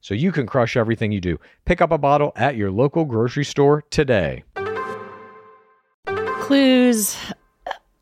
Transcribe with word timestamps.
so 0.00 0.14
you 0.14 0.32
can 0.32 0.46
crush 0.46 0.76
everything 0.76 1.12
you 1.12 1.20
do. 1.20 1.38
Pick 1.64 1.80
up 1.80 1.90
a 1.92 1.98
bottle 1.98 2.32
at 2.36 2.56
your 2.56 2.70
local 2.70 3.04
grocery 3.04 3.44
store 3.44 3.82
today. 3.90 4.44
clues. 6.40 7.16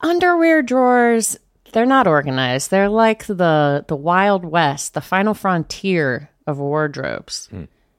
Underwear 0.00 0.62
drawers 0.62 1.36
they're 1.72 1.84
not 1.86 2.06
organized. 2.06 2.70
They're 2.70 2.88
like 2.88 3.26
the 3.26 3.84
the 3.88 3.96
wild 3.96 4.44
west 4.44 4.94
the 4.94 5.00
final 5.00 5.34
frontier 5.34 6.30
of 6.46 6.58
wardrobes. 6.58 7.48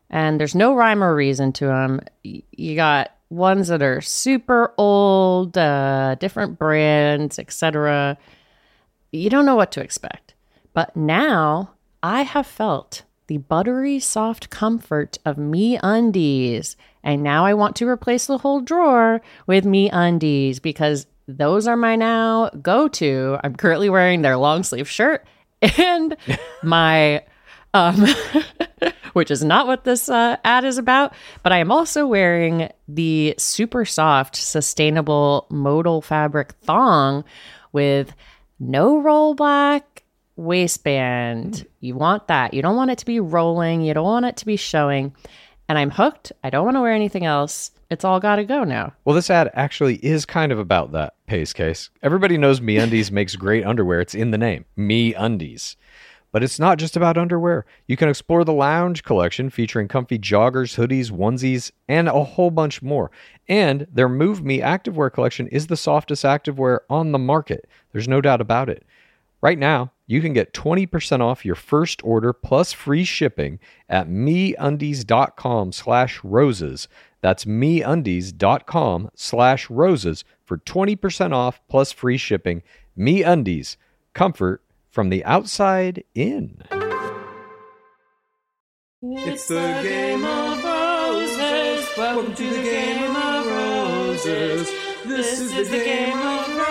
And 0.09 0.39
there's 0.39 0.55
no 0.55 0.73
rhyme 0.73 1.03
or 1.03 1.13
reason 1.13 1.53
to 1.53 1.67
them 1.67 2.01
you 2.23 2.75
got 2.75 3.11
ones 3.29 3.67
that 3.67 3.83
are 3.83 4.01
super 4.01 4.73
old 4.77 5.55
uh, 5.55 6.15
different 6.15 6.57
brands 6.57 7.37
etc 7.37 8.17
you 9.11 9.29
don't 9.29 9.45
know 9.45 9.55
what 9.55 9.71
to 9.73 9.81
expect. 9.81 10.33
But 10.73 10.95
now 10.95 11.73
i 12.01 12.23
have 12.23 12.47
felt 12.47 13.03
the 13.29 13.37
buttery 13.37 13.99
soft 13.99 14.49
comfort 14.49 15.19
of 15.23 15.37
MeUndies. 15.37 16.75
And 17.03 17.23
now 17.23 17.45
i 17.45 17.53
want 17.53 17.77
to 17.77 17.87
replace 17.87 18.25
the 18.25 18.39
whole 18.39 18.59
drawer 18.59 19.21
with 19.47 19.63
MeUndies 19.63 20.61
because 20.61 21.05
those 21.27 21.67
are 21.67 21.77
my 21.77 21.95
now 21.95 22.49
go 22.61 22.87
to 22.87 23.37
i'm 23.43 23.55
currently 23.55 23.87
wearing 23.87 24.23
their 24.23 24.35
long 24.35 24.63
sleeve 24.63 24.89
shirt 24.89 25.25
and 25.77 26.17
my 26.63 27.23
um 27.75 28.03
which 29.13 29.29
is 29.29 29.43
not 29.43 29.67
what 29.67 29.83
this 29.83 30.09
uh, 30.09 30.37
ad 30.43 30.65
is 30.65 30.79
about 30.79 31.13
but 31.43 31.51
i 31.51 31.59
am 31.59 31.71
also 31.71 32.07
wearing 32.07 32.67
the 32.87 33.35
super 33.37 33.85
soft 33.85 34.35
sustainable 34.35 35.45
modal 35.51 36.01
fabric 36.01 36.53
thong 36.63 37.23
with 37.71 38.15
no 38.59 38.99
roll 38.99 39.35
back 39.35 40.03
waistband. 40.39 41.53
Mm-hmm. 41.53 41.67
You 41.81 41.95
want 41.95 42.27
that. 42.27 42.53
You 42.53 42.61
don't 42.61 42.75
want 42.75 42.91
it 42.91 42.97
to 42.99 43.05
be 43.05 43.19
rolling. 43.19 43.81
You 43.81 43.93
don't 43.93 44.03
want 44.03 44.25
it 44.25 44.37
to 44.37 44.45
be 44.45 44.55
showing. 44.55 45.13
And 45.67 45.77
I'm 45.77 45.91
hooked. 45.91 46.31
I 46.43 46.49
don't 46.49 46.65
want 46.65 46.77
to 46.77 46.81
wear 46.81 46.93
anything 46.93 47.25
else. 47.25 47.71
It's 47.91 48.03
all 48.03 48.19
got 48.19 48.37
to 48.37 48.43
go 48.43 48.63
now. 48.63 48.93
Well, 49.05 49.15
this 49.15 49.29
ad 49.29 49.51
actually 49.53 49.95
is 49.97 50.25
kind 50.25 50.51
of 50.51 50.59
about 50.59 50.91
that 50.93 51.15
pace 51.27 51.53
case. 51.53 51.89
Everybody 52.01 52.37
knows 52.37 52.59
MeUndies 52.59 53.11
makes 53.11 53.35
great 53.35 53.65
underwear. 53.65 53.99
It's 53.99 54.15
in 54.15 54.31
the 54.31 54.37
name, 54.37 54.65
MeUndies. 54.77 55.75
But 56.31 56.43
it's 56.43 56.59
not 56.59 56.77
just 56.77 56.95
about 56.95 57.17
underwear. 57.17 57.65
You 57.87 57.97
can 57.97 58.07
explore 58.07 58.45
the 58.45 58.53
lounge 58.53 59.03
collection 59.03 59.49
featuring 59.49 59.87
comfy 59.87 60.19
joggers, 60.19 60.77
hoodies, 60.77 61.11
onesies, 61.11 61.71
and 61.87 62.07
a 62.07 62.23
whole 62.23 62.51
bunch 62.51 62.83
more. 62.83 63.09
And 63.47 63.87
their 63.91 64.09
Move 64.09 64.43
Me 64.43 64.59
activewear 64.59 65.11
collection 65.11 65.47
is 65.47 65.67
the 65.67 65.77
softest 65.77 66.23
activewear 66.23 66.79
on 66.87 67.11
the 67.11 67.19
market. 67.19 67.67
There's 67.91 68.07
no 68.07 68.21
doubt 68.21 68.41
about 68.41 68.69
it. 68.69 68.85
Right 69.41 69.57
now, 69.57 69.91
you 70.09 70.21
can 70.21 70.33
get 70.33 70.53
20% 70.53 71.21
off 71.21 71.45
your 71.45 71.53
first 71.53 72.03
order 72.03 72.33
plus 72.33 72.73
free 72.73 73.03
shipping 73.03 73.59
at 73.87 74.09
meundies.com 74.09 75.71
slash 75.71 76.19
roses. 76.23 76.87
That's 77.21 77.45
meundies.com 77.45 79.11
slash 79.13 79.69
roses 79.69 80.23
for 80.43 80.57
20% 80.57 81.31
off 81.31 81.61
plus 81.69 81.91
free 81.91 82.17
shipping. 82.17 82.63
MeUndies, 82.97 83.75
comfort 84.15 84.63
from 84.89 85.09
the 85.09 85.23
outside 85.25 86.03
in. 86.15 86.63
It's 89.03 89.47
the 89.47 89.79
game 89.83 90.25
of 90.25 90.63
roses. 90.63 91.87
Welcome 91.95 92.33
to 92.33 92.49
the 92.49 92.63
game 92.63 93.15
of 93.15 93.45
roses. 93.45 94.71
This 95.05 95.39
is 95.39 95.69
the 95.69 95.77
game 95.77 96.17
of 96.17 96.57
roses. 96.57 96.68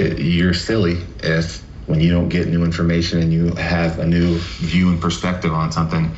It, 0.00 0.18
you're 0.18 0.54
silly 0.54 0.98
if 1.22 1.62
when 1.86 2.00
you 2.00 2.10
don't 2.10 2.28
get 2.28 2.48
new 2.48 2.64
information 2.64 3.20
and 3.20 3.32
you 3.32 3.52
have 3.54 3.98
a 3.98 4.06
new 4.06 4.38
view 4.38 4.88
and 4.90 5.00
perspective 5.00 5.52
on 5.52 5.72
something 5.72 6.14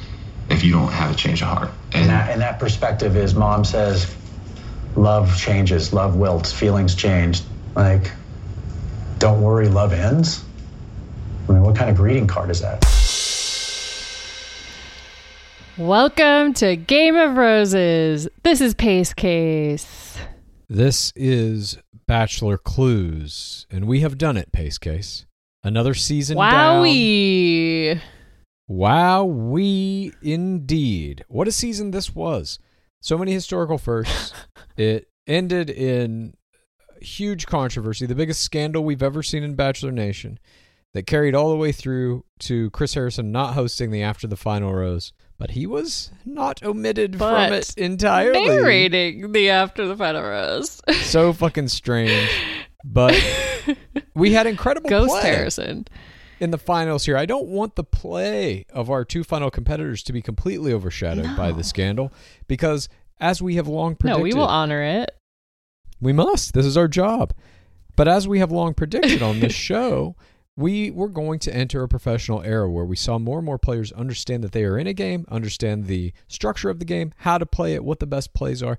if 0.50 0.64
you 0.64 0.72
don't 0.72 0.92
have 0.92 1.10
a 1.10 1.14
change 1.14 1.40
of 1.40 1.48
heart 1.48 1.70
And 1.94 2.10
that, 2.10 2.30
and 2.30 2.40
that 2.42 2.58
perspective 2.58 3.16
is 3.16 3.34
mom 3.34 3.64
says, 3.64 4.14
love 4.96 5.36
changes, 5.36 5.92
love 5.92 6.16
wilts, 6.16 6.52
feelings 6.52 6.94
change. 6.94 7.42
Like, 7.74 8.10
don't 9.18 9.40
worry, 9.40 9.68
love 9.68 9.92
ends? 9.92 10.44
I 11.48 11.52
mean, 11.52 11.62
what 11.62 11.76
kind 11.76 11.90
of 11.90 11.96
greeting 11.96 12.26
card 12.26 12.50
is 12.50 12.60
that? 12.60 12.84
Welcome 15.78 16.52
to 16.54 16.76
Game 16.76 17.16
of 17.16 17.36
Roses. 17.36 18.28
This 18.42 18.60
is 18.60 18.74
Pace 18.74 19.14
Case. 19.14 20.18
This 20.68 21.12
is 21.16 21.78
Bachelor 22.06 22.58
Clues, 22.58 23.66
and 23.70 23.86
we 23.86 24.00
have 24.00 24.18
done 24.18 24.36
it, 24.36 24.52
Pace 24.52 24.78
Case. 24.78 25.26
Another 25.64 25.94
season 25.94 26.36
down. 26.36 26.84
Wowie. 26.84 28.00
Wow, 28.68 29.24
we 29.24 30.12
indeed. 30.22 31.24
What 31.28 31.48
a 31.48 31.52
season 31.52 31.90
this 31.90 32.14
was. 32.14 32.58
So 33.00 33.18
many 33.18 33.32
historical 33.32 33.78
firsts. 33.78 34.32
it 34.76 35.08
ended 35.26 35.70
in, 35.70 36.34
huge 37.02 37.46
controversy, 37.46 38.06
the 38.06 38.14
biggest 38.14 38.42
scandal 38.42 38.84
we've 38.84 39.02
ever 39.02 39.22
seen 39.22 39.42
in 39.42 39.54
Bachelor 39.54 39.92
Nation, 39.92 40.38
that 40.94 41.06
carried 41.06 41.34
all 41.34 41.50
the 41.50 41.56
way 41.56 41.72
through 41.72 42.24
to 42.40 42.70
Chris 42.70 42.94
Harrison 42.94 43.32
not 43.32 43.54
hosting 43.54 43.90
the 43.90 44.02
After 44.02 44.26
the 44.26 44.36
Final 44.36 44.74
Rose. 44.74 45.12
But 45.42 45.50
he 45.50 45.66
was 45.66 46.12
not 46.24 46.62
omitted 46.62 47.18
But 47.18 47.48
from 47.48 47.52
it 47.54 47.74
entirely. 47.76 48.46
Narrating 48.46 49.32
the 49.32 49.50
after 49.50 49.88
the 49.88 49.96
final 49.96 50.22
rose. 50.22 50.80
So 51.00 51.32
fucking 51.32 51.66
strange. 51.66 52.30
But 52.84 53.20
we 54.14 54.34
had 54.34 54.46
incredible 54.46 54.88
Ghost 54.88 55.10
play 55.10 55.22
Harrison. 55.22 55.86
in 56.38 56.52
the 56.52 56.58
finals 56.58 57.06
here. 57.06 57.16
I 57.16 57.26
don't 57.26 57.48
want 57.48 57.74
the 57.74 57.82
play 57.82 58.66
of 58.72 58.88
our 58.88 59.04
two 59.04 59.24
final 59.24 59.50
competitors 59.50 60.04
to 60.04 60.12
be 60.12 60.22
completely 60.22 60.72
overshadowed 60.72 61.36
by 61.36 61.50
the 61.50 61.64
scandal 61.64 62.12
because, 62.46 62.88
as 63.18 63.42
we 63.42 63.56
have 63.56 63.66
long 63.66 63.96
predicted, 63.96 64.20
No, 64.20 64.22
we 64.22 64.34
will 64.34 64.46
honor 64.46 64.80
it. 64.80 65.10
we 66.00 66.12
must. 66.12 66.54
This 66.54 66.66
is 66.66 66.76
our 66.76 66.86
job. 66.86 67.34
But 67.96 68.06
as 68.06 68.28
we 68.28 68.38
have 68.38 68.52
long 68.52 68.74
predicted 68.74 69.22
on 69.24 69.40
this 69.40 69.52
show, 69.70 70.14
we 70.56 70.90
were 70.90 71.08
going 71.08 71.38
to 71.40 71.54
enter 71.54 71.82
a 71.82 71.88
professional 71.88 72.42
era 72.42 72.70
where 72.70 72.84
we 72.84 72.96
saw 72.96 73.18
more 73.18 73.38
and 73.38 73.46
more 73.46 73.58
players 73.58 73.92
understand 73.92 74.44
that 74.44 74.52
they 74.52 74.64
are 74.64 74.78
in 74.78 74.86
a 74.86 74.92
game, 74.92 75.24
understand 75.28 75.86
the 75.86 76.12
structure 76.28 76.68
of 76.68 76.78
the 76.78 76.84
game, 76.84 77.12
how 77.18 77.38
to 77.38 77.46
play 77.46 77.74
it, 77.74 77.84
what 77.84 78.00
the 78.00 78.06
best 78.06 78.34
plays 78.34 78.62
are. 78.62 78.78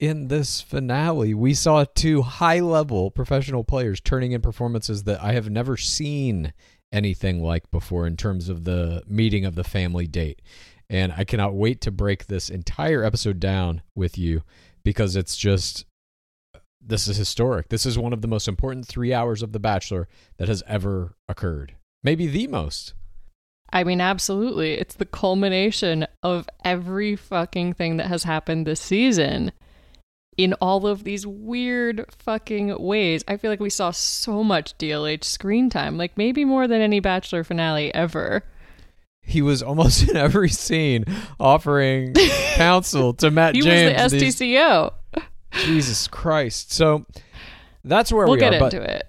In 0.00 0.28
this 0.28 0.60
finale, 0.60 1.34
we 1.34 1.54
saw 1.54 1.84
two 1.84 2.22
high 2.22 2.60
level 2.60 3.10
professional 3.10 3.62
players 3.62 4.00
turning 4.00 4.32
in 4.32 4.40
performances 4.40 5.04
that 5.04 5.22
I 5.22 5.32
have 5.32 5.50
never 5.50 5.76
seen 5.76 6.52
anything 6.92 7.42
like 7.42 7.70
before 7.70 8.06
in 8.06 8.16
terms 8.16 8.48
of 8.48 8.64
the 8.64 9.02
meeting 9.06 9.44
of 9.44 9.54
the 9.54 9.64
family 9.64 10.06
date. 10.06 10.42
And 10.90 11.12
I 11.16 11.24
cannot 11.24 11.54
wait 11.54 11.80
to 11.82 11.90
break 11.90 12.26
this 12.26 12.50
entire 12.50 13.04
episode 13.04 13.38
down 13.38 13.82
with 13.94 14.18
you 14.18 14.42
because 14.82 15.14
it's 15.14 15.36
just 15.36 15.84
this 16.84 17.06
is 17.08 17.16
historic. 17.16 17.68
This 17.68 17.86
is 17.86 17.98
one 17.98 18.12
of 18.12 18.22
the 18.22 18.28
most 18.28 18.48
important 18.48 18.86
three 18.86 19.12
hours 19.14 19.42
of 19.42 19.52
The 19.52 19.60
Bachelor 19.60 20.08
that 20.38 20.48
has 20.48 20.62
ever 20.66 21.14
occurred. 21.28 21.76
Maybe 22.02 22.26
the 22.26 22.46
most. 22.48 22.94
I 23.72 23.84
mean, 23.84 24.00
absolutely. 24.00 24.74
It's 24.74 24.94
the 24.96 25.06
culmination 25.06 26.06
of 26.22 26.48
every 26.64 27.16
fucking 27.16 27.74
thing 27.74 27.96
that 27.98 28.08
has 28.08 28.24
happened 28.24 28.66
this 28.66 28.80
season 28.80 29.52
in 30.36 30.52
all 30.54 30.86
of 30.86 31.04
these 31.04 31.26
weird 31.26 32.04
fucking 32.10 32.76
ways. 32.82 33.22
I 33.28 33.36
feel 33.36 33.50
like 33.50 33.60
we 33.60 33.70
saw 33.70 33.90
so 33.90 34.42
much 34.42 34.76
DLH 34.78 35.24
screen 35.24 35.70
time, 35.70 35.96
like 35.96 36.16
maybe 36.18 36.44
more 36.44 36.66
than 36.66 36.80
any 36.80 37.00
Bachelor 37.00 37.44
finale 37.44 37.94
ever. 37.94 38.42
He 39.22 39.40
was 39.40 39.62
almost 39.62 40.02
in 40.08 40.16
every 40.16 40.48
scene 40.48 41.04
offering 41.38 42.12
counsel 42.54 43.14
to 43.14 43.30
Matt 43.30 43.54
He 43.54 43.60
James. 43.62 43.96
He 43.96 44.02
was 44.02 44.12
the 44.12 44.18
These- 44.18 44.36
STCO. 44.36 44.92
Jesus 45.52 46.08
Christ. 46.08 46.72
So 46.72 47.06
that's 47.84 48.12
where 48.12 48.26
We'll 48.26 48.34
we 48.34 48.40
get 48.40 48.54
are. 48.54 48.64
into 48.64 48.82
it. 48.82 49.04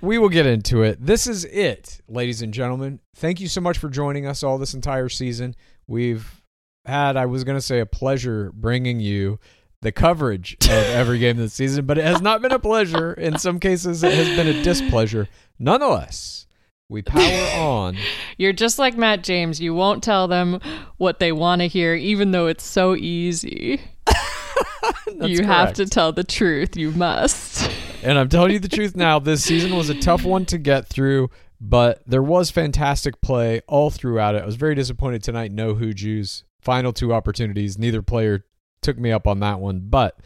We 0.00 0.18
will 0.18 0.28
get 0.28 0.44
into 0.46 0.82
it. 0.82 0.98
This 1.04 1.26
is 1.26 1.44
it, 1.46 2.00
ladies 2.08 2.42
and 2.42 2.52
gentlemen. 2.52 3.00
Thank 3.16 3.40
you 3.40 3.48
so 3.48 3.60
much 3.60 3.78
for 3.78 3.88
joining 3.88 4.26
us 4.26 4.42
all 4.42 4.58
this 4.58 4.74
entire 4.74 5.08
season. 5.08 5.54
We've 5.86 6.42
had, 6.84 7.16
I 7.16 7.24
was 7.26 7.42
going 7.44 7.56
to 7.56 7.62
say, 7.62 7.80
a 7.80 7.86
pleasure 7.86 8.52
bringing 8.54 9.00
you 9.00 9.38
the 9.80 9.92
coverage 9.92 10.56
of 10.62 10.70
every 10.70 11.18
game 11.18 11.36
this 11.36 11.54
season, 11.54 11.86
but 11.86 11.96
it 11.98 12.04
has 12.04 12.20
not 12.20 12.42
been 12.42 12.52
a 12.52 12.58
pleasure. 12.58 13.12
In 13.14 13.38
some 13.38 13.58
cases, 13.60 14.02
it 14.02 14.12
has 14.12 14.28
been 14.36 14.46
a 14.48 14.62
displeasure. 14.62 15.28
Nonetheless, 15.58 16.46
we 16.88 17.00
power 17.02 17.60
on. 17.60 17.96
You're 18.38 18.52
just 18.52 18.78
like 18.78 18.96
Matt 18.96 19.22
James. 19.24 19.60
You 19.60 19.74
won't 19.74 20.02
tell 20.02 20.28
them 20.28 20.60
what 20.98 21.18
they 21.18 21.32
want 21.32 21.60
to 21.62 21.68
hear, 21.68 21.94
even 21.94 22.30
though 22.30 22.46
it's 22.46 22.64
so 22.64 22.94
easy. 22.94 23.80
That's 25.18 25.30
you 25.30 25.44
have 25.44 25.72
to 25.74 25.86
tell 25.86 26.12
the 26.12 26.24
truth. 26.24 26.76
You 26.76 26.90
must. 26.92 27.70
And 28.02 28.18
I'm 28.18 28.28
telling 28.28 28.52
you 28.52 28.58
the 28.58 28.68
truth 28.76 28.96
now. 28.96 29.18
This 29.18 29.44
season 29.44 29.74
was 29.76 29.88
a 29.88 30.00
tough 30.00 30.24
one 30.24 30.44
to 30.46 30.58
get 30.58 30.86
through, 30.86 31.30
but 31.60 32.02
there 32.06 32.22
was 32.22 32.50
fantastic 32.50 33.20
play 33.20 33.62
all 33.66 33.90
throughout 33.90 34.34
it. 34.34 34.42
I 34.42 34.46
was 34.46 34.56
very 34.56 34.74
disappointed 34.74 35.22
tonight. 35.22 35.52
No 35.52 35.74
Hooju's 35.74 36.44
final 36.60 36.92
two 36.92 37.12
opportunities. 37.12 37.78
Neither 37.78 38.02
player 38.02 38.44
took 38.82 38.98
me 38.98 39.10
up 39.10 39.26
on 39.26 39.40
that 39.40 39.60
one, 39.60 39.80
but 39.84 40.18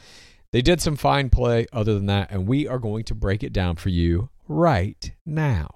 they 0.51 0.63
did 0.63 0.81
some 0.81 0.97
fine 0.97 1.31
play 1.31 1.67
other 1.73 1.95
than 1.95 2.07
that, 2.07 2.31
and 2.31 2.47
we 2.47 2.67
are 2.67 2.79
going 2.79 3.05
to 3.05 3.15
break 3.15 3.43
it 3.43 3.53
down 3.53 3.77
for 3.77 3.91
you 3.91 4.31
right 4.49 5.13
now. 5.27 5.69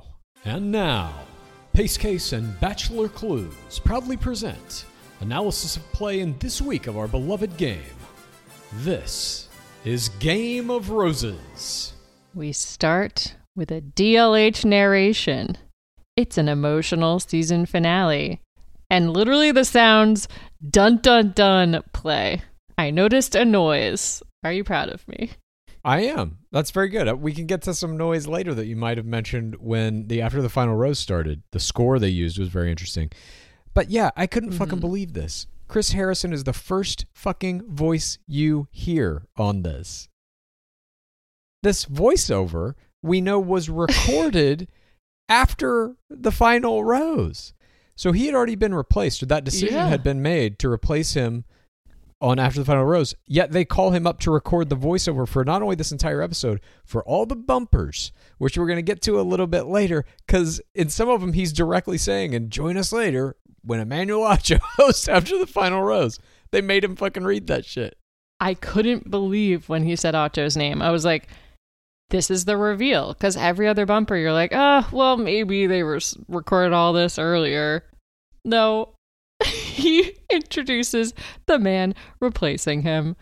And 0.45 0.73
now, 0.73 1.13
Pace 1.73 1.97
Case 1.97 2.33
and 2.33 2.59
Bachelor 2.59 3.09
Clues 3.09 3.79
proudly 3.85 4.17
present 4.17 4.87
analysis 5.21 5.77
of 5.77 5.93
play 5.93 6.21
in 6.21 6.37
this 6.39 6.61
week 6.61 6.87
of 6.87 6.99
our 6.99 7.07
beloved 7.07 7.57
game. 7.57 7.83
This 8.77 9.49
is 9.85 10.09
Game 10.19 10.71
of 10.71 10.89
Roses. 10.89 11.93
We 12.35 12.53
start 12.53 13.35
with 13.55 13.71
a 13.71 13.83
DLH 13.83 14.65
narration. 14.65 15.59
It's 16.17 16.39
an 16.39 16.49
emotional 16.49 17.21
season 17.21 17.67
finale. 17.67 18.41
And 18.89 19.13
literally 19.13 19.53
the 19.53 19.67
sounds 19.67 20.27
dun 20.67 20.99
dun 21.03 21.33
dun 21.33 21.83
play. 21.93 22.41
I 22.79 22.91
noticed 22.91 23.35
a 23.35 23.45
noise. 23.45 24.23
Are 24.43 24.53
you 24.53 24.65
proud 24.65 24.89
of 24.89 25.07
me? 25.07 25.33
I 25.85 26.05
am. 26.05 26.39
That's 26.51 26.71
very 26.71 26.89
good. 26.89 27.09
Uh, 27.09 27.17
We 27.17 27.35
can 27.35 27.45
get 27.45 27.61
to 27.63 27.75
some 27.75 27.99
noise 27.99 28.27
later 28.27 28.55
that 28.55 28.67
you 28.67 28.77
might 28.77 28.97
have 28.97 29.05
mentioned 29.07 29.57
when 29.61 30.09
the 30.09 30.23
after 30.23 30.41
the 30.41 30.49
final 30.49 30.77
rose 30.77 30.99
started. 30.99 31.43
The 31.53 31.61
score 31.61 31.99
they 31.99 32.09
used 32.09 32.39
was 32.39 32.49
very 32.49 32.71
interesting. 32.71 33.11
But 33.75 33.91
yeah, 33.91 34.11
I 34.17 34.27
couldn't 34.27 34.53
fucking 34.53 34.81
believe 34.81 35.13
this. 35.13 35.47
Chris 35.73 35.93
Harrison 35.93 36.35
is 36.35 36.45
the 36.45 36.53
first 36.53 37.07
fucking 37.15 37.63
voice 37.67 38.19
you 38.27 38.69
hear 38.71 39.23
on 39.39 39.63
this. 39.63 40.07
This 41.63 41.87
voiceover 41.87 42.75
we 43.03 43.23
know 43.23 43.41
was 43.41 43.71
recorded 43.71 44.69
after 45.31 45.97
the 46.11 46.31
final 46.31 46.85
rose. 46.85 47.55
So 47.97 48.13
he 48.13 48.27
had 48.27 48.35
already 48.35 48.55
been 48.55 48.75
replaced, 48.75 49.23
or 49.23 49.27
that 49.27 49.45
decision 49.45 49.77
Yeah. 49.77 49.89
had 49.89 50.03
been 50.03 50.21
made 50.21 50.59
to 50.59 50.71
replace 50.71 51.15
him 51.15 51.47
on 52.21 52.39
After 52.39 52.61
the 52.61 52.67
Final 52.67 52.85
Rose. 52.85 53.15
Yet 53.27 53.53
they 53.53 53.65
call 53.65 53.93
him 53.93 54.07
up 54.07 54.21
to 54.21 54.31
record 54.31 54.69
the 54.69 54.77
voiceover 54.77 55.27
for 55.27 55.43
not 55.43 55.63
only 55.63 55.75
this 55.77 55.91
entire 55.91 56.21
episode, 56.21 56.61
for 56.85 57.03
all 57.05 57.25
the 57.25 57.35
bumpers, 57.35 58.13
which 58.37 58.59
we're 58.59 58.67
going 58.67 58.77
to 58.77 58.83
get 58.83 59.01
to 59.03 59.19
a 59.19 59.23
little 59.23 59.47
bit 59.47 59.65
later, 59.65 60.05
because 60.27 60.61
in 60.75 60.91
some 60.91 61.09
of 61.09 61.23
them 61.23 61.33
he's 61.33 61.53
directly 61.53 61.97
saying, 61.97 62.35
and 62.35 62.51
join 62.51 62.77
us 62.77 62.93
later 62.93 63.37
when 63.65 63.81
Emmanuel 63.81 64.23
Acho 64.23 64.61
hosts 64.77 65.09
After 65.09 65.39
the 65.39 65.47
Final 65.47 65.83
Rose. 65.83 66.19
They 66.51 66.61
made 66.61 66.85
him 66.85 66.97
fucking 66.97 67.25
read 67.25 67.47
that 67.47 67.65
shit. 67.65 67.97
I 68.39 68.55
couldn't 68.55 69.11
believe 69.11 69.69
when 69.69 69.85
he 69.85 69.97
said 69.97 70.15
Acho's 70.15 70.57
name. 70.57 70.83
I 70.83 70.91
was 70.91 71.05
like, 71.05 71.29
this 72.11 72.31
is 72.31 72.45
the 72.45 72.57
reveal. 72.57 73.15
Because 73.15 73.37
every 73.37 73.69
other 73.69 73.87
bumper, 73.87 74.17
you're 74.17 74.33
like, 74.33 74.53
oh, 74.53 74.87
well, 74.93 75.17
maybe 75.17 75.67
they 75.67 75.83
were 75.83 76.01
recorded 76.29 76.73
all 76.73 76.93
this 76.93 77.19
earlier. 77.19 77.85
No. 78.45 78.95
he 79.45 80.17
introduces 80.31 81.15
the 81.47 81.59
man 81.59 81.95
replacing 82.21 82.83
him. 82.83 83.17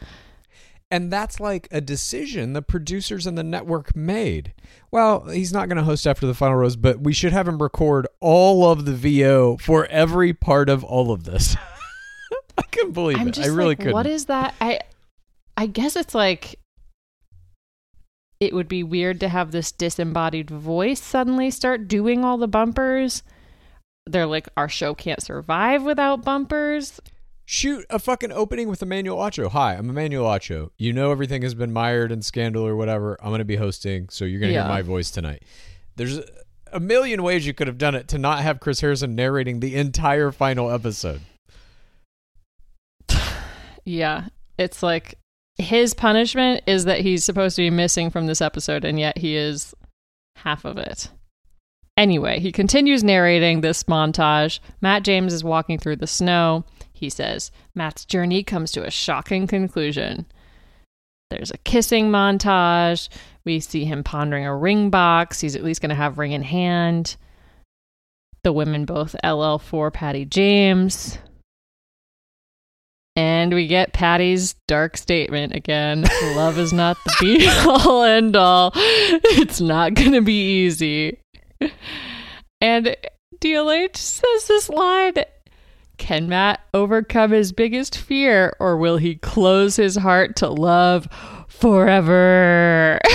And 0.90 1.12
that's 1.12 1.38
like 1.38 1.68
a 1.70 1.80
decision 1.80 2.52
the 2.52 2.62
producers 2.62 3.26
and 3.26 3.38
the 3.38 3.44
network 3.44 3.94
made. 3.94 4.52
Well, 4.90 5.28
he's 5.28 5.52
not 5.52 5.68
going 5.68 5.76
to 5.76 5.84
host 5.84 6.06
after 6.06 6.26
the 6.26 6.34
final 6.34 6.56
rose, 6.56 6.74
but 6.74 7.00
we 7.00 7.12
should 7.12 7.32
have 7.32 7.46
him 7.46 7.62
record 7.62 8.08
all 8.18 8.70
of 8.70 8.84
the 8.86 8.94
VO 8.94 9.56
for 9.58 9.86
every 9.86 10.32
part 10.32 10.68
of 10.68 10.82
all 10.82 11.12
of 11.12 11.24
this. 11.24 11.56
I 12.58 12.62
couldn't 12.62 12.92
believe 12.92 13.20
I'm 13.20 13.28
it. 13.28 13.34
just 13.34 13.48
I 13.48 13.52
really 13.52 13.70
like, 13.70 13.78
couldn't. 13.78 13.92
what 13.92 14.06
is 14.06 14.26
that? 14.26 14.54
I 14.60 14.80
I 15.56 15.66
guess 15.66 15.94
it's 15.94 16.14
like 16.14 16.58
it 18.40 18.54
would 18.54 18.68
be 18.68 18.82
weird 18.82 19.20
to 19.20 19.28
have 19.28 19.52
this 19.52 19.70
disembodied 19.70 20.50
voice 20.50 21.00
suddenly 21.00 21.50
start 21.50 21.86
doing 21.88 22.24
all 22.24 22.38
the 22.38 22.48
bumpers. 22.48 23.22
They're 24.06 24.26
like, 24.26 24.48
our 24.56 24.68
show 24.68 24.94
can't 24.94 25.22
survive 25.22 25.82
without 25.82 26.24
bumpers. 26.24 27.00
Shoot 27.52 27.84
a 27.90 27.98
fucking 27.98 28.30
opening 28.30 28.68
with 28.68 28.80
Emmanuel 28.80 29.16
Acho. 29.18 29.50
Hi, 29.50 29.74
I'm 29.74 29.90
Emmanuel 29.90 30.24
Acho. 30.24 30.70
You 30.78 30.92
know 30.92 31.10
everything 31.10 31.42
has 31.42 31.52
been 31.52 31.72
mired 31.72 32.12
in 32.12 32.22
scandal 32.22 32.64
or 32.64 32.76
whatever. 32.76 33.18
I'm 33.20 33.30
going 33.30 33.40
to 33.40 33.44
be 33.44 33.56
hosting, 33.56 34.08
so 34.08 34.24
you're 34.24 34.38
going 34.38 34.50
to 34.50 34.54
Yeah. 34.54 34.62
hear 34.66 34.72
my 34.72 34.82
voice 34.82 35.10
tonight. 35.10 35.42
There's 35.96 36.18
a- 36.18 36.24
a 36.72 36.78
million 36.78 37.24
ways 37.24 37.44
you 37.48 37.52
could 37.52 37.66
have 37.66 37.76
done 37.76 37.96
it 37.96 38.06
to 38.06 38.18
not 38.18 38.38
have 38.44 38.60
Chris 38.60 38.78
Harrison 38.82 39.16
narrating 39.16 39.58
the 39.58 39.74
entire 39.74 40.30
final 40.30 40.70
episode. 40.70 41.22
Yeah. 43.84 44.26
It's 44.56 44.80
like 44.80 45.18
his 45.58 45.92
punishment 45.92 46.62
is 46.68 46.84
that 46.84 47.00
he's 47.00 47.24
supposed 47.24 47.56
to 47.56 47.62
be 47.62 47.70
missing 47.70 48.10
from 48.10 48.28
this 48.28 48.40
episode, 48.40 48.84
and 48.84 49.00
yet 49.00 49.18
he 49.18 49.34
is 49.34 49.74
half 50.36 50.64
of 50.64 50.78
it. 50.78 51.08
Anyway, 51.96 52.38
he 52.38 52.52
continues 52.52 53.02
narrating 53.02 53.60
this 53.60 53.82
montage. 53.84 54.60
Matt 54.80 55.02
James 55.02 55.32
is 55.34 55.42
walking 55.42 55.78
through 55.78 55.96
the 55.96 56.06
snow. 56.06 56.64
He 57.00 57.08
says, 57.08 57.50
Matt's 57.74 58.04
journey 58.04 58.42
comes 58.42 58.70
to 58.72 58.84
a 58.84 58.90
shocking 58.90 59.46
conclusion. 59.46 60.26
There's 61.30 61.50
a 61.50 61.56
kissing 61.56 62.10
montage. 62.10 63.08
We 63.46 63.58
see 63.60 63.86
him 63.86 64.04
pondering 64.04 64.44
a 64.44 64.54
ring 64.54 64.90
box. 64.90 65.40
He's 65.40 65.56
at 65.56 65.64
least 65.64 65.80
going 65.80 65.88
to 65.88 65.94
have 65.94 66.18
ring 66.18 66.32
in 66.32 66.42
hand. 66.42 67.16
The 68.44 68.52
women 68.52 68.84
both 68.84 69.16
LL 69.24 69.56
for 69.56 69.90
Patty 69.90 70.26
James. 70.26 71.16
And 73.16 73.54
we 73.54 73.66
get 73.66 73.94
Patty's 73.94 74.56
dark 74.68 74.98
statement 74.98 75.54
again. 75.54 76.04
Love 76.34 76.58
is 76.58 76.74
not 76.74 76.98
the 77.06 77.14
be 77.18 77.48
all 77.66 78.02
end 78.04 78.36
all. 78.36 78.72
It's 78.74 79.62
not 79.62 79.94
going 79.94 80.12
to 80.12 80.20
be 80.20 80.64
easy. 80.66 81.18
And 82.60 82.94
DLH 83.40 83.96
says 83.96 84.46
this 84.48 84.68
line 84.68 85.14
Can 86.00 86.30
Matt 86.30 86.60
overcome 86.72 87.30
his 87.30 87.52
biggest 87.52 87.96
fear, 87.96 88.56
or 88.58 88.78
will 88.78 88.96
he 88.96 89.16
close 89.16 89.76
his 89.76 89.96
heart 89.96 90.34
to 90.36 90.48
love 90.48 91.06
forever? 91.46 92.98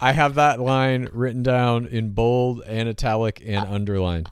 I 0.00 0.12
have 0.12 0.36
that 0.36 0.58
line 0.58 1.10
written 1.12 1.42
down 1.42 1.86
in 1.86 2.12
bold 2.12 2.62
and 2.66 2.88
italic 2.88 3.42
and 3.44 3.58
ah. 3.58 3.70
underlined. 3.70 4.30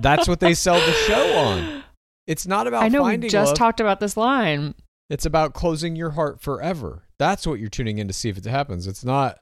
That's 0.00 0.26
what 0.26 0.40
they 0.40 0.52
sell 0.52 0.84
the 0.84 0.92
show 0.92 1.36
on. 1.36 1.84
It's 2.26 2.44
not 2.44 2.66
about 2.66 2.82
I 2.82 2.88
know 2.88 3.04
we 3.04 3.18
just 3.18 3.50
love. 3.50 3.56
talked 3.56 3.78
about 3.78 4.00
this 4.00 4.16
line. 4.16 4.74
It's 5.08 5.24
about 5.24 5.54
closing 5.54 5.94
your 5.94 6.10
heart 6.10 6.40
forever. 6.40 7.04
That's 7.20 7.46
what 7.46 7.60
you're 7.60 7.68
tuning 7.68 7.98
in 7.98 8.08
to 8.08 8.12
see 8.12 8.28
if 8.28 8.36
it 8.36 8.46
happens. 8.46 8.88
It's 8.88 9.04
not. 9.04 9.38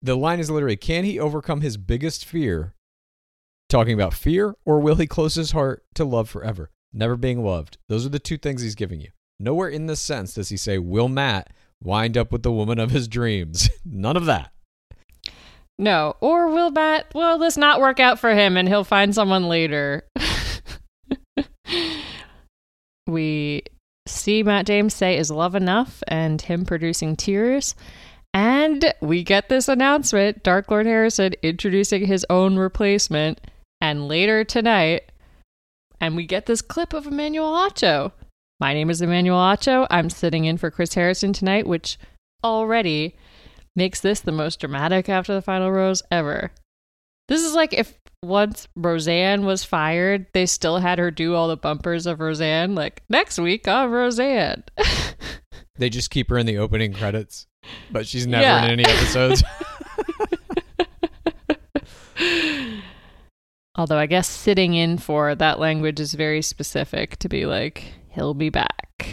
The 0.00 0.16
line 0.16 0.40
is 0.40 0.50
literally 0.50 0.76
Can 0.76 1.04
he 1.04 1.20
overcome 1.20 1.60
his 1.60 1.76
biggest 1.76 2.24
fear? 2.24 2.74
Talking 3.70 3.94
about 3.94 4.14
fear, 4.14 4.56
or 4.64 4.80
will 4.80 4.96
he 4.96 5.06
close 5.06 5.36
his 5.36 5.52
heart 5.52 5.84
to 5.94 6.04
love 6.04 6.28
forever? 6.28 6.72
Never 6.92 7.16
being 7.16 7.44
loved. 7.44 7.78
Those 7.88 8.04
are 8.04 8.08
the 8.08 8.18
two 8.18 8.36
things 8.36 8.62
he's 8.62 8.74
giving 8.74 9.00
you. 9.00 9.10
Nowhere 9.38 9.68
in 9.68 9.86
this 9.86 10.00
sense 10.00 10.34
does 10.34 10.48
he 10.48 10.56
say, 10.56 10.76
Will 10.78 11.08
Matt 11.08 11.52
wind 11.80 12.18
up 12.18 12.32
with 12.32 12.42
the 12.42 12.50
woman 12.50 12.80
of 12.80 12.90
his 12.90 13.06
dreams? 13.06 13.70
None 13.84 14.16
of 14.16 14.24
that. 14.24 14.50
No. 15.78 16.16
Or 16.20 16.48
will 16.48 16.72
Matt, 16.72 17.14
will 17.14 17.38
this 17.38 17.56
not 17.56 17.80
work 17.80 18.00
out 18.00 18.18
for 18.18 18.34
him 18.34 18.56
and 18.56 18.66
he'll 18.66 18.82
find 18.82 19.14
someone 19.14 19.48
later? 19.48 20.02
we 23.06 23.62
see 24.04 24.42
Matt 24.42 24.66
James 24.66 24.94
say, 24.94 25.16
Is 25.16 25.30
love 25.30 25.54
enough? 25.54 26.02
and 26.08 26.42
him 26.42 26.64
producing 26.64 27.14
tears. 27.14 27.76
And 28.34 28.92
we 29.00 29.22
get 29.22 29.48
this 29.48 29.68
announcement 29.68 30.42
Dark 30.42 30.72
Lord 30.72 30.86
Harrison 30.86 31.34
introducing 31.44 32.06
his 32.06 32.26
own 32.28 32.56
replacement. 32.56 33.40
And 33.80 34.08
later 34.08 34.44
tonight, 34.44 35.10
and 36.00 36.16
we 36.16 36.26
get 36.26 36.46
this 36.46 36.62
clip 36.62 36.92
of 36.92 37.06
Emmanuel 37.06 37.52
Acho. 37.52 38.12
My 38.58 38.74
name 38.74 38.90
is 38.90 39.00
Emmanuel 39.00 39.38
Acho. 39.38 39.86
I'm 39.90 40.10
sitting 40.10 40.44
in 40.44 40.58
for 40.58 40.70
Chris 40.70 40.94
Harrison 40.94 41.32
tonight, 41.32 41.66
which 41.66 41.98
already 42.44 43.16
makes 43.74 44.00
this 44.00 44.20
the 44.20 44.32
most 44.32 44.60
dramatic 44.60 45.08
after 45.08 45.32
the 45.32 45.40
final 45.42 45.70
rose 45.72 46.02
ever. 46.10 46.50
This 47.28 47.42
is 47.42 47.54
like 47.54 47.72
if 47.72 47.98
once 48.22 48.68
Roseanne 48.76 49.46
was 49.46 49.64
fired, 49.64 50.26
they 50.34 50.44
still 50.44 50.78
had 50.78 50.98
her 50.98 51.10
do 51.10 51.34
all 51.34 51.48
the 51.48 51.56
bumpers 51.56 52.06
of 52.06 52.20
Roseanne, 52.20 52.74
like 52.74 53.02
next 53.08 53.38
week 53.38 53.66
on 53.68 53.90
Roseanne. 53.90 54.64
They 55.76 55.88
just 55.88 56.10
keep 56.10 56.28
her 56.28 56.36
in 56.36 56.44
the 56.44 56.58
opening 56.58 56.92
credits, 56.92 57.46
but 57.90 58.06
she's 58.06 58.26
never 58.26 58.42
Yeah. 58.42 58.66
in 58.66 58.70
any 58.72 58.84
episodes. 58.84 59.42
Although 63.76 63.98
I 63.98 64.06
guess 64.06 64.28
sitting 64.28 64.74
in 64.74 64.98
for 64.98 65.34
that 65.34 65.58
language 65.58 66.00
is 66.00 66.14
very 66.14 66.42
specific 66.42 67.16
to 67.18 67.28
be 67.28 67.46
like, 67.46 67.84
he'll 68.08 68.34
be 68.34 68.50
back. 68.50 69.08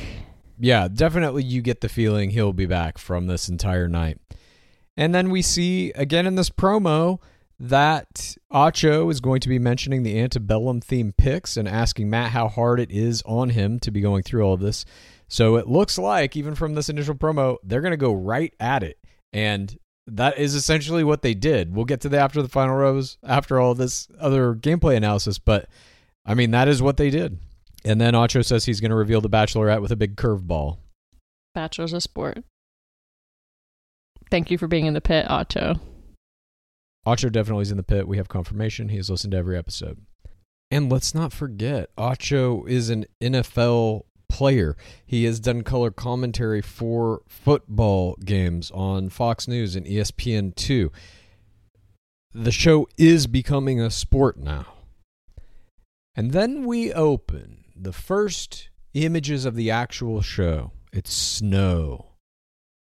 yeah, 0.59 0.87
definitely 0.87 1.43
you 1.43 1.61
get 1.61 1.81
the 1.81 1.89
feeling 1.89 2.31
he'll 2.31 2.53
be 2.53 2.65
back 2.65 2.97
from 2.97 3.27
this 3.27 3.47
entire 3.47 3.87
night. 3.87 4.19
And 4.95 5.13
then 5.13 5.29
we 5.29 5.41
see 5.41 5.91
again 5.91 6.25
in 6.25 6.35
this 6.35 6.49
promo 6.49 7.19
that 7.59 8.35
Acho 8.51 9.11
is 9.11 9.19
going 9.19 9.39
to 9.41 9.49
be 9.49 9.59
mentioning 9.59 10.03
the 10.03 10.19
antebellum 10.19 10.81
theme 10.81 11.13
picks 11.15 11.57
and 11.57 11.67
asking 11.67 12.09
Matt 12.09 12.31
how 12.31 12.47
hard 12.47 12.79
it 12.79 12.91
is 12.91 13.23
on 13.25 13.49
him 13.49 13.79
to 13.79 13.91
be 13.91 14.01
going 14.01 14.23
through 14.23 14.43
all 14.43 14.53
of 14.53 14.59
this. 14.59 14.85
So 15.27 15.55
it 15.55 15.67
looks 15.67 15.97
like, 15.97 16.35
even 16.35 16.55
from 16.55 16.75
this 16.75 16.89
initial 16.89 17.15
promo, 17.15 17.57
they're 17.63 17.81
going 17.81 17.91
to 17.91 17.97
go 17.97 18.13
right 18.13 18.53
at 18.59 18.83
it. 18.83 18.97
And 19.33 19.77
that 20.07 20.37
is 20.37 20.55
essentially 20.55 21.03
what 21.03 21.21
they 21.21 21.33
did. 21.33 21.75
We'll 21.75 21.85
get 21.85 22.01
to 22.01 22.09
the 22.09 22.17
after 22.17 22.41
the 22.41 22.47
final 22.47 22.75
rose 22.75 23.17
after 23.23 23.59
all 23.59 23.75
this 23.75 24.07
other 24.19 24.55
gameplay 24.55 24.95
analysis, 24.95 25.37
but 25.37 25.69
I 26.25 26.33
mean, 26.33 26.51
that 26.51 26.67
is 26.67 26.81
what 26.81 26.97
they 26.97 27.09
did. 27.09 27.39
And 27.85 28.01
then 28.01 28.13
Acho 28.13 28.43
says 28.43 28.65
he's 28.65 28.81
going 28.81 28.91
to 28.91 28.97
reveal 28.97 29.21
the 29.21 29.29
Bachelorette 29.29 29.81
with 29.81 29.91
a 29.91 29.95
big 29.95 30.15
curveball. 30.15 30.77
Bachelor's 31.53 31.93
a 31.93 32.01
sport. 32.01 32.43
Thank 34.29 34.51
you 34.51 34.57
for 34.57 34.67
being 34.67 34.85
in 34.85 34.93
the 34.93 35.01
pit, 35.01 35.29
Otto. 35.29 35.79
Acho 37.05 37.31
definitely 37.31 37.61
is 37.61 37.71
in 37.71 37.77
the 37.77 37.83
pit. 37.83 38.07
We 38.07 38.17
have 38.17 38.27
confirmation. 38.27 38.89
He 38.89 38.97
has 38.97 39.09
listened 39.09 39.31
to 39.31 39.37
every 39.37 39.57
episode. 39.57 40.01
And 40.69 40.91
let's 40.91 41.15
not 41.15 41.31
forget, 41.31 41.95
Acho 41.95 42.67
is 42.67 42.89
an 42.89 43.05
NFL 43.21 44.03
player. 44.38 44.77
He 45.03 45.24
has 45.24 45.39
done 45.39 45.63
color 45.63 45.89
commentary 45.89 46.62
for 46.62 47.24
football 47.27 48.15
games 48.24 48.70
on 48.70 49.10
Fox 49.10 49.48
News 49.48 49.75
and 49.75 49.88
E 49.88 49.96
ESPN2. 49.96 50.91
The 52.36 52.51
show 52.51 52.88
is 53.00 53.25
becoming 53.25 53.82
a 53.82 53.89
sport 53.89 54.38
now. 54.38 54.67
And 56.15 56.34
then 56.34 56.67
we 56.67 56.94
open 56.94 57.63
the 57.75 57.91
first 57.91 58.70
images 58.94 59.44
of 59.44 59.56
the 59.56 59.72
actual 59.72 60.22
show. 60.22 60.72
It's 60.94 61.12
snow, 61.12 62.12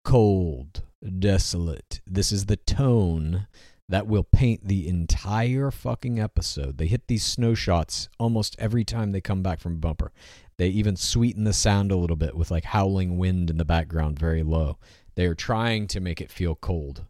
cold, 0.05 0.83
desolate. 1.17 2.01
This 2.05 2.31
is 2.31 2.45
the 2.45 2.57
tone 2.57 3.47
that 3.87 4.05
will 4.05 4.23
paint 4.23 4.67
the 4.67 4.87
entire 4.87 5.71
fucking 5.71 6.19
episode. 6.19 6.77
They 6.77 6.85
hit 6.85 7.07
these 7.07 7.25
snow 7.25 7.55
shots 7.55 8.07
almost 8.19 8.55
every 8.59 8.85
time 8.85 9.13
they 9.13 9.19
come 9.19 9.41
back 9.41 9.59
from 9.59 9.79
bumper. 9.79 10.11
They 10.59 10.67
even 10.67 10.97
sweeten 10.97 11.45
the 11.45 11.53
sound 11.53 11.89
a 11.89 11.95
little 11.95 12.17
bit 12.17 12.35
with 12.35 12.51
like 12.51 12.65
howling 12.65 13.17
wind 13.17 13.49
in 13.49 13.57
the 13.57 13.63
background, 13.63 14.19
very 14.19 14.43
low. 14.43 14.77
They 15.15 15.25
are 15.25 15.33
trying 15.33 15.87
to 15.87 16.01
make 16.01 16.19
it 16.19 16.29
feel 16.29 16.53
cold. 16.53 17.05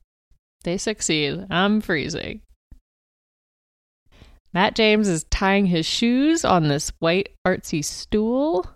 They 0.63 0.77
succeed. 0.77 1.47
I'm 1.49 1.81
freezing. 1.81 2.41
Matt 4.53 4.75
James 4.75 5.07
is 5.07 5.25
tying 5.31 5.65
his 5.65 5.87
shoes 5.87 6.45
on 6.45 6.67
this 6.67 6.91
white 6.99 7.29
artsy 7.45 7.83
stool. 7.83 8.67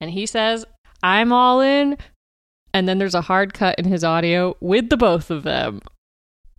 And 0.00 0.10
he 0.10 0.26
says, 0.26 0.64
I'm 1.00 1.32
all 1.32 1.60
in. 1.60 1.98
And 2.74 2.88
then 2.88 2.98
there's 2.98 3.14
a 3.14 3.20
hard 3.20 3.54
cut 3.54 3.78
in 3.78 3.84
his 3.84 4.02
audio 4.02 4.56
with 4.60 4.88
the 4.88 4.96
both 4.96 5.30
of 5.30 5.44
them. 5.44 5.82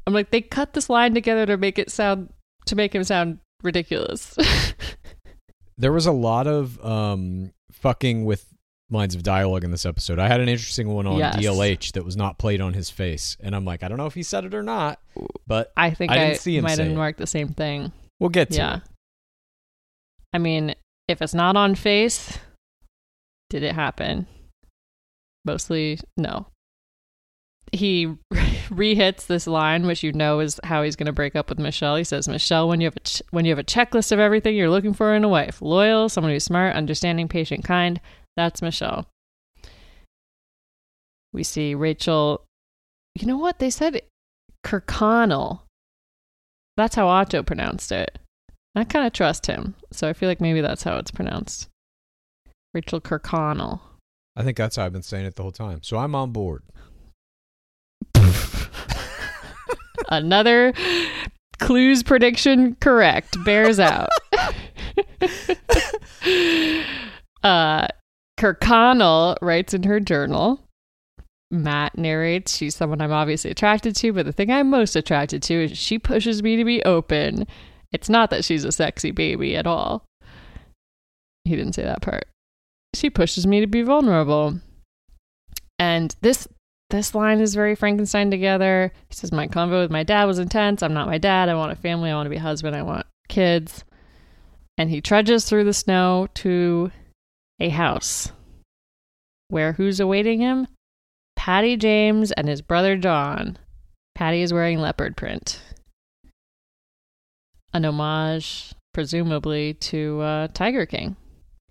I'm 0.08 0.14
like, 0.14 0.32
they 0.32 0.40
cut 0.40 0.72
this 0.72 0.90
line 0.90 1.14
together 1.14 1.46
to 1.48 1.58
make 1.58 1.78
it 1.78 1.92
sound, 1.92 2.32
to 2.68 2.78
make 2.78 2.96
him 2.96 3.04
sound 3.04 3.40
ridiculous. 3.62 4.38
There 5.82 5.92
was 5.92 6.06
a 6.06 6.12
lot 6.12 6.48
of 6.48 6.84
um, 6.86 7.52
fucking 7.72 8.24
with 8.26 8.46
lines 8.92 9.16
of 9.16 9.24
dialogue 9.24 9.64
in 9.64 9.72
this 9.72 9.86
episode. 9.86 10.20
I 10.20 10.28
had 10.28 10.40
an 10.42 10.48
interesting 10.50 10.88
one 10.90 11.08
on 11.08 11.18
Yes. 11.18 11.38
DLH 11.38 11.94
that 11.94 12.04
was 12.06 12.16
not 12.16 12.38
played 12.38 12.62
on 12.62 12.74
his 12.74 12.90
face, 12.90 13.36
and 13.40 13.56
I'm 13.56 13.66
like, 13.66 13.82
I 13.84 13.88
don't 13.88 13.98
know 13.98 14.06
if 14.06 14.14
he 14.14 14.22
said 14.24 14.46
it 14.46 14.54
or 14.54 14.64
not, 14.64 15.00
but 15.48 15.72
I 15.76 15.90
think 15.92 16.12
I 16.12 16.16
I, 16.16 16.18
didn't 16.28 16.40
see 16.42 16.58
him 16.58 16.64
might 16.64 16.78
have 16.78 16.92
marked 16.94 17.18
the 17.20 17.26
same 17.28 17.50
thing. 17.50 17.92
we'll 18.20 18.30
get 18.30 18.52
to 18.52 18.58
Yeah. 18.58 18.76
it. 18.78 18.82
I 20.34 20.38
mean, 20.38 20.76
if 21.08 21.22
it's 21.22 21.34
not 21.34 21.56
on 21.58 21.76
face, 21.76 22.38
did 23.50 23.64
it 23.64 23.74
happen? 23.76 24.28
Mostly, 25.46 26.00
no. 26.16 26.48
He 27.72 28.14
re-hits 28.70 29.26
this 29.26 29.48
line, 29.48 29.86
which 29.86 30.04
you 30.04 30.12
know 30.12 30.40
is 30.40 30.60
how 30.64 30.84
he's 30.84 30.96
going 30.96 31.08
to 31.08 31.12
break 31.12 31.36
up 31.36 31.50
with 31.50 31.60
Michelle. 31.60 31.96
He 31.96 32.04
says, 32.04 32.28
"Michelle, 32.28 32.68
when 32.68 32.82
you 32.82 32.86
have 32.88 32.98
a 32.98 33.02
ch- 33.02 33.24
when 33.32 33.46
you 33.46 33.52
have 33.52 33.60
a 33.60 33.64
checklist 33.64 34.12
of 34.12 34.20
everything 34.20 34.56
you're 34.56 34.70
looking 34.70 34.94
for 34.94 35.14
in 35.14 35.24
a 35.24 35.30
wife, 35.30 35.62
loyal, 35.62 36.10
someone 36.10 36.32
who's 36.32 36.44
smart, 36.44 36.76
understanding, 36.76 37.28
patient, 37.28 37.64
kind, 37.64 38.00
that's 38.36 38.62
Michelle." 38.62 39.08
We 41.34 41.44
see 41.44 41.74
Rachel. 41.76 42.44
You 43.16 43.28
know 43.28 43.38
what 43.38 43.60
they 43.60 43.70
said? 43.70 44.02
Kirkconnell. 44.66 45.62
That's 46.78 46.96
how 46.96 47.08
Acho 47.08 47.46
pronounced 47.46 47.92
it. 47.92 48.18
I 48.76 48.84
kind 48.86 49.06
of 49.06 49.14
trust 49.14 49.48
him, 49.48 49.76
so 49.92 50.08
I 50.08 50.14
feel 50.14 50.30
like 50.30 50.40
maybe 50.40 50.62
that's 50.62 50.84
how 50.84 50.98
it's 50.98 51.12
pronounced. 51.12 51.68
Rachel 52.74 53.02
Kirkconnell. 53.02 53.82
I 54.36 54.44
think 54.44 54.56
that's 54.56 54.78
how 54.78 54.86
I've 54.86 54.94
been 54.94 55.04
saying 55.04 55.26
it 55.26 55.36
the 55.36 55.44
whole 55.44 55.52
time. 55.52 55.84
So 55.84 55.98
I'm 55.98 56.16
on 56.16 56.32
board. 56.32 56.64
Another 60.10 60.74
clues 61.60 62.04
prediction 62.04 62.76
correct. 62.82 63.44
Bears 63.44 63.80
out. 63.80 64.10
uh, 67.44 67.88
Kirkconnell 68.40 69.38
writes 69.42 69.74
in 69.74 69.84
her 69.84 70.00
journal. 70.00 70.62
Matt 71.52 71.98
narrates, 71.98 72.56
she's 72.56 72.76
someone 72.76 73.02
I'm 73.02 73.12
obviously 73.12 73.52
attracted 73.52 73.96
to, 73.98 74.14
but 74.14 74.26
the 74.26 74.32
thing 74.32 74.50
I'm 74.50 74.70
most 74.70 74.96
attracted 74.96 75.44
to 75.44 75.66
is 75.66 75.78
she 75.78 76.00
pushes 76.00 76.42
me 76.42 76.56
to 76.56 76.64
be 76.64 76.82
open. 76.84 77.46
It's 77.92 78.10
not 78.10 78.30
that 78.30 78.46
she's 78.46 78.64
a 78.64 78.72
sexy 78.72 79.12
baby 79.12 79.58
at 79.58 79.68
all. 79.68 80.06
He 81.44 81.56
didn't 81.56 81.74
say 81.74 81.84
that 81.84 82.02
part. 82.02 82.26
She 82.96 83.10
pushes 83.10 83.46
me 83.46 83.60
to 83.60 83.68
be 83.68 83.82
vulnerable. 83.82 84.60
And 85.78 86.16
this 86.22 86.48
this 86.92 87.16
line 87.16 87.40
is 87.40 87.56
very 87.56 87.76
Frankenstein 87.76 88.30
together. 88.30 88.92
He 89.10 89.16
says, 89.16 89.32
My 89.32 89.48
convo 89.48 89.82
with 89.82 89.92
my 89.92 90.04
dad 90.04 90.26
was 90.26 90.40
intense. 90.40 90.84
I'm 90.84 90.94
not 90.94 91.08
my 91.08 91.18
dad. 91.18 91.50
I 91.50 91.56
want 91.56 91.72
a 91.72 91.76
family. 91.76 92.12
I 92.12 92.16
want 92.16 92.28
to 92.28 92.32
be 92.32 92.36
a 92.36 92.42
husband. 92.42 92.76
I 92.76 92.84
want 92.84 93.08
kids. 93.28 93.84
And 94.78 94.90
he 94.90 95.02
trudges 95.02 95.46
through 95.46 95.64
the 95.64 95.74
snow 95.74 96.28
to 96.36 96.92
a 97.60 97.70
house 97.70 98.32
where 99.48 99.74
who's 99.74 100.00
awaiting 100.00 100.40
him? 100.40 100.68
Patty 101.36 101.76
James 101.78 102.32
and 102.32 102.48
his 102.48 102.62
brother 102.62 102.96
John. 102.96 103.58
Patty 104.16 104.42
is 104.42 104.54
wearing 104.54 104.80
leopard 104.80 105.18
print. 105.18 105.62
An 107.74 107.86
homage, 107.86 108.74
presumably, 108.94 109.74
to 109.76 110.22
uh, 110.22 110.48
Tiger 110.50 110.86
King. 110.86 111.16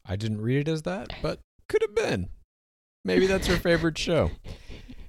I 0.04 0.16
didn't 0.16 0.40
read 0.40 0.66
it 0.66 0.70
as 0.70 0.82
that, 0.82 1.12
but 1.22 1.40
could 1.68 1.82
have 1.82 1.94
been. 1.94 2.28
Maybe 3.04 3.26
that's 3.26 3.46
her 3.46 3.56
favorite 3.56 3.98
show. 3.98 4.30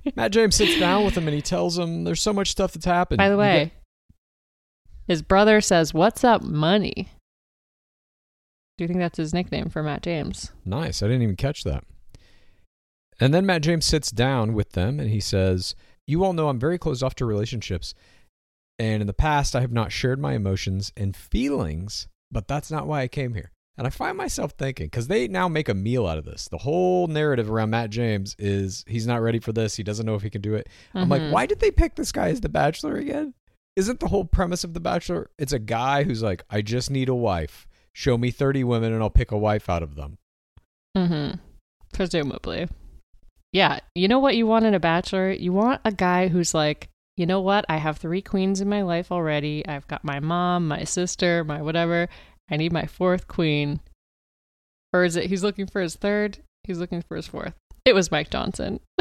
Matt 0.15 0.31
James 0.31 0.55
sits 0.55 0.79
down 0.79 1.05
with 1.05 1.15
him 1.15 1.27
and 1.27 1.35
he 1.35 1.41
tells 1.41 1.77
him 1.77 2.03
there's 2.03 2.21
so 2.21 2.33
much 2.33 2.49
stuff 2.51 2.73
that's 2.73 2.85
happened. 2.85 3.17
By 3.19 3.29
the 3.29 3.37
way, 3.37 3.65
get- 3.65 3.71
his 5.07 5.21
brother 5.21 5.61
says, 5.61 5.93
What's 5.93 6.23
up, 6.23 6.41
money? 6.43 7.09
Do 8.77 8.83
you 8.83 8.87
think 8.87 8.99
that's 8.99 9.17
his 9.17 9.33
nickname 9.33 9.69
for 9.69 9.83
Matt 9.83 10.03
James? 10.03 10.51
Nice. 10.65 11.03
I 11.03 11.07
didn't 11.07 11.23
even 11.23 11.35
catch 11.35 11.63
that. 11.65 11.83
And 13.19 13.33
then 13.33 13.45
Matt 13.45 13.61
James 13.61 13.85
sits 13.85 14.09
down 14.09 14.53
with 14.53 14.71
them 14.71 14.99
and 14.99 15.09
he 15.09 15.19
says, 15.19 15.75
You 16.07 16.23
all 16.23 16.33
know 16.33 16.49
I'm 16.49 16.59
very 16.59 16.79
closed 16.79 17.03
off 17.03 17.15
to 17.15 17.25
relationships. 17.25 17.93
And 18.79 19.01
in 19.01 19.07
the 19.07 19.13
past, 19.13 19.55
I 19.55 19.61
have 19.61 19.71
not 19.71 19.91
shared 19.91 20.19
my 20.19 20.33
emotions 20.33 20.91
and 20.97 21.15
feelings, 21.15 22.07
but 22.31 22.47
that's 22.47 22.71
not 22.71 22.87
why 22.87 23.01
I 23.01 23.07
came 23.07 23.35
here. 23.35 23.51
And 23.81 23.87
I 23.87 23.89
find 23.89 24.15
myself 24.15 24.51
thinking, 24.59 24.85
because 24.85 25.07
they 25.07 25.27
now 25.27 25.47
make 25.47 25.67
a 25.67 25.73
meal 25.73 26.05
out 26.05 26.19
of 26.19 26.23
this. 26.23 26.47
The 26.49 26.59
whole 26.59 27.07
narrative 27.07 27.49
around 27.49 27.71
Matt 27.71 27.89
James 27.89 28.35
is 28.37 28.85
he's 28.87 29.07
not 29.07 29.23
ready 29.23 29.39
for 29.39 29.51
this. 29.51 29.75
He 29.75 29.81
doesn't 29.81 30.05
know 30.05 30.13
if 30.13 30.21
he 30.21 30.29
can 30.29 30.41
do 30.43 30.53
it. 30.53 30.69
I'm 30.93 31.09
like, 31.09 31.23
Mhm. 31.23 31.31
why 31.31 31.47
did 31.47 31.61
they 31.61 31.71
pick 31.71 31.95
this 31.95 32.11
guy 32.11 32.29
as 32.29 32.41
the 32.41 32.47
bachelor 32.47 32.97
again? 32.97 33.33
Isn't 33.75 33.99
the 33.99 34.09
whole 34.09 34.23
premise 34.25 34.63
of 34.63 34.75
the 34.75 34.79
bachelor? 34.79 35.31
It's 35.39 35.51
a 35.51 35.57
guy 35.57 36.03
who's 36.03 36.21
like, 36.21 36.43
I 36.47 36.61
just 36.61 36.91
need 36.91 37.09
a 37.09 37.15
wife. 37.15 37.65
Show 37.91 38.19
me 38.19 38.29
30 38.29 38.63
women 38.63 38.93
and 38.93 39.01
I'll 39.01 39.09
pick 39.09 39.31
a 39.31 39.37
wife 39.37 39.67
out 39.67 39.81
of 39.81 39.95
them. 39.95 40.19
Mm-hmm. 40.95 41.39
Presumably. 41.91 42.67
Yeah. 43.51 43.79
You 43.95 44.07
know 44.07 44.19
what 44.19 44.35
you 44.35 44.45
want 44.45 44.65
in 44.65 44.75
a 44.75 44.79
bachelor? 44.79 45.31
You 45.31 45.53
want 45.53 45.81
a 45.85 45.91
guy 45.91 46.27
who's 46.27 46.53
like, 46.53 46.89
you 47.17 47.25
know 47.25 47.41
what? 47.41 47.65
I 47.67 47.77
have 47.77 47.97
three 47.97 48.21
queens 48.21 48.61
in 48.61 48.69
my 48.69 48.83
life 48.83 49.11
already. 49.11 49.67
I've 49.67 49.87
got 49.87 50.03
my 50.03 50.19
mom, 50.19 50.67
my 50.67 50.83
sister, 50.83 51.43
my 51.43 51.61
whatever. 51.63 52.07
I 52.51 52.57
need 52.57 52.73
my 52.73 52.85
fourth 52.85 53.27
queen. 53.27 53.79
Or 54.93 55.03
is 55.03 55.15
it 55.15 55.27
he's 55.27 55.43
looking 55.43 55.67
for 55.67 55.81
his 55.81 55.95
third? 55.95 56.39
He's 56.65 56.77
looking 56.77 57.01
for 57.01 57.15
his 57.15 57.27
fourth. 57.27 57.53
It 57.85 57.95
was 57.95 58.11
Mike 58.11 58.29
Johnson. 58.29 58.81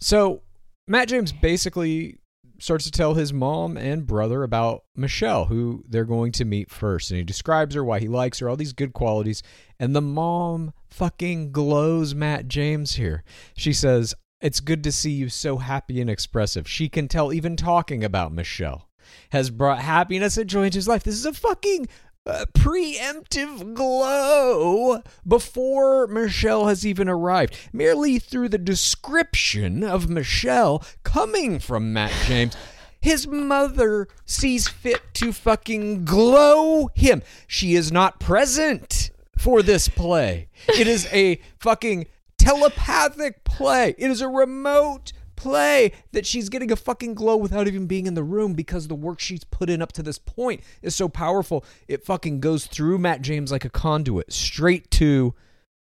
So 0.00 0.42
Matt 0.86 1.08
James 1.08 1.32
basically 1.32 2.20
starts 2.60 2.84
to 2.84 2.90
tell 2.90 3.14
his 3.14 3.32
mom 3.32 3.76
and 3.76 4.06
brother 4.06 4.42
about 4.42 4.84
Michelle, 4.96 5.44
who 5.44 5.84
they're 5.88 6.04
going 6.04 6.32
to 6.32 6.44
meet 6.44 6.70
first. 6.70 7.10
And 7.10 7.18
he 7.18 7.24
describes 7.24 7.74
her, 7.74 7.84
why 7.84 8.00
he 8.00 8.08
likes 8.08 8.38
her, 8.38 8.48
all 8.48 8.56
these 8.56 8.72
good 8.72 8.92
qualities. 8.92 9.42
And 9.78 9.94
the 9.94 10.00
mom 10.00 10.72
fucking 10.88 11.52
glows 11.52 12.14
Matt 12.14 12.48
James 12.48 12.94
here. 12.94 13.22
She 13.56 13.72
says, 13.72 14.14
It's 14.40 14.60
good 14.60 14.82
to 14.84 14.92
see 14.92 15.10
you 15.10 15.28
so 15.28 15.58
happy 15.58 16.00
and 16.00 16.10
expressive. 16.10 16.68
She 16.68 16.88
can 16.88 17.06
tell 17.06 17.32
even 17.32 17.56
talking 17.56 18.02
about 18.02 18.32
Michelle 18.32 18.87
has 19.30 19.50
brought 19.50 19.78
happiness 19.80 20.36
and 20.36 20.48
joy 20.48 20.64
into 20.64 20.78
his 20.78 20.88
life. 20.88 21.02
This 21.02 21.14
is 21.14 21.26
a 21.26 21.32
fucking 21.32 21.88
uh, 22.26 22.44
preemptive 22.52 23.74
glow 23.74 25.02
before 25.26 26.06
Michelle 26.08 26.66
has 26.66 26.86
even 26.86 27.08
arrived. 27.08 27.56
Merely 27.72 28.18
through 28.18 28.50
the 28.50 28.58
description 28.58 29.82
of 29.82 30.08
Michelle 30.08 30.84
coming 31.04 31.58
from 31.58 31.92
Matt 31.92 32.12
James, 32.26 32.56
his 33.00 33.26
mother 33.26 34.08
sees 34.26 34.68
fit 34.68 35.02
to 35.14 35.32
fucking 35.32 36.04
glow 36.04 36.90
him. 36.94 37.22
She 37.46 37.74
is 37.74 37.90
not 37.90 38.20
present 38.20 39.10
for 39.38 39.62
this 39.62 39.88
play. 39.88 40.48
It 40.68 40.86
is 40.86 41.06
a 41.12 41.40
fucking 41.58 42.06
telepathic 42.38 43.44
play. 43.44 43.94
It 43.96 44.10
is 44.10 44.20
a 44.20 44.28
remote 44.28 45.12
play 45.38 45.92
that 46.12 46.26
she's 46.26 46.48
getting 46.48 46.72
a 46.72 46.76
fucking 46.76 47.14
glow 47.14 47.36
without 47.36 47.68
even 47.68 47.86
being 47.86 48.06
in 48.06 48.14
the 48.14 48.24
room 48.24 48.54
because 48.54 48.88
the 48.88 48.94
work 48.94 49.20
she's 49.20 49.44
put 49.44 49.70
in 49.70 49.80
up 49.80 49.92
to 49.92 50.02
this 50.02 50.18
point 50.18 50.62
is 50.82 50.94
so 50.94 51.08
powerful. 51.08 51.64
It 51.86 52.04
fucking 52.04 52.40
goes 52.40 52.66
through 52.66 52.98
Matt 52.98 53.22
James 53.22 53.52
like 53.52 53.64
a 53.64 53.70
conduit 53.70 54.32
straight 54.32 54.90
to 54.92 55.34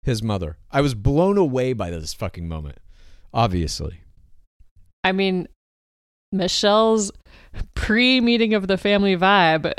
his 0.03 0.23
mother. 0.23 0.59
I 0.71 0.83
was 0.83 0.95
blown 0.95 1.39
away 1.39 1.73
by 1.73 1.91
this 1.91 2.13
fucking 2.15 2.47
moment. 2.47 2.79
Obviously. 3.33 4.03
I 5.03 5.13
mean, 5.13 5.49
Michelle's 6.31 7.11
pre 7.75 8.21
meeting 8.21 8.53
of 8.53 8.69
the 8.69 8.77
family 8.77 9.17
vibe 9.17 9.73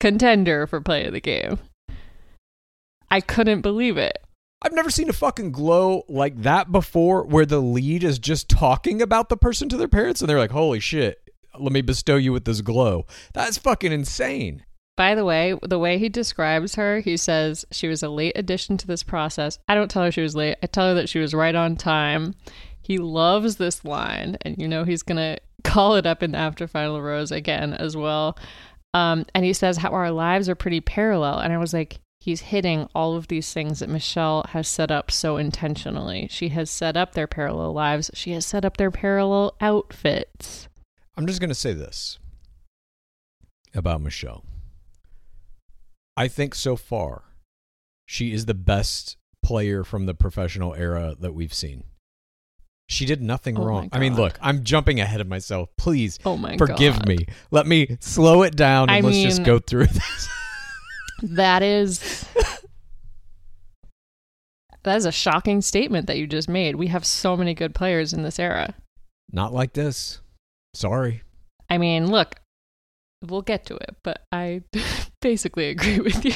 contender 0.00 0.66
for 0.66 0.80
play 0.80 1.06
of 1.06 1.12
the 1.12 1.20
game. 1.20 1.58
I 3.10 3.20
couldn't 3.20 3.60
believe 3.60 3.96
it. 3.96 4.18
I've 4.62 4.72
never 4.72 4.90
seen 4.90 5.10
a 5.10 5.12
fucking 5.12 5.52
glow 5.52 6.02
like 6.08 6.42
that 6.42 6.72
before 6.72 7.24
where 7.24 7.46
the 7.46 7.60
lead 7.60 8.02
is 8.02 8.18
just 8.18 8.48
talking 8.48 9.02
about 9.02 9.28
the 9.28 9.36
person 9.36 9.68
to 9.68 9.76
their 9.76 9.88
parents 9.88 10.20
and 10.20 10.30
they're 10.30 10.38
like, 10.38 10.50
holy 10.50 10.80
shit, 10.80 11.18
let 11.58 11.72
me 11.72 11.82
bestow 11.82 12.16
you 12.16 12.32
with 12.32 12.44
this 12.46 12.62
glow. 12.62 13.06
That's 13.34 13.58
fucking 13.58 13.92
insane. 13.92 14.64
By 14.96 15.14
the 15.14 15.26
way, 15.26 15.54
the 15.62 15.78
way 15.78 15.98
he 15.98 16.08
describes 16.08 16.74
her, 16.76 17.00
he 17.00 17.18
says 17.18 17.66
she 17.70 17.86
was 17.86 18.02
a 18.02 18.08
late 18.08 18.32
addition 18.34 18.78
to 18.78 18.86
this 18.86 19.02
process. 19.02 19.58
I 19.68 19.74
don't 19.74 19.90
tell 19.90 20.02
her 20.02 20.10
she 20.10 20.22
was 20.22 20.34
late. 20.34 20.56
I 20.62 20.66
tell 20.66 20.88
her 20.88 20.94
that 20.94 21.10
she 21.10 21.18
was 21.18 21.34
right 21.34 21.54
on 21.54 21.76
time. 21.76 22.34
He 22.80 22.96
loves 22.96 23.56
this 23.56 23.84
line, 23.84 24.38
and 24.40 24.56
you 24.58 24.66
know 24.66 24.84
he's 24.84 25.02
gonna 25.02 25.36
call 25.64 25.96
it 25.96 26.06
up 26.06 26.22
in 26.22 26.34
after 26.34 26.66
final 26.66 27.02
rose 27.02 27.30
again 27.30 27.74
as 27.74 27.94
well. 27.94 28.38
Um, 28.94 29.26
and 29.34 29.44
he 29.44 29.52
says 29.52 29.76
how 29.76 29.90
our 29.90 30.10
lives 30.10 30.48
are 30.48 30.54
pretty 30.54 30.80
parallel, 30.80 31.40
and 31.40 31.52
I 31.52 31.58
was 31.58 31.74
like, 31.74 32.00
he's 32.26 32.40
hitting 32.40 32.88
all 32.92 33.14
of 33.14 33.28
these 33.28 33.52
things 33.52 33.78
that 33.78 33.88
Michelle 33.88 34.44
has 34.48 34.66
set 34.66 34.90
up 34.90 35.12
so 35.12 35.36
intentionally. 35.36 36.26
She 36.28 36.48
has 36.48 36.68
set 36.68 36.96
up 36.96 37.12
their 37.12 37.28
parallel 37.28 37.72
lives. 37.72 38.10
She 38.14 38.32
has 38.32 38.44
set 38.44 38.64
up 38.64 38.78
their 38.78 38.90
parallel 38.90 39.54
outfits. 39.60 40.66
I'm 41.16 41.24
just 41.28 41.38
going 41.38 41.50
to 41.50 41.54
say 41.54 41.72
this 41.72 42.18
about 43.72 44.00
Michelle. 44.00 44.44
I 46.16 46.26
think 46.26 46.56
so 46.56 46.74
far 46.74 47.22
she 48.06 48.32
is 48.32 48.46
the 48.46 48.54
best 48.54 49.16
player 49.40 49.84
from 49.84 50.06
the 50.06 50.14
professional 50.14 50.74
era 50.74 51.14
that 51.20 51.32
we've 51.32 51.54
seen. 51.54 51.84
She 52.88 53.06
did 53.06 53.22
nothing 53.22 53.56
Oh 53.56 53.64
wrong. 53.64 53.88
I 53.92 54.00
mean, 54.00 54.16
look, 54.16 54.36
I'm 54.40 54.64
jumping 54.64 54.98
ahead 54.98 55.20
of 55.20 55.28
myself. 55.28 55.68
Please 55.78 56.18
Oh 56.24 56.36
my 56.36 56.56
forgive 56.56 56.94
God. 56.94 57.06
me. 57.08 57.18
Let 57.52 57.68
me 57.68 57.98
slow 58.00 58.42
it 58.42 58.56
down 58.56 58.90
and 58.90 59.06
I 59.06 59.08
let's 59.08 59.22
just 59.22 59.44
go 59.44 59.60
through 59.60 59.86
this. 60.00 60.28
That 61.22 61.62
is 61.62 62.26
That 64.86 64.98
is 64.98 65.04
a 65.04 65.10
shocking 65.10 65.62
statement 65.62 66.06
that 66.06 66.16
you 66.16 66.28
just 66.28 66.48
made. 66.48 66.76
We 66.76 66.86
have 66.86 67.04
so 67.04 67.36
many 67.36 67.54
good 67.54 67.74
players 67.74 68.12
in 68.12 68.22
this 68.22 68.38
era. 68.38 68.72
Not 69.32 69.52
like 69.52 69.72
this. 69.72 70.20
Sorry. 70.74 71.22
I 71.68 71.76
mean, 71.76 72.06
look, 72.06 72.36
we'll 73.26 73.42
get 73.42 73.66
to 73.66 73.74
it, 73.74 73.96
but 74.04 74.22
I 74.30 74.62
basically 75.20 75.70
agree 75.70 75.98
with 75.98 76.24
you. 76.24 76.34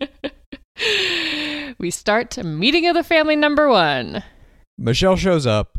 we 1.78 1.92
start 1.92 2.36
meeting 2.42 2.88
of 2.88 2.96
the 2.96 3.04
family 3.04 3.36
number 3.36 3.68
1. 3.68 4.24
Michelle 4.76 5.14
shows 5.14 5.46
up. 5.46 5.78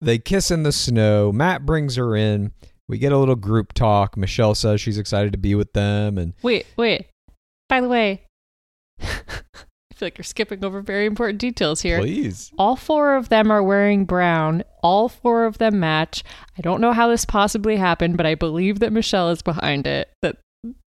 They 0.00 0.18
kiss 0.18 0.52
in 0.52 0.62
the 0.62 0.70
snow. 0.70 1.32
Matt 1.32 1.66
brings 1.66 1.96
her 1.96 2.14
in. 2.14 2.52
We 2.86 2.98
get 2.98 3.10
a 3.10 3.18
little 3.18 3.34
group 3.34 3.72
talk. 3.72 4.16
Michelle 4.16 4.54
says 4.54 4.80
she's 4.80 4.98
excited 4.98 5.32
to 5.32 5.38
be 5.38 5.56
with 5.56 5.72
them 5.72 6.16
and 6.16 6.34
Wait, 6.42 6.66
wait. 6.76 7.08
By 7.68 7.80
the 7.80 7.88
way, 7.88 8.22
I 9.00 9.94
feel 9.94 10.06
like 10.06 10.18
you're 10.18 10.24
skipping 10.24 10.64
over 10.64 10.80
very 10.80 11.06
important 11.06 11.40
details 11.40 11.80
here. 11.80 11.98
please. 11.98 12.52
All 12.58 12.76
four 12.76 13.16
of 13.16 13.28
them 13.28 13.50
are 13.50 13.62
wearing 13.62 14.04
brown. 14.04 14.62
All 14.82 15.08
four 15.08 15.44
of 15.46 15.58
them 15.58 15.80
match. 15.80 16.22
I 16.58 16.60
don't 16.60 16.80
know 16.80 16.92
how 16.92 17.08
this 17.08 17.24
possibly 17.24 17.76
happened, 17.76 18.16
but 18.16 18.26
I 18.26 18.34
believe 18.34 18.80
that 18.80 18.92
Michelle 18.92 19.30
is 19.30 19.42
behind 19.42 19.86
it. 19.86 20.10
That 20.22 20.36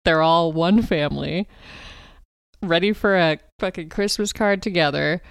they're 0.05 0.23
all 0.23 0.53
one 0.53 0.83
family, 0.83 1.49
ready 2.63 2.93
for 2.93 3.17
a 3.17 3.39
fucking 3.61 3.89
Christmas 3.91 4.33
card 4.33 4.63
together. 4.63 5.23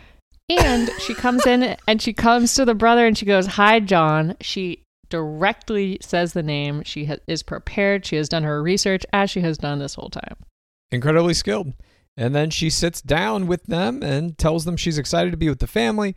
And 0.49 0.89
she 0.99 1.13
comes 1.13 1.45
in 1.45 1.75
and 1.87 2.01
she 2.01 2.13
comes 2.13 2.55
to 2.55 2.63
the 2.65 2.75
brother 2.75 3.05
and 3.05 3.17
she 3.17 3.25
goes, 3.25 3.47
Hi, 3.47 3.79
John. 3.79 4.37
She 4.39 4.83
directly 5.09 5.97
says 6.01 6.33
the 6.33 6.43
name. 6.43 6.83
She 6.83 7.05
ha- 7.05 7.17
is 7.27 7.43
prepared. 7.43 8.05
She 8.05 8.15
has 8.15 8.29
done 8.29 8.43
her 8.43 8.61
research 8.63 9.05
as 9.11 9.29
she 9.29 9.41
has 9.41 9.57
done 9.57 9.79
this 9.79 9.95
whole 9.95 10.09
time. 10.09 10.35
Incredibly 10.91 11.33
skilled. 11.33 11.73
And 12.15 12.33
then 12.33 12.49
she 12.49 12.69
sits 12.69 13.01
down 13.01 13.45
with 13.45 13.63
them 13.65 14.01
and 14.01 14.37
tells 14.37 14.65
them 14.65 14.75
she's 14.75 14.97
excited 14.97 15.31
to 15.31 15.37
be 15.37 15.49
with 15.49 15.59
the 15.59 15.67
family. 15.67 16.15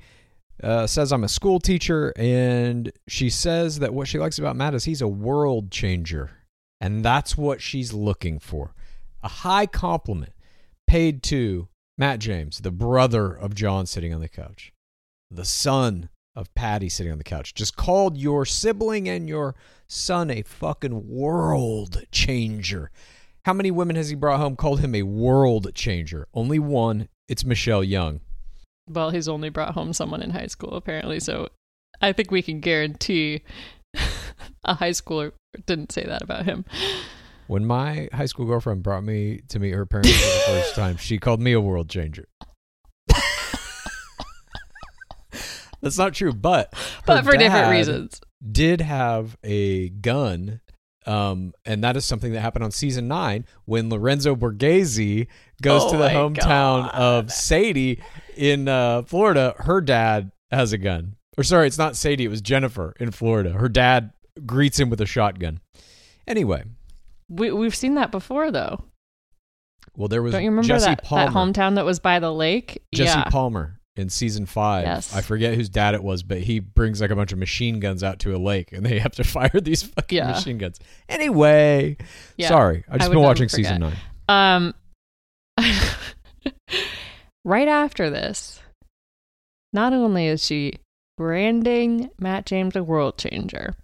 Uh, 0.62 0.86
says 0.86 1.12
I'm 1.12 1.24
a 1.24 1.28
school 1.28 1.58
teacher, 1.58 2.12
and 2.16 2.92
she 3.08 3.30
says 3.30 3.78
that 3.78 3.94
what 3.94 4.08
she 4.08 4.18
likes 4.18 4.38
about 4.38 4.56
Matt 4.56 4.74
is 4.74 4.84
he's 4.84 5.00
a 5.00 5.08
world 5.08 5.70
changer, 5.70 6.30
and 6.82 7.02
that's 7.02 7.36
what 7.36 7.62
she's 7.62 7.94
looking 7.94 8.38
for. 8.38 8.74
A 9.22 9.28
high 9.28 9.64
compliment 9.64 10.32
paid 10.86 11.22
to 11.24 11.68
Matt 11.96 12.18
James, 12.18 12.58
the 12.58 12.70
brother 12.70 13.32
of 13.32 13.54
John 13.54 13.86
sitting 13.86 14.12
on 14.12 14.20
the 14.20 14.28
couch, 14.28 14.72
the 15.30 15.46
son 15.46 16.10
of 16.34 16.54
Patty 16.54 16.88
sitting 16.88 17.12
on 17.12 17.18
the 17.18 17.24
couch. 17.24 17.54
Just 17.54 17.76
called 17.76 18.16
your 18.18 18.44
sibling 18.44 19.08
and 19.08 19.28
your 19.28 19.54
son 19.86 20.30
a 20.30 20.42
fucking 20.42 21.08
world 21.08 22.04
changer. 22.12 22.90
How 23.44 23.54
many 23.54 23.70
women 23.70 23.96
has 23.96 24.10
he 24.10 24.16
brought 24.16 24.38
home 24.38 24.54
called 24.54 24.80
him 24.80 24.94
a 24.94 25.02
world 25.02 25.74
changer? 25.74 26.28
Only 26.34 26.58
one. 26.58 27.08
It's 27.26 27.44
Michelle 27.44 27.82
Young. 27.82 28.20
Well, 28.88 29.10
he's 29.10 29.28
only 29.28 29.48
brought 29.48 29.74
home 29.74 29.92
someone 29.92 30.20
in 30.20 30.30
high 30.30 30.48
school, 30.48 30.74
apparently. 30.74 31.20
So 31.20 31.48
I 32.02 32.12
think 32.12 32.30
we 32.30 32.42
can 32.42 32.60
guarantee 32.60 33.42
a 34.64 34.74
high 34.74 34.90
schooler 34.90 35.32
didn't 35.66 35.92
say 35.92 36.04
that 36.04 36.22
about 36.22 36.44
him. 36.44 36.64
When 37.46 37.64
my 37.64 38.08
high 38.12 38.26
school 38.26 38.46
girlfriend 38.46 38.82
brought 38.82 39.04
me 39.04 39.40
to 39.48 39.58
meet 39.58 39.72
her 39.72 39.86
parents 39.86 40.10
for 40.12 40.52
the 40.52 40.58
first 40.58 40.74
time, 40.74 40.96
she 40.98 41.18
called 41.18 41.40
me 41.40 41.52
a 41.52 41.60
world 41.60 41.88
changer. 41.88 42.28
That's 45.80 45.96
not 45.96 46.12
true, 46.12 46.34
but 46.34 46.74
But 47.06 47.24
for 47.24 47.36
different 47.38 47.70
reasons. 47.70 48.20
Did 48.52 48.82
have 48.82 49.38
a 49.42 49.88
gun, 49.88 50.60
um, 51.06 51.52
and 51.64 51.82
that 51.84 51.96
is 51.96 52.04
something 52.04 52.32
that 52.32 52.40
happened 52.40 52.64
on 52.64 52.70
season 52.70 53.08
nine 53.08 53.46
when 53.64 53.88
Lorenzo 53.90 54.34
Borghese 54.36 55.26
goes 55.62 55.82
Oh 55.84 55.92
to 55.92 55.96
the 55.96 56.04
my 56.04 56.12
hometown 56.14 56.90
of 56.94 57.32
Sadie 57.32 58.02
in 58.36 58.68
uh, 58.68 59.02
Florida. 59.02 59.54
Her 59.58 59.80
dad 59.80 60.30
has 60.50 60.72
a 60.72 60.78
gun, 60.78 61.16
or 61.38 61.44
sorry, 61.44 61.66
it's 61.66 61.78
not 61.78 61.96
Sadie; 61.96 62.24
it 62.24 62.28
was 62.28 62.40
Jennifer 62.42 62.94
in 63.00 63.10
Florida. 63.12 63.50
Her 63.52 63.68
dad 63.68 64.12
greets 64.46 64.78
him 64.78 64.90
with 64.90 65.00
a 65.00 65.06
shotgun. 65.06 65.60
Anyway, 66.26 66.64
We, 67.28 67.50
we've 67.50 67.74
seen 67.74 67.94
that 67.94 68.10
before, 68.12 68.50
though. 68.50 68.84
well, 69.96 70.06
there 70.08 70.22
was 70.22 70.32
Don't 70.32 70.44
you 70.44 70.50
remember 70.50 70.68
Jesse 70.68 70.86
that, 70.90 71.02
Palmer. 71.02 71.24
that 71.26 71.34
hometown 71.34 71.74
that 71.76 71.84
was 71.84 71.98
by 71.98 72.20
the 72.20 72.32
lake? 72.32 72.82
Jesse 72.94 73.18
yeah. 73.18 73.24
Palmer 73.24 73.79
in 74.00 74.08
season 74.08 74.46
five. 74.46 74.84
Yes. 74.84 75.14
I 75.14 75.20
forget 75.20 75.54
whose 75.54 75.68
dad 75.68 75.94
it 75.94 76.02
was, 76.02 76.22
but 76.24 76.38
he 76.38 76.58
brings 76.58 77.00
like 77.00 77.10
a 77.10 77.16
bunch 77.16 77.30
of 77.32 77.38
machine 77.38 77.78
guns 77.78 78.02
out 78.02 78.18
to 78.20 78.34
a 78.34 78.38
lake 78.38 78.72
and 78.72 78.84
they 78.84 78.98
have 79.00 79.12
to 79.12 79.24
fire 79.24 79.50
these 79.60 79.82
fucking 79.84 80.16
Yeah. 80.16 80.28
machine 80.32 80.58
guns. 80.58 80.80
Anyway, 81.08 81.96
Yeah. 82.36 82.48
sorry. 82.48 82.84
I 82.88 82.94
I 82.94 82.98
just 82.98 83.10
would 83.10 83.14
been 83.14 83.22
watching 83.22 83.48
season 83.48 83.80
nine. 83.80 83.96
Um, 84.28 84.74
right 87.44 87.68
after 87.68 88.10
this, 88.10 88.60
not 89.72 89.92
only 89.92 90.26
is 90.26 90.44
she 90.44 90.74
branding 91.16 92.10
Matt 92.18 92.46
James 92.46 92.74
a 92.76 92.82
world 92.82 93.18
changer, 93.18 93.74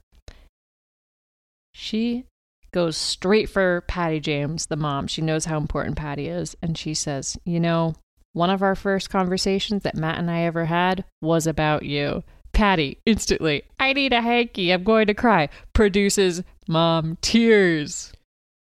she 1.74 2.24
goes 2.72 2.96
straight 2.96 3.48
for 3.48 3.82
Patty 3.82 4.20
James, 4.20 4.66
the 4.66 4.76
mom. 4.76 5.06
She 5.06 5.22
knows 5.22 5.44
how 5.44 5.56
important 5.56 5.96
Patty 5.96 6.28
is, 6.28 6.56
and 6.62 6.76
she 6.76 6.94
says, 6.94 7.36
"You 7.44 7.60
know, 7.60 7.94
one 8.36 8.50
of 8.50 8.62
our 8.62 8.74
first 8.74 9.10
conversations 9.10 9.82
that 9.82 9.96
Matt 9.96 10.18
and 10.18 10.30
I 10.30 10.42
ever 10.42 10.66
had 10.66 11.04
was 11.20 11.46
about 11.46 11.84
you." 11.84 12.22
Patty 12.52 13.00
instantly, 13.04 13.64
I 13.78 13.92
need 13.92 14.12
a 14.14 14.22
hanky. 14.22 14.72
I'm 14.72 14.82
going 14.82 15.08
to 15.08 15.14
cry. 15.14 15.50
Produces 15.74 16.42
mom 16.66 17.18
tears. 17.20 18.12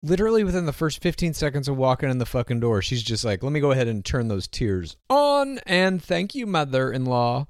Literally 0.04 0.44
within 0.44 0.66
the 0.66 0.74
first 0.74 1.02
15 1.02 1.34
seconds 1.34 1.68
of 1.68 1.78
walking 1.78 2.10
in 2.10 2.18
the 2.18 2.26
fucking 2.26 2.60
door, 2.60 2.82
she's 2.82 3.02
just 3.04 3.24
like, 3.24 3.42
let 3.42 3.52
me 3.52 3.60
go 3.60 3.72
ahead 3.72 3.88
and 3.88 4.04
turn 4.04 4.28
those 4.28 4.48
tears 4.48 4.98
on. 5.10 5.60
And 5.66 6.04
thank 6.04 6.36
you, 6.36 6.46
mother 6.46 6.92
in 6.92 7.06
law. 7.06 7.48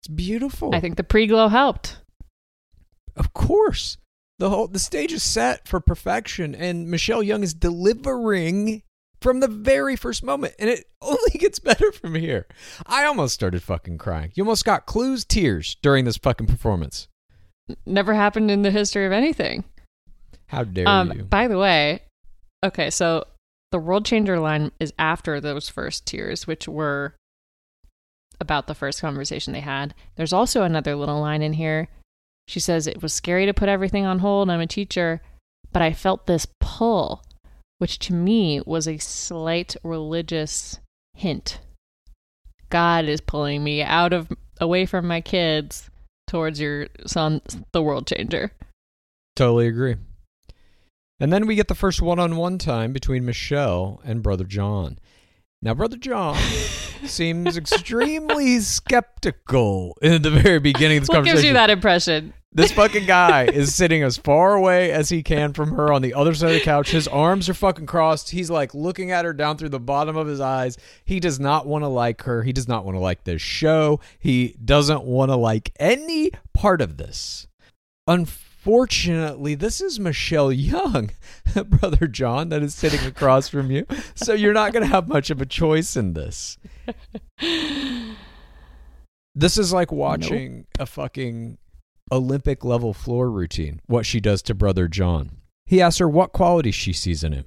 It's 0.00 0.08
beautiful. 0.08 0.74
I 0.74 0.80
think 0.80 0.96
the 0.96 1.04
pre 1.04 1.28
glow 1.28 1.46
helped. 1.48 1.98
Of 3.16 3.32
course. 3.32 3.98
The 4.38 4.50
whole 4.50 4.66
the 4.66 4.80
stage 4.80 5.12
is 5.12 5.22
set 5.22 5.68
for 5.68 5.78
perfection 5.78 6.56
and 6.56 6.90
Michelle 6.90 7.22
Young 7.22 7.44
is 7.44 7.54
delivering 7.54 8.82
from 9.22 9.40
the 9.40 9.48
very 9.48 9.96
first 9.96 10.22
moment 10.22 10.54
and 10.58 10.68
it 10.68 10.84
only 11.02 11.30
gets 11.38 11.58
better 11.58 11.92
from 11.92 12.14
here. 12.14 12.46
I 12.86 13.04
almost 13.04 13.34
started 13.34 13.62
fucking 13.62 13.98
crying. 13.98 14.32
You 14.34 14.42
almost 14.44 14.64
got 14.64 14.86
clues 14.86 15.24
tears 15.24 15.76
during 15.82 16.04
this 16.04 16.16
fucking 16.16 16.46
performance. 16.46 17.08
Never 17.86 18.14
happened 18.14 18.50
in 18.50 18.62
the 18.62 18.70
history 18.70 19.06
of 19.06 19.12
anything. 19.12 19.64
How 20.48 20.64
dare 20.64 20.88
Um, 20.88 21.12
you? 21.12 21.22
by 21.24 21.48
the 21.48 21.56
way, 21.58 22.02
okay, 22.64 22.90
so 22.90 23.24
the 23.70 23.78
world 23.78 24.04
changer 24.04 24.38
line 24.38 24.72
is 24.78 24.92
after 24.98 25.40
those 25.40 25.68
first 25.68 26.04
tears, 26.04 26.46
which 26.46 26.68
were 26.68 27.14
about 28.40 28.66
the 28.66 28.74
first 28.74 29.00
conversation 29.00 29.52
they 29.52 29.60
had. 29.60 29.94
There's 30.16 30.32
also 30.32 30.62
another 30.62 30.94
little 30.96 31.20
line 31.20 31.42
in 31.42 31.54
here. 31.54 31.88
She 32.48 32.60
says 32.60 32.86
it 32.86 33.00
was 33.00 33.12
scary 33.14 33.46
to 33.46 33.54
put 33.54 33.68
everything 33.68 34.04
on 34.04 34.18
hold. 34.18 34.50
I'm 34.50 34.60
a 34.60 34.66
teacher, 34.66 35.22
but 35.72 35.80
I 35.80 35.92
felt 35.92 36.26
this 36.26 36.46
pull, 36.60 37.22
which 37.82 37.98
to 37.98 38.14
me 38.14 38.60
was 38.64 38.86
a 38.86 38.96
slight 38.98 39.74
religious 39.82 40.78
hint. 41.14 41.58
God 42.70 43.06
is 43.06 43.20
pulling 43.20 43.64
me 43.64 43.82
out 43.82 44.12
of 44.12 44.28
away 44.60 44.86
from 44.86 45.08
my 45.08 45.20
kids 45.20 45.90
towards 46.28 46.60
your 46.60 46.86
son, 47.08 47.40
the 47.72 47.82
world 47.82 48.06
changer. 48.06 48.52
Totally 49.34 49.66
agree. 49.66 49.96
And 51.18 51.32
then 51.32 51.48
we 51.48 51.56
get 51.56 51.66
the 51.66 51.74
first 51.74 52.00
one-on-one 52.00 52.58
time 52.58 52.92
between 52.92 53.24
Michelle 53.24 54.00
and 54.04 54.22
Brother 54.22 54.44
John. 54.44 55.00
Now, 55.60 55.74
Brother 55.74 55.96
John 55.96 56.36
seems 57.04 57.56
extremely 57.56 58.60
skeptical 58.60 59.98
in 60.00 60.22
the 60.22 60.30
very 60.30 60.60
beginning 60.60 60.98
of 60.98 61.02
this 61.02 61.08
What 61.08 61.16
conversation. 61.16 61.36
gives 61.36 61.46
you 61.48 61.54
that 61.54 61.70
impression? 61.70 62.32
This 62.54 62.70
fucking 62.72 63.06
guy 63.06 63.44
is 63.44 63.74
sitting 63.74 64.02
as 64.02 64.18
far 64.18 64.54
away 64.54 64.92
as 64.92 65.08
he 65.08 65.22
can 65.22 65.54
from 65.54 65.70
her 65.72 65.90
on 65.90 66.02
the 66.02 66.12
other 66.12 66.34
side 66.34 66.48
of 66.48 66.54
the 66.54 66.60
couch. 66.60 66.90
His 66.90 67.08
arms 67.08 67.48
are 67.48 67.54
fucking 67.54 67.86
crossed. 67.86 68.28
He's 68.28 68.50
like 68.50 68.74
looking 68.74 69.10
at 69.10 69.24
her 69.24 69.32
down 69.32 69.56
through 69.56 69.70
the 69.70 69.80
bottom 69.80 70.18
of 70.18 70.26
his 70.26 70.38
eyes. 70.38 70.76
He 71.06 71.18
does 71.18 71.40
not 71.40 71.66
want 71.66 71.82
to 71.82 71.88
like 71.88 72.24
her. 72.24 72.42
He 72.42 72.52
does 72.52 72.68
not 72.68 72.84
want 72.84 72.96
to 72.96 73.00
like 73.00 73.24
this 73.24 73.40
show. 73.40 74.00
He 74.18 74.54
doesn't 74.62 75.04
want 75.04 75.30
to 75.30 75.36
like 75.36 75.72
any 75.80 76.30
part 76.52 76.82
of 76.82 76.98
this. 76.98 77.46
Unfortunately, 78.06 79.54
this 79.54 79.80
is 79.80 79.98
Michelle 79.98 80.52
Young, 80.52 81.10
brother 81.66 82.06
John, 82.06 82.50
that 82.50 82.62
is 82.62 82.74
sitting 82.74 83.00
across 83.06 83.48
from 83.48 83.70
you. 83.70 83.86
So 84.14 84.34
you're 84.34 84.52
not 84.52 84.74
going 84.74 84.82
to 84.82 84.92
have 84.92 85.08
much 85.08 85.30
of 85.30 85.40
a 85.40 85.46
choice 85.46 85.96
in 85.96 86.12
this. 86.12 86.58
This 89.34 89.56
is 89.56 89.72
like 89.72 89.90
watching 89.90 90.66
a 90.78 90.84
fucking 90.84 91.56
Olympic 92.12 92.64
level 92.64 92.92
floor 92.92 93.30
routine, 93.30 93.80
what 93.86 94.04
she 94.06 94.20
does 94.20 94.42
to 94.42 94.54
brother 94.54 94.86
John. 94.86 95.38
He 95.64 95.80
asks 95.80 95.98
her 95.98 96.08
what 96.08 96.32
qualities 96.32 96.74
she 96.74 96.92
sees 96.92 97.24
in 97.24 97.32
him 97.32 97.46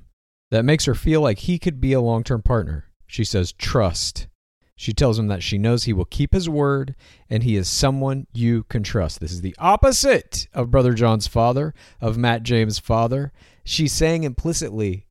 that 0.52 0.66
makes 0.66 0.86
her 0.86 0.96
feel 0.96 1.22
like 1.22 1.40
he 1.40 1.60
could 1.60 1.80
be 1.80 1.94
a 1.94 2.02
long 2.02 2.24
term 2.24 2.42
partner. 2.42 2.86
She 3.06 3.24
says, 3.24 3.52
trust. 3.54 4.28
She 4.76 4.92
tells 4.92 5.18
him 5.18 5.28
that 5.28 5.44
she 5.44 5.58
knows 5.58 5.84
he 5.84 5.94
will 5.94 6.06
keep 6.06 6.34
his 6.34 6.50
word 6.50 6.96
and 7.30 7.44
he 7.44 7.56
is 7.56 7.70
someone 7.70 8.28
you 8.34 8.64
can 8.64 8.84
trust. 8.84 9.20
This 9.22 9.32
is 9.32 9.42
the 9.42 9.56
opposite 9.58 10.48
of 10.54 10.72
Brother 10.72 10.94
John's 10.94 11.28
father, 11.28 11.74
of 12.02 12.18
Matt 12.18 12.44
James' 12.44 12.80
father. 12.80 13.32
She's 13.64 13.94
saying 13.94 14.24
implicitly, 14.24 15.08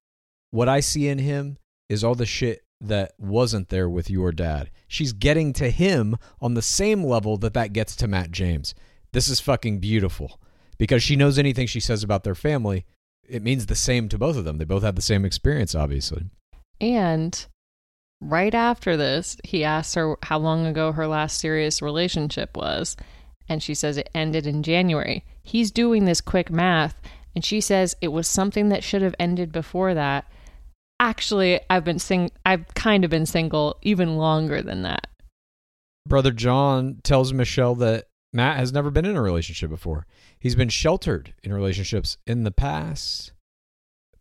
what 0.51 0.69
I 0.69 0.81
see 0.81 1.09
in 1.09 1.19
him 1.19 1.57
is 1.89 2.05
all 2.05 2.15
the 2.15 2.27
shit 2.27 2.63
that 2.81 3.13
wasn't 3.19 3.71
there 3.71 3.89
with 3.89 4.11
your 4.11 4.33
dad. 4.33 4.71
She's 4.87 5.13
getting 5.13 5.53
to 5.55 5.71
him 5.71 6.17
on 6.41 6.55
the 6.55 6.63
same 6.63 7.03
level 7.03 7.39
that 7.39 7.55
that 7.55 7.73
gets 7.73 7.97
to 7.97 8.09
Matt 8.09 8.33
James. 8.33 8.75
This 9.15 9.29
is 9.29 9.39
fucking 9.39 9.79
beautiful 9.79 10.41
because 10.77 11.01
she 11.01 11.15
knows 11.15 11.39
anything 11.39 11.69
she 11.69 11.79
says 11.79 12.03
about 12.03 12.25
their 12.25 12.35
family, 12.35 12.85
it 13.23 13.45
means 13.45 13.67
the 13.67 13.77
same 13.77 14.09
to 14.09 14.19
both 14.19 14.37
of 14.37 14.45
them. 14.45 14.59
They 14.59 14.65
both 14.65 14.83
have 14.83 14.97
the 14.97 15.03
same 15.03 15.25
experience, 15.25 15.73
obviously. 15.73 16.25
And 16.81 17.47
right 18.21 18.53
after 18.53 18.97
this, 18.97 19.37
he 19.45 19.63
asks 19.63 19.95
her 19.95 20.17
how 20.25 20.39
long 20.39 20.67
ago 20.67 20.91
her 20.91 21.07
last 21.07 21.39
serious 21.39 21.81
relationship 21.81 22.57
was. 22.57 22.97
And 23.49 23.63
she 23.63 23.73
says 23.73 23.97
it 23.97 24.11
ended 24.17 24.49
in 24.49 24.65
January. 24.65 25.25
He's 25.45 25.71
doing 25.71 26.07
this 26.07 26.21
quick 26.21 26.51
math, 26.51 27.01
and 27.37 27.45
she 27.45 27.61
says 27.61 27.95
it 28.01 28.09
was 28.09 28.27
something 28.27 28.71
that 28.71 28.83
should 28.83 29.03
have 29.03 29.15
ended 29.21 29.53
before 29.53 29.95
that. 29.95 30.25
Actually, 30.99 31.61
I've 31.71 31.85
been 31.85 32.01
sing 32.01 32.33
I've 32.45 32.67
kind 32.75 33.05
of 33.05 33.11
been 33.11 33.27
single 33.27 33.79
even 33.83 34.17
longer 34.17 34.61
than 34.61 34.83
that. 34.83 35.07
Brother 36.05 36.33
John 36.33 36.99
tells 37.05 37.33
Michelle 37.33 37.77
that 37.77 38.07
Matt 38.35 38.59
has 38.59 38.73
never 38.73 38.91
been 38.91 39.07
in 39.07 39.17
a 39.17 39.23
relationship 39.23 39.71
before. 39.71 40.07
He's 40.41 40.57
been 40.57 40.69
sheltered 40.69 41.35
in 41.45 41.53
relationships 41.53 42.19
in 42.27 42.43
the 42.43 42.51
past, 42.51 43.33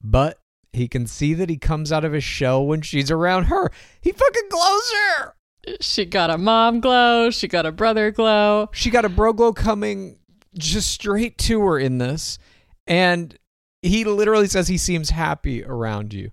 but 0.02 0.40
he 0.72 0.88
can 0.88 1.08
see 1.08 1.34
that 1.34 1.50
he 1.50 1.58
comes 1.58 1.92
out 1.92 2.06
of 2.06 2.14
his 2.14 2.24
shell 2.24 2.64
when 2.64 2.82
she's 2.82 3.10
around 3.10 3.46
her. 3.46 3.72
He 4.00 4.12
fucking 4.12 4.50
glows 4.50 4.92
her. 4.92 5.34
She 5.80 6.06
got 6.06 6.30
a 6.30 6.38
mom 6.38 6.80
glow, 6.80 7.32
she 7.32 7.48
got 7.48 7.66
a 7.66 7.72
brother 7.72 8.12
glow. 8.12 8.70
She 8.72 8.92
got 8.92 9.04
a 9.04 9.10
bro 9.10 9.34
glow 9.34 9.52
coming 9.52 10.20
just 10.56 10.92
straight 10.92 11.40
to 11.40 11.60
her 11.66 11.80
in 11.80 11.98
this, 11.98 12.38
and 12.86 13.36
he 13.82 14.04
literally 14.06 14.48
says 14.48 14.68
he 14.68 14.78
seems 14.78 15.10
happy 15.10 15.64
around 15.64 16.14
you. 16.14 16.32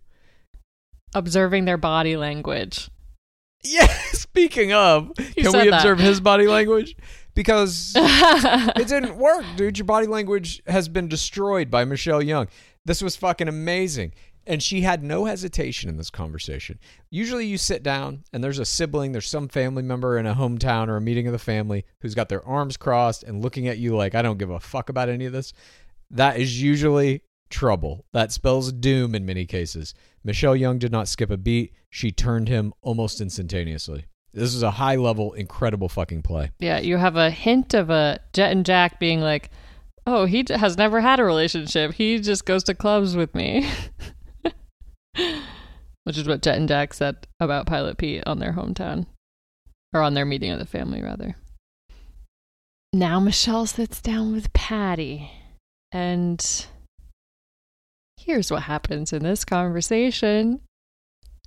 Observing 1.14 1.64
their 1.64 1.78
body 1.78 2.16
language. 2.16 2.90
Yeah, 3.62 3.88
speaking 4.12 4.72
of, 4.72 5.12
can 5.16 5.52
we 5.52 5.68
that. 5.68 5.74
observe 5.74 5.98
his 5.98 6.18
body 6.18 6.46
language? 6.46 6.96
Because 7.34 7.92
it 7.96 8.88
didn't 8.88 9.16
work, 9.16 9.44
dude. 9.56 9.78
Your 9.78 9.84
body 9.84 10.06
language 10.06 10.62
has 10.66 10.88
been 10.88 11.08
destroyed 11.08 11.70
by 11.70 11.84
Michelle 11.84 12.22
Young. 12.22 12.48
This 12.84 13.02
was 13.02 13.16
fucking 13.16 13.48
amazing. 13.48 14.12
And 14.46 14.62
she 14.62 14.80
had 14.80 15.04
no 15.04 15.26
hesitation 15.26 15.90
in 15.90 15.96
this 15.96 16.10
conversation. 16.10 16.78
Usually 17.10 17.46
you 17.46 17.58
sit 17.58 17.82
down 17.82 18.24
and 18.32 18.42
there's 18.42 18.58
a 18.58 18.64
sibling, 18.64 19.12
there's 19.12 19.28
some 19.28 19.48
family 19.48 19.82
member 19.82 20.18
in 20.18 20.26
a 20.26 20.34
hometown 20.34 20.88
or 20.88 20.96
a 20.96 21.00
meeting 21.00 21.26
of 21.26 21.32
the 21.32 21.38
family 21.38 21.84
who's 22.00 22.14
got 22.14 22.28
their 22.28 22.44
arms 22.46 22.76
crossed 22.76 23.22
and 23.22 23.42
looking 23.42 23.68
at 23.68 23.78
you 23.78 23.94
like, 23.94 24.14
I 24.14 24.22
don't 24.22 24.38
give 24.38 24.50
a 24.50 24.58
fuck 24.58 24.88
about 24.88 25.08
any 25.08 25.26
of 25.26 25.32
this. 25.32 25.52
That 26.10 26.38
is 26.38 26.60
usually 26.60 27.22
trouble. 27.50 28.06
That 28.12 28.32
spells 28.32 28.72
doom 28.72 29.14
in 29.14 29.26
many 29.26 29.44
cases. 29.44 29.94
Michelle 30.24 30.56
Young 30.56 30.78
did 30.78 30.92
not 30.92 31.08
skip 31.08 31.30
a 31.30 31.36
beat. 31.36 31.74
She 31.90 32.10
turned 32.10 32.48
him 32.48 32.72
almost 32.80 33.20
instantaneously. 33.20 34.06
This 34.32 34.54
is 34.54 34.62
a 34.62 34.70
high 34.70 34.94
level, 34.96 35.32
incredible 35.32 35.88
fucking 35.88 36.22
play. 36.22 36.52
Yeah, 36.60 36.78
you 36.78 36.96
have 36.96 37.16
a 37.16 37.30
hint 37.30 37.74
of 37.74 37.90
a 37.90 38.20
Jet 38.32 38.52
and 38.52 38.64
Jack 38.64 39.00
being 39.00 39.20
like, 39.20 39.50
"Oh, 40.06 40.24
he 40.24 40.44
has 40.48 40.76
never 40.76 41.00
had 41.00 41.18
a 41.18 41.24
relationship. 41.24 41.94
He 41.94 42.20
just 42.20 42.44
goes 42.44 42.62
to 42.64 42.74
clubs 42.74 43.16
with 43.16 43.34
me." 43.34 43.68
Which 46.04 46.16
is 46.16 46.28
what 46.28 46.42
Jet 46.42 46.56
and 46.56 46.68
Jack 46.68 46.94
said 46.94 47.26
about 47.40 47.66
Pilot 47.66 47.98
Pete 47.98 48.22
on 48.26 48.38
their 48.38 48.52
hometown 48.52 49.06
or 49.92 50.00
on 50.00 50.14
their 50.14 50.24
meeting 50.24 50.50
of 50.50 50.58
the 50.58 50.66
family 50.66 51.02
rather. 51.02 51.36
Now 52.92 53.20
Michelle 53.20 53.66
sits 53.66 54.00
down 54.00 54.32
with 54.32 54.52
Patty 54.52 55.30
and 55.92 56.66
here's 58.16 58.50
what 58.50 58.62
happens 58.62 59.12
in 59.12 59.22
this 59.22 59.44
conversation. 59.44 60.60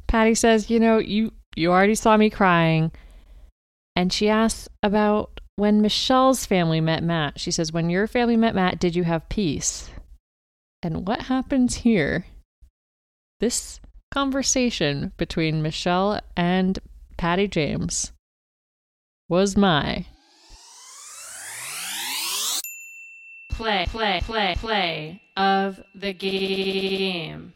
Patty 0.08 0.36
says, 0.36 0.69
"You 0.69 0.80
know, 0.80 0.98
you 1.00 1.34
you 1.56 1.72
already 1.72 1.96
saw 1.96 2.18
me 2.18 2.30
crying." 2.30 2.92
And 3.96 4.12
she 4.12 4.30
asks 4.30 4.68
about 4.82 5.39
when 5.56 5.82
Michelle's 5.82 6.46
family 6.46 6.82
met 6.82 7.04
Matt. 7.04 7.39
She 7.39 7.52
says, 7.52 7.72
"When 7.72 7.89
your 7.89 8.08
family 8.08 8.38
met 8.38 8.56
Matt, 8.56 8.80
did 8.80 8.96
you 8.96 9.04
have 9.04 9.30
peace?" 9.30 9.89
And 10.82 11.08
what 11.08 11.24
happens 11.24 11.76
here? 11.76 12.26
This 13.39 13.80
conversation 14.12 15.13
between 15.18 15.62
Michelle 15.62 16.20
and 16.36 16.80
Patty 17.18 17.48
James 17.48 18.12
was 19.30 19.56
my 19.56 20.06
play, 23.52 23.86
play, 23.88 24.22
play, 24.24 24.56
play 24.58 25.22
of 25.38 25.82
the 25.96 26.13
game. 26.13 27.54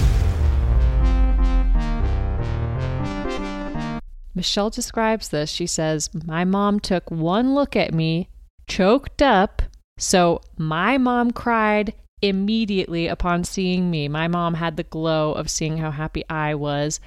Michelle 4.38 4.70
describes 4.70 5.30
this. 5.30 5.50
She 5.50 5.66
says, 5.66 6.12
My 6.14 6.46
mom 6.46 6.80
took 6.80 7.10
one 7.10 7.56
look 7.56 7.76
at 7.76 7.92
me, 7.92 8.30
choked 8.68 9.24
up. 9.24 9.64
So 9.98 10.42
my 10.60 11.00
mom 11.00 11.32
cried 11.32 11.96
immediately 12.22 13.08
upon 13.08 13.44
seeing 13.44 13.90
me. 13.90 14.08
My 14.08 14.28
mom 14.28 14.54
had 14.54 14.78
the 14.78 14.84
glow 14.84 15.32
of 15.32 15.50
seeing 15.50 15.78
how 15.78 15.90
happy 15.90 16.24
I 16.30 16.54
was. 16.54 17.00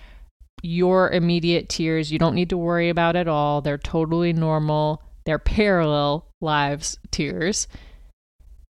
Your 0.64 1.08
immediate 1.12 1.68
tears, 1.68 2.10
you 2.10 2.18
don't 2.18 2.34
need 2.34 2.50
to 2.50 2.58
worry 2.58 2.88
about 2.88 3.14
at 3.14 3.28
all. 3.28 3.60
They're 3.60 3.78
totally 3.78 4.32
normal. 4.32 5.00
They're 5.24 5.38
parallel 5.38 6.26
lives 6.40 6.98
tears. 7.12 7.68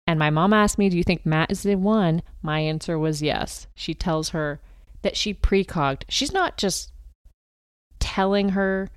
And 0.05 0.19
my 0.19 0.29
mom 0.29 0.51
asked 0.51 0.77
me, 0.77 0.89
Do 0.89 0.97
you 0.97 1.05
think 1.05 1.25
Matt 1.25 1.53
is 1.53 1.63
the 1.63 1.75
one? 1.75 2.21
My 2.41 2.59
answer 2.59 2.99
was 2.99 3.21
yes. 3.21 3.67
She 3.75 3.93
tells 3.93 4.29
her 4.29 4.59
that 5.03 5.15
she 5.15 5.33
precogged. 5.33 6.03
She's 6.09 6.33
not 6.33 6.57
just 6.57 6.90
telling 8.01 8.49
her 8.49 8.89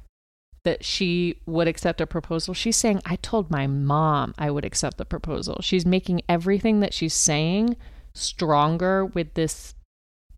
that 0.64 0.84
she 0.84 1.36
would 1.46 1.68
accept 1.68 2.00
a 2.00 2.06
proposal. 2.06 2.54
She's 2.54 2.76
saying, 2.76 3.02
I 3.04 3.16
told 3.16 3.50
my 3.50 3.68
mom 3.68 4.34
I 4.36 4.50
would 4.50 4.64
accept 4.64 4.96
the 4.98 5.04
proposal. 5.04 5.58
She's 5.60 5.86
making 5.86 6.22
everything 6.28 6.80
that 6.80 6.94
she's 6.94 7.14
saying 7.14 7.76
stronger 8.14 9.04
with 9.04 9.34
this 9.34 9.74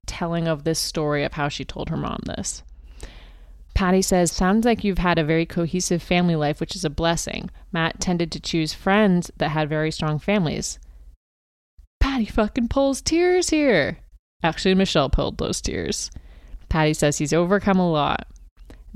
telling 0.07 0.47
of 0.47 0.65
this 0.65 0.79
story 0.79 1.25
of 1.25 1.35
how 1.35 1.49
she 1.49 1.65
told 1.65 1.89
her 1.89 1.97
mom 1.97 2.21
this. 2.27 2.63
Patty 3.75 4.03
says, 4.03 4.33
Sounds 4.33 4.65
like 4.65 4.85
you've 4.85 4.99
had 4.99 5.19
a 5.19 5.25
very 5.25 5.47
cohesive 5.47 6.03
family 6.03 6.35
life, 6.35 6.61
which 6.61 6.75
is 6.75 6.85
a 6.85 6.91
blessing. 6.91 7.51
Matt 7.73 8.01
tended 8.01 8.33
to 8.33 8.41
choose 8.41 8.73
friends 8.73 9.31
that 9.37 9.51
had 9.51 9.69
very 9.69 9.91
strong 9.91 10.19
families. 10.19 10.79
Patty 12.01 12.27
fucking 12.27 12.69
pulls 12.69 13.03
tears 13.03 13.51
here. 13.51 13.99
Actually, 14.43 14.75
Michelle 14.75 15.11
pulled 15.11 15.39
those 15.39 15.61
tears. 15.61 16.11
Patty 16.69 16.95
says 16.95 17.19
he's 17.19 17.33
overcome 17.33 17.79
a 17.79 17.91
lot. 17.91 18.27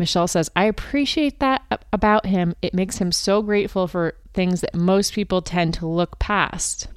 Michelle 0.01 0.27
says, 0.27 0.51
I 0.57 0.65
appreciate 0.65 1.41
that 1.41 1.85
about 1.93 2.25
him. 2.25 2.57
It 2.63 2.73
makes 2.73 2.97
him 2.97 3.13
so 3.13 3.43
grateful 3.43 3.87
for 3.87 4.15
things 4.33 4.63
that 4.63 4.75
most 4.75 5.13
people 5.13 5.43
tend 5.43 5.75
to 5.75 5.87
look 5.87 6.19
past. 6.19 6.89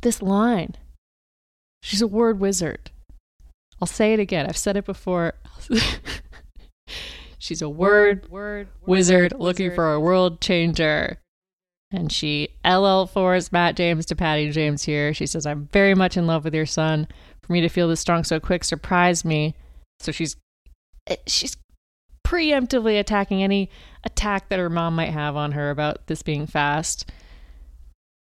This 0.00 0.20
line. 0.20 0.74
She's 1.84 2.02
a 2.02 2.08
word 2.08 2.40
wizard. 2.40 2.90
I'll 3.80 3.86
say 3.86 4.12
it 4.12 4.18
again. 4.18 4.46
I've 4.46 4.56
said 4.56 4.76
it 4.76 4.84
before. 4.84 5.34
She's 7.38 7.62
a 7.62 7.68
word, 7.68 8.28
word 8.28 8.66
wizard 8.84 9.32
looking 9.38 9.72
for 9.72 9.92
a 9.92 10.00
world 10.00 10.40
changer. 10.40 11.20
And 11.92 12.10
she 12.10 12.48
LL4s 12.64 13.52
Matt 13.52 13.76
James 13.76 14.04
to 14.06 14.16
Patty 14.16 14.50
James 14.50 14.82
here. 14.82 15.14
She 15.14 15.26
says, 15.26 15.46
I'm 15.46 15.68
very 15.72 15.94
much 15.94 16.16
in 16.16 16.26
love 16.26 16.42
with 16.42 16.54
your 16.54 16.66
son. 16.66 17.06
For 17.42 17.52
me 17.52 17.60
to 17.60 17.68
feel 17.68 17.86
this 17.86 18.00
strong 18.00 18.24
so 18.24 18.40
quick 18.40 18.64
surprised 18.64 19.24
me. 19.24 19.54
So 20.00 20.10
she's 20.10 20.34
eh, 21.06 21.16
she's 21.28 21.56
preemptively 22.26 22.98
attacking 22.98 23.42
any 23.42 23.70
attack 24.04 24.48
that 24.48 24.58
her 24.58 24.70
mom 24.70 24.96
might 24.96 25.10
have 25.10 25.36
on 25.36 25.52
her 25.52 25.70
about 25.70 26.06
this 26.06 26.22
being 26.22 26.46
fast 26.46 27.10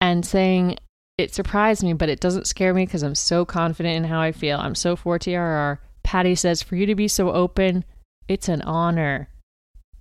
and 0.01 0.25
saying 0.25 0.79
it 1.19 1.35
surprised 1.35 1.83
me, 1.83 1.95
but 1.95 2.11
it 2.11 2.21
doesn't 2.21 2.47
scare 2.47 2.75
me 2.75 2.85
because 2.85 3.03
I'm 3.03 3.15
so 3.15 3.45
confident 3.45 3.97
in 3.97 4.05
how 4.05 4.21
I 4.21 4.33
feel. 4.33 4.59
I'm 4.59 4.75
so 4.75 4.97
for 4.97 5.19
TRR. 5.19 5.79
Patty 6.03 6.35
says, 6.35 6.63
for 6.63 6.77
you 6.77 6.87
to 6.87 6.95
be 6.95 7.09
so 7.09 7.33
open, 7.33 7.85
it's 8.29 8.49
an 8.49 8.63
honor. 8.63 9.29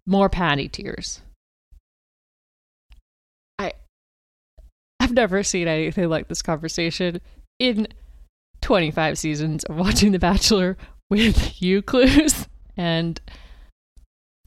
More 0.05 0.29
Patty 0.29 0.67
tears. 0.67 1.21
I 3.57 3.73
I've 4.99 5.13
never 5.13 5.41
seen 5.41 5.67
anything 5.67 6.09
like 6.09 6.27
this 6.27 6.41
conversation 6.41 7.21
in 7.59 7.87
25 8.61 9.17
seasons 9.17 9.63
of 9.63 9.77
watching 9.77 10.11
The 10.11 10.19
Bachelor 10.19 10.77
with 11.09 11.61
you, 11.61 11.81
Clues. 11.81 12.47
And 12.77 13.21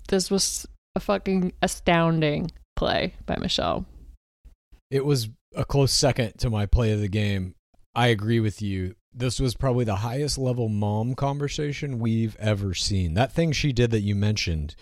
this 0.08 0.30
was 0.30 0.66
a 0.94 1.00
fucking 1.00 1.52
astounding 1.62 2.50
play 2.76 3.14
by 3.26 3.36
Michelle. 3.36 3.86
It 4.90 5.04
was 5.04 5.28
a 5.54 5.64
close 5.64 5.92
second 5.92 6.38
to 6.38 6.50
my 6.50 6.66
play 6.66 6.92
of 6.92 7.00
the 7.00 7.08
game. 7.08 7.54
I 7.94 8.08
agree 8.08 8.40
with 8.40 8.60
you. 8.62 8.94
This 9.12 9.40
was 9.40 9.54
probably 9.54 9.84
the 9.84 9.96
highest 9.96 10.38
level 10.38 10.68
mom 10.68 11.14
conversation 11.14 11.98
we've 11.98 12.36
ever 12.38 12.74
seen. 12.74 13.14
That 13.14 13.32
thing 13.32 13.52
she 13.52 13.72
did 13.72 13.90
that 13.90 14.00
you 14.00 14.14
mentioned, 14.14 14.76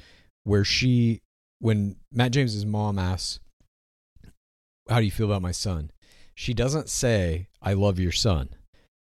where 0.44 0.64
she, 0.64 1.20
when 1.60 1.96
Matt 2.12 2.32
James's 2.32 2.66
mom 2.66 2.98
asks, 2.98 3.40
How 4.88 4.98
do 4.98 5.04
you 5.04 5.10
feel 5.10 5.26
about 5.26 5.42
my 5.42 5.52
son? 5.52 5.90
She 6.34 6.54
doesn't 6.54 6.88
say, 6.90 7.48
I 7.62 7.72
love 7.72 7.98
your 7.98 8.12
son. 8.12 8.50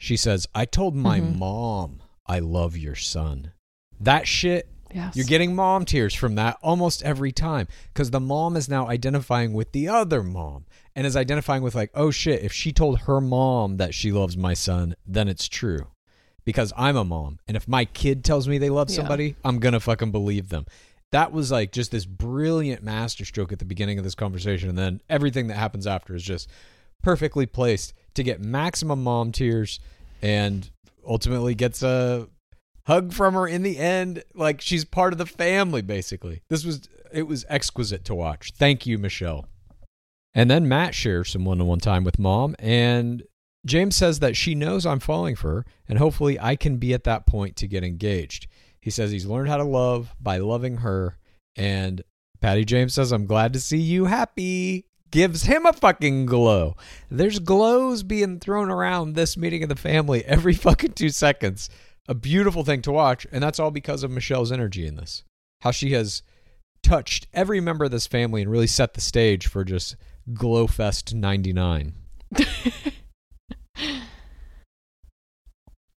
She 0.00 0.16
says, 0.16 0.46
I 0.54 0.64
told 0.64 0.94
my 0.96 1.20
Mhm. 1.20 1.36
mom 1.38 2.02
I 2.26 2.38
love 2.38 2.76
your 2.76 2.94
son. 2.96 3.52
That 4.00 4.26
shit 4.26 4.68
Yes. 4.94 5.16
you're 5.16 5.26
getting 5.26 5.54
mom 5.54 5.84
tears 5.84 6.14
from 6.14 6.34
that 6.36 6.56
almost 6.62 7.02
every 7.02 7.32
time 7.32 7.68
because 7.92 8.10
the 8.10 8.20
mom 8.20 8.56
is 8.56 8.68
now 8.68 8.88
identifying 8.88 9.52
with 9.52 9.72
the 9.72 9.88
other 9.88 10.22
mom 10.22 10.64
and 10.96 11.06
is 11.06 11.16
identifying 11.16 11.62
with, 11.62 11.74
like, 11.74 11.90
oh 11.94 12.10
shit, 12.10 12.42
if 12.42 12.52
she 12.52 12.72
told 12.72 13.00
her 13.00 13.20
mom 13.20 13.76
that 13.76 13.94
she 13.94 14.10
loves 14.10 14.36
my 14.36 14.54
son, 14.54 14.96
then 15.06 15.28
it's 15.28 15.46
true 15.48 15.86
because 16.44 16.72
I'm 16.76 16.96
a 16.96 17.04
mom. 17.04 17.38
And 17.46 17.56
if 17.56 17.68
my 17.68 17.84
kid 17.84 18.24
tells 18.24 18.48
me 18.48 18.58
they 18.58 18.70
love 18.70 18.88
Yeah. 18.90 18.96
somebody, 18.96 19.36
I'm 19.44 19.58
going 19.60 19.74
to 19.74 19.80
fucking 19.80 20.10
believe 20.10 20.48
them. 20.48 20.66
That 21.12 21.32
was 21.32 21.50
like 21.52 21.72
just 21.72 21.90
this 21.90 22.04
brilliant 22.04 22.82
masterstroke 22.82 23.52
at 23.52 23.58
the 23.58 23.64
beginning 23.64 23.98
of 23.98 24.04
this 24.04 24.14
conversation. 24.14 24.68
And 24.68 24.76
then 24.78 25.00
everything 25.08 25.46
that 25.48 25.56
happens 25.56 25.86
after 25.86 26.14
is 26.14 26.22
just 26.22 26.48
perfectly 27.02 27.46
placed 27.46 27.94
to 28.14 28.22
get 28.22 28.40
maximum 28.42 29.04
mom 29.04 29.30
tears 29.32 29.78
and 30.20 30.68
ultimately 31.06 31.54
gets 31.54 31.82
a 31.82 32.28
hug 32.88 33.12
from 33.12 33.34
her 33.34 33.46
in 33.46 33.62
the 33.62 33.76
end 33.76 34.24
like 34.34 34.62
she's 34.62 34.84
part 34.84 35.12
of 35.12 35.18
the 35.18 35.26
family 35.26 35.82
basically. 35.82 36.42
This 36.48 36.64
was 36.64 36.88
it 37.12 37.24
was 37.24 37.44
exquisite 37.48 38.04
to 38.06 38.14
watch. 38.14 38.52
Thank 38.56 38.86
you 38.86 38.98
michelle. 38.98 39.46
And 40.34 40.50
then 40.50 40.66
matt 40.66 40.94
shares 40.94 41.30
some 41.30 41.44
one-on-one 41.44 41.80
time 41.80 42.02
with 42.02 42.18
mom 42.18 42.56
and 42.58 43.22
james 43.66 43.94
says 43.94 44.20
that 44.20 44.36
she 44.36 44.54
knows 44.54 44.86
i'm 44.86 45.00
falling 45.00 45.36
for 45.36 45.48
her 45.48 45.66
and 45.88 45.98
hopefully 45.98 46.38
i 46.40 46.56
can 46.56 46.78
be 46.78 46.94
at 46.94 47.04
that 47.04 47.26
point 47.26 47.56
to 47.56 47.68
get 47.68 47.84
engaged. 47.84 48.48
He 48.80 48.90
says 48.90 49.10
he's 49.10 49.26
learned 49.26 49.50
how 49.50 49.58
to 49.58 49.64
love 49.64 50.14
by 50.18 50.38
loving 50.38 50.78
her 50.78 51.18
and 51.56 52.02
patty 52.40 52.64
james 52.64 52.94
says 52.94 53.12
i'm 53.12 53.26
glad 53.26 53.52
to 53.52 53.60
see 53.60 53.78
you 53.78 54.06
happy. 54.06 54.86
Gives 55.10 55.44
him 55.44 55.64
a 55.64 55.72
fucking 55.72 56.26
glow. 56.26 56.76
There's 57.10 57.38
glows 57.38 58.02
being 58.02 58.40
thrown 58.40 58.70
around 58.70 59.14
this 59.14 59.38
meeting 59.38 59.62
of 59.62 59.70
the 59.70 59.74
family 59.74 60.22
every 60.26 60.52
fucking 60.66 60.92
two 60.92 61.08
seconds 61.08 61.70
a 62.08 62.14
beautiful 62.14 62.64
thing 62.64 62.82
to 62.82 62.90
watch, 62.90 63.26
and 63.30 63.42
that's 63.42 63.60
all 63.60 63.70
because 63.70 64.02
of 64.02 64.10
Michelle's 64.10 64.50
energy 64.50 64.86
in 64.86 64.96
this. 64.96 65.22
How 65.60 65.70
she 65.70 65.92
has 65.92 66.22
touched 66.82 67.28
every 67.34 67.60
member 67.60 67.84
of 67.84 67.90
this 67.90 68.06
family 68.06 68.42
and 68.42 68.50
really 68.50 68.66
set 68.66 68.94
the 68.94 69.00
stage 69.00 69.46
for 69.46 69.62
just 69.64 69.94
Glowfest 70.32 71.12
99. 71.14 71.92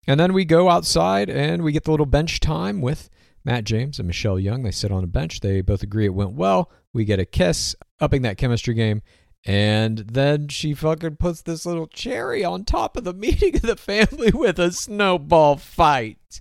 and 0.07 0.21
then 0.21 0.33
we 0.33 0.45
go 0.45 0.69
outside 0.69 1.31
and 1.31 1.63
we 1.63 1.73
get 1.73 1.85
the 1.85 1.91
little 1.91 2.07
bench 2.07 2.41
time 2.41 2.81
with 2.81 3.09
Matt 3.45 3.65
James 3.65 3.99
and 3.99 4.07
Michelle 4.07 4.39
Young. 4.39 4.63
They 4.63 4.71
sit 4.71 4.93
on 4.93 5.05
a 5.05 5.09
bench. 5.09 5.41
They 5.41 5.61
both 5.61 5.83
agree 5.83 6.07
it 6.07 6.15
went 6.15 6.33
well. 6.33 6.71
We 6.93 7.05
get 7.05 7.21
a 7.21 7.25
kiss, 7.25 7.77
upping 8.01 8.23
that 8.23 8.37
chemistry 8.39 8.75
game. 8.75 9.03
And 9.47 9.99
then 9.99 10.49
she 10.49 10.75
fucking 10.75 11.17
puts 11.17 11.43
this 11.43 11.65
little 11.65 11.87
cherry 11.87 12.45
on 12.45 12.65
top 12.65 12.97
of 12.97 13.05
the 13.05 13.15
meeting 13.15 13.57
of 13.57 13.63
the 13.63 13.77
family 13.77 14.31
with 14.33 14.59
a 14.59 14.73
snowball 14.73 15.57
fight 15.57 16.41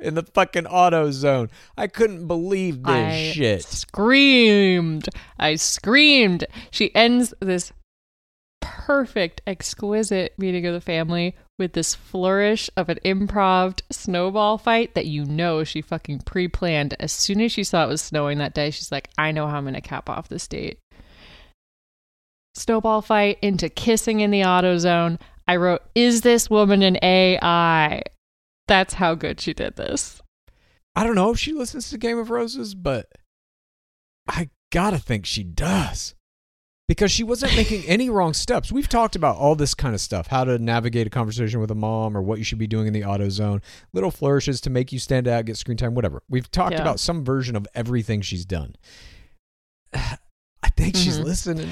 in 0.00 0.14
the 0.14 0.22
fucking 0.22 0.66
auto 0.66 1.10
zone. 1.10 1.50
I 1.76 1.86
couldn't 1.86 2.26
believe 2.26 2.82
this 2.82 2.94
I 2.94 3.32
shit. 3.32 3.62
screamed. 3.62 5.08
I 5.38 5.56
screamed. 5.56 6.46
She 6.70 6.94
ends 6.94 7.32
this 7.40 7.72
perfect, 8.60 9.40
exquisite 9.46 10.34
meeting 10.38 10.66
of 10.66 10.74
the 10.74 10.80
family 10.80 11.36
with 11.58 11.72
this 11.72 11.94
flourish 11.94 12.68
of 12.76 12.88
an 12.88 12.98
improv 13.04 13.80
snowball 13.90 14.58
fight 14.58 14.94
that 14.94 15.06
you 15.06 15.24
know 15.24 15.64
she 15.64 15.80
fucking 15.80 16.20
pre 16.20 16.48
planned. 16.48 16.94
As 16.98 17.12
soon 17.12 17.40
as 17.40 17.52
she 17.52 17.62
saw 17.64 17.84
it 17.84 17.88
was 17.88 18.02
snowing 18.02 18.38
that 18.38 18.54
day, 18.54 18.70
she's 18.70 18.90
like, 18.90 19.08
I 19.16 19.32
know 19.32 19.46
how 19.46 19.58
I'm 19.58 19.64
going 19.64 19.74
to 19.74 19.80
cap 19.80 20.10
off 20.10 20.28
this 20.28 20.48
date. 20.48 20.78
Snowball 22.54 23.02
fight 23.02 23.38
into 23.42 23.68
kissing 23.68 24.20
in 24.20 24.30
the 24.30 24.44
auto 24.44 24.78
zone. 24.78 25.18
I 25.48 25.56
wrote, 25.56 25.82
Is 25.94 26.20
this 26.22 26.48
woman 26.48 26.82
an 26.82 26.98
AI? 27.02 28.02
That's 28.68 28.94
how 28.94 29.14
good 29.14 29.40
she 29.40 29.52
did 29.52 29.76
this. 29.76 30.22
I 30.96 31.04
don't 31.04 31.16
know 31.16 31.30
if 31.32 31.38
she 31.38 31.52
listens 31.52 31.90
to 31.90 31.98
Game 31.98 32.18
of 32.18 32.30
Roses, 32.30 32.74
but 32.74 33.10
I 34.28 34.50
gotta 34.72 34.98
think 34.98 35.26
she 35.26 35.42
does. 35.42 36.14
Because 36.86 37.10
she 37.10 37.24
wasn't 37.24 37.56
making 37.56 37.84
any 37.86 38.08
wrong 38.08 38.32
steps. 38.34 38.70
We've 38.70 38.88
talked 38.88 39.16
about 39.16 39.36
all 39.36 39.56
this 39.56 39.74
kind 39.74 39.94
of 39.94 40.00
stuff 40.00 40.28
how 40.28 40.44
to 40.44 40.58
navigate 40.58 41.06
a 41.06 41.10
conversation 41.10 41.58
with 41.60 41.70
a 41.70 41.74
mom 41.74 42.16
or 42.16 42.22
what 42.22 42.38
you 42.38 42.44
should 42.44 42.58
be 42.58 42.66
doing 42.66 42.86
in 42.86 42.92
the 42.92 43.04
auto 43.04 43.28
zone, 43.30 43.60
little 43.92 44.10
flourishes 44.10 44.60
to 44.62 44.70
make 44.70 44.92
you 44.92 44.98
stand 44.98 45.26
out, 45.26 45.46
get 45.46 45.56
screen 45.56 45.76
time, 45.76 45.94
whatever. 45.94 46.22
We've 46.28 46.50
talked 46.50 46.74
Yeah. 46.74 46.82
about 46.82 47.00
some 47.00 47.24
version 47.24 47.56
of 47.56 47.66
everything 47.74 48.20
she's 48.20 48.44
done. 48.44 48.76
I 49.94 50.70
think 50.76 50.96
she's 50.96 51.18
Mhm. 51.18 51.24
listening. 51.24 51.70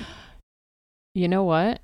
You 1.15 1.29
know 1.29 1.45
what? 1.45 1.81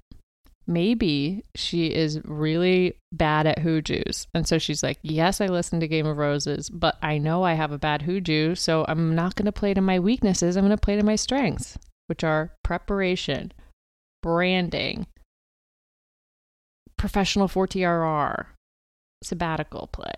Maybe 0.67 1.45
she 1.55 1.87
is 1.87 2.21
really 2.25 2.95
bad 3.11 3.47
at 3.47 3.59
hooju's. 3.59 4.27
And 4.35 4.47
so 4.47 4.59
she's 4.59 4.83
like, 4.83 4.99
Yes, 5.03 5.41
I 5.41 5.47
listened 5.47 5.81
to 5.81 5.89
Game 5.89 6.07
of 6.07 6.19
Roses, 6.19 6.69
but 6.69 6.99
I 7.03 7.19
know 7.19 7.43
I 7.43 7.55
have 7.55 7.73
a 7.73 7.79
bad 7.79 8.03
hooju, 8.03 8.59
so 8.59 8.85
I'm 8.87 9.15
not 9.15 9.35
going 9.35 9.47
to 9.47 9.53
play 9.53 9.73
to 9.73 9.81
my 9.81 9.99
weaknesses. 9.99 10.57
I'm 10.57 10.65
going 10.65 10.77
to 10.77 10.81
play 10.81 10.97
to 10.97 11.03
my 11.03 11.17
strengths, 11.17 11.79
which 12.07 12.23
are 12.23 12.53
preparation, 12.63 13.53
branding, 14.23 15.07
professional 16.99 17.49
4TRR, 17.49 18.47
sabbatical 19.23 19.89
play. 19.91 20.13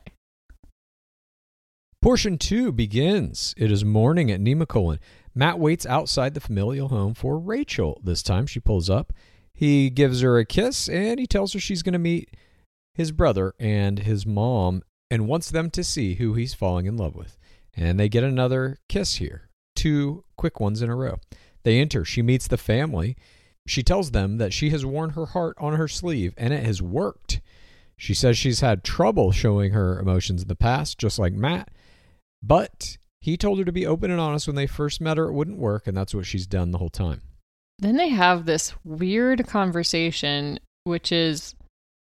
Portion 2.03 2.39
two 2.39 2.73
begins. 2.73 3.55
It 3.59 3.71
is 3.71 3.85
morning 3.85 4.31
at 4.31 4.41
Nemacolin. 4.41 4.99
Matt 5.35 5.59
waits 5.59 5.87
outside 5.87 6.35
the 6.35 6.41
familial 6.41 6.89
home 6.89 7.15
for 7.15 7.39
Rachel. 7.39 8.01
This 8.03 8.23
time 8.23 8.47
she 8.47 8.61
pulls 8.61 8.91
up. 8.91 9.13
He 9.55 9.91
gives 9.91 10.21
her 10.23 10.39
a 10.39 10.45
kiss 10.45 10.89
and 10.89 11.21
he 11.21 11.27
tells 11.27 11.53
her 11.53 11.61
she's 11.61 11.83
going 11.83 11.93
to 11.93 11.99
meet 11.99 12.37
his 12.95 13.13
brother 13.13 13.55
and 13.59 14.01
his 14.01 14.27
mom 14.27 14.83
and 15.11 15.29
wants 15.29 15.51
them 15.51 15.71
to 15.71 15.85
see 15.85 16.15
who 16.15 16.35
he's 16.35 16.55
falling 16.55 16.87
in 16.87 16.97
love 16.97 17.15
with. 17.15 17.39
And 17.77 17.99
they 17.99 18.09
get 18.09 18.25
another 18.25 18.79
kiss 18.89 19.17
here. 19.17 19.49
Two 19.77 20.25
quick 20.37 20.61
ones 20.61 20.83
in 20.83 20.91
a 20.91 20.97
row. 20.97 21.19
They 21.63 21.79
enter. 21.79 22.05
She 22.05 22.23
meets 22.23 22.49
the 22.49 22.57
family. 22.57 23.17
She 23.67 23.83
tells 23.83 24.11
them 24.11 24.39
that 24.39 24.53
she 24.53 24.71
has 24.71 24.85
worn 24.85 25.11
her 25.11 25.27
heart 25.27 25.57
on 25.61 25.75
her 25.75 25.89
sleeve 25.89 26.35
and 26.37 26.53
it 26.53 26.65
has 26.65 26.83
worked. 26.83 27.41
She 27.97 28.15
says 28.15 28.39
she's 28.39 28.61
had 28.61 28.83
trouble 28.83 29.31
showing 29.31 29.73
her 29.73 29.99
emotions 29.99 30.43
in 30.43 30.49
the 30.49 30.57
past, 30.57 30.99
just 30.99 31.19
like 31.19 31.35
Matt. 31.35 31.71
But 32.43 32.97
he 33.21 33.37
told 33.37 33.59
her 33.59 33.65
to 33.65 33.73
be 33.73 33.87
open 33.87 34.11
and 34.11 34.21
honest 34.21 34.47
when 34.47 34.57
they 34.57 34.67
first 34.67 35.01
met 35.01 35.19
her. 35.19 35.29
It 35.29 35.33
wouldn't 35.33 35.59
work, 35.59 35.87
and 35.87 35.97
that's 35.97 36.15
what 36.15 36.27
she's 36.27 36.47
done 36.47 36.71
the 36.71 36.79
whole 36.79 36.91
time. 36.91 37.23
Then 37.79 37.97
they 37.97 38.09
have 38.09 38.47
this 38.47 38.75
weird 38.85 39.47
conversation, 39.47 40.59
which 40.85 41.13
is 41.13 41.55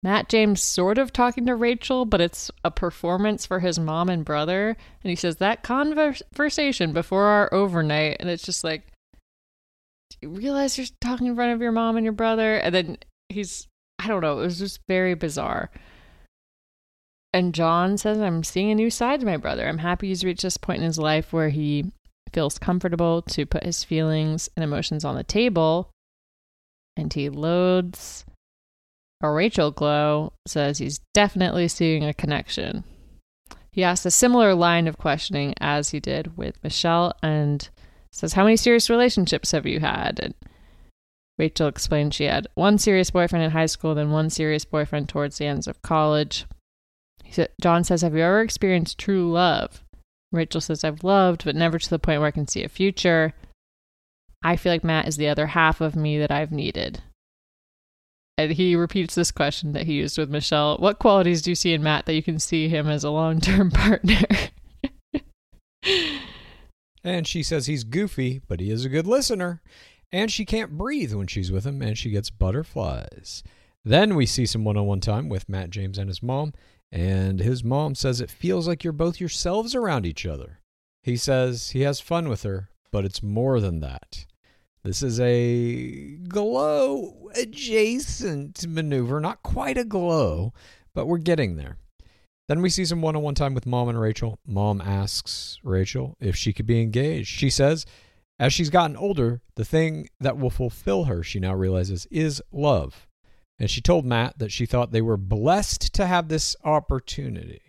Matt 0.04 0.30
James 0.30 0.62
sort 0.62 1.00
of 1.00 1.12
talking 1.12 1.48
to 1.48 1.56
Rachel, 1.56 2.06
but 2.06 2.22
it's 2.22 2.52
a 2.64 2.70
performance 2.70 3.46
for 3.46 3.60
his 3.60 3.80
mom 3.80 4.08
and 4.08 4.24
brother. 4.24 4.78
And 5.04 5.10
he 5.10 5.16
says 5.16 5.38
that 5.38 5.64
conversation 5.64 6.94
before 6.94 7.24
our 7.24 7.52
overnight. 7.52 8.18
And 8.20 8.30
it's 8.30 8.44
just 8.44 8.64
like, 8.64 8.84
do 10.12 10.18
you 10.22 10.30
realize 10.30 10.78
you're 10.78 10.86
talking 11.02 11.26
in 11.26 11.36
front 11.36 11.54
of 11.54 11.62
your 11.62 11.72
mom 11.72 11.98
and 11.98 12.04
your 12.04 12.14
brother? 12.14 12.58
And 12.58 12.76
then 12.76 12.98
he's, 13.30 13.68
I 13.98 14.08
don't 14.08 14.22
know, 14.22 14.40
it 14.40 14.44
was 14.44 14.60
just 14.60 14.80
very 14.88 15.16
bizarre. 15.16 15.72
And 17.36 17.54
John 17.54 17.98
says, 17.98 18.22
I'm 18.22 18.46
seeing 18.46 18.72
a 18.72 18.76
new 18.76 18.90
side 18.90 19.20
to 19.20 19.26
my 19.26 19.36
brother. 19.36 19.68
I'm 19.68 19.80
happy 19.80 20.08
he's 20.08 20.24
reached 20.24 20.44
this 20.44 20.56
point 20.56 20.80
in 20.80 20.86
his 20.86 20.98
life 20.98 21.34
where 21.34 21.50
he 21.50 21.92
feels 22.32 22.58
comfortable 22.58 23.22
to 23.24 23.46
put 23.46 23.66
his 23.66 23.84
feelings 23.84 24.50
and 24.56 24.64
emotions 24.64 25.04
on 25.04 25.16
the 25.16 25.24
table. 25.26 25.90
And 26.96 27.12
he 27.12 27.28
loads 27.28 28.24
a 29.22 29.30
Rachel 29.30 29.72
glow, 29.72 30.32
says 30.48 30.78
he's 30.78 31.02
definitely 31.14 31.68
seeing 31.68 32.06
a 32.06 32.14
connection. 32.14 32.86
He 33.70 33.84
asks 33.84 34.06
a 34.06 34.12
similar 34.12 34.54
line 34.56 34.88
of 34.88 34.98
questioning 34.98 35.56
as 35.60 35.90
he 35.90 36.00
did 36.00 36.38
with 36.38 36.64
Michelle 36.64 37.12
and 37.22 37.68
says, 38.14 38.32
How 38.32 38.46
many 38.46 38.56
serious 38.56 38.90
relationships 38.90 39.52
have 39.52 39.66
you 39.66 39.82
had? 39.82 40.22
And 40.22 40.36
Rachel 41.38 41.68
explained 41.68 42.14
she 42.14 42.24
had 42.24 42.48
one 42.56 42.78
serious 42.78 43.12
boyfriend 43.12 43.44
in 43.44 43.52
high 43.52 43.66
school, 43.66 43.94
then 43.94 44.12
one 44.12 44.30
serious 44.30 44.64
boyfriend 44.64 45.10
towards 45.10 45.38
the 45.38 45.48
ends 45.48 45.68
of 45.68 45.82
college. 45.82 46.46
He 47.26 47.34
said, 47.34 47.50
John 47.60 47.84
says, 47.84 48.02
Have 48.02 48.16
you 48.16 48.22
ever 48.22 48.42
experienced 48.42 48.98
true 48.98 49.32
love? 49.32 49.84
Rachel 50.32 50.62
says, 50.62 50.84
I've 50.84 51.04
loved, 51.04 51.44
but 51.44 51.56
never 51.56 51.80
to 51.80 51.90
the 51.90 52.00
point 52.00 52.20
where 52.20 52.28
I 52.28 52.32
can 52.32 52.48
see 52.48 52.64
a 52.64 52.70
future. 52.70 53.34
I 54.44 54.56
feel 54.56 54.72
like 54.72 54.84
Matt 54.84 55.08
is 55.08 55.18
the 55.18 55.28
other 55.28 55.48
half 55.48 55.82
of 55.82 55.96
me 55.96 56.20
that 56.20 56.32
I've 56.32 56.52
needed. 56.52 57.02
And 58.38 58.52
he 58.52 58.76
repeats 58.76 59.16
this 59.16 59.32
question 59.32 59.72
that 59.74 59.86
he 59.86 59.94
used 59.94 60.18
with 60.18 60.30
Michelle 60.30 60.78
What 60.78 61.00
qualities 61.00 61.42
do 61.42 61.52
you 61.52 61.56
see 61.56 61.74
in 61.74 61.82
Matt 61.82 62.06
that 62.06 62.14
you 62.14 62.24
can 62.24 62.38
see 62.38 62.68
him 62.68 62.88
as 62.88 63.04
a 63.04 63.10
long 63.10 63.40
term 63.42 63.72
partner? 63.72 64.22
And 67.04 67.28
she 67.28 67.44
says 67.44 67.68
he's 67.68 67.84
goofy, 67.84 68.42
but 68.48 68.60
he 68.60 68.72
is 68.72 68.84
a 68.84 68.90
good 68.90 69.06
listener. 69.06 69.62
And 70.12 70.32
she 70.32 70.44
can't 70.44 70.78
breathe 70.78 71.14
when 71.14 71.28
she's 71.28 71.52
with 71.52 71.66
him, 71.66 71.82
and 71.82 71.98
she 71.98 72.10
gets 72.10 72.30
butterflies. 72.30 73.44
Then 73.84 74.16
we 74.16 74.26
see 74.26 74.48
some 74.48 74.64
one 74.64 74.76
on 74.76 74.88
one 74.88 75.02
time 75.02 75.30
with 75.30 75.48
Matt 75.48 75.70
James 75.70 76.00
and 76.00 76.10
his 76.10 76.24
mom. 76.24 76.54
And 76.92 77.40
his 77.40 77.64
mom 77.64 77.96
says 77.96 78.22
it 78.22 78.32
feels 78.32 78.68
like 78.68 78.84
you're 78.84 78.94
both 78.94 79.20
yourselves 79.20 79.76
around 79.76 80.06
each 80.06 80.26
other. 80.26 80.60
He 81.04 81.18
says 81.18 81.72
he 81.72 81.82
has 81.82 82.00
fun 82.00 82.30
with 82.30 82.44
her, 82.44 82.70
but 82.92 83.06
it's 83.06 83.22
more 83.22 83.60
than 83.60 83.80
that. 83.82 84.26
This 84.84 85.02
is 85.02 85.20
a 85.20 86.18
glow 86.28 87.30
adjacent 87.36 88.68
maneuver, 88.68 89.20
not 89.20 89.44
quite 89.44 89.78
a 89.78 89.84
glow, 89.84 90.54
but 90.94 91.08
we're 91.08 91.18
getting 91.18 91.56
there. 91.56 91.78
Then 92.48 92.62
we 92.62 92.70
see 92.70 92.86
some 92.86 93.02
one 93.02 93.16
on 93.16 93.24
one 93.24 93.34
time 93.34 93.56
with 93.56 93.66
mom 93.66 93.90
and 93.90 94.00
Rachel. 94.00 94.38
Mom 94.46 94.80
asks 94.80 95.60
Rachel 95.64 96.16
if 96.20 96.36
she 96.36 96.54
could 96.54 96.68
be 96.68 96.82
engaged. 96.82 97.30
She 97.30 97.50
says, 97.50 97.86
as 98.40 98.54
she's 98.54 98.70
gotten 98.70 98.96
older, 98.96 99.42
the 99.56 99.66
thing 99.66 100.10
that 100.20 100.38
will 100.38 100.50
fulfill 100.52 101.06
her, 101.06 101.24
she 101.24 101.40
now 101.40 101.56
realizes, 101.56 102.06
is 102.12 102.42
love. 102.52 103.08
And 103.58 103.70
she 103.70 103.82
told 103.82 104.06
Matt 104.06 104.38
that 104.40 104.52
she 104.52 104.66
thought 104.66 104.92
they 104.92 105.02
were 105.02 105.18
blessed 105.18 105.94
to 105.94 106.06
have 106.06 106.28
this 106.28 106.56
opportunity. 106.64 107.62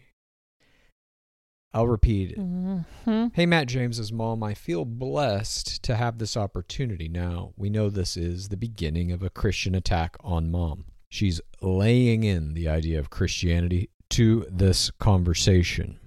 I'll 1.73 1.87
repeat 1.87 2.33
it. 2.33 2.39
Mhm. 2.39 3.35
Hey, 3.35 3.45
Matt 3.45 3.69
James's 3.69 4.11
mom, 4.11 4.43
I 4.43 4.55
feel 4.55 4.85
blessed 4.87 5.83
to 5.83 5.95
have 5.97 6.19
this 6.19 6.37
opportunity. 6.37 7.07
Now, 7.07 7.53
we 7.57 7.69
know 7.69 7.91
this 7.91 8.17
is 8.17 8.49
the 8.49 8.57
beginning 8.57 9.13
of 9.13 9.23
a 9.23 9.29
Christian 9.31 9.75
attack 9.75 10.17
on 10.21 10.51
mom. 10.51 10.87
She's 11.11 11.41
laying 11.61 12.25
in 12.25 12.55
the 12.55 12.67
idea 12.67 12.99
of 12.99 13.11
Christianity 13.11 13.91
to 14.11 14.47
this 14.51 14.91
conversation. 14.93 16.01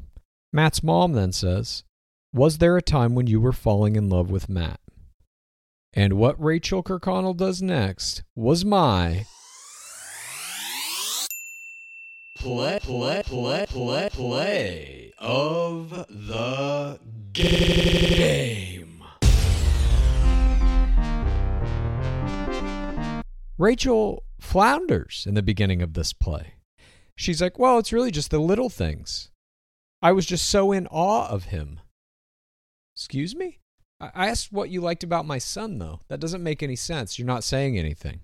Matt's 0.52 0.82
mom 0.82 1.14
then 1.14 1.32
says, 1.32 1.84
Was 2.34 2.58
there 2.58 2.76
a 2.76 2.82
time 2.82 3.14
when 3.16 3.28
you 3.28 3.40
were 3.40 3.52
falling 3.52 3.96
in 3.96 4.10
love 4.10 4.30
with 4.32 4.50
Matt? 4.50 4.80
And 5.94 6.14
what 6.14 6.42
Rachel 6.44 6.84
Kirkconnell 6.84 7.38
does 7.38 7.62
next 7.62 8.24
was 8.36 8.66
my 8.66 9.26
Play, 12.40 12.80
play, 12.82 13.22
play, 13.26 13.66
play, 13.68 14.10
play 14.14 15.14
of 15.18 15.90
the 16.08 16.98
game. 17.34 19.04
Rachel 23.58 24.24
flounders 24.40 25.26
in 25.28 25.34
the 25.34 25.42
beginning 25.42 25.82
of 25.82 25.96
this 25.96 26.14
play. 26.14 26.54
She's 27.18 27.42
like, 27.42 27.60
Well, 27.60 27.78
it's 27.78 27.92
really 27.92 28.10
just 28.10 28.32
the 28.32 28.40
little 28.40 28.70
things. 28.70 29.32
I 30.02 30.14
was 30.14 30.26
just 30.26 30.50
so 30.50 30.72
in 30.72 30.88
awe 30.88 31.28
of 31.28 31.46
him. 31.46 31.82
Excuse 32.96 33.36
me? 33.36 33.60
I 34.00 34.28
asked 34.28 34.54
what 34.54 34.70
you 34.70 34.80
liked 34.80 35.04
about 35.04 35.26
my 35.26 35.40
son, 35.40 35.78
though. 35.78 36.00
That 36.08 36.22
doesn't 36.22 36.42
make 36.42 36.64
any 36.64 36.78
sense. 36.78 37.20
You're 37.20 37.26
not 37.26 37.44
saying 37.44 37.78
anything. 37.78 38.22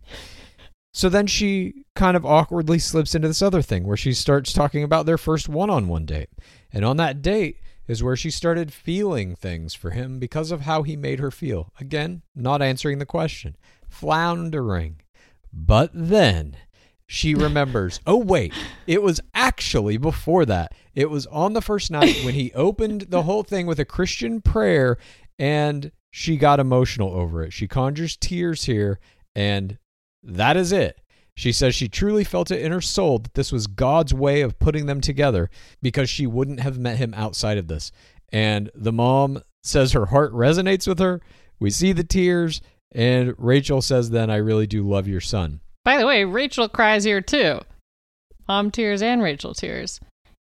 So 0.95 1.09
then 1.09 1.27
she 1.27 1.83
kind 1.93 2.15
of 2.15 2.25
awkwardly 2.25 2.79
slips 2.79 3.13
into 3.13 3.27
this 3.27 3.41
other 3.41 3.61
thing 3.61 3.83
where 3.85 3.97
she 3.97 4.13
starts 4.13 4.53
talking 4.53 4.81
about 4.81 5.05
their 5.05 5.17
first 5.17 5.49
one 5.49 5.69
on 5.69 5.89
one 5.89 6.05
date. 6.05 6.29
And 6.71 6.85
on 6.85 6.95
that 6.95 7.21
date 7.21 7.59
is 7.85 8.01
where 8.01 8.15
she 8.15 8.31
started 8.31 8.71
feeling 8.71 9.35
things 9.35 9.73
for 9.73 9.89
him 9.89 10.19
because 10.19 10.51
of 10.51 10.61
how 10.61 10.83
he 10.83 10.95
made 10.95 11.19
her 11.19 11.31
feel. 11.31 11.73
Again, 11.81 12.21
not 12.33 12.61
answering 12.61 12.99
the 12.99 13.05
question. 13.05 13.57
floundering. 13.89 15.01
But 15.51 15.89
then 15.93 16.55
she 17.05 17.35
remembers, 17.35 17.99
oh, 18.07 18.15
wait, 18.15 18.53
it 18.87 19.01
was 19.01 19.19
actually 19.33 19.97
before 19.97 20.45
that. 20.45 20.73
It 20.93 21.09
was 21.09 21.27
on 21.27 21.51
the 21.51 21.61
first 21.61 21.91
night 21.91 22.23
when 22.23 22.35
he 22.35 22.53
opened 22.53 23.07
the 23.09 23.23
whole 23.23 23.43
thing 23.43 23.67
with 23.67 23.81
a 23.81 23.85
Christian 23.85 24.39
prayer 24.39 24.97
and 25.37 25.91
she 26.09 26.37
got 26.37 26.61
emotional 26.61 27.13
over 27.13 27.43
it. 27.43 27.51
She 27.51 27.67
conjures 27.67 28.15
tears 28.15 28.63
here, 28.63 29.01
and 29.35 29.77
that 30.25 30.57
is 30.57 30.71
it. 30.71 30.99
She 31.37 31.51
says 31.51 31.75
she 31.75 31.89
truly 31.89 32.23
felt 32.23 32.49
it 32.49 32.61
in 32.61 32.71
her 32.71 32.81
soul 32.81 33.19
that 33.19 33.33
this 33.33 33.51
was 33.51 33.67
God's 33.67 34.13
way 34.13 34.41
of 34.41 34.57
putting 34.57 34.85
them 34.85 35.01
together 35.01 35.49
because 35.81 36.09
she 36.09 36.25
wouldn't 36.25 36.61
have 36.61 36.79
met 36.79 36.97
him 36.97 37.13
outside 37.13 37.57
of 37.57 37.67
this. 37.67 37.91
And 38.31 38.71
the 38.73 38.93
mom 38.93 39.41
says 39.61 39.91
her 39.91 40.07
heart 40.07 40.31
resonates 40.33 40.87
with 40.87 40.99
her. 40.99 41.21
We 41.59 41.69
see 41.71 41.91
the 41.91 42.03
tears, 42.03 42.61
and 42.93 43.33
Rachel 43.37 43.81
says, 43.81 44.09
Then 44.09 44.29
I 44.29 44.37
really 44.37 44.67
do 44.67 44.87
love 44.87 45.07
your 45.07 45.21
son. 45.21 45.59
By 45.83 45.97
the 45.97 46.07
way, 46.07 46.23
Rachel 46.23 46.69
cries 46.69 47.03
here 47.03 47.21
too. 47.21 47.59
Mom 48.47 48.71
tears 48.71 49.01
and 49.01 49.21
Rachel 49.21 49.53
tears. 49.53 49.99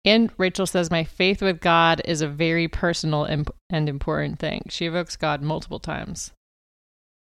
And 0.04 0.30
Rachel 0.36 0.66
says, 0.66 0.90
My 0.90 1.04
faith 1.04 1.40
with 1.40 1.60
God 1.60 2.02
is 2.04 2.22
a 2.22 2.28
very 2.28 2.66
personal 2.66 3.24
and 3.24 3.88
important 3.88 4.38
thing. 4.40 4.62
She 4.68 4.86
evokes 4.86 5.16
God 5.16 5.42
multiple 5.42 5.78
times. 5.78 6.32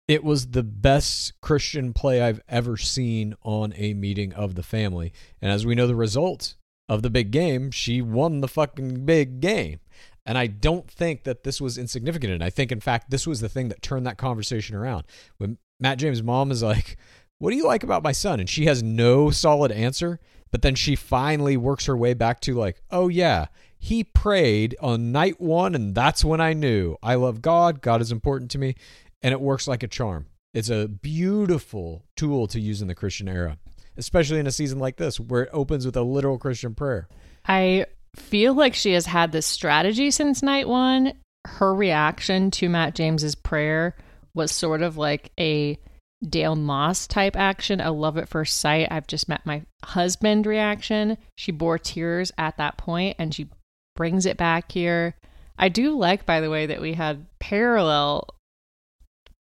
It 0.09 0.23
was 0.23 0.49
the 0.49 0.63
best 0.63 1.41
Christian 1.41 1.93
play 1.93 2.23
I've 2.23 2.41
ever 2.49 2.77
seen 2.77 3.35
on 3.43 3.73
a 3.77 3.93
meeting 3.95 4.33
of 4.35 4.55
the 4.55 4.63
family. 4.63 5.13
And 5.43 5.51
as 5.51 5.67
we 5.67 5.75
know 5.75 5.89
the 5.89 5.97
result 5.97 6.55
of 6.89 7.03
the 7.03 7.11
big 7.11 7.33
game, 7.33 7.73
she 7.73 8.01
won 8.01 8.41
the 8.41 8.49
fucking 8.49 9.05
big 9.05 9.41
game. 9.41 9.81
And 10.25 10.39
I 10.39 10.47
don't 10.47 10.89
think 10.89 11.25
that 11.25 11.43
this 11.43 11.61
was 11.61 11.77
insignificant. 11.77 12.33
And 12.33 12.45
I 12.45 12.51
think, 12.51 12.71
in 12.71 12.81
fact, 12.81 13.11
this 13.11 13.27
was 13.27 13.41
the 13.41 13.49
thing 13.49 13.69
that 13.69 13.83
turned 13.83 14.07
that 14.07 14.19
conversation 14.19 14.77
around. 14.77 15.05
When 15.39 15.59
Matt 15.81 15.99
James' 15.99 16.23
mom 16.23 16.51
is 16.51 16.63
like, 16.63 16.97
What 17.39 17.51
do 17.51 17.57
you 17.57 17.67
like 17.67 17.83
about 17.83 18.03
my 18.03 18.13
son? 18.13 18.41
And 18.41 18.49
she 18.49 18.67
has 18.67 18.83
no 18.83 19.31
solid 19.31 19.71
answer. 19.73 20.21
But 20.53 20.63
then 20.63 20.75
she 20.77 20.95
finally 20.95 21.57
works 21.57 21.87
her 21.87 21.97
way 21.97 22.15
back 22.15 22.41
to, 22.43 22.55
like, 22.55 22.81
Oh, 22.91 23.09
yeah, 23.09 23.47
he 23.79 24.05
prayed 24.05 24.77
on 24.81 25.13
night 25.13 25.41
one. 25.41 25.75
And 25.75 25.95
that's 25.95 26.25
when 26.25 26.41
I 26.41 26.53
knew 26.53 26.97
I 27.03 27.15
love 27.17 27.43
God. 27.43 27.81
God 27.81 28.01
is 28.01 28.11
important 28.11 28.51
to 28.53 28.59
me 28.59 28.75
and 29.23 29.33
it 29.33 29.41
works 29.41 29.67
like 29.69 29.83
a 29.83 29.89
charm. 29.89 30.27
It's 30.55 30.71
a 30.71 30.89
beautiful 30.89 32.05
tool 32.17 32.47
to 32.49 32.61
use 32.61 32.81
in 32.81 32.89
the 32.89 32.95
Christian 32.95 33.29
era, 33.29 33.59
especially 33.97 34.39
in 34.39 34.47
a 34.47 34.53
season 34.53 34.79
like 34.79 34.97
this 34.97 35.21
where 35.21 35.43
it 35.43 35.51
opens 35.53 35.85
with 35.85 35.97
a 35.97 36.03
literal 36.03 36.39
Christian 36.39 36.75
prayer. 36.75 37.09
I 37.47 37.87
feel 38.15 38.55
like 38.55 38.75
she 38.75 38.93
has 38.93 39.07
had 39.07 39.33
this 39.33 39.47
strategy 39.47 40.11
since 40.11 40.43
night 40.43 40.69
one. 40.69 41.13
Her 41.47 41.75
reaction 41.75 42.51
to 42.53 42.69
Matt 42.69 42.95
James's 42.95 43.35
prayer 43.35 43.97
was 44.35 44.51
sort 44.51 44.83
of 44.83 44.97
like 44.97 45.31
a 45.39 45.79
Dale 46.27 46.57
Moss 46.57 47.07
type 47.07 47.37
action, 47.37 47.81
a 47.81 47.93
love 47.93 48.17
at 48.17 48.29
first 48.29 48.59
sight. 48.59 48.89
I've 48.91 49.07
just 49.07 49.29
met 49.29 49.45
my 49.45 49.63
husband 49.85 50.47
reaction. 50.47 51.19
She 51.37 51.53
bore 51.53 51.79
tears 51.79 52.33
at 52.39 52.57
that 52.57 52.79
point 52.79 53.17
and 53.19 53.35
she 53.35 53.51
brings 53.95 54.27
it 54.27 54.37
back 54.37 54.73
here. 54.73 55.15
I 55.59 55.69
do 55.69 55.97
like, 55.97 56.27
by 56.27 56.41
the 56.41 56.51
way, 56.51 56.67
that 56.67 56.81
we 56.81 56.95
had 56.95 57.27
parallel 57.39 58.29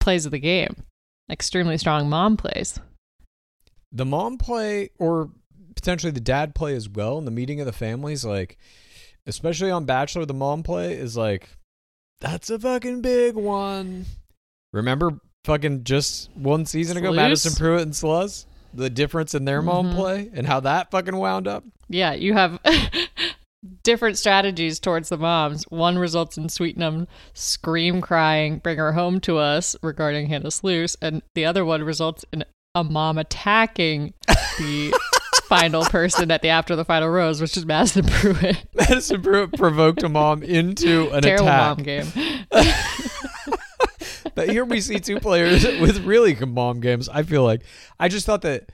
plays 0.03 0.25
of 0.25 0.31
the 0.31 0.39
game. 0.39 0.75
Extremely 1.31 1.77
strong 1.77 2.09
mom 2.09 2.37
plays. 2.37 2.79
The 3.91 4.05
mom 4.05 4.37
play, 4.37 4.89
or 4.99 5.29
potentially 5.75 6.11
the 6.11 6.19
dad 6.19 6.53
play 6.53 6.75
as 6.75 6.89
well, 6.89 7.17
in 7.17 7.25
the 7.25 7.31
meeting 7.31 7.59
of 7.59 7.65
the 7.65 7.71
families, 7.71 8.25
like, 8.25 8.57
especially 9.25 9.71
on 9.71 9.85
Bachelor, 9.85 10.25
the 10.25 10.33
mom 10.33 10.63
play 10.63 10.93
is 10.93 11.15
like, 11.15 11.49
that's 12.19 12.49
a 12.49 12.59
fucking 12.59 13.01
big 13.01 13.35
one. 13.35 14.05
Remember 14.71 15.19
fucking 15.45 15.83
just 15.83 16.29
one 16.35 16.65
season 16.65 16.97
ago? 16.97 17.11
Madison 17.13 17.53
Pruitt 17.53 17.81
and 17.83 17.95
Sluss? 17.95 18.45
The 18.73 18.89
difference 18.89 19.35
in 19.35 19.45
their 19.45 19.61
mom 19.61 19.91
Mhm. 19.91 19.95
play 19.95 20.29
and 20.33 20.47
how 20.47 20.59
that 20.61 20.89
fucking 20.89 21.15
wound 21.15 21.47
up? 21.47 21.63
Yeah, 21.89 22.13
you 22.13 22.33
have 22.33 22.59
different 23.83 24.17
strategies 24.17 24.79
towards 24.79 25.09
the 25.09 25.17
moms. 25.17 25.63
One 25.69 25.97
results 25.97 26.37
in 26.37 26.49
Sweetenham 26.49 27.07
scream 27.33 28.01
crying, 28.01 28.57
bring 28.59 28.77
her 28.77 28.93
home 28.93 29.19
to 29.21 29.37
us 29.37 29.75
regarding 29.81 30.27
Hannah 30.27 30.51
Sluss, 30.51 30.95
and 31.01 31.21
the 31.35 31.45
other 31.45 31.63
one 31.65 31.83
results 31.83 32.25
in 32.33 32.43
a 32.75 32.83
mom 32.83 33.17
attacking 33.17 34.13
the 34.57 34.97
final 35.43 35.83
person 35.85 36.31
at 36.31 36.41
the 36.41 36.49
after 36.49 36.75
the 36.75 36.85
final 36.85 37.09
rose, 37.09 37.39
which 37.41 37.55
is 37.55 37.65
Madison 37.65 38.05
Pruitt. 38.05 38.65
Madison 38.75 39.21
Pruitt 39.21 39.53
provoked 39.53 40.03
a 40.03 40.09
mom 40.09 40.43
into 40.43 41.09
an 41.11 41.21
Terrible 41.21 41.47
attack. 41.47 41.77
mom 41.77 41.83
game. 41.83 42.07
but 44.35 44.49
here 44.49 44.65
we 44.65 44.81
see 44.81 44.99
two 44.99 45.19
players 45.19 45.63
with 45.79 46.03
really 46.03 46.33
good 46.33 46.49
mom 46.49 46.79
games. 46.79 47.07
I 47.09 47.23
feel 47.23 47.43
like 47.43 47.61
I 47.99 48.07
just 48.09 48.25
thought 48.25 48.41
that. 48.41 48.69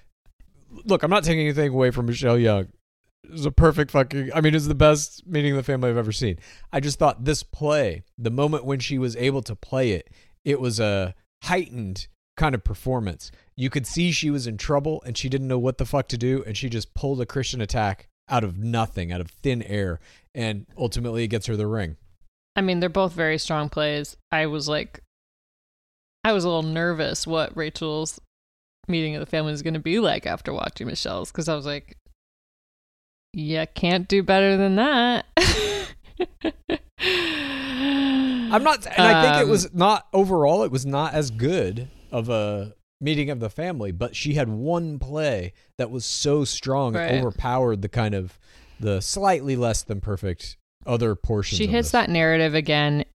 Look, 0.86 1.02
I'm 1.04 1.10
not 1.10 1.24
taking 1.24 1.42
anything 1.42 1.72
away 1.74 1.90
from 1.92 2.06
Michelle 2.06 2.38
Young. 2.38 2.68
It 3.30 3.34
was 3.34 3.46
a 3.46 3.52
perfect 3.52 3.92
fucking. 3.92 4.32
I 4.34 4.42
mean, 4.42 4.56
it's 4.56 4.68
the 4.68 4.74
best 4.76 5.26
meeting 5.28 5.52
of 5.52 5.58
the 5.58 5.64
family 5.64 5.90
I've 5.90 5.98
ever 5.98 6.12
seen. 6.12 6.40
I 6.74 6.80
just 6.80 6.98
thought 6.98 7.26
this 7.26 7.44
play, 7.44 8.04
the 8.18 8.32
moment 8.32 8.66
when 8.66 8.80
she 8.80 8.98
was 8.98 9.16
able 9.16 9.44
to 9.44 9.56
play 9.56 9.92
it, 9.92 10.10
it 10.44 10.60
was 10.60 10.80
a 10.80 11.14
heightened 11.44 12.08
kind 12.38 12.56
of 12.56 12.64
performance. 12.64 13.32
You 13.56 13.70
could 13.70 13.86
see 13.86 14.12
she 14.12 14.32
was 14.32 14.48
in 14.48 14.58
trouble 14.58 15.04
and 15.06 15.16
she 15.16 15.30
didn't 15.30 15.48
know 15.48 15.60
what 15.60 15.78
the 15.78 15.86
fuck 15.86 16.08
to 16.08 16.18
do, 16.18 16.44
and 16.48 16.58
she 16.58 16.70
just 16.70 16.96
pulled 16.96 17.22
a 17.22 17.26
Christian 17.26 17.62
attack 17.62 18.08
out 18.30 18.44
of 18.44 18.58
nothing, 18.58 19.12
out 19.12 19.22
of 19.22 19.30
thin 19.30 19.62
air, 19.62 20.00
and 20.34 20.66
ultimately 20.78 21.24
it 21.24 21.28
gets 21.28 21.46
her 21.46 21.56
the 21.56 21.68
ring. 21.68 21.98
I 22.56 22.62
mean, 22.62 22.80
they're 22.80 22.90
both 22.90 23.14
very 23.14 23.38
strong 23.38 23.70
plays. 23.70 24.18
I 24.32 24.48
was 24.48 24.68
like, 24.68 25.04
I 26.24 26.34
was 26.34 26.44
a 26.44 26.48
little 26.48 26.64
nervous 26.64 27.28
what 27.28 27.56
Rachel's 27.56 28.20
meeting 28.88 29.16
of 29.16 29.20
the 29.20 29.26
family 29.26 29.54
is 29.54 29.62
going 29.62 29.76
to 29.76 29.80
be 29.80 30.00
like 30.00 30.26
after 30.26 30.52
watching 30.52 30.88
Michelle's 30.88 31.32
because 31.32 31.48
I 31.48 31.56
was 31.56 31.66
like, 31.66 31.96
yeah, 33.40 33.66
can't 33.66 34.08
do 34.08 34.22
better 34.24 34.58
than 34.58 34.76
that. 34.76 35.26
I'm 38.52 38.64
not, 38.64 38.86
and 38.88 39.08
I 39.08 39.22
think 39.22 39.42
it 39.42 39.44
Um, 39.46 39.50
was 39.50 39.74
not 39.74 40.08
overall. 40.14 40.64
It 40.64 40.72
was 40.72 40.86
not 40.86 41.14
as 41.14 41.30
good 41.32 41.88
of 42.12 42.30
a 42.30 42.74
meeting 43.00 43.30
of 43.30 43.40
the 43.40 43.50
family, 43.50 43.92
but 43.92 44.16
she 44.16 44.34
had 44.34 44.50
one 44.50 45.00
play 45.00 45.54
that 45.78 45.90
was 45.92 46.04
so 46.06 46.44
strong 46.44 46.94
Right. 46.96 47.12
it 47.14 47.20
overpowered 47.22 47.82
the 47.82 47.90
kind 47.90 48.14
of 48.16 48.38
the 48.80 49.02
slightly 49.02 49.56
less 49.56 49.84
than 49.84 50.02
perfect 50.02 50.58
other 50.86 51.16
portions. 51.16 51.58
she 51.58 51.68
hits 51.68 51.88
this. 51.88 51.92
that 51.94 52.10
narrative 52.10 52.56
again 52.56 53.06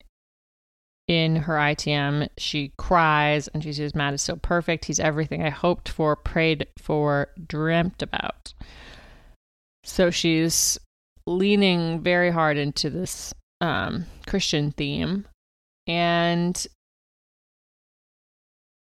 in 1.09 1.37
her 1.37 1.55
ITM. 1.59 2.29
She 2.39 2.73
cries 2.79 3.49
and 3.49 3.63
she 3.63 3.73
says, 3.73 3.95
Matt 3.95 4.15
is 4.15 4.23
so 4.23 4.37
perfect. 4.37 4.85
He's 4.87 5.01
everything 5.01 5.43
I 5.43 5.51
hoped 5.51 5.89
for, 5.89 6.15
prayed 6.17 6.67
for, 6.79 7.29
dreamt 7.47 8.03
about. 8.03 8.55
So 9.85 10.11
she's 10.11 10.79
leaning 11.27 12.01
very 12.01 12.31
hard 12.31 12.57
into 12.57 12.91
this 12.91 13.33
um, 13.61 14.07
Christian 14.27 14.73
theme. 14.73 15.27
And 15.87 16.67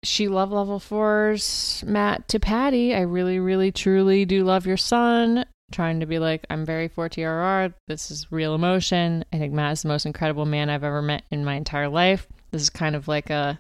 she 0.04 0.28
love 0.28 0.52
level 0.52 0.80
fours 0.80 1.84
Matt 1.86 2.28
to 2.30 2.40
Patty. 2.40 2.96
I 2.96 3.02
really, 3.02 3.40
really, 3.40 3.72
truly 3.72 4.26
do 4.26 4.44
love 4.44 4.66
your 4.66 4.78
son. 4.78 5.46
Trying 5.72 6.00
to 6.00 6.08
be 6.08 6.18
like, 6.18 6.48
I'm 6.50 6.66
very 6.66 6.88
for 6.88 7.08
TRR. 7.08 7.74
This 7.88 8.10
is 8.10 8.32
real 8.32 8.56
emotion. 8.56 9.24
I 9.32 9.38
think 9.38 9.54
Matt 9.54 9.74
is 9.74 9.82
the 9.84 9.90
most 9.90 10.08
incredible 10.08 10.46
man 10.46 10.70
I've 10.70 10.84
ever 10.84 11.04
met 11.04 11.24
in 11.30 11.46
my 11.46 11.54
entire 11.54 11.90
life. 11.90 12.28
This 12.50 12.64
is 12.64 12.70
kind 12.72 12.96
of 12.96 13.08
like 13.08 13.30
a 13.30 13.60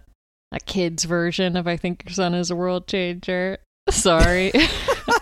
a 0.51 0.59
kid's 0.59 1.03
version 1.03 1.55
of 1.55 1.67
I 1.67 1.77
think 1.77 2.05
your 2.05 2.13
son 2.13 2.34
is 2.34 2.49
a 2.49 2.55
world 2.55 2.88
changer. 2.88 3.59
Sorry. 3.89 4.51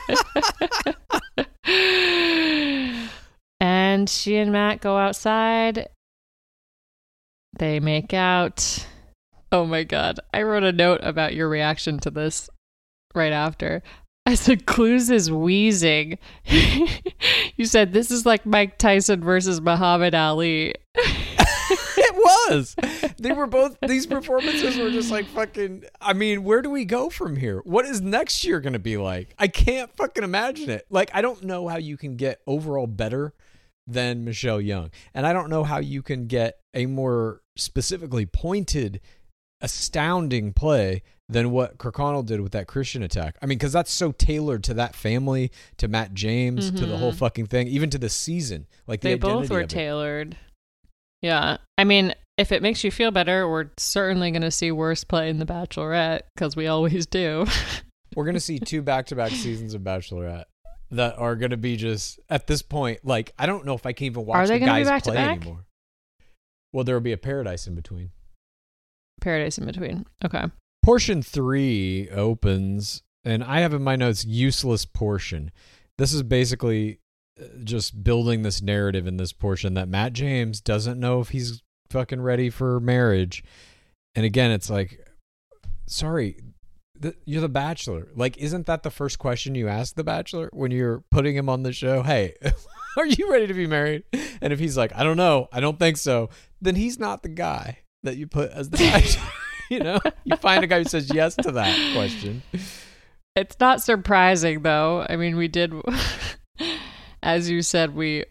and 3.59 4.09
she 4.09 4.37
and 4.37 4.51
Matt 4.51 4.81
go 4.81 4.97
outside. 4.97 5.89
They 7.57 7.79
make 7.79 8.13
out. 8.13 8.87
Oh 9.51 9.65
my 9.65 9.83
god. 9.83 10.19
I 10.33 10.43
wrote 10.43 10.63
a 10.63 10.71
note 10.71 10.99
about 11.03 11.33
your 11.33 11.49
reaction 11.49 11.99
to 11.99 12.11
this 12.11 12.49
right 13.13 13.33
after. 13.33 13.83
I 14.25 14.35
said 14.35 14.65
Clues 14.65 15.09
is 15.09 15.31
wheezing. 15.31 16.17
you 16.45 17.65
said 17.65 17.93
this 17.93 18.11
is 18.11 18.25
like 18.25 18.45
Mike 18.45 18.77
Tyson 18.77 19.23
versus 19.23 19.61
Muhammad 19.61 20.13
Ali. 20.13 20.75
it 22.27 22.51
was. 22.51 22.75
They 23.19 23.31
were 23.31 23.47
both. 23.47 23.77
These 23.81 24.05
performances 24.05 24.77
were 24.77 24.91
just 24.91 25.09
like 25.09 25.25
fucking. 25.27 25.85
I 25.99 26.13
mean, 26.13 26.43
where 26.43 26.61
do 26.61 26.69
we 26.69 26.85
go 26.85 27.09
from 27.09 27.35
here? 27.35 27.61
What 27.63 27.85
is 27.85 27.99
next 27.99 28.43
year 28.43 28.59
going 28.59 28.73
to 28.73 28.79
be 28.79 28.97
like? 28.97 29.33
I 29.39 29.47
can't 29.47 29.91
fucking 29.95 30.23
imagine 30.23 30.69
it. 30.69 30.85
Like, 30.91 31.09
I 31.13 31.21
don't 31.21 31.43
know 31.43 31.67
how 31.67 31.77
you 31.77 31.97
can 31.97 32.15
get 32.15 32.41
overall 32.45 32.85
better 32.85 33.33
than 33.87 34.23
Michelle 34.23 34.61
Young, 34.61 34.91
and 35.15 35.25
I 35.25 35.33
don't 35.33 35.49
know 35.49 35.63
how 35.63 35.79
you 35.79 36.03
can 36.03 36.27
get 36.27 36.59
a 36.75 36.85
more 36.85 37.41
specifically 37.55 38.27
pointed, 38.27 39.01
astounding 39.61 40.53
play 40.53 41.01
than 41.29 41.51
what 41.51 41.77
Kirkconnell 41.77 42.25
did 42.25 42.41
with 42.41 42.53
that 42.53 42.67
Christian 42.67 43.03
attack. 43.03 43.37
I 43.41 43.45
mean, 43.45 43.57
because 43.57 43.73
that's 43.73 43.91
so 43.91 44.11
tailored 44.11 44.63
to 44.65 44.73
that 44.75 44.95
family, 44.95 45.51
to 45.77 45.87
Matt 45.87 46.13
James, 46.13 46.71
to 46.71 46.85
the 46.85 46.97
whole 46.97 47.09
mm-hmm. 47.09 47.17
fucking 47.17 47.47
thing, 47.47 47.67
even 47.67 47.89
to 47.89 47.97
the 47.97 48.09
season. 48.09 48.67
Like 48.85 49.01
the 49.01 49.09
they 49.09 49.15
both 49.15 49.49
were 49.49 49.59
of 49.59 49.63
it. 49.65 49.69
tailored. 49.69 50.37
Yeah. 51.21 51.57
I 51.77 51.83
mean, 51.83 52.13
if 52.37 52.51
it 52.51 52.61
makes 52.61 52.83
you 52.83 52.91
feel 52.91 53.11
better, 53.11 53.49
we're 53.49 53.69
certainly 53.77 54.31
going 54.31 54.43
to 54.43 54.51
see 54.51 54.71
worse 54.71 55.03
play 55.03 55.29
in 55.29 55.39
The 55.39 55.45
Bachelorette 55.45 56.21
because 56.35 56.55
we 56.55 56.67
always 56.67 57.05
do. 57.05 57.45
We're 58.17 58.25
gonna 58.25 58.39
see 58.39 58.57
two 58.57 58.81
back-to-back 58.81 59.29
seasons 59.29 59.75
of 59.75 59.83
Bachelorette 59.83 60.45
that 60.89 61.19
are 61.19 61.35
gonna 61.35 61.55
be 61.55 61.77
just 61.77 62.19
at 62.31 62.47
this 62.47 62.63
point. 62.63 63.01
Like 63.03 63.31
I 63.37 63.45
don't 63.45 63.63
know 63.63 63.75
if 63.75 63.85
I 63.85 63.93
can 63.93 64.07
even 64.07 64.25
watch 64.25 64.47
the 64.47 64.57
guys 64.57 65.03
play 65.03 65.17
anymore. 65.17 65.65
Well, 66.73 66.83
there 66.83 66.95
will 66.95 67.01
be 67.01 67.11
a 67.11 67.17
paradise 67.17 67.67
in 67.67 67.75
between. 67.75 68.09
Paradise 69.21 69.59
in 69.59 69.67
between. 69.67 70.05
Okay. 70.25 70.45
Portion 70.81 71.21
three 71.21 72.09
opens, 72.09 73.03
and 73.23 73.43
I 73.43 73.59
have 73.59 73.75
in 73.75 73.83
my 73.83 73.95
notes 73.95 74.25
useless 74.25 74.83
portion. 74.83 75.51
This 75.99 76.11
is 76.11 76.23
basically 76.23 76.99
just 77.63 78.03
building 78.03 78.41
this 78.41 78.61
narrative 78.61 79.07
in 79.07 79.17
this 79.17 79.33
portion 79.33 79.73
that 79.75 79.87
Matt 79.87 80.13
James 80.13 80.61
doesn't 80.61 80.99
know 80.99 81.19
if 81.19 81.29
he's 81.29 81.61
fucking 81.89 82.21
ready 82.21 82.49
for 82.49 82.79
marriage. 82.79 83.43
And 84.15 84.25
again, 84.25 84.51
it's 84.51 84.69
like, 84.69 84.99
sorry, 85.85 86.39
th- 87.01 87.15
you're 87.25 87.41
the 87.41 87.49
bachelor. 87.49 88.09
Like, 88.15 88.37
isn't 88.37 88.65
that 88.65 88.83
the 88.83 88.91
first 88.91 89.19
question 89.19 89.55
you 89.55 89.67
ask 89.67 89.95
the 89.95 90.03
bachelor 90.03 90.49
when 90.53 90.71
you're 90.71 91.03
putting 91.11 91.35
him 91.35 91.49
on 91.49 91.63
the 91.63 91.73
show? 91.73 92.03
Hey, 92.03 92.35
are 92.97 93.05
you 93.05 93.31
ready 93.31 93.47
to 93.47 93.53
be 93.53 93.67
married? 93.67 94.03
And 94.41 94.53
if 94.53 94.59
he's 94.59 94.77
like, 94.77 94.93
I 94.95 95.03
don't 95.03 95.17
know, 95.17 95.47
I 95.51 95.59
don't 95.59 95.79
think 95.79 95.97
so, 95.97 96.29
then 96.61 96.75
he's 96.75 96.99
not 96.99 97.23
the 97.23 97.29
guy 97.29 97.79
that 98.03 98.17
you 98.17 98.27
put 98.27 98.51
as 98.51 98.69
the 98.69 98.77
bachelor. 98.77 99.29
you 99.69 99.79
know, 99.79 99.99
you 100.23 100.35
find 100.37 100.63
a 100.63 100.67
guy 100.67 100.79
who 100.79 100.85
says 100.85 101.13
yes 101.13 101.35
to 101.35 101.51
that 101.51 101.93
question. 101.93 102.41
It's 103.35 103.59
not 103.59 103.81
surprising 103.81 104.63
though. 104.63 105.05
I 105.07 105.15
mean, 105.15 105.37
we 105.37 105.47
did, 105.47 105.73
as 107.21 107.49
you 107.49 107.61
said, 107.61 107.95
we 107.95 108.25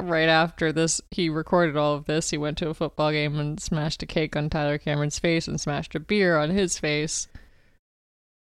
right 0.00 0.28
after 0.28 0.72
this, 0.72 1.00
he 1.10 1.28
recorded 1.28 1.76
all 1.76 1.94
of 1.94 2.04
this. 2.04 2.30
He 2.30 2.38
went 2.38 2.58
to 2.58 2.68
a 2.68 2.74
football 2.74 3.10
game 3.10 3.38
and 3.38 3.60
smashed 3.60 4.02
a 4.02 4.06
cake 4.06 4.36
on 4.36 4.50
Tyler 4.50 4.78
Cameron's 4.78 5.18
face 5.18 5.48
and 5.48 5.60
smashed 5.60 5.94
a 5.94 6.00
beer 6.00 6.38
on 6.38 6.50
his 6.50 6.78
face. 6.78 7.28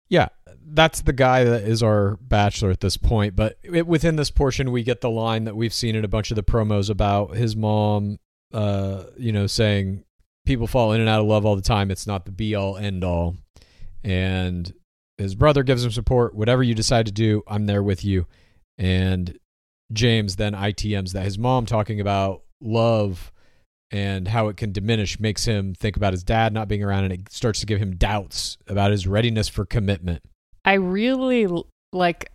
Yeah, 0.08 0.28
that's 0.66 1.02
the 1.02 1.12
guy 1.12 1.44
that 1.44 1.62
is 1.62 1.82
our 1.82 2.16
bachelor 2.20 2.70
at 2.70 2.80
this 2.80 2.96
point. 2.96 3.36
But 3.36 3.58
it, 3.62 3.86
within 3.86 4.16
this 4.16 4.30
portion, 4.30 4.70
we 4.70 4.82
get 4.82 5.00
the 5.00 5.10
line 5.10 5.44
that 5.44 5.56
we've 5.56 5.74
seen 5.74 5.96
in 5.96 6.04
a 6.04 6.08
bunch 6.08 6.30
of 6.30 6.36
the 6.36 6.42
promos 6.42 6.90
about 6.90 7.36
his 7.36 7.56
mom, 7.56 8.18
uh, 8.52 9.04
you 9.16 9.32
know, 9.32 9.46
saying 9.46 10.04
people 10.46 10.66
fall 10.66 10.92
in 10.92 11.00
and 11.00 11.08
out 11.08 11.20
of 11.20 11.26
love 11.26 11.44
all 11.46 11.56
the 11.56 11.62
time. 11.62 11.90
It's 11.90 12.06
not 12.06 12.26
the 12.26 12.32
be 12.32 12.54
all 12.54 12.76
end 12.76 13.02
all. 13.02 13.36
And 14.02 14.72
his 15.16 15.34
brother 15.34 15.62
gives 15.62 15.84
him 15.84 15.90
support. 15.90 16.34
Whatever 16.34 16.62
you 16.62 16.74
decide 16.74 17.06
to 17.06 17.12
do, 17.12 17.42
I'm 17.46 17.66
there 17.66 17.82
with 17.82 18.04
you. 18.04 18.26
And 18.76 19.38
James 19.92 20.36
then 20.36 20.54
ITMs 20.54 21.12
that 21.12 21.24
his 21.24 21.38
mom 21.38 21.66
talking 21.66 22.00
about 22.00 22.42
love 22.60 23.32
and 23.90 24.26
how 24.26 24.48
it 24.48 24.56
can 24.56 24.72
diminish 24.72 25.20
makes 25.20 25.44
him 25.44 25.74
think 25.74 25.96
about 25.96 26.12
his 26.12 26.24
dad 26.24 26.52
not 26.52 26.68
being 26.68 26.82
around 26.82 27.04
and 27.04 27.12
it 27.12 27.30
starts 27.30 27.60
to 27.60 27.66
give 27.66 27.78
him 27.78 27.96
doubts 27.96 28.58
about 28.66 28.90
his 28.90 29.06
readiness 29.06 29.48
for 29.48 29.64
commitment. 29.64 30.22
I 30.64 30.74
really 30.74 31.46
like 31.92 32.32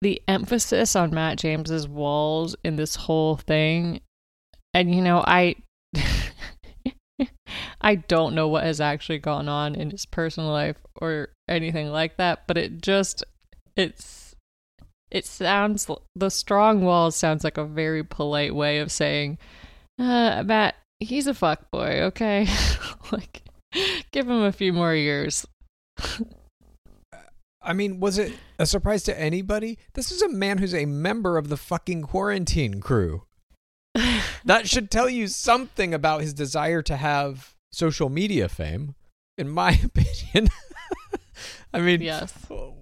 the 0.00 0.22
emphasis 0.26 0.96
on 0.96 1.14
Matt 1.14 1.38
James's 1.38 1.86
walls 1.86 2.56
in 2.64 2.76
this 2.76 2.96
whole 2.96 3.36
thing. 3.36 4.00
And 4.72 4.94
you 4.94 5.02
know, 5.02 5.22
I 5.26 5.56
I 7.80 7.96
don't 7.96 8.34
know 8.34 8.48
what 8.48 8.64
has 8.64 8.80
actually 8.80 9.18
gone 9.18 9.48
on 9.48 9.74
in 9.74 9.90
his 9.90 10.06
personal 10.06 10.50
life 10.50 10.76
or 10.96 11.28
anything 11.48 11.88
like 11.88 12.16
that, 12.16 12.46
but 12.46 12.56
it 12.56 12.82
just 12.82 13.24
it's 13.76 14.19
it 15.10 15.26
sounds 15.26 15.88
the 16.14 16.30
strong 16.30 16.84
walls 16.84 17.16
sounds 17.16 17.44
like 17.44 17.58
a 17.58 17.64
very 17.64 18.04
polite 18.04 18.54
way 18.54 18.78
of 18.78 18.92
saying 18.92 19.38
uh 19.98 20.42
Matt, 20.44 20.76
he's 20.98 21.26
a 21.26 21.34
fuck 21.34 21.70
boy, 21.70 22.00
okay? 22.02 22.46
like 23.12 23.42
give 24.12 24.28
him 24.28 24.42
a 24.42 24.52
few 24.52 24.72
more 24.72 24.94
years. 24.94 25.46
I 27.62 27.72
mean, 27.74 28.00
was 28.00 28.16
it 28.16 28.32
a 28.58 28.64
surprise 28.64 29.02
to 29.04 29.20
anybody? 29.20 29.78
This 29.92 30.10
is 30.10 30.22
a 30.22 30.28
man 30.28 30.58
who's 30.58 30.74
a 30.74 30.86
member 30.86 31.36
of 31.36 31.48
the 31.48 31.58
fucking 31.58 32.02
quarantine 32.02 32.80
crew. 32.80 33.24
that 34.44 34.68
should 34.68 34.90
tell 34.90 35.10
you 35.10 35.26
something 35.26 35.92
about 35.92 36.22
his 36.22 36.32
desire 36.32 36.80
to 36.82 36.96
have 36.96 37.54
social 37.72 38.08
media 38.08 38.48
fame, 38.48 38.94
in 39.36 39.48
my 39.48 39.72
opinion. 39.84 40.48
I 41.72 41.80
mean, 41.80 42.00
Yes. 42.00 42.32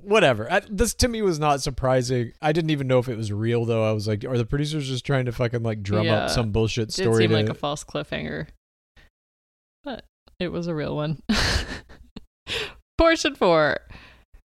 whatever. 0.02 0.50
I, 0.50 0.60
this 0.70 0.94
to 0.94 1.08
me 1.08 1.20
was 1.22 1.38
not 1.38 1.60
surprising. 1.60 2.32
I 2.40 2.52
didn't 2.52 2.70
even 2.70 2.86
know 2.86 2.98
if 2.98 3.08
it 3.08 3.16
was 3.16 3.30
real, 3.30 3.64
though. 3.66 3.88
I 3.88 3.92
was 3.92 4.08
like, 4.08 4.24
are 4.24 4.38
the 4.38 4.46
producers 4.46 4.88
just 4.88 5.04
trying 5.04 5.26
to 5.26 5.32
fucking 5.32 5.62
like 5.62 5.82
drum 5.82 6.06
Yeah. 6.06 6.24
up 6.24 6.30
some 6.30 6.52
bullshit 6.52 6.92
story? 6.92 7.24
seem 7.24 7.30
to, 7.30 7.36
like 7.36 7.48
a 7.50 7.54
false 7.54 7.84
cliffhanger, 7.84 8.46
but 9.84 10.04
it 10.40 10.48
was 10.48 10.66
a 10.68 10.74
real 10.74 10.96
one. 10.96 11.22
Portion 12.96 13.34
four. 13.34 13.78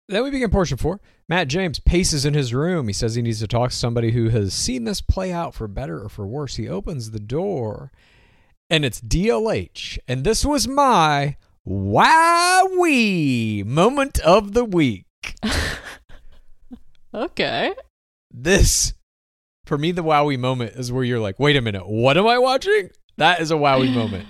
Then 0.09 0.23
we 0.23 0.31
begin 0.31 0.49
portion 0.49 0.77
four. 0.77 0.99
Matt 1.29 1.47
James 1.47 1.79
paces 1.79 2.25
in 2.25 2.33
his 2.33 2.53
room. 2.53 2.87
He 2.87 2.93
says 2.93 3.15
he 3.15 3.21
needs 3.21 3.39
to 3.39 3.47
talk 3.47 3.69
to 3.69 3.75
somebody 3.75 4.11
who 4.11 4.29
has 4.29 4.53
seen 4.53 4.83
this 4.83 4.99
play 4.99 5.31
out 5.31 5.53
for 5.53 5.67
better 5.67 6.03
or 6.03 6.09
for 6.09 6.25
worse. 6.27 6.55
He 6.55 6.67
opens 6.67 7.11
the 7.11 7.19
door, 7.19 7.91
and 8.69 8.83
it's 8.83 8.99
DLH. 8.99 9.99
And 10.07 10.23
this 10.23 10.43
was 10.43 10.67
my 10.67 11.37
wowee 11.67 13.65
moment 13.65 14.19
of 14.19 14.53
the 14.53 14.65
week. 14.65 15.05
Okay. 17.13 17.73
This, 18.31 18.93
for 19.65 19.77
me, 19.77 19.91
the 19.91 20.03
wowee 20.03 20.39
moment 20.39 20.73
is 20.75 20.91
where 20.91 21.03
you're 21.03 21.19
like, 21.19 21.39
wait 21.39 21.57
a 21.57 21.61
minute, 21.61 21.87
what 21.87 22.17
am 22.17 22.27
I 22.27 22.37
watching? 22.37 22.89
That 23.17 23.41
is 23.41 23.51
a 23.51 23.55
wowee 23.55 23.93
moment. 23.93 24.27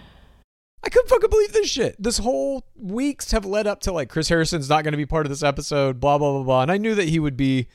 I 0.84 0.90
couldn't 0.90 1.10
fucking 1.10 1.30
believe 1.30 1.54
this 1.54 1.70
shit. 1.70 1.96
This 2.02 2.18
whole 2.18 2.66
weeks 2.76 3.32
have 3.32 3.46
led 3.46 3.68
up 3.68 3.82
to 3.82 3.92
like 3.92 4.10
Chris 4.10 4.30
Harrison's 4.30 4.68
not 4.68 4.84
going 4.84 4.94
to 4.94 4.98
be 4.98 5.06
part 5.06 5.28
of 5.28 5.30
this 5.30 5.44
episode, 5.44 6.00
blah 6.00 6.18
blah 6.18 6.32
blah 6.32 6.44
blah. 6.44 6.62
And 6.64 6.72
I 6.72 6.78
knew 6.78 6.96
that 6.96 7.08
he 7.08 7.20
would 7.20 7.38
be 7.38 7.68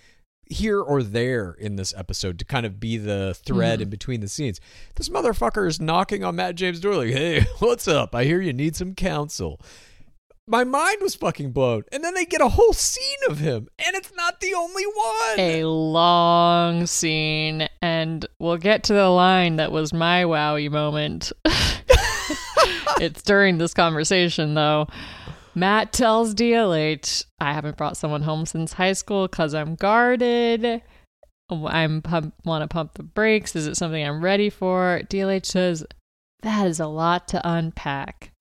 here 0.48 0.80
or 0.80 1.02
there 1.02 1.52
in 1.58 1.76
this 1.76 1.94
episode 1.96 2.38
to 2.38 2.44
kind 2.44 2.66
of 2.66 2.78
be 2.80 2.96
the 2.96 3.34
thread 3.44 3.80
in 3.80 3.86
mm-hmm. 3.86 3.90
between 3.90 4.20
the 4.20 4.28
scenes. 4.28 4.60
This 4.94 5.08
motherfucker 5.08 5.66
is 5.66 5.80
knocking 5.80 6.24
on 6.24 6.36
Matt 6.36 6.54
James' 6.54 6.80
door 6.80 6.96
like, 6.96 7.10
"Hey, 7.10 7.46
what's 7.58 7.88
up? 7.88 8.14
I 8.14 8.24
hear 8.24 8.40
you 8.40 8.52
need 8.52 8.76
some 8.76 8.94
counsel." 8.94 9.60
My 10.48 10.62
mind 10.62 10.98
was 11.02 11.16
fucking 11.16 11.50
blown. 11.50 11.82
And 11.90 12.04
then 12.04 12.14
they 12.14 12.24
get 12.24 12.40
a 12.40 12.48
whole 12.48 12.72
scene 12.72 13.18
of 13.28 13.40
him, 13.40 13.68
and 13.84 13.96
it's 13.96 14.12
not 14.14 14.38
the 14.38 14.54
only 14.54 14.84
one. 14.86 15.40
A 15.40 15.64
long 15.64 16.86
scene, 16.86 17.68
and 17.82 18.24
we'll 18.38 18.56
get 18.56 18.84
to 18.84 18.92
the 18.92 19.08
line 19.08 19.56
that 19.56 19.72
was 19.72 19.92
my 19.92 20.22
wowie 20.22 20.70
moment. 20.70 21.32
it's 23.00 23.22
during 23.22 23.58
this 23.58 23.74
conversation, 23.74 24.54
though. 24.54 24.86
Matt 25.56 25.90
tells 25.90 26.34
DLH, 26.34 27.24
I 27.40 27.54
haven't 27.54 27.78
brought 27.78 27.96
someone 27.96 28.22
home 28.22 28.44
since 28.44 28.74
high 28.74 28.92
school 28.92 29.26
because 29.26 29.54
I'm 29.54 29.74
guarded. 29.74 30.82
I'm 31.48 32.02
want 32.44 32.62
to 32.62 32.68
pump 32.68 32.92
the 32.92 33.02
brakes. 33.02 33.56
Is 33.56 33.66
it 33.66 33.78
something 33.78 34.04
I'm 34.04 34.22
ready 34.22 34.50
for? 34.50 35.00
DLH 35.08 35.46
says, 35.46 35.86
That 36.42 36.66
is 36.66 36.78
a 36.78 36.86
lot 36.86 37.26
to 37.28 37.40
unpack. 37.42 38.32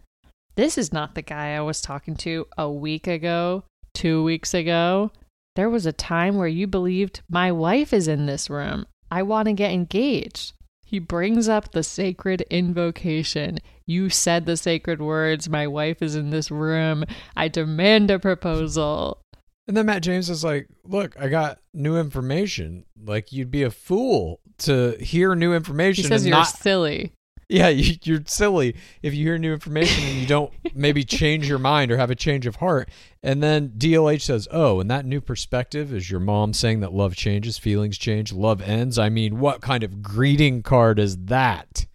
This 0.55 0.78
is 0.78 0.91
not 0.91 1.16
the 1.16 1.22
guy 1.22 1.55
I 1.55 1.61
was 1.61 1.82
talking 1.82 2.18
to 2.18 2.47
a 2.57 2.70
week 2.70 3.07
ago, 3.07 3.63
two 3.93 4.22
weeks 4.22 4.53
ago. 4.53 5.11
There 5.55 5.70
was 5.70 5.86
a 5.86 5.93
time 5.93 6.36
where 6.36 6.49
you 6.49 6.68
believed 6.68 7.22
my 7.30 7.49
wife 7.49 7.93
is 7.93 8.09
in 8.09 8.26
this 8.26 8.49
room. 8.49 8.88
I 9.09 9.24
want 9.24 9.45
to 9.45 9.53
get 9.53 9.72
engaged. 9.72 10.51
He 10.86 10.99
brings 10.99 11.47
up 11.47 11.72
the 11.72 11.84
sacred 11.84 12.41
invocation. 12.49 13.59
You 13.88 14.09
said 14.09 14.45
the 14.45 14.57
sacred 14.57 15.01
words. 15.01 15.47
My 15.47 15.67
wife 15.67 16.01
is 16.01 16.15
in 16.15 16.31
this 16.31 16.49
room. 16.49 17.05
I 17.36 17.47
demand 17.47 18.09
a 18.09 18.19
proposal. 18.19 19.21
And 19.67 19.75
then 19.75 19.88
Matt 19.88 20.03
James 20.03 20.29
is 20.29 20.43
like, 20.43 20.67
"Look, 20.83 21.19
I 21.19 21.27
got 21.27 21.59
new 21.73 21.97
information. 21.97 22.86
Like 23.03 23.31
you'd 23.31 23.51
be 23.51 23.63
a 23.63 23.71
fool 23.71 24.39
to 24.59 24.97
hear 24.99 25.36
new 25.36 25.53
information 25.53 26.03
He 26.03 26.07
says 26.07 26.21
and 26.21 26.29
you're 26.29 26.38
not 26.38 26.47
silly. 26.47 27.13
Yeah, 27.47 27.69
you, 27.69 27.95
you're 28.03 28.23
silly 28.25 28.75
if 29.03 29.13
you 29.13 29.23
hear 29.23 29.38
new 29.38 29.53
information 29.53 30.03
and 30.03 30.17
you 30.17 30.25
don't 30.25 30.51
maybe 30.75 31.03
change 31.03 31.47
your 31.47 31.59
mind 31.59 31.91
or 31.91 31.97
have 31.97 32.09
a 32.09 32.15
change 32.15 32.47
of 32.47 32.55
heart. 32.55 32.89
And 33.21 33.43
then 33.43 33.69
DLH 33.77 34.21
says, 34.21 34.47
"Oh, 34.51 34.79
and 34.79 34.89
that 34.89 35.05
new 35.05 35.21
perspective 35.21 35.93
is 35.93 36.09
your 36.09 36.19
mom 36.19 36.53
saying 36.53 36.79
that 36.79 36.93
love 36.93 37.15
changes, 37.15 37.57
feelings 37.57 37.97
change, 37.97 38.33
love 38.33 38.61
ends. 38.61 38.97
I 38.97 39.09
mean, 39.09 39.39
what 39.39 39.61
kind 39.61 39.83
of 39.83 40.01
greeting 40.01 40.63
card 40.63 40.99
is 40.99 41.17
that?" 41.25 41.86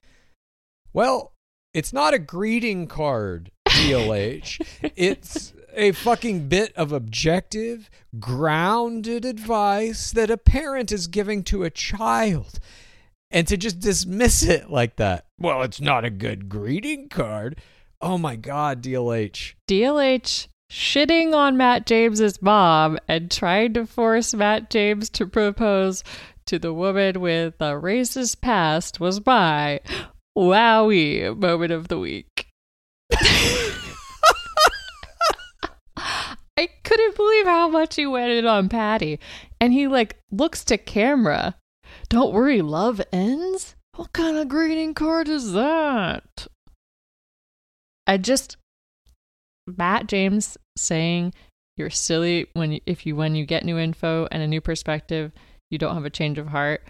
Well, 0.93 1.33
it's 1.73 1.93
not 1.93 2.15
a 2.15 2.19
greeting 2.19 2.87
card, 2.87 3.51
DLH. 3.69 4.61
it's 4.97 5.53
a 5.75 5.93
fucking 5.93 6.49
bit 6.49 6.73
of 6.77 6.93
objective, 6.93 7.91
grounded 8.19 9.25
advice 9.25 10.11
that 10.13 10.31
a 10.31 10.37
parent 10.37 10.91
is 10.93 11.07
giving 11.07 11.43
to 11.45 11.63
a 11.63 11.71
child. 11.71 12.59
And 13.31 13.47
to 13.47 13.57
just 13.57 13.79
dismiss 13.79 14.43
it 14.43 14.71
like 14.71 14.97
that. 14.97 15.27
Well, 15.39 15.63
it's 15.63 15.81
not 15.81 16.05
a 16.05 16.11
good 16.11 16.49
greeting 16.49 17.09
card. 17.09 17.61
Oh 18.01 18.19
my 18.19 18.35
God, 18.35 18.83
DLH. 18.83 19.55
DLH 19.69 20.49
shitting 20.71 21.35
on 21.35 21.57
Matt 21.57 21.87
James's 21.87 22.43
mom 22.43 22.99
and 23.07 23.31
trying 23.31 23.75
to 23.75 23.87
force 23.87 24.35
Matt 24.35 24.71
James 24.71 25.11
to 25.11 25.27
propose 25.27 26.03
to 26.47 26.59
the 26.59 26.73
woman 26.73 27.21
with 27.21 27.55
a 27.61 27.73
racist 27.73 28.41
past 28.41 28.99
was 28.99 29.25
my 29.25 29.81
Wowie 30.37 31.37
moment 31.37 31.73
of 31.73 31.89
the 31.89 31.99
week. 31.99 32.47
I 36.57 36.69
couldn't 36.85 37.17
believe 37.17 37.47
how 37.47 37.69
much 37.69 37.97
he 37.97 38.07
went 38.07 38.31
in 38.31 38.47
on 38.47 38.69
Patty. 38.69 39.19
And 39.61 39.73
he 39.73 39.89
like 39.89 40.19
looks 40.31 40.65
to 40.67 40.79
camera. 40.79 41.57
Don't 42.09 42.33
worry, 42.33 42.61
love 42.61 43.01
ends? 43.13 43.75
What 43.97 44.13
kind 44.13 44.37
of 44.37 44.49
greeting 44.49 44.95
card 44.95 45.29
is 45.29 45.53
that? 45.53 46.47
I 48.07 48.17
just 48.17 48.57
Matt 49.67 50.07
James 50.07 50.57
saying 50.77 51.33
you're 51.77 51.91
silly 51.91 52.49
when 52.55 52.81
if 52.87 53.07
you 53.07 53.17
when 53.17 53.35
you 53.35 53.47
get 53.47 53.65
new 53.65 53.79
info 53.79 54.29
and 54.31 54.43
a 54.43 54.47
new 54.47 54.61
perspective, 54.61 55.33
you 55.71 55.79
don't 55.79 55.95
have 55.95 56.05
a 56.05 56.11
change 56.11 56.39
of 56.39 56.49
heart. 56.49 56.83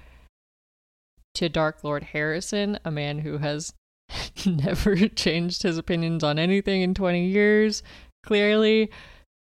To 1.40 1.48
Dark 1.48 1.82
Lord 1.82 2.02
Harrison, 2.02 2.78
a 2.84 2.90
man 2.90 3.20
who 3.20 3.38
has 3.38 3.72
never 4.44 4.94
changed 5.08 5.62
his 5.62 5.78
opinions 5.78 6.22
on 6.22 6.38
anything 6.38 6.82
in 6.82 6.92
20 6.92 7.24
years, 7.24 7.82
clearly 8.22 8.90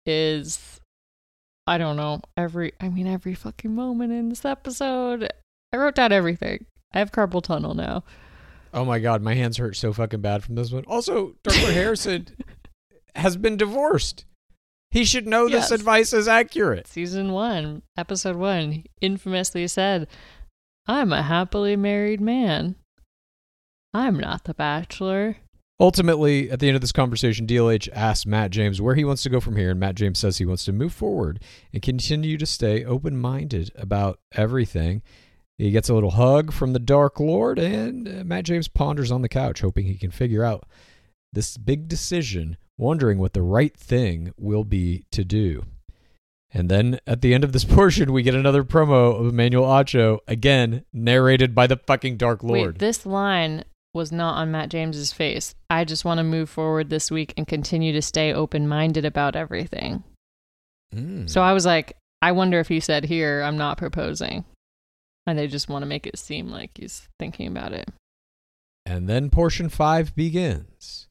is 0.07 0.81
I 1.67 1.77
don't 1.77 1.97
know, 1.99 2.23
every 2.35 2.73
I 2.81 2.89
mean 2.89 3.07
every 3.07 3.35
fucking 3.35 3.75
moment 3.75 4.11
in 4.11 4.31
this 4.31 4.47
episode. 4.47 5.29
I 5.71 5.77
wrote 5.77 5.95
down 5.95 6.13
everything. 6.13 6.65
I 6.95 6.99
have 6.99 7.13
carpal 7.13 7.43
tunnel 7.43 7.75
now. 7.75 8.05
Oh 8.73 8.87
my 8.87 8.99
god, 8.99 9.21
my 9.21 9.35
hands 9.35 9.59
hurt 9.59 9.77
so 9.77 9.93
fucking 9.93 10.23
bad 10.23 10.43
from 10.43 10.55
this 10.55 10.73
one. 10.73 10.85
Also, 10.87 11.35
Dark 11.43 11.61
Lord 11.61 11.75
Harrison 11.75 12.27
has 13.15 13.37
been 13.37 13.59
divorced. 13.59 14.25
He 14.93 15.05
should 15.05 15.27
know 15.27 15.45
Yes. 15.47 15.69
this 15.69 15.79
advice 15.79 16.15
is 16.15 16.27
accurate. 16.27 16.87
Season 16.87 17.33
1, 17.33 17.83
episode 17.99 18.37
1, 18.37 18.85
infamously 19.03 19.67
said, 19.69 20.09
"I'm 20.87 21.13
a 21.13 21.23
happily 21.23 21.77
married 21.77 22.21
man. 22.21 22.77
I'm 23.95 24.19
not 24.19 24.45
the 24.45 24.55
bachelor." 24.55 25.37
Ultimately, 25.81 26.49
at 26.49 26.61
the 26.61 26.69
end 26.69 26.77
of 26.77 26.81
this 26.81 26.93
conversation, 26.93 27.45
DLH 27.45 27.89
asks 27.93 28.25
Matt 28.25 28.53
James 28.53 28.81
where 28.81 28.95
he 28.95 29.05
wants 29.05 29.25
to 29.25 29.31
go 29.31 29.41
from 29.41 29.57
here, 29.57 29.71
and 29.71 29.81
Matt 29.81 29.97
James 29.97 30.19
says 30.19 30.39
he 30.39 30.47
wants 30.47 30.65
to 30.67 30.73
move 30.73 30.93
forward 30.93 31.43
and 31.73 31.83
continue 31.83 32.39
to 32.39 32.47
stay 32.47 32.85
open 32.85 33.17
minded 33.17 33.73
about 33.75 34.21
everything. 34.33 35.03
He 35.59 35.71
gets 35.71 35.89
a 35.89 35.95
little 35.95 36.13
hug 36.13 36.53
from 36.53 36.73
the 36.73 36.79
Dark 36.79 37.19
Lord, 37.19 37.59
and 37.59 38.07
uh, 38.09 38.25
Matt 38.25 38.45
James 38.45 38.69
ponders 38.69 39.11
on 39.11 39.23
the 39.23 39.29
couch, 39.29 39.61
hoping 39.61 39.87
he 39.87 39.97
can 39.97 40.11
figure 40.11 40.45
out 40.45 40.65
this 41.33 41.57
big 41.57 41.89
decision, 41.89 42.57
wondering 42.79 43.19
what 43.19 43.33
the 43.33 43.43
right 43.43 43.77
thing 43.77 44.33
will 44.37 44.65
be 44.65 45.05
to 45.11 45.25
do. 45.25 45.65
And 46.55 46.69
then 46.69 47.01
at 47.07 47.23
the 47.23 47.35
end 47.35 47.45
of 47.45 47.53
this 47.53 47.65
portion, 47.77 48.13
we 48.13 48.23
get 48.23 48.35
another 48.35 48.65
promo 48.65 49.19
of 49.19 49.29
Emmanuel 49.29 49.67
Acho, 49.67 50.19
again 50.29 50.85
narrated 50.93 51.55
by 51.55 51.67
the 51.67 51.77
fucking 51.77 52.17
Dark 52.17 52.43
Lord. 52.43 52.75
Wait, 52.75 52.79
this 52.79 53.07
line 53.07 53.65
was 53.95 54.13
not 54.13 54.37
on 54.37 54.51
Matt 54.51 54.71
James's 54.71 55.13
face. 55.13 55.55
I 55.69 55.85
just 55.85 56.05
want 56.05 56.19
to 56.19 56.25
move 56.25 56.49
forward 56.49 56.89
this 56.89 57.11
week 57.11 57.35
and 57.37 57.47
continue 57.47 57.93
to 57.93 58.03
stay 58.03 58.33
open-minded 58.33 59.05
about 59.05 59.37
everything. 59.37 60.03
Mm. 60.95 61.29
So 61.29 61.43
I 61.43 61.53
was 61.53 61.67
like, 61.67 61.97
I 62.23 62.33
wonder 62.33 62.61
if 62.61 62.69
he 62.69 62.81
said 62.81 63.05
here, 63.05 63.43
I'm 63.43 63.59
not 63.59 63.79
proposing. 63.79 64.45
And 65.27 65.39
they 65.39 65.47
just 65.47 65.69
want 65.69 65.83
to 65.83 65.87
make 65.87 66.07
it 66.07 66.19
seem 66.19 66.49
like 66.49 66.71
he's 66.75 67.09
thinking 67.19 67.47
about 67.47 67.73
it. 67.73 67.89
And 68.85 69.09
then 69.09 69.31
portion 69.31 69.69
five 69.69 70.15
begins. 70.15 71.09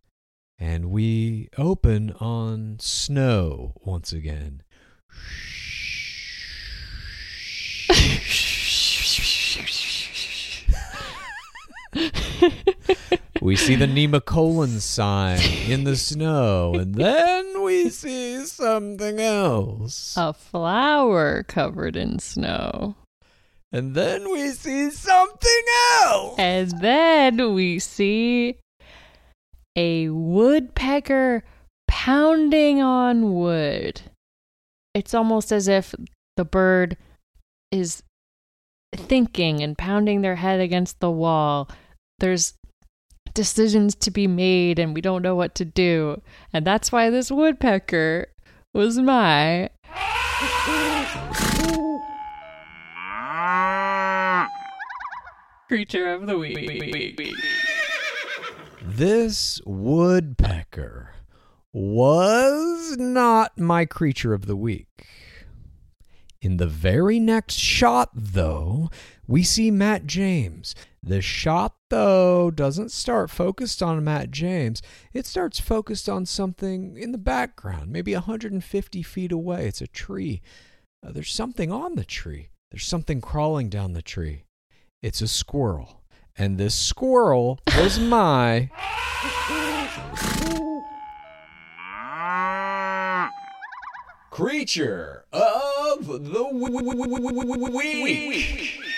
And 0.59 0.91
we 0.91 1.49
open 1.57 2.11
on 2.19 2.77
snow 2.79 3.73
once 3.83 4.11
again. 4.11 4.63
We 13.41 13.55
see 13.55 13.75
the 13.75 13.85
Nemacolin 13.85 14.79
sign 14.79 15.39
in 15.67 15.83
the 15.83 15.95
snow, 15.95 16.73
and 16.75 16.95
then 16.95 17.63
we 17.63 17.89
see 17.89 18.45
something 18.45 19.19
else. 19.19 20.15
A 20.17 20.33
flower 20.33 21.43
covered 21.43 21.95
in 21.95 22.19
snow. 22.19 22.95
And 23.71 23.95
then 23.95 24.29
we 24.31 24.49
see 24.49 24.91
something 24.91 25.63
else. 26.03 26.35
And 26.37 26.81
then 26.81 27.53
we 27.53 27.79
see 27.79 28.57
a 29.75 30.09
woodpecker 30.09 31.43
pounding 31.87 32.81
on 32.81 33.33
wood. 33.33 34.01
It's 34.93 35.13
almost 35.13 35.51
as 35.51 35.67
if 35.67 35.95
the 36.37 36.45
bird 36.45 36.97
is 37.71 38.03
thinking 38.93 39.61
and 39.61 39.77
pounding 39.77 40.21
their 40.21 40.35
head 40.35 40.59
against 40.59 40.99
the 40.99 41.11
wall. 41.11 41.69
There's 42.19 42.55
decisions 43.33 43.95
to 43.95 44.11
be 44.11 44.27
made, 44.27 44.79
and 44.79 44.93
we 44.93 45.01
don't 45.01 45.21
know 45.21 45.35
what 45.35 45.55
to 45.55 45.65
do. 45.65 46.21
And 46.51 46.65
that's 46.65 46.91
why 46.91 47.09
this 47.09 47.31
woodpecker 47.31 48.27
was 48.73 48.97
my 48.97 49.69
creature 55.67 56.11
of 56.13 56.27
the 56.27 56.37
week. 56.37 57.29
This 58.81 59.61
woodpecker 59.65 61.13
was 61.73 62.97
not 62.97 63.57
my 63.57 63.85
creature 63.85 64.33
of 64.33 64.45
the 64.45 64.55
week. 64.55 65.07
In 66.41 66.57
the 66.57 66.67
very 66.67 67.19
next 67.19 67.57
shot, 67.59 68.09
though, 68.15 68.89
we 69.27 69.43
see 69.43 69.69
Matt 69.69 70.07
James. 70.07 70.73
The 71.03 71.21
shot, 71.21 71.75
though, 71.89 72.49
doesn't 72.49 72.91
start 72.91 73.29
focused 73.29 73.83
on 73.83 74.03
Matt 74.03 74.31
James. 74.31 74.81
It 75.13 75.27
starts 75.27 75.59
focused 75.59 76.09
on 76.09 76.25
something 76.25 76.97
in 76.97 77.11
the 77.11 77.19
background, 77.19 77.91
maybe 77.91 78.13
150 78.13 79.03
feet 79.03 79.31
away. 79.31 79.67
It's 79.67 79.81
a 79.81 79.87
tree. 79.87 80.41
Uh, 81.05 81.11
there's 81.11 81.31
something 81.31 81.71
on 81.71 81.95
the 81.95 82.03
tree. 82.03 82.49
There's 82.71 82.87
something 82.87 83.21
crawling 83.21 83.69
down 83.69 83.93
the 83.93 84.01
tree. 84.01 84.45
It's 85.03 85.21
a 85.21 85.27
squirrel. 85.27 86.01
And 86.35 86.57
this 86.57 86.75
squirrel 86.75 87.59
was 87.77 87.99
my 87.99 88.71
creature 94.41 95.23
of 95.31 96.07
the 96.07 96.43
week. 97.83 98.79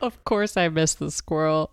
Of 0.00 0.22
course, 0.22 0.56
I 0.56 0.68
missed 0.68 1.00
the 1.00 1.10
squirrel. 1.10 1.72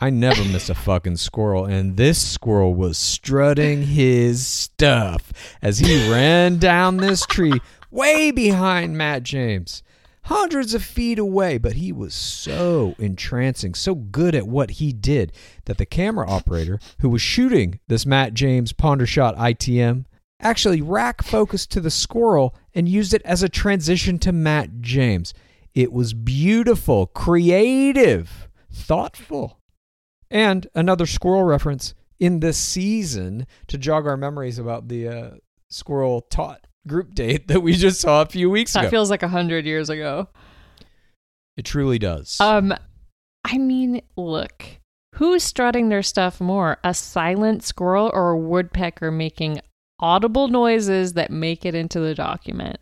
I 0.00 0.08
never 0.08 0.42
miss 0.50 0.70
a 0.70 0.74
fucking 0.74 1.18
squirrel, 1.18 1.66
and 1.66 1.98
this 1.98 2.26
squirrel 2.26 2.74
was 2.74 2.96
strutting 2.96 3.82
his 3.82 4.46
stuff 4.46 5.30
as 5.60 5.78
he 5.80 6.10
ran 6.10 6.56
down 6.56 6.96
this 6.96 7.26
tree 7.26 7.60
way 7.90 8.30
behind 8.30 8.96
Matt 8.96 9.24
James, 9.24 9.82
hundreds 10.22 10.72
of 10.72 10.82
feet 10.82 11.18
away. 11.18 11.58
But 11.58 11.74
he 11.74 11.92
was 11.92 12.14
so 12.14 12.94
entrancing, 12.98 13.74
so 13.74 13.94
good 13.94 14.34
at 14.34 14.48
what 14.48 14.70
he 14.70 14.94
did, 14.94 15.32
that 15.66 15.76
the 15.76 15.84
camera 15.84 16.26
operator 16.26 16.80
who 17.00 17.10
was 17.10 17.20
shooting 17.20 17.78
this 17.88 18.06
Matt 18.06 18.32
James 18.32 18.72
Ponder 18.72 19.06
Shot 19.06 19.36
ITM 19.36 20.06
actually 20.40 20.82
rack 20.82 21.22
focused 21.22 21.70
to 21.72 21.80
the 21.80 21.90
squirrel 21.90 22.54
and 22.74 22.88
used 22.88 23.14
it 23.14 23.22
as 23.22 23.42
a 23.42 23.48
transition 23.48 24.18
to 24.20 24.32
Matt 24.32 24.80
James. 24.80 25.32
It 25.74 25.92
was 25.92 26.14
beautiful, 26.14 27.06
creative, 27.06 28.48
thoughtful. 28.72 29.58
And 30.30 30.66
another 30.74 31.06
squirrel 31.06 31.44
reference 31.44 31.94
in 32.18 32.40
this 32.40 32.56
season 32.58 33.46
to 33.68 33.78
jog 33.78 34.06
our 34.06 34.16
memories 34.16 34.58
about 34.58 34.88
the 34.88 35.08
uh, 35.08 35.30
squirrel 35.70 36.22
taught 36.22 36.66
group 36.86 37.14
date 37.14 37.48
that 37.48 37.60
we 37.60 37.74
just 37.74 38.00
saw 38.00 38.22
a 38.22 38.26
few 38.26 38.50
weeks 38.50 38.72
That 38.72 38.80
ago. 38.80 38.86
That 38.86 38.90
feels 38.90 39.10
like 39.10 39.22
a 39.22 39.28
hundred 39.28 39.64
years 39.66 39.90
ago. 39.90 40.28
it 41.56 41.64
truly 41.64 41.98
does. 41.98 42.40
Um, 42.40 42.74
I 43.44 43.58
mean, 43.58 44.02
look, 44.16 44.64
who's 45.16 45.42
strutting 45.42 45.88
their 45.88 46.02
stuff 46.02 46.40
more, 46.40 46.78
a 46.84 46.94
silent 46.94 47.62
squirrel 47.62 48.10
or 48.14 48.30
a 48.30 48.38
woodpecker 48.38 49.10
making 49.10 49.60
audible 50.00 50.48
noises 50.48 51.14
that 51.14 51.30
make 51.30 51.64
it 51.64 51.74
into 51.74 52.00
the 52.00 52.14
document? 52.14 52.78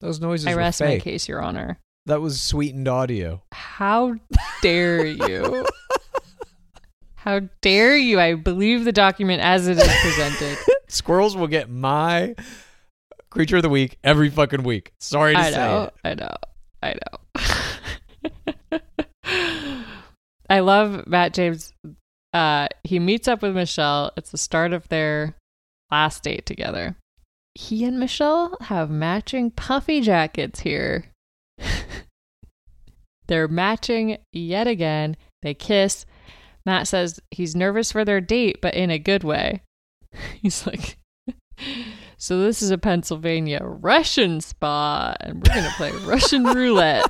Those 0.00 0.20
noises 0.20 0.46
I 0.46 0.54
rest 0.54 0.80
my 0.80 0.98
case, 0.98 1.28
Your 1.28 1.42
Honor. 1.42 1.78
That 2.06 2.20
was 2.20 2.40
sweetened 2.40 2.86
audio. 2.88 3.42
How 3.52 4.16
dare 4.60 5.06
you? 5.06 5.66
How 7.14 7.40
dare 7.62 7.96
you? 7.96 8.20
I 8.20 8.34
believe 8.34 8.84
the 8.84 8.92
document 8.92 9.40
as 9.40 9.66
it 9.66 9.78
is 9.78 9.96
presented. 10.02 10.58
Squirrels 10.88 11.34
will 11.34 11.46
get 11.46 11.70
my 11.70 12.34
creature 13.30 13.56
of 13.56 13.62
the 13.62 13.70
week 13.70 13.98
every 14.04 14.28
fucking 14.28 14.62
week. 14.62 14.92
Sorry 15.00 15.32
to 15.32 15.38
I 15.40 15.50
say 15.50 15.56
know, 15.56 15.82
it. 15.84 15.94
I 16.04 16.14
know, 16.14 16.36
I 16.82 16.94
know. 18.70 18.80
I 20.50 20.60
love 20.60 21.06
Matt 21.06 21.32
James. 21.32 21.72
Uh, 22.34 22.68
he 22.82 22.98
meets 22.98 23.26
up 23.26 23.40
with 23.40 23.54
Michelle. 23.54 24.12
It's 24.18 24.30
the 24.30 24.36
start 24.36 24.74
of 24.74 24.86
their 24.88 25.34
last 25.90 26.22
date 26.22 26.46
together. 26.46 26.96
He 27.54 27.84
and 27.84 28.00
Michelle 28.00 28.56
have 28.62 28.90
matching 28.90 29.50
puffy 29.50 30.00
jackets 30.00 30.60
here. 30.60 31.06
They're 33.26 33.48
matching 33.48 34.18
yet 34.32 34.66
again. 34.66 35.16
They 35.42 35.54
kiss. 35.54 36.04
Matt 36.66 36.88
says 36.88 37.20
he's 37.30 37.54
nervous 37.54 37.92
for 37.92 38.04
their 38.04 38.20
date, 38.20 38.58
but 38.60 38.74
in 38.74 38.90
a 38.90 38.98
good 38.98 39.22
way. 39.22 39.62
He's 40.42 40.66
like, 40.66 40.98
So 42.16 42.40
this 42.40 42.62
is 42.62 42.70
a 42.70 42.78
Pennsylvania 42.78 43.60
Russian 43.62 44.40
spa, 44.40 45.14
and 45.20 45.36
we're 45.36 45.54
going 45.54 45.66
to 45.66 45.76
play 45.76 45.90
Russian 46.06 46.44
roulette. 46.44 47.04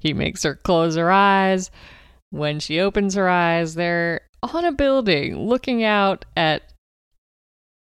he 0.00 0.12
makes 0.12 0.42
her 0.42 0.56
close 0.56 0.96
her 0.96 1.12
eyes. 1.12 1.70
When 2.30 2.58
she 2.58 2.80
opens 2.80 3.14
her 3.14 3.28
eyes, 3.28 3.74
they're 3.74 4.22
on 4.42 4.64
a 4.64 4.72
building 4.72 5.36
looking 5.48 5.82
out 5.84 6.24
at 6.36 6.62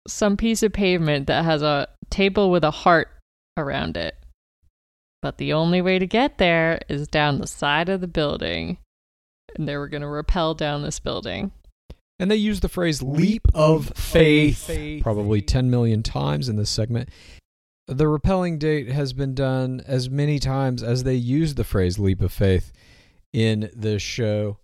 some 0.08 0.38
piece 0.38 0.64
of 0.64 0.74
pavement 0.74 1.28
that 1.28 1.46
has 1.46 1.62
a 1.62 1.88
table 2.10 2.52
with 2.52 2.64
a 2.64 2.72
heart 2.72 3.10
around 3.58 3.98
it. 3.98 4.16
But 5.22 5.38
the 5.38 5.54
only 5.54 5.82
way 5.82 5.98
to 5.98 6.06
get 6.06 6.38
there 6.38 6.80
is 6.88 7.08
down 7.08 7.40
the 7.40 7.48
side 7.48 7.90
of 7.90 8.02
the 8.02 8.08
building. 8.08 8.78
And 9.56 9.68
they 9.68 9.78
were 9.78 9.88
going 9.88 10.02
to 10.02 10.08
rappel 10.08 10.54
down 10.54 10.84
this 10.84 11.00
building. 11.00 11.52
And 12.20 12.30
they 12.30 12.36
use 12.36 12.60
the 12.60 12.70
phrase 12.70 13.02
leap 13.02 13.42
of 13.54 13.90
faith 13.96 14.70
probably 15.02 15.42
10 15.42 15.70
million 15.70 16.04
times 16.04 16.48
in 16.48 16.56
this 16.56 16.70
segment. 16.70 17.10
The 17.88 18.08
repelling 18.08 18.58
date 18.58 18.90
has 18.90 19.14
been 19.14 19.36
done 19.36 19.82
as 19.86 20.10
many 20.10 20.40
times 20.40 20.82
as 20.82 21.04
they 21.04 21.16
use 21.16 21.56
the 21.56 21.64
phrase 21.64 22.00
leap 22.00 22.22
of 22.22 22.32
faith 22.32 22.72
in 23.34 23.70
this 23.76 24.02
show. 24.02 24.60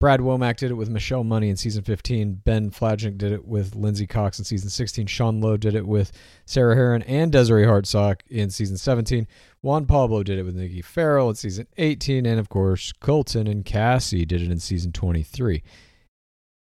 Brad 0.00 0.20
Womack 0.20 0.56
did 0.56 0.70
it 0.70 0.74
with 0.74 0.88
Michelle 0.88 1.24
Money 1.24 1.50
in 1.50 1.56
season 1.56 1.84
15. 1.84 2.40
Ben 2.42 2.70
Flajnik 2.70 3.18
did 3.18 3.32
it 3.32 3.46
with 3.46 3.74
Lindzi 3.74 4.08
Cox 4.08 4.38
in 4.38 4.46
season 4.46 4.70
16. 4.70 5.06
Sean 5.06 5.42
Lowe 5.42 5.58
did 5.58 5.74
it 5.74 5.86
with 5.86 6.10
Sarah 6.46 6.74
Herron 6.74 7.02
and 7.02 7.30
Desiree 7.30 7.66
Hartsock 7.66 8.22
in 8.30 8.48
season 8.48 8.78
17. 8.78 9.28
Juan 9.60 9.84
Pablo 9.84 10.22
did 10.22 10.38
it 10.38 10.44
with 10.44 10.56
Nikki 10.56 10.80
Ferrell 10.80 11.28
in 11.28 11.34
season 11.34 11.66
18. 11.76 12.24
And 12.24 12.40
of 12.40 12.48
course, 12.48 12.92
Colton 12.92 13.46
and 13.46 13.62
Cassie 13.62 14.24
did 14.24 14.40
it 14.40 14.50
in 14.50 14.58
season 14.58 14.90
23. 14.90 15.62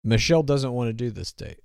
Michelle 0.05 0.43
doesn't 0.43 0.71
want 0.71 0.87
to 0.87 0.93
do 0.93 1.11
this 1.11 1.33
date. 1.33 1.59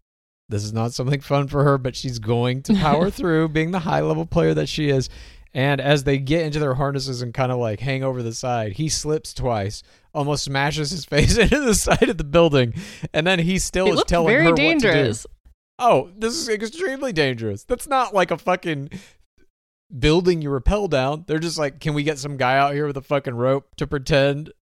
This 0.49 0.65
is 0.65 0.73
not 0.73 0.93
something 0.93 1.21
fun 1.21 1.47
for 1.47 1.63
her, 1.63 1.79
but 1.79 1.95
she's 1.95 2.19
going 2.19 2.63
to 2.65 2.75
power 2.75 3.09
through 3.11 3.51
being 3.51 3.71
the 3.71 3.79
high 3.79 4.01
level 4.01 4.27
player 4.27 4.53
that 4.53 4.69
she 4.69 4.91
is. 4.91 5.09
And 5.55 5.81
as 5.81 6.05
they 6.05 6.19
get 6.19 6.47
into 6.47 6.59
their 6.59 6.75
harnesses 6.75 7.21
and 7.21 7.35
kind 7.35 7.53
of 7.53 7.59
like 7.59 7.81
hang 7.81 8.03
over 8.03 8.23
the 8.23 8.33
side, 8.33 8.73
he 8.73 8.89
slips 8.89 9.35
twice, 9.35 9.83
almost 10.15 10.45
smashes 10.45 10.91
his 10.91 11.05
face 11.07 11.37
into 11.37 11.61
the 11.61 11.75
side 11.75 12.09
of 12.09 12.17
the 12.19 12.25
building, 12.25 12.75
and 13.13 13.27
then 13.27 13.39
he 13.39 13.59
still 13.59 13.89
It 13.89 13.95
is 13.95 14.05
telling 14.05 14.29
very 14.29 14.45
her 14.47 14.53
dangerous. 14.53 15.25
what 15.25 15.31
to 15.31 15.37
do. 15.37 15.39
Oh, 15.79 16.11
this 16.17 16.35
is 16.35 16.49
extremely 16.49 17.13
dangerous. 17.13 17.65
That's 17.65 17.87
not 17.89 18.15
like 18.15 18.31
a 18.31 18.39
fucking 18.39 18.91
building 19.99 20.41
you 20.41 20.51
rappel 20.51 20.89
down. 20.89 21.25
They're 21.27 21.39
just 21.39 21.59
like, 21.59 21.81
can 21.81 21.95
we 21.95 22.03
get 22.03 22.19
some 22.19 22.37
guy 22.37 22.57
out 22.57 22.75
here 22.75 22.87
with 22.87 22.97
a 22.97 23.03
fucking 23.03 23.35
rope 23.35 23.75
to 23.77 23.87
pretend 23.87 24.53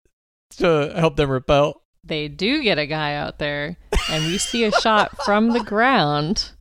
to 0.59 0.93
help 0.97 1.17
them 1.17 1.31
rappel? 1.31 1.83
They 2.03 2.29
do 2.29 2.63
get 2.63 2.79
a 2.79 2.87
guy 2.87 3.15
out 3.15 3.39
there, 3.39 3.77
and 4.11 4.25
we 4.25 4.39
see 4.39 4.65
a 4.65 4.73
shot 4.73 5.25
from 5.25 5.51
the 5.51 5.63
ground 5.63 6.53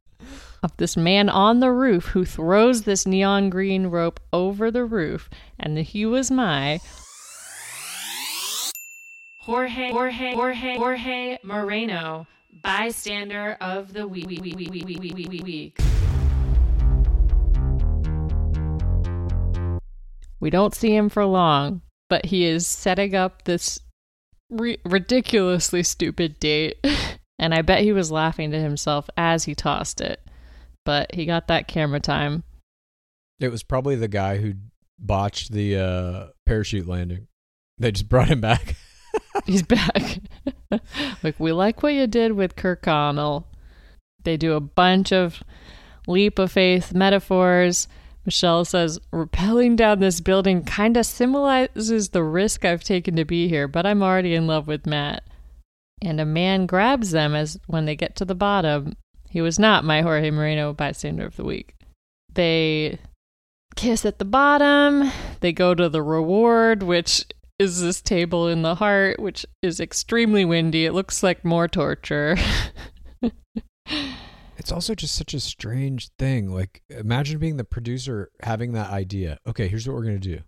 of 0.61 0.75
this 0.77 0.97
man 0.97 1.29
on 1.29 1.59
the 1.59 1.71
roof 1.71 2.07
who 2.07 2.25
throws 2.25 2.83
this 2.83 3.05
neon 3.05 3.49
green 3.49 3.87
rope 3.87 4.19
over 4.33 4.71
the 4.71 4.85
roof, 4.85 5.29
and 5.59 5.77
he 5.77 6.05
was 6.05 6.29
my 6.29 6.79
Jorge 9.39 9.91
Jorge 9.91 10.33
Jorge 10.33 10.77
Jorge 10.77 11.37
Moreno, 11.43 12.27
bystander 12.63 13.57
of 13.61 13.93
the 13.93 14.07
week. 14.07 14.29
week. 14.29 15.79
We 20.39 20.49
don't 20.49 20.75
see 20.75 20.95
him 20.95 21.09
for 21.09 21.25
long, 21.25 21.81
but 22.09 22.27
he 22.27 22.45
is 22.45 22.65
setting 22.67 23.15
up 23.15 23.43
this 23.43 23.79
ri- 24.49 24.79
ridiculously 24.85 25.83
stupid 25.83 26.39
date. 26.39 26.77
and 27.39 27.53
I 27.53 27.61
bet 27.61 27.81
he 27.81 27.93
was 27.93 28.11
laughing 28.11 28.51
to 28.51 28.59
himself 28.59 29.09
as 29.17 29.45
he 29.45 29.55
tossed 29.55 30.01
it. 30.01 30.21
But 30.89 31.13
he 31.13 31.27
got 31.27 31.49
that 31.49 31.67
camera 31.67 31.99
time. 31.99 32.43
It 33.39 33.49
was 33.49 33.61
probably 33.61 33.95
the 33.95 34.07
guy 34.07 34.37
who 34.37 34.55
botched 34.97 35.51
the 35.51 35.77
uh, 35.77 36.27
parachute 36.47 36.87
landing. 36.87 37.27
They 37.77 37.91
just 37.91 38.09
brought 38.09 38.27
him 38.27 38.41
back. 38.41 38.75
He's 39.45 39.61
back. 39.61 40.17
like, 41.23 41.39
we 41.39 41.51
like 41.51 41.83
what 41.83 41.93
you 41.93 42.07
did 42.07 42.31
with 42.31 42.55
Kirkconnell. 42.55 43.43
They 44.23 44.35
do 44.35 44.53
a 44.53 44.59
bunch 44.59 45.13
of 45.13 45.43
leap 46.07 46.39
of 46.39 46.51
faith 46.51 46.91
metaphors. 46.91 47.87
Michelle 48.25 48.65
says, 48.65 48.97
rappelling 49.13 49.75
down 49.75 49.99
this 49.99 50.21
building 50.21 50.63
kind 50.63 50.97
of 50.97 51.05
symbolizes 51.05 52.09
the 52.09 52.23
risk 52.23 52.65
I've 52.65 52.83
taken 52.83 53.15
to 53.15 53.25
be 53.25 53.47
here, 53.47 53.67
but 53.67 53.85
I'm 53.85 54.01
already 54.01 54.33
in 54.33 54.47
love 54.47 54.65
with 54.65 54.87
Matt. 54.87 55.21
And 56.01 56.19
a 56.19 56.25
man 56.25 56.65
grabs 56.65 57.11
them 57.11 57.35
as 57.35 57.59
when 57.67 57.85
they 57.85 57.95
get 57.95 58.15
to 58.15 58.25
the 58.25 58.33
bottom. 58.33 58.95
He 59.29 59.41
was 59.41 59.59
not 59.59 59.83
my 59.83 60.01
Jorge 60.01 60.31
Moreno 60.31 60.73
bystander 60.73 61.25
of 61.25 61.35
the 61.35 61.43
week. 61.43 61.75
They 62.33 62.99
kiss 63.75 64.05
at 64.05 64.19
the 64.19 64.25
bottom. 64.25 65.11
They 65.39 65.53
go 65.53 65.73
to 65.75 65.87
the 65.89 66.01
reward, 66.01 66.83
which 66.83 67.25
is 67.59 67.81
this 67.81 68.01
table 68.01 68.47
in 68.47 68.61
the 68.61 68.75
heart, 68.75 69.19
which 69.19 69.45
is 69.61 69.79
extremely 69.79 70.45
windy. 70.45 70.85
It 70.85 70.93
looks 70.93 71.23
like 71.23 71.45
more 71.45 71.67
torture. 71.67 72.37
It's 74.59 74.73
also 74.73 74.93
just 74.93 75.15
such 75.15 75.33
a 75.33 75.39
strange 75.39 76.09
thing. 76.19 76.51
Like, 76.53 76.83
imagine 76.89 77.39
being 77.39 77.55
the 77.55 77.63
producer 77.63 78.29
having 78.43 78.73
that 78.73 78.91
idea. 78.91 79.39
Okay, 79.47 79.69
here's 79.69 79.87
what 79.87 79.95
we're 79.95 80.03
going 80.03 80.19
to 80.19 80.35
do 80.35 80.43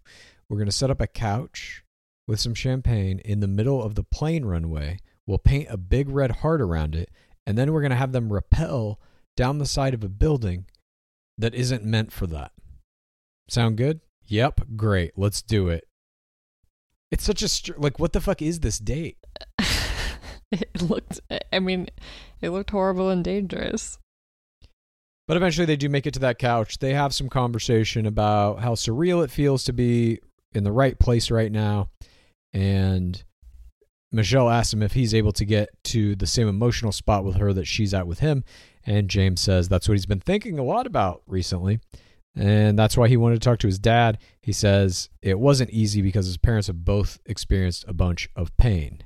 we're 0.49 0.57
going 0.57 0.67
to 0.67 0.71
set 0.71 0.91
up 0.91 0.99
a 0.99 1.07
couch 1.07 1.84
with 2.27 2.39
some 2.39 2.53
champagne 2.53 3.19
in 3.19 3.39
the 3.39 3.47
middle 3.47 3.82
of 3.82 3.95
the 3.95 4.03
plane 4.03 4.43
runway. 4.43 4.99
We'll 5.25 5.39
paint 5.39 5.69
a 5.69 5.77
big 5.77 6.09
red 6.09 6.32
heart 6.32 6.61
around 6.61 6.93
it, 6.93 7.09
and 7.46 7.58
then 7.58 7.72
we're 7.72 7.82
going 7.82 7.92
to 7.92 7.96
have 7.96 8.12
them 8.12 8.32
rappel 8.32 9.00
down 9.36 9.58
the 9.58 9.66
side 9.66 9.94
of 9.94 10.04
a 10.04 10.10
building 10.10 10.66
that 11.38 11.56
isn't 11.56 11.84
meant 11.84 12.12
for 12.12 12.28
that. 12.28 12.52
Sound 13.50 13.78
good? 13.78 14.02
Yep, 14.26 14.62
great. 14.76 15.14
Let's 15.18 15.42
do 15.42 15.70
it. 15.70 15.88
It's 17.12 17.24
such 17.24 17.42
a 17.42 17.48
str- 17.48 17.74
like 17.78 18.00
what 18.00 18.14
the 18.14 18.22
fuck 18.22 18.42
is 18.42 18.60
this 18.60 18.80
date? 18.80 19.18
it 20.52 20.82
looked, 20.82 21.20
I 21.52 21.60
mean, 21.60 21.88
it 22.39 22.52
looked 22.52 22.70
horrible 22.70 23.10
and 23.10 23.24
dangerous. 23.24 23.98
But 25.28 25.38
eventually 25.38 25.66
they 25.66 25.76
do 25.76 25.89
make 25.89 26.06
it 26.06 26.14
to 26.16 26.20
that 26.20 26.39
couch. 26.39 26.80
They 26.80 26.94
have 26.94 27.14
some 27.14 27.30
conversation 27.30 28.06
about 28.06 28.60
how 28.60 28.76
surreal 28.76 29.24
it 29.24 29.32
feels 29.32 29.64
to 29.66 29.74
be 29.74 30.20
in 30.54 30.64
the 30.64 30.72
right 30.72 30.98
place 30.98 31.32
right 31.32 31.52
now. 31.52 31.89
And 32.54 33.22
Michelle 34.12 34.49
asks 34.49 34.74
him 34.74 34.84
if 34.84 34.93
he's 34.93 35.14
able 35.14 35.32
to 35.34 35.45
get 35.45 35.70
to 35.86 36.16
the 36.16 36.28
same 36.28 36.47
emotional 36.47 36.91
spot 36.91 37.24
with 37.24 37.38
her 37.38 37.53
that 37.53 37.68
she's 37.68 37.93
at 37.93 38.07
with 38.07 38.20
him. 38.20 38.43
And 38.86 39.09
James 39.09 39.39
says 39.39 39.70
that's 39.70 39.88
what 39.88 39.93
he's 39.93 40.05
been 40.05 40.20
thinking 40.20 40.59
a 40.59 40.64
lot 40.64 40.86
about 40.86 41.22
recently. 41.28 41.80
And 42.36 42.78
that's 42.78 42.97
why 42.97 43.07
he 43.07 43.18
wanted 43.18 43.41
to 43.41 43.45
talk 43.45 43.59
to 43.59 43.68
his 43.68 43.80
dad. 43.80 44.18
He 44.41 44.53
says 44.53 45.09
it 45.22 45.39
wasn't 45.39 45.70
easy 45.72 46.01
because 46.01 46.26
his 46.26 46.38
parents 46.38 46.68
have 46.68 46.86
both 46.86 47.20
experienced 47.26 47.86
a 47.88 47.93
bunch 47.93 48.30
of 48.36 48.55
pain. 48.57 49.03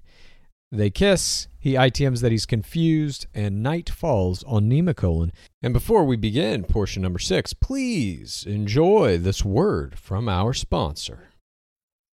They 0.72 0.90
kiss. 0.90 1.48
He 1.60 1.74
ITMs 1.74 2.22
that 2.22 2.32
he's 2.32 2.46
confused, 2.46 3.28
and 3.34 3.64
night 3.64 3.90
falls 3.90 4.44
on 4.44 4.70
Nemacolin. 4.70 5.32
And 5.64 5.74
before 5.74 6.04
we 6.04 6.16
begin 6.16 6.64
portion 6.64 7.02
number 7.02 7.20
six, 7.20 7.54
please 7.54 8.44
enjoy 8.48 9.18
this 9.18 9.44
word 9.44 9.98
from 9.98 10.28
our 10.28 10.54
sponsor. 10.54 11.30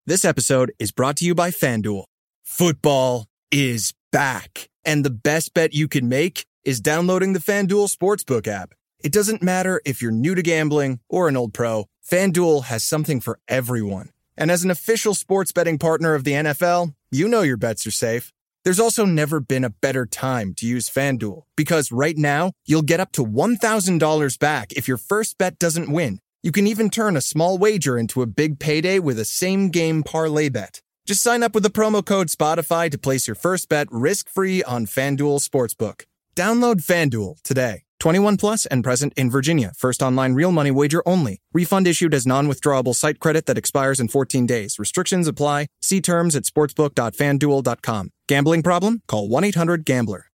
This 0.05 0.23
episode 0.23 0.71
is 0.79 0.91
brought 0.91 1.17
to 1.17 1.25
you 1.25 1.35
by 1.35 1.51
FanDuel. 1.51 2.05
Football 2.53 3.27
is 3.49 3.93
back, 4.11 4.69
and 4.85 5.05
the 5.05 5.09
best 5.09 5.53
bet 5.53 5.73
you 5.73 5.87
can 5.87 6.09
make 6.09 6.45
is 6.65 6.81
downloading 6.81 7.31
the 7.31 7.39
FanDuel 7.39 7.89
Sportsbook 7.89 8.45
app. 8.45 8.73
It 9.01 9.13
doesn't 9.13 9.41
matter 9.41 9.81
if 9.85 10.01
you're 10.01 10.11
new 10.11 10.35
to 10.35 10.43
gambling 10.43 10.99
or 11.09 11.29
an 11.29 11.37
old 11.37 11.53
pro, 11.53 11.85
FanDuel 12.05 12.65
has 12.65 12.83
something 12.83 13.21
for 13.21 13.39
everyone. 13.47 14.09
And 14.37 14.51
as 14.51 14.65
an 14.65 14.69
official 14.69 15.15
sports 15.15 15.53
betting 15.53 15.79
partner 15.79 16.13
of 16.13 16.25
the 16.25 16.33
NFL, 16.33 16.93
you 17.09 17.29
know 17.29 17.41
your 17.41 17.55
bets 17.55 17.87
are 17.87 17.97
safe. 18.05 18.33
There's 18.65 18.81
also 18.81 19.05
never 19.05 19.39
been 19.39 19.63
a 19.63 19.69
better 19.81 20.05
time 20.05 20.53
to 20.55 20.67
use 20.67 20.89
FanDuel 20.89 21.43
because 21.55 21.89
right 21.89 22.17
now 22.17 22.51
you'll 22.67 22.81
get 22.81 22.99
up 22.99 23.13
to 23.13 23.25
$1,000 23.25 24.39
back 24.39 24.73
if 24.73 24.89
your 24.89 24.97
first 24.97 25.37
bet 25.37 25.57
doesn't 25.57 25.91
win. 25.91 26.19
You 26.43 26.51
can 26.51 26.67
even 26.67 26.89
turn 26.89 27.15
a 27.15 27.21
small 27.21 27.57
wager 27.57 27.97
into 27.97 28.21
a 28.21 28.27
big 28.27 28.59
payday 28.59 28.99
with 28.99 29.17
a 29.17 29.25
same 29.25 29.69
game 29.69 30.03
parlay 30.03 30.49
bet. 30.49 30.81
Just 31.11 31.23
sign 31.23 31.43
up 31.43 31.53
with 31.53 31.63
the 31.63 31.69
promo 31.69 32.05
code 32.05 32.27
Spotify 32.27 32.89
to 32.89 32.97
place 32.97 33.27
your 33.27 33.35
first 33.35 33.67
bet 33.67 33.89
risk 33.91 34.29
free 34.29 34.63
on 34.63 34.85
FanDuel 34.85 35.45
Sportsbook. 35.45 36.05
Download 36.37 36.77
FanDuel 36.81 37.43
today. 37.43 37.83
21 37.99 38.37
plus 38.37 38.65
and 38.67 38.81
present 38.81 39.11
in 39.17 39.29
Virginia. 39.29 39.73
First 39.75 40.01
online 40.01 40.35
real 40.35 40.53
money 40.53 40.71
wager 40.71 41.03
only. 41.05 41.41
Refund 41.51 41.85
issued 41.85 42.13
as 42.13 42.25
non 42.25 42.47
withdrawable 42.47 42.95
site 42.95 43.19
credit 43.19 43.45
that 43.47 43.57
expires 43.57 43.99
in 43.99 44.07
14 44.07 44.45
days. 44.45 44.79
Restrictions 44.79 45.27
apply. 45.27 45.67
See 45.81 45.99
terms 45.99 46.33
at 46.33 46.43
sportsbook.fanduel.com. 46.43 48.09
Gambling 48.29 48.63
problem? 48.63 49.01
Call 49.09 49.27
1 49.27 49.43
800 49.43 49.83
Gambler. 49.83 50.27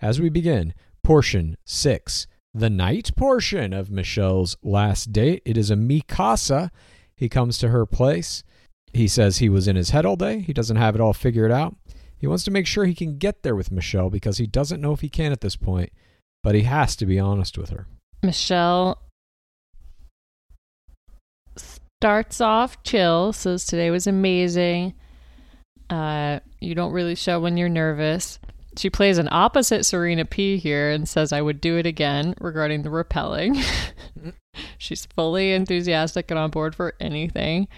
As 0.00 0.20
we 0.20 0.28
begin, 0.28 0.74
portion 1.04 1.56
six, 1.64 2.26
the 2.52 2.68
night 2.68 3.12
portion 3.16 3.72
of 3.72 3.92
Michelle's 3.92 4.56
last 4.60 5.12
date. 5.12 5.40
It 5.46 5.56
is 5.56 5.70
a 5.70 5.76
Mikasa. 5.76 6.70
He 7.14 7.28
comes 7.28 7.58
to 7.58 7.68
her 7.68 7.86
place. 7.86 8.42
He 8.92 9.08
says 9.08 9.38
he 9.38 9.48
was 9.48 9.68
in 9.68 9.76
his 9.76 9.90
head 9.90 10.04
all 10.04 10.16
day. 10.16 10.40
He 10.40 10.52
doesn't 10.52 10.76
have 10.76 10.94
it 10.94 11.00
all 11.00 11.12
figured 11.12 11.50
out. 11.50 11.76
He 12.18 12.26
wants 12.26 12.44
to 12.44 12.50
make 12.50 12.66
sure 12.66 12.84
he 12.84 12.94
can 12.94 13.18
get 13.18 13.42
there 13.42 13.56
with 13.56 13.72
Michelle 13.72 14.10
because 14.10 14.38
he 14.38 14.46
doesn't 14.46 14.80
know 14.80 14.92
if 14.92 15.00
he 15.00 15.08
can 15.08 15.32
at 15.32 15.40
this 15.40 15.56
point, 15.56 15.90
but 16.42 16.54
he 16.54 16.62
has 16.62 16.94
to 16.96 17.06
be 17.06 17.18
honest 17.18 17.58
with 17.58 17.70
her. 17.70 17.86
Michelle 18.22 19.02
starts 21.56 22.40
off 22.40 22.82
chill, 22.84 23.32
says 23.32 23.64
today 23.64 23.90
was 23.90 24.06
amazing. 24.06 24.94
Uh, 25.90 26.40
you 26.60 26.74
don't 26.74 26.92
really 26.92 27.14
show 27.14 27.40
when 27.40 27.56
you're 27.56 27.68
nervous. 27.68 28.38
She 28.76 28.88
plays 28.88 29.18
an 29.18 29.28
opposite 29.30 29.84
Serena 29.84 30.24
P 30.24 30.56
here 30.56 30.90
and 30.90 31.08
says, 31.08 31.32
I 31.32 31.42
would 31.42 31.60
do 31.60 31.76
it 31.76 31.86
again 31.86 32.34
regarding 32.40 32.82
the 32.82 32.90
repelling. 32.90 33.56
She's 34.78 35.06
fully 35.06 35.52
enthusiastic 35.52 36.30
and 36.30 36.38
on 36.38 36.50
board 36.50 36.74
for 36.74 36.94
anything. 36.98 37.68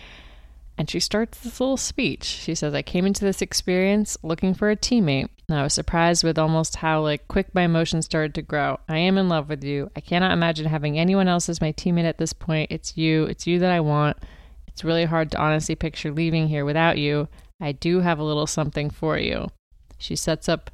And 0.76 0.90
she 0.90 0.98
starts 0.98 1.38
this 1.38 1.60
little 1.60 1.76
speech. 1.76 2.24
She 2.24 2.54
says, 2.54 2.74
I 2.74 2.82
came 2.82 3.06
into 3.06 3.24
this 3.24 3.40
experience 3.40 4.16
looking 4.22 4.54
for 4.54 4.70
a 4.70 4.76
teammate. 4.76 5.28
And 5.48 5.58
I 5.58 5.62
was 5.62 5.72
surprised 5.72 6.24
with 6.24 6.38
almost 6.38 6.76
how 6.76 7.02
like 7.02 7.28
quick 7.28 7.54
my 7.54 7.62
emotions 7.62 8.06
started 8.06 8.34
to 8.34 8.42
grow. 8.42 8.80
I 8.88 8.98
am 8.98 9.16
in 9.16 9.28
love 9.28 9.48
with 9.48 9.62
you. 9.62 9.90
I 9.94 10.00
cannot 10.00 10.32
imagine 10.32 10.66
having 10.66 10.98
anyone 10.98 11.28
else 11.28 11.48
as 11.48 11.60
my 11.60 11.72
teammate 11.72 12.04
at 12.04 12.18
this 12.18 12.32
point. 12.32 12.72
It's 12.72 12.96
you. 12.96 13.24
It's 13.24 13.46
you 13.46 13.58
that 13.60 13.70
I 13.70 13.80
want. 13.80 14.16
It's 14.66 14.84
really 14.84 15.04
hard 15.04 15.30
to 15.30 15.38
honestly 15.38 15.76
picture 15.76 16.10
leaving 16.10 16.48
here 16.48 16.64
without 16.64 16.98
you. 16.98 17.28
I 17.60 17.72
do 17.72 18.00
have 18.00 18.18
a 18.18 18.24
little 18.24 18.48
something 18.48 18.90
for 18.90 19.16
you. 19.16 19.48
She 19.98 20.16
sets 20.16 20.48
up 20.48 20.72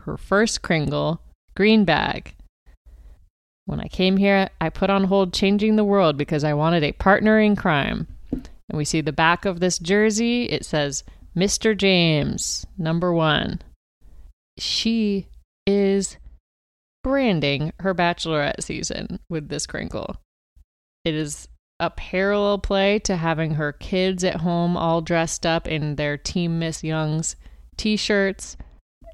her 0.00 0.16
first 0.16 0.62
Kringle, 0.62 1.20
green 1.54 1.84
bag. 1.84 2.34
When 3.66 3.80
I 3.80 3.88
came 3.88 4.16
here, 4.16 4.48
I 4.60 4.70
put 4.70 4.90
on 4.90 5.04
hold 5.04 5.32
changing 5.32 5.76
the 5.76 5.84
world 5.84 6.16
because 6.16 6.44
I 6.44 6.54
wanted 6.54 6.82
a 6.82 6.92
partner 6.92 7.38
in 7.38 7.56
crime. 7.56 8.06
And 8.68 8.78
we 8.78 8.84
see 8.84 9.00
the 9.00 9.12
back 9.12 9.44
of 9.44 9.60
this 9.60 9.78
jersey. 9.78 10.44
It 10.44 10.64
says, 10.64 11.04
Mr. 11.36 11.76
James, 11.76 12.66
number 12.78 13.12
one. 13.12 13.60
She 14.58 15.28
is 15.66 16.16
branding 17.02 17.72
her 17.80 17.94
bachelorette 17.94 18.62
season 18.62 19.20
with 19.28 19.48
this 19.48 19.66
Kringle. 19.66 20.16
It 21.04 21.14
is 21.14 21.48
a 21.80 21.90
parallel 21.90 22.58
play 22.58 22.98
to 23.00 23.16
having 23.16 23.54
her 23.54 23.72
kids 23.72 24.24
at 24.24 24.36
home 24.36 24.76
all 24.76 25.00
dressed 25.00 25.44
up 25.44 25.68
in 25.68 25.96
their 25.96 26.16
Team 26.16 26.58
Miss 26.58 26.82
Young's 26.82 27.36
t 27.76 27.96
shirts. 27.96 28.56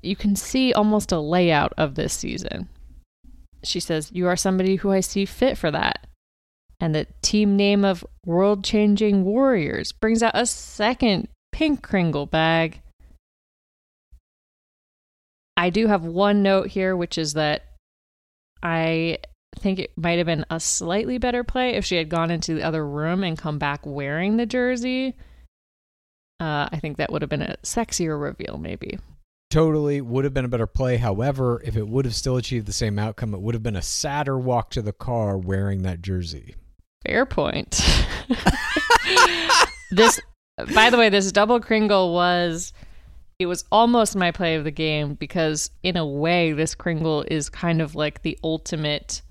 You 0.03 0.17
can 0.17 0.37
see 0.37 0.73
almost 0.73 1.13
a 1.13 1.19
layout 1.19 1.73
of 1.77 1.95
this 1.95 2.13
season. 2.13 2.69
She 3.65 3.81
says, 3.81 4.11
You 4.13 4.29
are 4.29 4.37
somebody 4.37 4.77
who 4.77 4.91
I 4.91 5.01
see 5.01 5.25
fit 5.25 5.59
for 5.59 5.71
that. 5.71 6.07
And 6.81 6.95
the 6.95 7.07
team 7.20 7.57
name 7.57 7.85
of 7.85 8.05
World 8.24 8.64
Changing 8.64 9.24
Warriors 9.24 9.93
brings 9.93 10.22
out 10.22 10.33
a 10.35 10.47
second 10.47 11.28
pink 11.53 11.83
Kringle 11.83 12.26
bag. 12.26 12.81
I 15.57 15.68
do 15.68 15.89
have 15.89 16.05
one 16.05 16.43
note 16.43 16.68
here, 16.68 16.97
which 16.97 17.18
is 17.18 17.35
that 17.35 17.66
I 18.62 19.18
think 19.59 19.78
it 19.78 19.93
might 19.97 20.16
have 20.16 20.26
been 20.26 20.47
a 20.49 20.59
slightly 20.59 21.18
better 21.18 21.45
play 21.45 21.74
if 21.74 21.85
she 21.85 21.97
had 21.97 22.09
gone 22.09 22.31
into 22.31 22.55
the 22.55 22.62
other 22.62 22.87
room 22.87 23.22
and 23.24 23.37
come 23.37 23.59
back 23.59 23.85
wearing 23.85 24.37
the 24.37 24.47
jersey. 24.47 25.16
Uh, 26.41 26.68
I 26.72 26.78
think 26.81 26.97
that 26.97 27.12
would 27.12 27.20
have 27.20 27.28
been 27.28 27.43
a 27.43 27.59
sexier 27.62 28.18
reveal, 28.18 28.57
maybe. 28.57 28.99
Totally 29.51 30.01
would 30.01 30.24
have 30.24 30.33
been 30.33 30.45
a 30.47 30.49
better 30.49 30.66
play. 30.66 30.97
However, 30.97 31.61
if 31.64 31.76
it 31.76 31.89
would 31.89 32.07
have 32.07 32.14
still 32.14 32.37
achieved 32.37 32.66
the 32.66 32.72
same 32.72 32.99
outcome, 32.99 33.35
it 33.35 33.43
would 33.43 33.55
have 33.55 33.62
been 33.62 33.76
a 33.76 33.83
sadder 33.83 34.39
walk 34.39 34.70
to 34.70 34.81
the 34.81 34.93
car 34.93 35.37
wearing 35.37 35.83
that 35.83 36.01
jersey. 36.01 36.55
Fair 37.07 37.25
point. 37.27 37.81
this, 39.91 40.21
by 40.75 40.91
the 40.91 40.99
way, 40.99 41.09
this 41.09 41.33
double 41.33 41.61
Kringle 41.61 42.13
was. 42.13 42.73
It 43.39 43.47
was 43.47 43.65
almost 43.73 44.17
my 44.17 44.33
play 44.33 44.57
of 44.57 44.65
the 44.65 44.71
game 44.71 45.15
because, 45.15 45.71
in 45.83 45.97
a 45.97 46.05
way, 46.05 46.53
this 46.53 46.75
Kringle 46.75 47.25
is 47.31 47.49
kind 47.49 47.81
of 47.81 47.95
like 47.95 48.21
the 48.21 48.39
ultimate. 48.45 49.23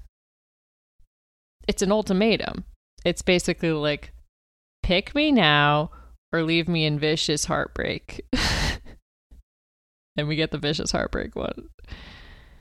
It's 1.67 1.83
an 1.83 1.91
ultimatum. 1.91 2.63
It's 3.05 3.21
basically 3.21 3.71
like, 3.71 4.11
pick 4.81 5.13
me 5.13 5.31
now 5.31 5.91
or 6.33 6.41
leave 6.41 6.67
me 6.67 6.85
in 6.85 6.97
vicious 6.97 7.45
heartbreak. 7.45 8.25
and 10.17 10.27
we 10.27 10.35
get 10.35 10.49
the 10.49 10.57
vicious 10.57 10.91
heartbreak 10.91 11.35
one. 11.35 11.69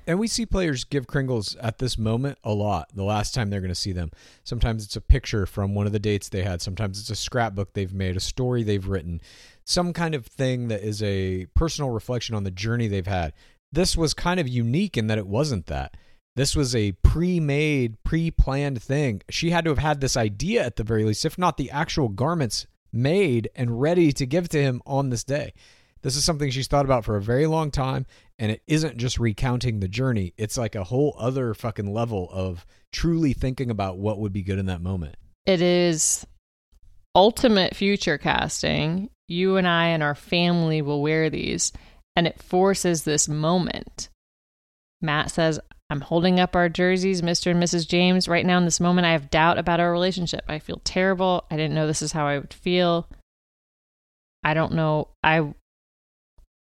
And 0.08 0.18
we 0.18 0.26
see 0.26 0.46
players 0.46 0.84
give 0.84 1.06
Kringles 1.06 1.54
at 1.60 1.76
this 1.76 1.98
moment 1.98 2.38
a 2.42 2.54
lot. 2.54 2.88
The 2.94 3.04
last 3.04 3.34
time 3.34 3.50
they're 3.50 3.60
going 3.60 3.68
to 3.68 3.74
see 3.74 3.92
them. 3.92 4.10
Sometimes 4.42 4.82
it's 4.82 4.96
a 4.96 5.02
picture 5.02 5.44
from 5.44 5.74
one 5.74 5.86
of 5.86 5.92
the 5.92 5.98
dates 5.98 6.30
they 6.30 6.44
had. 6.44 6.62
Sometimes 6.62 6.98
it's 6.98 7.10
a 7.10 7.14
scrapbook 7.14 7.74
they've 7.74 7.92
made, 7.92 8.16
a 8.16 8.20
story 8.20 8.62
they've 8.62 8.88
written, 8.88 9.20
some 9.66 9.92
kind 9.92 10.14
of 10.14 10.24
thing 10.24 10.68
that 10.68 10.82
is 10.82 11.02
a 11.02 11.44
personal 11.54 11.90
reflection 11.90 12.34
on 12.34 12.44
the 12.44 12.50
journey 12.50 12.88
they've 12.88 13.06
had. 13.06 13.34
This 13.70 13.98
was 13.98 14.14
kind 14.14 14.40
of 14.40 14.48
unique 14.48 14.96
in 14.96 15.08
that 15.08 15.18
it 15.18 15.26
wasn't 15.26 15.66
that. 15.66 15.94
This 16.36 16.56
was 16.56 16.74
a 16.74 16.92
pre 16.92 17.38
made, 17.38 18.02
pre 18.02 18.30
planned 18.30 18.82
thing. 18.82 19.20
She 19.28 19.50
had 19.50 19.64
to 19.64 19.70
have 19.70 19.78
had 19.78 20.00
this 20.00 20.16
idea 20.16 20.64
at 20.64 20.76
the 20.76 20.84
very 20.84 21.04
least, 21.04 21.26
if 21.26 21.36
not 21.36 21.58
the 21.58 21.70
actual 21.70 22.08
garments 22.08 22.66
made 22.90 23.50
and 23.54 23.78
ready 23.78 24.10
to 24.12 24.24
give 24.24 24.48
to 24.48 24.62
him 24.62 24.80
on 24.86 25.10
this 25.10 25.22
day. 25.22 25.52
This 26.02 26.16
is 26.16 26.24
something 26.24 26.50
she's 26.50 26.68
thought 26.68 26.84
about 26.84 27.04
for 27.04 27.16
a 27.16 27.22
very 27.22 27.46
long 27.46 27.70
time, 27.70 28.06
and 28.38 28.52
it 28.52 28.62
isn't 28.66 28.96
just 28.96 29.18
recounting 29.18 29.80
the 29.80 29.88
journey. 29.88 30.34
It's 30.36 30.56
like 30.56 30.74
a 30.74 30.84
whole 30.84 31.14
other 31.18 31.54
fucking 31.54 31.92
level 31.92 32.28
of 32.32 32.64
truly 32.92 33.32
thinking 33.32 33.70
about 33.70 33.98
what 33.98 34.18
would 34.20 34.32
be 34.32 34.42
good 34.42 34.58
in 34.58 34.66
that 34.66 34.80
moment. 34.80 35.16
It 35.44 35.60
is 35.60 36.26
ultimate 37.14 37.74
future 37.74 38.18
casting. 38.18 39.10
You 39.26 39.56
and 39.56 39.66
I 39.66 39.88
and 39.88 40.02
our 40.02 40.14
family 40.14 40.82
will 40.82 41.02
wear 41.02 41.28
these, 41.28 41.72
and 42.16 42.26
it 42.26 42.42
forces 42.42 43.04
this 43.04 43.28
moment. 43.28 44.08
Matt 45.02 45.30
says, 45.30 45.60
I'm 45.90 46.00
holding 46.02 46.38
up 46.38 46.54
our 46.54 46.68
jerseys, 46.68 47.22
Mr. 47.22 47.50
and 47.50 47.62
Mrs. 47.62 47.88
James. 47.88 48.28
Right 48.28 48.44
now, 48.44 48.58
in 48.58 48.64
this 48.64 48.80
moment, 48.80 49.06
I 49.06 49.12
have 49.12 49.30
doubt 49.30 49.58
about 49.58 49.80
our 49.80 49.90
relationship. 49.90 50.42
I 50.48 50.58
feel 50.58 50.80
terrible. 50.84 51.44
I 51.50 51.56
didn't 51.56 51.74
know 51.74 51.86
this 51.86 52.02
is 52.02 52.12
how 52.12 52.26
I 52.26 52.38
would 52.38 52.52
feel. 52.52 53.08
I 54.44 54.54
don't 54.54 54.74
know. 54.74 55.08
I 55.22 55.54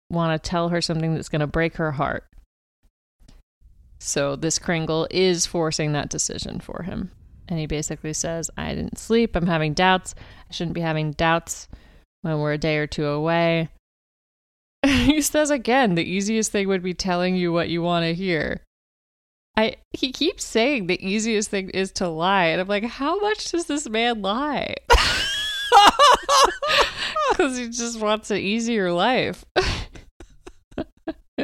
want 0.10 0.41
to 0.41 0.49
tell 0.49 0.70
her 0.70 0.82
something 0.82 1.14
that's 1.14 1.30
going 1.30 1.41
to 1.41 1.47
break 1.47 1.76
her 1.78 1.91
heart. 1.91 2.26
So 3.99 4.36
this 4.36 4.60
Kringle 4.60 5.07
is 5.12 5.45
forcing 5.45 5.91
that 5.91 6.10
decision 6.10 6.60
for 6.60 6.84
him. 6.84 7.12
And 7.47 7.60
he 7.60 7.66
basically 7.66 8.14
says, 8.14 8.49
I 8.57 8.76
didn't 8.76 8.97
sleep. 8.97 9.36
I'm 9.36 9.47
having 9.47 9.74
doubts. 9.74 10.16
I 10.49 10.53
shouldn't 10.53 10.76
be 10.76 10.82
having 10.82 11.12
doubts 11.12 11.68
when 12.22 12.39
we're 12.39 12.53
a 12.53 12.57
day 12.57 12.78
or 12.78 12.88
two 12.88 13.07
away. 13.07 13.70
he 14.86 15.22
says 15.22 15.49
again, 15.49 15.95
the 15.95 16.03
easiest 16.03 16.51
thing 16.51 16.68
would 16.68 16.84
be 16.84 16.93
telling 16.93 17.36
you 17.36 17.51
what 17.51 17.70
you 17.70 17.82
want 17.82 18.05
to 18.05 18.14
hear. 18.14 18.62
I 19.57 19.76
he 19.91 20.14
keeps 20.14 20.45
saying 20.45 20.88
the 20.88 21.05
easiest 21.05 21.49
thing 21.49 21.70
is 21.72 21.91
to 21.93 22.07
lie, 22.07 22.45
and 22.45 22.62
I'm 22.62 22.68
like, 22.68 22.86
how 22.86 23.20
much 23.20 23.51
does 23.51 23.66
this 23.66 23.89
man 23.89 24.22
lie? 24.22 24.76
Because 27.30 27.57
he 27.57 27.70
just 27.70 27.99
wants 27.99 28.32
an 28.32 28.38
easier 28.38 28.91
life. 28.91 29.45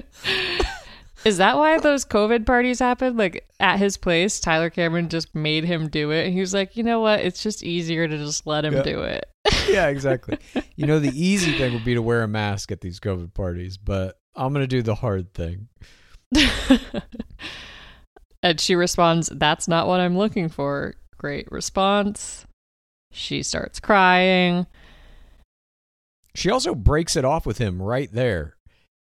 Is 1.25 1.37
that 1.37 1.57
why 1.57 1.79
those 1.79 2.05
COVID 2.05 2.45
parties 2.45 2.77
happened? 2.79 3.17
Like 3.17 3.47
at 3.59 3.79
his 3.79 3.97
place, 3.97 4.39
Tyler 4.39 4.69
Cameron 4.69 5.09
just 5.09 5.33
made 5.33 5.63
him 5.63 5.87
do 5.89 6.11
it. 6.11 6.25
And 6.25 6.33
he 6.33 6.39
was 6.39 6.53
like, 6.53 6.77
you 6.77 6.83
know 6.83 6.99
what? 6.99 7.21
It's 7.21 7.41
just 7.41 7.63
easier 7.63 8.07
to 8.07 8.17
just 8.17 8.45
let 8.45 8.63
him 8.63 8.75
Yeah. 8.75 8.81
do 8.83 9.01
it. 9.01 9.25
yeah, 9.67 9.87
exactly. 9.89 10.37
You 10.75 10.85
know, 10.85 10.99
the 10.99 11.09
easy 11.19 11.57
thing 11.57 11.73
would 11.73 11.83
be 11.83 11.95
to 11.95 12.01
wear 12.01 12.21
a 12.21 12.27
mask 12.27 12.71
at 12.71 12.81
these 12.81 12.99
COVID 12.99 13.33
parties, 13.33 13.77
but 13.77 14.19
I'm 14.35 14.53
going 14.53 14.63
to 14.63 14.67
do 14.67 14.83
the 14.83 14.93
hard 14.95 15.33
thing. 15.33 15.67
and 18.43 18.59
she 18.59 18.75
responds, 18.75 19.29
That's 19.33 19.67
not 19.67 19.87
what 19.87 19.99
I'm 19.99 20.17
looking 20.17 20.49
for. 20.49 20.95
Great 21.17 21.51
response. 21.51 22.45
She 23.11 23.41
starts 23.43 23.79
crying. 23.79 24.67
She 26.35 26.51
also 26.51 26.75
breaks 26.75 27.15
it 27.15 27.25
off 27.25 27.45
with 27.45 27.57
him 27.57 27.81
right 27.81 28.11
there. 28.11 28.54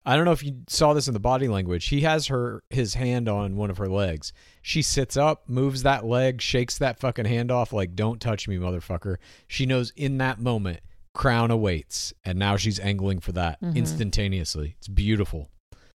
I 0.09 0.15
don't 0.15 0.25
know 0.25 0.31
if 0.31 0.43
you 0.43 0.63
saw 0.67 0.93
this 0.93 1.07
in 1.07 1.13
the 1.13 1.19
body 1.19 1.47
language. 1.47 1.85
He 1.89 2.01
has 2.01 2.27
her 2.27 2.63
his 2.71 2.95
hand 2.95 3.29
on 3.29 3.55
one 3.55 3.69
of 3.69 3.77
her 3.77 3.87
legs. 3.87 4.33
She 4.63 4.81
sits 4.81 5.15
up, 5.15 5.47
moves 5.47 5.83
that 5.83 6.03
leg, 6.03 6.41
shakes 6.41 6.79
that 6.79 6.99
fucking 6.99 7.25
hand 7.25 7.51
off 7.51 7.71
like 7.71 7.93
don't 7.95 8.19
touch 8.19 8.47
me, 8.47 8.57
motherfucker. 8.57 9.17
She 9.47 9.67
knows 9.67 9.93
in 9.95 10.17
that 10.17 10.39
moment 10.39 10.79
crown 11.13 11.51
awaits 11.51 12.11
and 12.25 12.39
now 12.39 12.57
she's 12.57 12.79
angling 12.79 13.19
for 13.19 13.33
that 13.33 13.61
Mhm. 13.61 13.75
instantaneously. 13.75 14.75
It's 14.79 14.87
beautiful. 14.87 15.51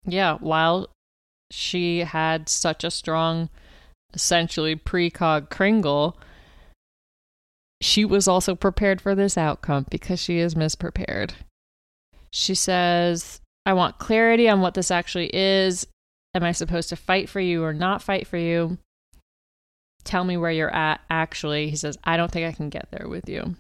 Yeah, 0.05 0.39
while 0.39 0.91
she 1.53 2.01
had 2.01 2.49
such 2.49 2.83
a 2.83 2.91
strong, 2.91 3.49
essentially 4.13 4.75
precog 4.75 5.51
Kringle, 5.51 6.19
she 7.81 8.05
was 8.05 8.27
also 8.27 8.57
prepared 8.57 9.01
for 9.01 9.15
this 9.15 9.39
outcome 9.39 9.87
because 9.89 10.19
she 10.19 10.39
is 10.39 10.57
misprepared. 10.57 11.33
She 12.33 12.57
says, 12.57 13.41
I 13.71 13.73
want 13.73 13.99
clarity 13.99 14.49
on 14.49 14.61
what 14.61 14.75
this 14.75 14.91
actually 14.91 15.31
is. 15.33 15.87
Am 16.35 16.43
I 16.43 16.51
supposed 16.51 16.89
to 16.89 16.97
fight 16.97 17.29
for 17.29 17.39
you 17.39 17.63
or 17.63 17.73
not 17.73 18.03
fight 18.03 18.27
for 18.27 18.37
you? 18.37 18.79
Tell 20.03 20.25
me 20.25 20.37
where 20.37 20.51
you're 20.51 20.75
at, 20.75 21.01
actually. 21.09 21.71
He 21.71 21.77
says, 21.77 21.97
I 22.03 22.17
don't 22.17 22.33
think 22.33 22.49
I 22.49 22.53
can 22.53 22.69
get 22.69 22.89
there 22.91 23.07
with 23.09 23.29
you. 23.29 23.55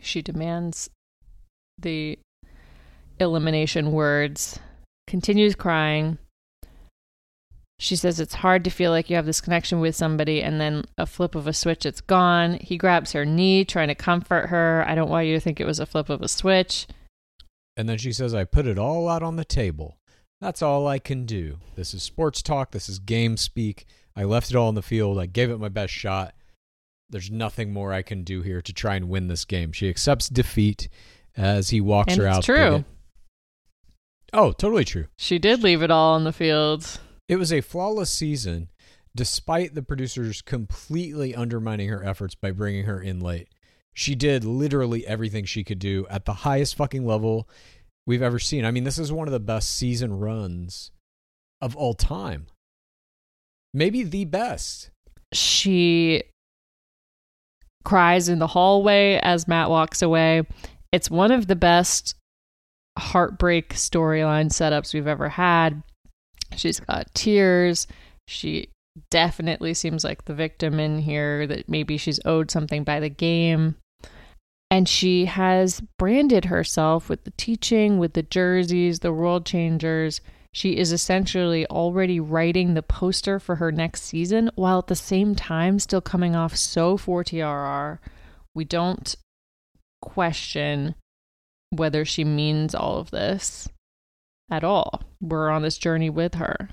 She 0.00 0.22
demands 0.22 0.90
the 1.78 2.18
elimination 3.20 3.92
words. 3.92 4.58
Continues 5.06 5.54
crying. 5.54 6.18
She 7.78 7.94
says 7.94 8.18
it's 8.18 8.34
hard 8.34 8.64
to 8.64 8.70
feel 8.70 8.90
like 8.90 9.08
you 9.08 9.14
have 9.14 9.26
this 9.26 9.40
connection 9.40 9.78
with 9.78 9.94
somebody, 9.94 10.42
and 10.42 10.60
then 10.60 10.84
a 10.98 11.06
flip 11.06 11.36
of 11.36 11.46
a 11.46 11.52
switch, 11.52 11.86
it's 11.86 12.00
gone. 12.00 12.58
He 12.60 12.76
grabs 12.76 13.12
her 13.12 13.24
knee, 13.24 13.64
trying 13.64 13.86
to 13.86 13.94
comfort 13.94 14.48
her. 14.48 14.84
I 14.88 14.96
don't 14.96 15.10
want 15.10 15.28
you 15.28 15.34
to 15.34 15.40
think 15.40 15.60
it 15.60 15.66
was 15.66 15.78
a 15.78 15.86
flip 15.86 16.08
of 16.08 16.22
a 16.22 16.28
switch. 16.28 16.88
And 17.76 17.88
then 17.88 17.98
she 17.98 18.12
says, 18.12 18.34
I 18.34 18.44
put 18.44 18.66
it 18.66 18.78
all 18.78 19.08
out 19.08 19.22
on 19.22 19.36
the 19.36 19.44
table. 19.44 19.98
That's 20.40 20.60
all 20.62 20.86
I 20.86 20.98
can 20.98 21.24
do. 21.24 21.58
This 21.76 21.94
is 21.94 22.02
sports 22.02 22.42
talk. 22.42 22.72
This 22.72 22.88
is 22.88 22.98
game 22.98 23.36
speak. 23.36 23.86
I 24.16 24.24
left 24.24 24.50
it 24.50 24.56
all 24.56 24.68
on 24.68 24.74
the 24.74 24.82
field. 24.82 25.18
I 25.18 25.26
gave 25.26 25.50
it 25.50 25.58
my 25.58 25.68
best 25.68 25.92
shot. 25.92 26.34
There's 27.08 27.30
nothing 27.30 27.72
more 27.72 27.92
I 27.92 28.02
can 28.02 28.24
do 28.24 28.42
here 28.42 28.60
to 28.62 28.72
try 28.72 28.96
and 28.96 29.08
win 29.08 29.28
this 29.28 29.44
game. 29.44 29.72
She 29.72 29.88
accepts 29.88 30.28
defeat 30.28 30.88
as 31.36 31.70
he 31.70 31.80
walks 31.80 32.12
And 32.14 32.22
her 32.22 32.28
it's 32.28 32.36
out. 32.38 32.44
true. 32.44 32.84
Oh, 34.32 34.52
totally 34.52 34.84
true. 34.84 35.06
She 35.16 35.38
did 35.38 35.62
leave 35.62 35.82
it 35.82 35.90
all 35.90 36.14
on 36.14 36.24
the 36.24 36.32
field. 36.32 37.00
It 37.28 37.36
was 37.36 37.52
a 37.52 37.60
flawless 37.60 38.10
season, 38.10 38.70
despite 39.14 39.74
the 39.74 39.82
producers 39.82 40.42
completely 40.42 41.34
undermining 41.34 41.88
her 41.90 42.02
efforts 42.04 42.34
by 42.34 42.50
bringing 42.50 42.84
her 42.84 43.00
in 43.00 43.20
late. 43.20 43.48
She 43.94 44.14
did 44.14 44.44
literally 44.44 45.06
everything 45.06 45.44
she 45.44 45.64
could 45.64 45.78
do 45.78 46.06
at 46.08 46.24
the 46.24 46.32
highest 46.32 46.76
fucking 46.76 47.06
level 47.06 47.48
we've 48.06 48.22
ever 48.22 48.38
seen. 48.38 48.64
I 48.64 48.70
mean, 48.70 48.84
this 48.84 48.98
is 48.98 49.12
one 49.12 49.28
of 49.28 49.32
the 49.32 49.40
best 49.40 49.74
season 49.76 50.18
runs 50.18 50.90
of 51.60 51.76
all 51.76 51.94
time. 51.94 52.46
Maybe 53.74 54.02
the 54.02 54.24
best. 54.24 54.90
She 55.32 56.24
cries 57.84 58.28
in 58.28 58.38
the 58.38 58.46
hallway 58.46 59.18
as 59.22 59.48
Matt 59.48 59.70
walks 59.70 60.02
away. 60.02 60.42
It's 60.90 61.10
one 61.10 61.32
of 61.32 61.46
the 61.46 61.56
best 61.56 62.14
heartbreak 62.98 63.74
storyline 63.74 64.48
setups 64.48 64.92
we've 64.92 65.06
ever 65.06 65.30
had. 65.30 65.82
She's 66.54 66.80
got 66.80 67.14
tears. 67.14 67.86
She 68.28 68.68
definitely 69.10 69.72
seems 69.74 70.04
like 70.04 70.26
the 70.26 70.34
victim 70.34 70.78
in 70.78 70.98
here, 70.98 71.46
that 71.46 71.68
maybe 71.68 71.96
she's 71.96 72.20
owed 72.26 72.50
something 72.50 72.84
by 72.84 73.00
the 73.00 73.08
game. 73.08 73.76
And 74.72 74.88
she 74.88 75.26
has 75.26 75.82
branded 75.98 76.46
herself 76.46 77.10
with 77.10 77.24
the 77.24 77.32
teaching, 77.32 77.98
with 77.98 78.14
the 78.14 78.22
jerseys, 78.22 79.00
the 79.00 79.12
world 79.12 79.44
changers. 79.44 80.22
She 80.54 80.78
is 80.78 80.92
essentially 80.92 81.66
already 81.66 82.18
writing 82.18 82.72
the 82.72 82.82
poster 82.82 83.38
for 83.38 83.56
her 83.56 83.70
next 83.70 84.02
season 84.04 84.50
while 84.54 84.78
at 84.78 84.86
the 84.86 84.94
same 84.94 85.34
time 85.34 85.78
still 85.78 86.00
coming 86.00 86.34
off 86.34 86.56
so 86.56 86.96
for 86.96 87.22
TRR. 87.22 87.98
We 88.54 88.64
don't 88.64 89.14
question 90.00 90.94
whether 91.68 92.06
she 92.06 92.24
means 92.24 92.74
all 92.74 92.96
of 92.96 93.10
this 93.10 93.68
at 94.50 94.64
all. 94.64 95.02
We're 95.20 95.50
on 95.50 95.60
this 95.60 95.76
journey 95.76 96.08
with 96.08 96.36
her. 96.36 96.70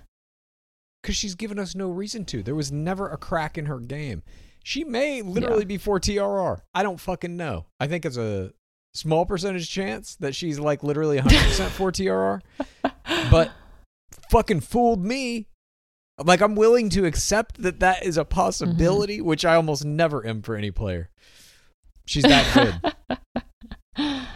Because 1.04 1.18
she's 1.18 1.36
given 1.36 1.60
us 1.60 1.76
no 1.76 1.90
reason 1.90 2.24
to. 2.28 2.44
There 2.44 2.56
was 2.56 2.72
never 2.72 3.10
a 3.10 3.18
crack 3.18 3.58
in 3.58 3.66
her 3.66 3.80
game. 3.80 4.24
She 4.64 4.84
may 4.84 5.22
literally 5.22 5.62
Yeah. 5.62 5.68
be 5.68 5.78
for 5.78 6.00
TRR. 6.00 6.62
I 6.74 6.84
don't 6.84 7.00
fucking 7.00 7.36
know. 7.38 7.66
I 7.80 7.88
think 7.88 8.06
it's 8.06 8.18
a 8.18 8.54
small 8.94 9.26
percentage 9.26 9.70
chance 9.70 10.16
that 10.18 10.36
she's 10.36 10.60
like 10.60 10.84
literally 10.84 11.18
100% 11.20 11.70
for 11.70 11.92
TRR. 11.92 12.42
But 13.32 13.52
fucking 14.30 14.62
fooled 14.62 15.04
me. 15.04 15.48
Like 16.24 16.42
I'm 16.42 16.56
willing 16.56 16.90
to 16.92 17.06
accept 17.06 17.62
that 17.62 17.80
that 17.80 18.06
is 18.06 18.18
a 18.18 18.26
possibility, 18.26 19.18
mm-hmm. 19.18 19.28
which 19.28 19.46
I 19.46 19.56
almost 19.56 19.84
never 19.86 20.26
am 20.26 20.42
for 20.42 20.56
any 20.56 20.72
player. 20.72 21.10
She's 22.06 22.24
that 22.24 22.94
good. 23.08 23.18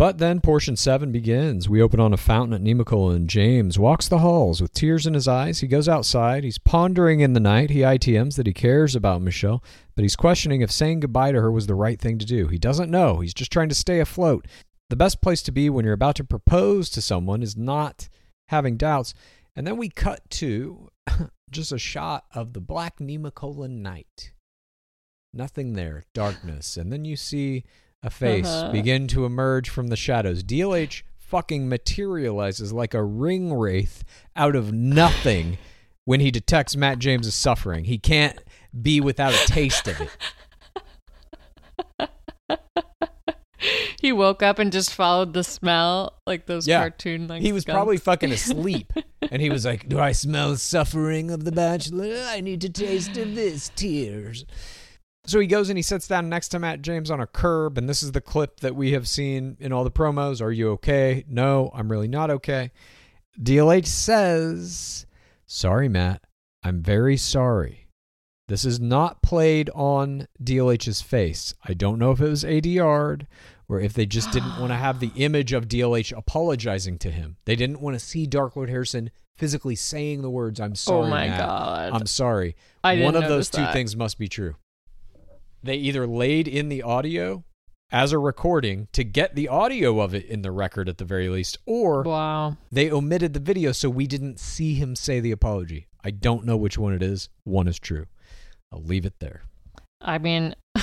But 0.00 0.16
then 0.16 0.40
portion 0.40 0.76
seven 0.76 1.12
begins. 1.12 1.68
We 1.68 1.82
open 1.82 2.00
on 2.00 2.14
a 2.14 2.16
fountain 2.16 2.54
at 2.54 2.62
Nemacolin. 2.62 3.26
James 3.26 3.78
walks 3.78 4.08
the 4.08 4.20
halls 4.20 4.62
with 4.62 4.72
tears 4.72 5.06
in 5.06 5.12
his 5.12 5.28
eyes. 5.28 5.60
He 5.60 5.66
goes 5.66 5.90
outside. 5.90 6.42
He's 6.42 6.56
pondering 6.56 7.20
in 7.20 7.34
the 7.34 7.38
night. 7.38 7.68
He 7.68 7.80
ITMs 7.80 8.36
that 8.36 8.46
he 8.46 8.54
cares 8.54 8.96
about 8.96 9.20
Michelle, 9.20 9.62
but 9.94 10.02
he's 10.02 10.16
questioning 10.16 10.62
if 10.62 10.70
saying 10.70 11.00
goodbye 11.00 11.32
to 11.32 11.40
her 11.42 11.52
was 11.52 11.66
the 11.66 11.74
right 11.74 12.00
thing 12.00 12.16
to 12.16 12.24
do. 12.24 12.46
He 12.46 12.56
doesn't 12.56 12.90
know. 12.90 13.20
He's 13.20 13.34
just 13.34 13.52
trying 13.52 13.68
to 13.68 13.74
stay 13.74 14.00
afloat. 14.00 14.46
The 14.88 14.96
best 14.96 15.20
place 15.20 15.42
to 15.42 15.52
be 15.52 15.68
when 15.68 15.84
you're 15.84 15.92
about 15.92 16.16
to 16.16 16.24
propose 16.24 16.88
to 16.92 17.02
someone 17.02 17.42
is 17.42 17.54
not 17.54 18.08
having 18.48 18.78
doubts. 18.78 19.12
And 19.54 19.66
then 19.66 19.76
we 19.76 19.90
cut 19.90 20.22
to 20.30 20.88
just 21.50 21.72
a 21.72 21.78
shot 21.78 22.24
of 22.34 22.54
the 22.54 22.62
black 22.62 23.00
Nemacolin 23.00 23.82
night. 23.82 24.32
Nothing 25.34 25.74
there, 25.74 26.04
darkness. 26.14 26.78
And 26.78 26.90
then 26.90 27.04
you 27.04 27.16
see 27.16 27.64
a 28.02 28.10
face 28.10 28.46
Uh-huh. 28.46 28.72
begin 28.72 29.06
to 29.08 29.24
emerge 29.26 29.68
from 29.68 29.88
the 29.88 29.96
shadows. 29.96 30.42
DLH 30.42 31.02
fucking 31.18 31.68
materializes 31.68 32.72
like 32.72 32.94
a 32.94 33.04
ring 33.04 33.52
wraith 33.54 34.02
out 34.34 34.56
of 34.56 34.72
nothing 34.72 35.58
when 36.04 36.20
he 36.20 36.30
detects 36.30 36.74
Matt 36.76 36.98
James' 36.98 37.34
suffering. 37.34 37.84
He 37.84 37.98
can't 37.98 38.38
be 38.82 39.00
without 39.00 39.34
a 39.34 39.46
taste 39.46 39.86
of 39.88 40.00
it. 40.00 40.10
He 44.00 44.12
woke 44.12 44.42
up 44.42 44.58
and 44.58 44.72
just 44.72 44.94
followed 44.94 45.34
the 45.34 45.44
smell, 45.44 46.14
like 46.26 46.46
those 46.46 46.66
Yeah. 46.66 46.78
cartoon 46.80 47.28
like 47.28 47.42
he 47.42 47.52
was 47.52 47.64
skunks. 47.64 47.76
probably 47.76 47.98
fucking 47.98 48.32
asleep. 48.32 48.90
and 49.30 49.42
he 49.42 49.50
was 49.50 49.66
like, 49.66 49.86
Do 49.90 50.00
I 50.00 50.12
smell 50.12 50.52
the 50.52 50.56
suffering 50.56 51.30
of 51.30 51.44
the 51.44 51.52
bachelor? 51.52 52.24
I 52.26 52.40
need 52.40 52.62
to 52.62 52.70
taste 52.70 53.18
of 53.18 53.34
this 53.34 53.70
tears. 53.76 54.46
So 55.26 55.38
he 55.38 55.46
goes 55.46 55.68
and 55.68 55.78
he 55.78 55.82
sits 55.82 56.08
down 56.08 56.28
next 56.28 56.48
to 56.48 56.58
Matt 56.58 56.82
James 56.82 57.10
on 57.10 57.20
a 57.20 57.26
curb, 57.26 57.76
and 57.78 57.88
this 57.88 58.02
is 58.02 58.12
the 58.12 58.20
clip 58.20 58.60
that 58.60 58.74
we 58.74 58.92
have 58.92 59.08
seen 59.08 59.56
in 59.60 59.72
all 59.72 59.84
the 59.84 59.90
promos. 59.90 60.40
Are 60.40 60.50
you 60.50 60.70
okay? 60.72 61.24
No, 61.28 61.70
I'm 61.74 61.90
really 61.90 62.08
not 62.08 62.30
okay. 62.30 62.72
DLH 63.40 63.86
says, 63.86 65.06
Sorry, 65.46 65.88
Matt. 65.88 66.22
I'm 66.62 66.82
very 66.82 67.16
sorry. 67.16 67.86
This 68.48 68.64
is 68.64 68.80
not 68.80 69.22
played 69.22 69.70
on 69.74 70.26
DLH's 70.42 71.00
face. 71.00 71.54
I 71.64 71.74
don't 71.74 71.98
know 71.98 72.10
if 72.10 72.20
it 72.20 72.28
was 72.28 72.42
ADR'd 72.42 73.26
or 73.68 73.78
if 73.80 73.92
they 73.92 74.06
just 74.06 74.32
didn't 74.32 74.58
want 74.58 74.70
to 74.72 74.76
have 74.76 74.98
the 74.98 75.12
image 75.14 75.52
of 75.52 75.68
DLH 75.68 76.16
apologizing 76.16 76.98
to 76.98 77.10
him. 77.12 77.36
They 77.44 77.54
didn't 77.54 77.80
want 77.80 77.94
to 77.94 78.04
see 78.04 78.26
Dark 78.26 78.56
Lord 78.56 78.68
Harrison 78.68 79.10
physically 79.36 79.76
saying 79.76 80.22
the 80.22 80.30
words, 80.30 80.60
I'm 80.60 80.72
oh 80.72 80.74
sorry. 80.74 81.06
Oh 81.06 81.10
my 81.10 81.28
Matt. 81.28 81.38
God. 81.38 81.92
I'm 81.92 82.06
sorry. 82.06 82.56
I 82.82 82.96
didn't 82.96 83.14
One 83.14 83.22
of 83.22 83.28
those 83.28 83.48
two 83.48 83.62
that. 83.62 83.72
things 83.72 83.94
must 83.94 84.18
be 84.18 84.28
true. 84.28 84.56
They 85.62 85.76
either 85.76 86.06
laid 86.06 86.48
in 86.48 86.68
the 86.68 86.82
audio 86.82 87.44
as 87.92 88.12
a 88.12 88.18
recording 88.18 88.88
to 88.92 89.02
get 89.04 89.34
the 89.34 89.48
audio 89.48 90.00
of 90.00 90.14
it 90.14 90.24
in 90.26 90.42
the 90.42 90.52
record 90.52 90.88
at 90.88 90.98
the 90.98 91.04
very 91.04 91.28
least, 91.28 91.58
or 91.66 92.02
Wow. 92.02 92.56
they 92.70 92.90
omitted 92.90 93.34
the 93.34 93.40
video 93.40 93.72
so 93.72 93.90
we 93.90 94.06
didn't 94.06 94.38
see 94.38 94.74
him 94.74 94.94
say 94.94 95.20
the 95.20 95.32
apology. 95.32 95.88
I 96.04 96.10
don't 96.12 96.44
know 96.46 96.56
which 96.56 96.78
one 96.78 96.94
it 96.94 97.02
is. 97.02 97.28
One 97.44 97.66
is 97.68 97.78
true. 97.78 98.06
I'll 98.72 98.82
leave 98.82 99.04
it 99.04 99.18
there. 99.18 99.42
I 100.00 100.18
mean, 100.18 100.54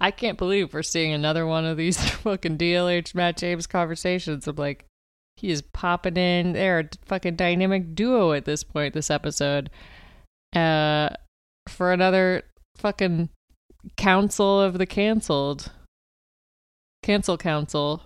I 0.00 0.10
can't 0.10 0.38
believe 0.38 0.72
we're 0.72 0.82
seeing 0.82 1.12
another 1.12 1.46
one 1.46 1.64
of 1.64 1.76
these 1.76 1.98
fucking 2.10 2.58
DLH 2.58 3.14
Matt 3.14 3.36
James 3.38 3.66
conversations. 3.66 4.46
I'm 4.46 4.56
like, 4.56 4.84
he 5.36 5.50
is 5.50 5.62
popping 5.62 6.16
in. 6.16 6.52
They're 6.52 6.80
a 6.80 6.88
fucking 7.06 7.36
dynamic 7.36 7.94
duo 7.94 8.32
at 8.32 8.44
this 8.44 8.62
point, 8.62 8.94
this 8.94 9.10
episode. 9.10 9.70
Uh, 10.54 11.10
for 11.68 11.92
another 11.92 12.42
fucking 12.80 13.28
council 13.96 14.60
of 14.60 14.78
the 14.78 14.86
canceled. 14.86 15.70
Cancel 17.02 17.38
council. 17.38 18.02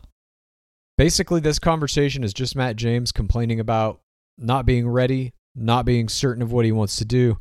Basically, 0.97 1.41
this 1.41 1.59
conversation 1.59 2.23
is 2.23 2.33
just 2.33 2.55
Matt 2.55 2.77
James 2.77 3.11
complaining 3.11 3.59
about 3.59 4.01
not 4.39 4.67
being 4.67 4.89
ready, 4.89 5.33
not 5.55 5.85
being 5.85 6.09
certain 6.09 6.43
of 6.43 6.53
what 6.53 6.65
he 6.65 6.73
wants 6.73 6.97
to 6.97 7.05
do. 7.05 7.39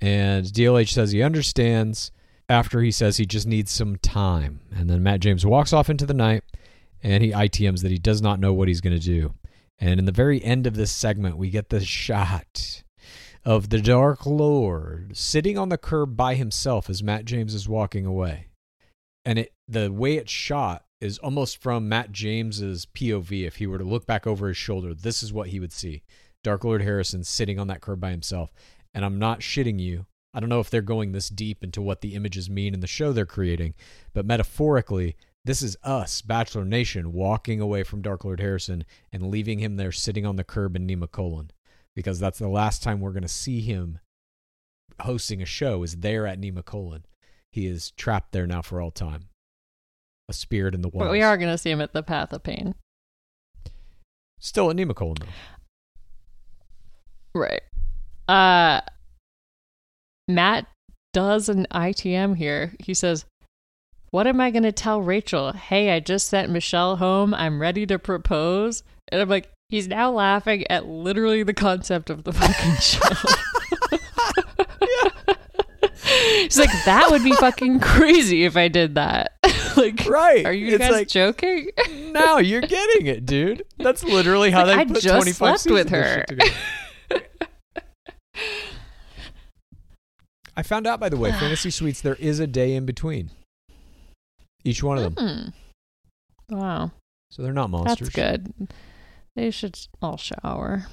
And 0.00 0.46
DLH 0.46 0.90
says 0.90 1.12
he 1.12 1.22
understands 1.22 2.12
after 2.48 2.80
he 2.80 2.90
says 2.90 3.16
he 3.16 3.26
just 3.26 3.46
needs 3.46 3.72
some 3.72 3.96
time. 3.96 4.60
And 4.74 4.90
then 4.90 5.02
Matt 5.02 5.20
James 5.20 5.46
walks 5.46 5.72
off 5.72 5.88
into 5.88 6.06
the 6.06 6.14
night 6.14 6.42
and 7.02 7.22
he 7.22 7.30
ITMs 7.30 7.82
that 7.82 7.90
he 7.90 7.98
does 7.98 8.20
not 8.22 8.40
know 8.40 8.52
what 8.52 8.68
he's 8.68 8.80
going 8.80 8.98
to 8.98 9.04
do. 9.04 9.34
And 9.78 9.98
in 9.98 10.06
the 10.06 10.12
very 10.12 10.42
end 10.42 10.66
of 10.66 10.76
this 10.76 10.92
segment, 10.92 11.36
we 11.36 11.50
get 11.50 11.70
this 11.70 11.84
shot 11.84 12.81
of 13.44 13.70
the 13.70 13.80
Dark 13.80 14.24
Lord 14.24 15.16
sitting 15.16 15.58
on 15.58 15.68
the 15.68 15.78
curb 15.78 16.16
by 16.16 16.36
himself 16.36 16.88
as 16.88 17.02
Matt 17.02 17.24
James 17.24 17.54
is 17.54 17.68
walking 17.68 18.06
away. 18.06 18.48
And 19.24 19.38
it 19.38 19.52
the 19.66 19.90
way 19.90 20.16
it's 20.16 20.30
shot 20.30 20.84
is 21.00 21.18
almost 21.18 21.60
from 21.60 21.88
Matt 21.88 22.12
James's 22.12 22.86
POV. 22.86 23.46
If 23.46 23.56
he 23.56 23.66
were 23.66 23.78
to 23.78 23.84
look 23.84 24.06
back 24.06 24.26
over 24.26 24.48
his 24.48 24.56
shoulder, 24.56 24.94
this 24.94 25.22
is 25.22 25.32
what 25.32 25.48
he 25.48 25.58
would 25.58 25.72
see. 25.72 26.02
Dark 26.44 26.64
Lord 26.64 26.82
Harrison 26.82 27.24
sitting 27.24 27.58
on 27.58 27.66
that 27.68 27.80
curb 27.80 28.00
by 28.00 28.10
himself. 28.10 28.52
And 28.94 29.04
I'm 29.04 29.18
not 29.18 29.40
shitting 29.40 29.80
you. 29.80 30.06
I 30.34 30.40
don't 30.40 30.48
know 30.48 30.60
if 30.60 30.70
they're 30.70 30.82
going 30.82 31.12
this 31.12 31.28
deep 31.28 31.62
into 31.64 31.82
what 31.82 32.00
the 32.00 32.14
images 32.14 32.48
mean 32.48 32.74
in 32.74 32.80
the 32.80 32.86
show 32.86 33.12
they're 33.12 33.26
creating, 33.26 33.74
but 34.14 34.24
metaphorically, 34.24 35.14
this 35.44 35.60
is 35.60 35.76
us, 35.82 36.22
Bachelor 36.22 36.64
Nation, 36.64 37.12
walking 37.12 37.60
away 37.60 37.82
from 37.82 38.00
Dark 38.00 38.24
Lord 38.24 38.40
Harrison 38.40 38.84
and 39.12 39.26
leaving 39.26 39.58
him 39.58 39.76
there 39.76 39.92
sitting 39.92 40.24
on 40.24 40.36
the 40.36 40.44
curb 40.44 40.74
in 40.74 40.86
Nemacolin. 40.86 41.50
Because 41.94 42.18
that's 42.18 42.38
the 42.38 42.48
last 42.48 42.82
time 42.82 43.00
we're 43.00 43.12
going 43.12 43.22
to 43.22 43.28
see 43.28 43.60
him 43.60 43.98
hosting 45.00 45.42
a 45.42 45.46
show 45.46 45.82
is 45.82 45.96
there 45.96 46.26
at 46.26 46.40
Nemacolin. 46.40 47.02
He 47.50 47.66
is 47.66 47.90
trapped 47.92 48.32
there 48.32 48.46
now 48.46 48.62
for 48.62 48.80
all 48.80 48.90
time. 48.90 49.28
a 50.28 50.32
spirit 50.32 50.74
in 50.74 50.80
the 50.82 50.88
walls. 50.88 51.06
But 51.06 51.12
we 51.12 51.22
are 51.22 51.36
going 51.36 51.50
to 51.50 51.58
see 51.58 51.70
him 51.70 51.80
at 51.80 51.92
the 51.92 52.02
Path 52.02 52.32
of 52.32 52.42
Pain. 52.42 52.74
still 54.38 54.70
at 54.70 54.76
Nemacolin, 54.76 55.18
though. 55.18 55.26
Right. 57.34 57.62
Uh 58.28 58.80
Matt 60.28 60.66
does 61.12 61.48
an 61.48 61.66
ITM 61.72 62.36
here. 62.36 62.72
He 62.78 62.94
says, 62.94 63.24
"What 64.10 64.26
am 64.26 64.40
I 64.40 64.50
going 64.50 64.62
to 64.62 64.72
tell 64.72 65.02
Rachel? 65.02 65.52
Hey, 65.52 65.90
I 65.90 66.00
just 66.00 66.28
sent 66.28 66.50
Michelle 66.50 66.96
home. 66.96 67.34
I'm 67.34 67.60
ready 67.60 67.84
to 67.86 67.98
propose." 67.98 68.82
And 69.08 69.20
I'm 69.20 69.28
like, 69.28 69.50
he's 69.72 69.88
now 69.88 70.10
laughing 70.10 70.64
at 70.70 70.86
literally 70.86 71.42
the 71.42 71.54
concept 71.54 72.10
of 72.10 72.24
the 72.24 72.32
fucking 72.34 72.74
show. 72.76 73.00
He's 76.42 76.58
like, 76.58 76.68
"That 76.84 77.08
would 77.10 77.24
be 77.24 77.32
fucking 77.32 77.80
crazy 77.80 78.44
if 78.44 78.56
I 78.56 78.68
did 78.68 78.96
that." 78.96 79.32
like, 79.76 80.06
Right. 80.06 80.44
Are 80.44 80.52
you 80.52 80.68
It's 80.68 80.78
guys 80.78 80.90
like- 80.92 81.08
joking? 81.08 81.68
no, 82.12 82.36
you're 82.38 82.60
getting 82.60 83.06
it, 83.06 83.24
dude. 83.24 83.64
That's 83.78 84.04
literally 84.04 84.50
how 84.50 84.66
Like, 84.66 84.76
they 84.76 84.82
I 84.82 84.84
put 84.84 85.02
just 85.02 85.14
25 85.14 85.60
slept 85.60 85.72
with 85.74 85.88
her. 85.90 86.24
I 90.54 90.62
found 90.62 90.86
out, 90.86 91.00
by 91.00 91.08
the 91.08 91.16
way, 91.16 91.30
Fantasy 91.40 91.70
Suites, 91.70 92.00
there 92.02 92.16
is 92.16 92.38
a 92.40 92.46
day 92.46 92.74
in 92.74 92.84
between 92.84 93.30
each 94.64 94.82
one 94.82 94.98
of 94.98 95.14
them. 95.14 95.52
Hmm. 96.48 96.54
Wow. 96.58 96.90
So 97.30 97.42
they're 97.42 97.52
not 97.54 97.70
monsters. 97.70 98.10
That's 98.10 98.14
good. 98.46 98.52
They 99.34 99.50
should 99.50 99.78
all 100.00 100.16
shower. 100.16 100.86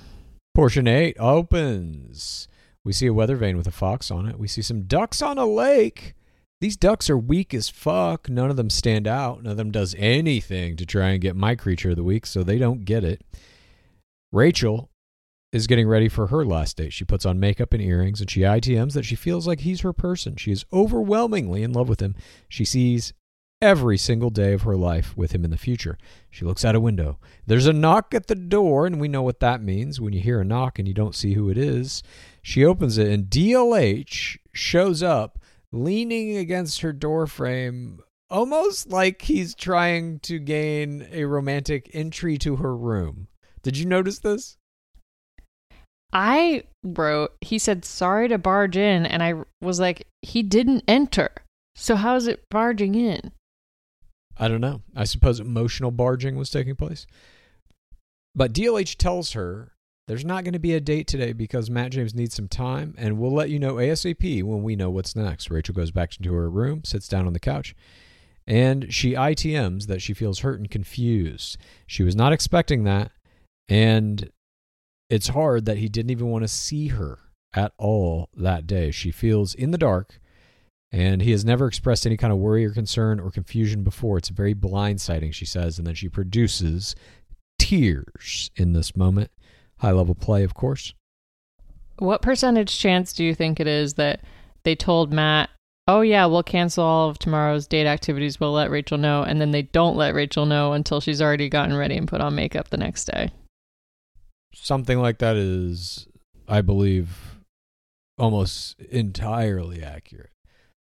Portion 0.55 0.87
8 0.87 1.17
opens. 1.19 2.47
We 2.83 2.93
see 2.93 3.07
a 3.07 3.13
weather 3.13 3.35
vane 3.35 3.57
with 3.57 3.67
a 3.67 3.71
fox 3.71 4.09
on 4.09 4.25
it. 4.25 4.39
We 4.39 4.47
see 4.47 4.61
some 4.61 4.83
ducks 4.83 5.21
on 5.21 5.37
a 5.37 5.45
lake. 5.45 6.15
These 6.61 6.77
ducks 6.77 7.09
are 7.09 7.17
weak 7.17 7.53
as 7.53 7.69
fuck. 7.69 8.29
None 8.29 8.49
of 8.49 8.57
them 8.57 8.69
stand 8.69 9.07
out. 9.07 9.43
None 9.43 9.51
of 9.51 9.57
them 9.57 9.71
does 9.71 9.95
anything 9.97 10.75
to 10.77 10.85
try 10.85 11.09
and 11.09 11.21
get 11.21 11.35
my 11.35 11.55
creature 11.55 11.91
of 11.91 11.95
the 11.95 12.03
week, 12.03 12.25
so 12.25 12.43
they 12.43 12.57
don't 12.57 12.85
get 12.85 13.03
it. 13.03 13.21
Rachel 14.31 14.89
is 15.51 15.67
getting 15.67 15.87
ready 15.87 16.09
for 16.09 16.27
her 16.27 16.45
last 16.45 16.77
date. 16.77 16.93
She 16.93 17.05
puts 17.05 17.25
on 17.25 17.39
makeup 17.39 17.73
and 17.73 17.81
earrings 17.81 18.21
and 18.21 18.29
she 18.29 18.41
ITMs 18.41 18.93
that 18.93 19.05
she 19.05 19.15
feels 19.15 19.47
like 19.47 19.61
he's 19.61 19.81
her 19.81 19.93
person. 19.93 20.35
She 20.35 20.51
is 20.51 20.65
overwhelmingly 20.71 21.63
in 21.63 21.73
love 21.73 21.89
with 21.89 22.01
him. 22.01 22.15
She 22.47 22.65
sees 22.65 23.13
every 23.61 23.97
single 23.97 24.29
day 24.29 24.53
of 24.53 24.61
her 24.61 24.77
life 24.77 25.15
with 25.17 25.33
him 25.33 25.43
in 25.43 25.51
the 25.51 25.57
future. 25.57 25.97
She 26.29 26.45
looks 26.45 26.63
out 26.63 26.75
a 26.75 26.79
window. 26.79 27.19
There's 27.45 27.67
a 27.67 27.73
knock 27.73 28.13
at 28.13 28.27
the 28.27 28.35
door, 28.35 28.85
and 28.85 28.99
we 28.99 29.07
know 29.07 29.21
what 29.21 29.41
that 29.41 29.61
means 29.61 29.99
when 29.99 30.13
you 30.13 30.21
hear 30.21 30.39
a 30.39 30.45
knock 30.45 30.79
and 30.79 30.87
you 30.87 30.93
don't 30.93 31.15
see 31.15 31.33
who 31.33 31.49
it 31.49 31.57
is. 31.57 32.01
She 32.41 32.63
opens 32.63 32.97
it, 32.97 33.07
and 33.07 33.25
DLH 33.25 34.37
shows 34.53 35.03
up 35.03 35.39
leaning 35.71 36.37
against 36.37 36.81
her 36.81 36.93
door 36.93 37.27
frame, 37.27 37.99
almost 38.29 38.89
like 38.89 39.23
he's 39.23 39.53
trying 39.53 40.19
to 40.21 40.39
gain 40.39 41.07
a 41.11 41.25
romantic 41.25 41.89
entry 41.93 42.37
to 42.39 42.57
her 42.57 42.75
room. 42.75 43.27
Did 43.61 43.77
you 43.77 43.85
notice 43.85 44.19
this? 44.19 44.57
I 46.11 46.63
wrote, 46.83 47.33
he 47.41 47.59
said, 47.59 47.85
sorry 47.85 48.29
to 48.29 48.37
barge 48.37 48.77
in. 48.77 49.05
And 49.05 49.21
I 49.21 49.35
was 49.61 49.79
like, 49.79 50.07
he 50.21 50.41
didn't 50.41 50.83
enter. 50.87 51.29
So 51.75 51.95
how 51.95 52.15
is 52.15 52.27
it 52.27 52.49
barging 52.49 52.95
in? 52.95 53.31
I 54.39 54.47
don't 54.47 54.61
know. 54.61 54.81
I 54.95 55.03
suppose 55.03 55.39
emotional 55.39 55.91
barging 55.91 56.37
was 56.37 56.49
taking 56.49 56.75
place. 56.75 57.05
But 58.33 58.53
DLH 58.53 58.95
tells 58.95 59.33
her 59.33 59.73
there's 60.07 60.25
not 60.25 60.43
going 60.43 60.53
to 60.53 60.59
be 60.59 60.73
a 60.73 60.79
date 60.79 61.07
today 61.07 61.33
because 61.33 61.69
Matt 61.69 61.91
James 61.91 62.15
needs 62.15 62.33
some 62.33 62.47
time, 62.47 62.95
and 62.97 63.19
we'll 63.19 63.33
let 63.33 63.49
you 63.49 63.59
know 63.59 63.75
ASAP 63.75 64.43
when 64.43 64.63
we 64.63 64.75
know 64.75 64.89
what's 64.89 65.15
next. 65.15 65.51
Rachel 65.51 65.75
goes 65.75 65.91
back 65.91 66.17
into 66.17 66.33
her 66.33 66.49
room, 66.49 66.83
sits 66.83 67.07
down 67.07 67.27
on 67.27 67.33
the 67.33 67.39
couch, 67.39 67.75
and 68.47 68.91
she 68.93 69.13
ITMs 69.13 69.87
that 69.87 70.01
she 70.01 70.13
feels 70.13 70.39
hurt 70.39 70.59
and 70.59 70.71
confused. 70.71 71.57
She 71.85 72.03
was 72.03 72.15
not 72.15 72.33
expecting 72.33 72.85
that, 72.85 73.11
and 73.67 74.31
it's 75.09 75.27
hard 75.27 75.65
that 75.65 75.77
he 75.77 75.89
didn't 75.89 76.11
even 76.11 76.27
want 76.27 76.43
to 76.43 76.47
see 76.47 76.87
her 76.87 77.19
at 77.53 77.73
all 77.77 78.29
that 78.35 78.65
day. 78.65 78.91
She 78.91 79.11
feels 79.11 79.53
in 79.53 79.71
the 79.71 79.77
dark 79.77 80.19
and 80.91 81.21
he 81.21 81.31
has 81.31 81.45
never 81.45 81.67
expressed 81.67 82.05
any 82.05 82.17
kind 82.17 82.33
of 82.33 82.39
worry 82.39 82.65
or 82.65 82.71
concern 82.71 83.19
or 83.19 83.29
confusion 83.29 83.83
before. 83.83 84.17
It's 84.17 84.29
very 84.29 84.55
blindsiding, 84.55 85.33
she 85.33 85.45
says, 85.45 85.77
and 85.77 85.85
then 85.85 85.95
she 85.95 86.09
produces 86.09 86.95
tears 87.59 88.49
in 88.55 88.73
this 88.73 88.95
moment. 88.95 89.31
High 89.77 89.91
level 89.91 90.15
play, 90.15 90.43
of 90.43 90.53
course. 90.53 90.93
What 91.97 92.21
percentage 92.21 92.77
chance 92.77 93.13
do 93.13 93.23
you 93.23 93.35
think 93.35 93.59
it 93.59 93.67
is 93.67 93.95
that 93.95 94.21
they 94.63 94.75
told 94.75 95.13
Matt, 95.13 95.49
oh, 95.87 96.01
yeah, 96.01 96.25
we'll 96.25 96.43
cancel 96.43 96.83
all 96.83 97.09
of 97.09 97.19
tomorrow's 97.19 97.67
date 97.67 97.87
activities. 97.87 98.39
We'll 98.39 98.53
let 98.53 98.71
Rachel 98.71 98.97
know. 98.97 99.23
And 99.23 99.39
then 99.39 99.51
they 99.51 99.63
don't 99.63 99.95
let 99.95 100.13
Rachel 100.13 100.45
know 100.45 100.73
until 100.73 101.01
she's 101.01 101.21
already 101.21 101.49
gotten 101.49 101.75
ready 101.75 101.97
and 101.97 102.07
put 102.07 102.21
on 102.21 102.35
makeup 102.35 102.69
the 102.69 102.77
next 102.77 103.05
day. 103.05 103.31
Something 104.53 104.99
like 104.99 105.19
that 105.19 105.35
is, 105.35 106.07
I 106.47 106.61
believe, 106.61 107.39
almost 108.17 108.79
entirely 108.79 109.83
accurate. 109.83 110.31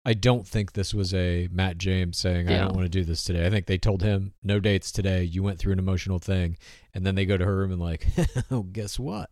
I 0.08 0.14
don't 0.14 0.47
think 0.47 0.72
this 0.72 0.93
was 0.93 1.14
a 1.14 1.49
Matt 1.51 1.78
James 1.78 2.18
saying, 2.18 2.47
I 2.47 2.60
don't 2.60 2.74
want 2.74 2.86
to 2.86 2.89
do 2.89 3.03
this 3.03 3.26
today. 3.26 3.45
I 3.45 3.49
think 3.49 3.66
they 3.66 3.78
told 3.78 4.01
him, 4.01 4.32
no 4.41 4.58
dates 4.62 4.89
today. 4.89 5.22
You 5.24 5.43
went 5.43 5.60
through 5.60 5.74
an 5.74 5.80
emotional 5.80 6.18
thing. 6.18 6.58
And 6.93 7.05
then 7.05 7.16
they 7.16 7.26
go 7.26 7.36
to 7.36 7.43
her 7.43 7.58
room 7.58 7.74
and, 7.74 7.82
like, 7.82 8.08
oh, 8.51 8.62
guess 8.62 8.97
what? 8.97 9.30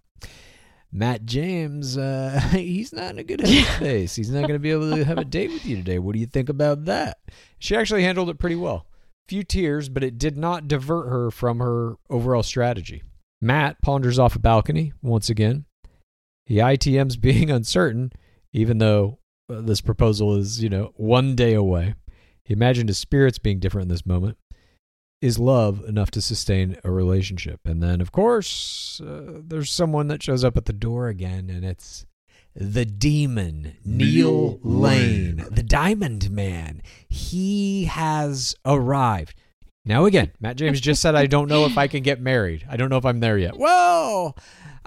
Matt 0.92 1.26
James, 1.26 1.98
uh, 1.98 2.42
he's 2.52 2.92
not 2.92 3.12
in 3.12 3.20
a 3.20 3.24
good 3.24 3.40
headspace. 3.40 4.18
He's 4.18 4.30
not 4.30 4.42
going 4.42 4.54
to 4.54 4.60
be 4.60 4.72
able 4.72 4.94
to 4.94 5.06
have 5.06 5.18
a 5.18 5.24
date 5.24 5.52
with 5.52 5.66
you 5.66 5.78
today. 5.78 5.98
What 5.98 6.12
do 6.12 6.20
you 6.20 6.26
think 6.26 6.50
about 6.50 6.84
that? 6.84 7.20
She 7.58 7.74
actually 7.74 8.04
handled 8.04 8.30
it 8.30 8.38
pretty 8.38 8.58
well. 8.58 8.86
Few 9.30 9.44
tears, 9.44 9.88
but 9.88 10.04
it 10.04 10.18
did 10.18 10.36
not 10.36 10.68
divert 10.68 11.08
her 11.08 11.32
from 11.32 11.60
her 11.60 11.96
overall 12.10 12.44
strategy. 12.44 13.02
Matt 13.42 13.82
ponders 13.82 14.20
off 14.20 14.36
a 14.36 14.40
balcony 14.40 14.92
once 15.02 15.30
again. 15.30 15.64
He 16.46 16.56
ITMs 16.56 17.18
being 17.18 17.50
uncertain, 17.50 18.12
even 18.52 18.80
though 18.80 19.20
this 19.48 19.82
proposal 19.82 20.36
is, 20.36 20.62
you 20.62 20.70
know, 20.70 20.92
one 20.96 21.36
day 21.36 21.54
away. 21.54 21.96
He 22.44 22.54
imagined 22.54 22.90
his 22.90 22.98
spirits 22.98 23.38
being 23.38 23.60
different 23.60 23.86
in 23.86 23.90
this 23.90 24.06
moment. 24.06 24.38
Is 25.22 25.40
love 25.40 25.84
enough 25.88 26.12
to 26.12 26.22
sustain 26.22 26.78
a 26.84 26.92
relationship? 26.92 27.62
And 27.66 27.82
then, 27.82 28.02
of 28.02 28.12
course, 28.12 29.02
uh, 29.02 29.40
there's 29.44 29.72
someone 29.72 30.08
that 30.10 30.22
shows 30.22 30.44
up 30.44 30.58
at 30.58 30.66
the 30.66 30.74
door 30.74 31.08
again, 31.08 31.50
and 31.50 31.66
it's 31.66 32.06
the 32.54 32.86
demon, 32.86 33.76
Neil 33.84 34.60
Neil 34.60 34.60
Lane, 34.62 35.38
Lane. 35.38 35.48
the 35.52 35.64
Diamond 35.64 36.30
Man. 36.32 36.82
He 37.10 37.86
has 37.86 38.56
arrived. 38.66 39.36
Now, 39.84 40.06
again, 40.06 40.32
Matt 40.40 40.58
James 40.58 40.82
just 40.82 41.02
said, 41.02 41.16
I 41.16 41.28
don't 41.28 41.48
know 41.48 41.66
if 41.66 41.78
I 41.78 41.88
can 41.88 42.02
get 42.02 42.20
married. 42.20 42.66
I 42.70 42.76
don't 42.76 42.90
know 42.90 42.98
if 42.98 43.06
I'm 43.06 43.20
there 43.20 43.38
yet. 43.38 43.58
Well, 43.58 44.36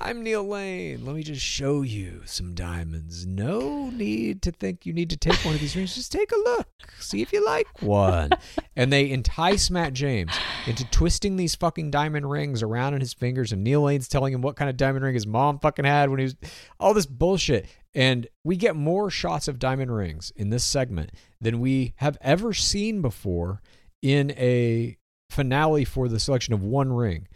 I'm 0.01 0.23
Neil 0.23 0.47
Lane. 0.47 1.05
Let 1.05 1.17
me 1.17 1.25
just 1.25 1.43
show 1.43 1.83
you 1.83 2.23
some 2.25 2.55
diamonds. 2.55 3.27
No 3.27 3.91
need 3.91 4.43
to 4.43 4.53
think 4.53 4.87
you 4.87 4.93
need 4.93 5.11
to 5.11 5.17
take 5.17 5.45
one 5.45 5.55
of 5.55 5.61
these 5.61 5.75
rings. 5.75 5.97
Just 5.97 6.13
take 6.13 6.31
a 6.31 6.37
look. 6.37 6.69
See 7.01 7.21
if 7.21 7.33
you 7.33 7.45
like 7.45 7.67
one. 7.83 8.31
and 8.77 8.93
they 8.93 9.11
entice 9.11 9.71
Matt 9.71 9.95
James 9.95 10.33
into 10.69 10.89
twisting 10.91 11.35
these 11.35 11.57
fucking 11.57 11.91
diamond 11.91 12.31
rings 12.31 12.63
around 12.63 12.95
in 12.95 13.01
his 13.01 13.13
fingers. 13.13 13.51
And 13.51 13.65
Neil 13.65 13.83
Lane's 13.83 14.07
telling 14.07 14.33
him 14.33 14.41
what 14.41 14.55
kind 14.55 14.71
of 14.71 14.77
diamond 14.77 15.05
ring 15.05 15.15
his 15.15 15.27
mom 15.27 15.59
fucking 15.59 15.85
had 15.85 16.11
when 16.11 16.21
he 16.21 16.25
was 16.25 16.37
all 16.79 16.95
this 16.95 17.07
bullshit. 17.07 17.67
And 17.93 18.29
we 18.45 18.57
get 18.57 18.77
more 18.77 19.11
shots 19.11 19.49
of 19.49 19.59
diamond 19.59 19.93
rings 19.93 20.33
in 20.37 20.51
this 20.51 20.65
segment 20.65 21.11
than 21.41 21.59
we 21.59 21.95
have 21.97 22.17
ever 22.21 22.53
seen 22.53 23.03
before 23.03 23.63
in 24.01 24.31
a 24.33 24.97
finale 25.29 25.85
for 25.85 26.09
the 26.09 26.21
selection 26.21 26.55
of 26.55 26.63
one 26.63 26.93
ring. 26.93 27.27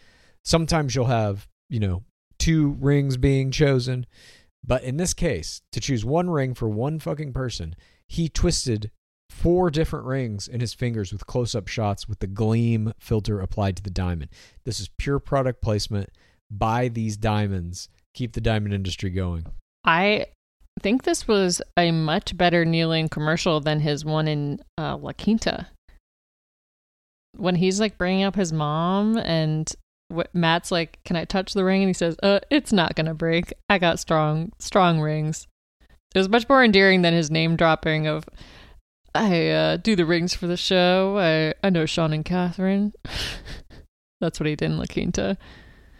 Sometimes 0.44 0.94
you'll 0.94 1.06
have, 1.06 1.48
you 1.68 1.80
know, 1.80 2.04
two 2.42 2.76
rings 2.80 3.16
being 3.16 3.52
chosen. 3.52 4.04
But 4.66 4.82
in 4.82 4.96
this 4.96 5.14
case, 5.14 5.62
to 5.70 5.80
choose 5.80 6.04
one 6.04 6.28
ring 6.28 6.54
for 6.54 6.68
one 6.68 6.98
fucking 6.98 7.32
person, 7.32 7.76
he 8.08 8.28
twisted 8.28 8.90
four 9.30 9.70
different 9.70 10.06
rings 10.06 10.48
in 10.48 10.60
his 10.60 10.74
fingers 10.74 11.12
with 11.12 11.24
close 11.26 11.54
up 11.54 11.68
shots 11.68 12.08
with 12.08 12.18
the 12.18 12.26
gleam 12.26 12.92
filter 12.98 13.38
applied 13.38 13.76
to 13.76 13.82
the 13.82 13.90
diamond. 13.90 14.28
This 14.64 14.80
is 14.80 14.90
pure 14.98 15.20
product 15.20 15.62
placement. 15.62 16.10
Buy 16.50 16.88
these 16.88 17.16
diamonds. 17.16 17.88
Keep 18.12 18.32
the 18.32 18.40
diamond 18.40 18.74
industry 18.74 19.10
going. 19.10 19.46
I 19.84 20.26
think 20.80 21.04
this 21.04 21.28
was 21.28 21.62
a 21.76 21.92
much 21.92 22.36
better 22.36 22.64
kneeling 22.64 23.08
commercial 23.08 23.60
than 23.60 23.78
his 23.78 24.04
one 24.04 24.26
in 24.26 24.58
uh, 24.78 24.96
La 24.96 25.12
Quinta. 25.12 25.68
When 27.36 27.54
he's 27.54 27.78
like 27.78 27.98
bringing 27.98 28.24
up 28.24 28.34
his 28.34 28.52
mom 28.52 29.16
and 29.16 29.72
wh- 30.14 30.34
Matt's 30.34 30.70
like, 30.70 30.98
"Can 31.04 31.16
I 31.16 31.24
touch 31.24 31.54
the 31.54 31.64
ring?" 31.64 31.82
and 31.82 31.88
he 31.88 31.94
says, 31.94 32.16
"Uh, 32.22 32.40
it's 32.50 32.72
not 32.72 32.94
gonna 32.94 33.14
break. 33.14 33.52
I 33.68 33.78
got 33.78 33.98
strong, 33.98 34.52
strong 34.58 35.00
rings." 35.00 35.46
It 36.14 36.18
was 36.18 36.28
much 36.28 36.48
more 36.48 36.62
endearing 36.62 37.02
than 37.02 37.14
his 37.14 37.30
name 37.30 37.56
dropping 37.56 38.06
of, 38.06 38.24
"I 39.14 39.48
uh, 39.48 39.76
do 39.76 39.96
the 39.96 40.06
rings 40.06 40.34
for 40.34 40.46
the 40.46 40.56
show. 40.56 41.18
I 41.18 41.66
I 41.66 41.70
know 41.70 41.86
Sean 41.86 42.12
and 42.12 42.24
Catherine." 42.24 42.92
That's 44.20 44.38
what 44.38 44.46
he 44.46 44.54
did 44.56 44.66
in 44.66 44.78
La 44.78 44.84
Quinta. 44.86 45.36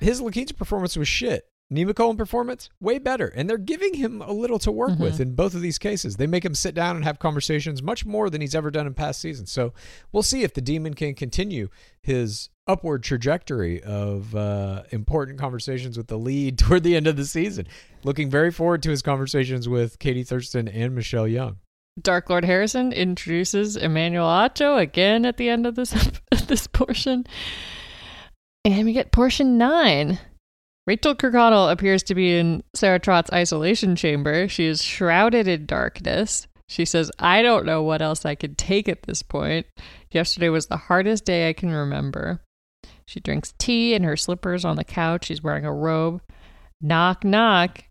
His 0.01 0.21
La 0.21 0.31
Quinta 0.31 0.55
performance 0.55 0.97
was 0.97 1.09
shit. 1.09 1.45
Nemacolin 1.73 2.19
performance, 2.19 2.71
way 2.81 2.99
better. 2.99 3.27
And 3.27 3.49
they're 3.49 3.59
giving 3.59 3.95
him 3.95 4.21
a 4.23 4.33
little 4.33 4.59
to 4.61 4.71
work 4.71 4.99
with 4.99 5.21
in 5.21 5.35
both 5.35 5.55
of 5.55 5.63
these 5.63 5.79
cases. 5.79 6.17
They 6.17 6.27
make 6.27 6.45
him 6.45 6.55
sit 6.55 6.75
down 6.75 6.97
and 6.97 7.05
have 7.05 7.19
conversations 7.19 7.83
much 7.83 8.05
more 8.05 8.31
than 8.31 8.41
he's 8.41 8.55
ever 8.55 8.71
done 8.71 8.87
in 8.87 8.95
past 8.95 9.21
seasons. 9.21 9.51
So 9.51 9.73
we'll 10.13 10.23
see 10.23 10.43
if 10.43 10.55
the 10.55 10.61
demon 10.61 10.95
can 10.95 11.15
continue 11.15 11.69
his 12.03 12.51
upward 12.67 13.03
trajectory 13.03 13.83
of 13.83 14.35
uh, 14.35 14.83
important 14.91 15.39
conversations 15.39 15.97
with 15.97 16.09
the 16.09 16.19
lead 16.19 16.59
toward 16.59 16.83
the 16.83 16.97
end 16.97 17.07
of 17.07 17.17
the 17.17 17.25
season. 17.25 17.67
Looking 18.05 18.31
very 18.31 18.51
forward 18.51 18.83
to 18.85 18.91
his 18.91 19.03
conversations 19.03 19.69
with 19.69 19.99
Katie 19.99 20.25
Thurston 20.25 20.69
and 20.69 20.95
Michelle 20.95 21.29
Young. 21.29 21.59
Dark 22.01 22.31
Lord 22.31 22.45
Harrison 22.45 22.93
introduces 22.93 23.77
Emmanuel 23.77 24.27
Acho 24.27 24.81
again 24.81 25.27
at 25.27 25.37
the 25.37 25.49
end 25.51 25.67
of 25.67 25.75
this 25.75 25.93
this 26.47 26.67
portion. 26.67 27.27
And 28.65 28.85
we 28.85 28.93
get 28.93 29.13
portion 29.13 29.59
nine. 29.59 30.19
Rachel 30.87 31.15
Kirkconnell 31.15 31.71
appears 31.71 32.03
to 32.05 32.15
be 32.15 32.37
in 32.37 32.65
Sarah 32.75 32.99
Trott's 32.99 33.33
isolation 33.33 33.95
chamber. 33.95 34.49
She 34.49 34.67
is 34.67 34.83
shrouded 34.83 35.47
in 35.47 35.67
darkness. 35.67 36.49
She 36.69 36.85
says, 36.85 37.11
I 37.19 37.43
don't 37.43 37.67
know 37.67 37.83
what 37.83 38.03
else 38.03 38.25
I 38.25 38.35
could 38.35 38.59
take 38.59 38.89
at 38.89 39.03
this 39.03 39.23
point. 39.23 39.67
Yesterday 40.11 40.49
was 40.49 40.67
the 40.67 40.77
hardest 40.77 41.25
day 41.25 41.49
I 41.49 41.53
can 41.53 41.71
remember. 41.71 42.43
She 43.07 43.21
drinks 43.21 43.55
tea 43.59 43.95
in 43.95 44.03
her 44.05 44.17
slippers 44.17 44.65
on 44.65 44.77
the 44.77 44.85
couch. 44.85 45.27
She's 45.27 45.43
wearing 45.43 45.65
a 45.65 45.73
robe. 45.73 46.21
Knock, 46.81 47.25
knock. 47.25 47.85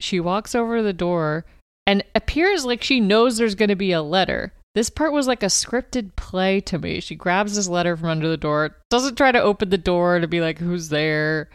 She 0.00 0.20
walks 0.20 0.54
over 0.54 0.82
the 0.82 0.92
door 0.92 1.46
and 1.86 2.04
appears 2.14 2.64
like 2.64 2.82
she 2.82 3.00
knows 3.00 3.36
there's 3.36 3.54
going 3.54 3.68
to 3.68 3.76
be 3.76 3.92
a 3.92 4.02
letter. 4.02 4.52
This 4.74 4.90
part 4.90 5.12
was 5.12 5.28
like 5.28 5.42
a 5.42 5.46
scripted 5.46 6.16
play 6.16 6.60
to 6.62 6.78
me. 6.78 7.00
She 7.00 7.14
grabs 7.14 7.54
this 7.54 7.68
letter 7.68 7.96
from 7.96 8.08
under 8.08 8.28
the 8.28 8.36
door, 8.36 8.76
doesn't 8.90 9.16
try 9.16 9.30
to 9.30 9.40
open 9.40 9.70
the 9.70 9.78
door 9.78 10.18
to 10.18 10.26
be 10.26 10.40
like, 10.40 10.58
who's 10.58 10.88
there? 10.88 11.48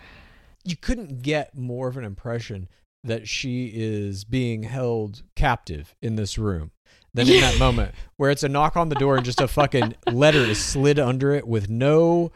You 0.70 0.78
couldn't 0.78 1.22
get 1.22 1.58
more 1.58 1.88
of 1.88 1.98
an 1.98 2.04
impression 2.04 2.68
that 3.04 3.28
she 3.28 3.72
is 3.74 4.24
being 4.24 4.64
held 4.64 5.24
captive 5.36 5.96
in 6.02 6.16
this 6.16 6.38
room 6.38 6.72
than 7.14 7.30
in 7.30 7.42
that 7.42 7.58
moment 7.60 7.94
where 8.18 8.30
it's 8.30 8.44
a 8.44 8.50
knock 8.50 8.76
on 8.76 8.90
the 8.90 8.96
door 8.96 9.16
and 9.16 9.26
just 9.26 9.42
a 9.42 9.48
fucking 9.48 9.96
letter 10.12 10.40
is 10.40 10.64
slid 10.64 11.00
under 11.00 11.34
it 11.34 11.48
with 11.48 11.70
no 11.70 12.32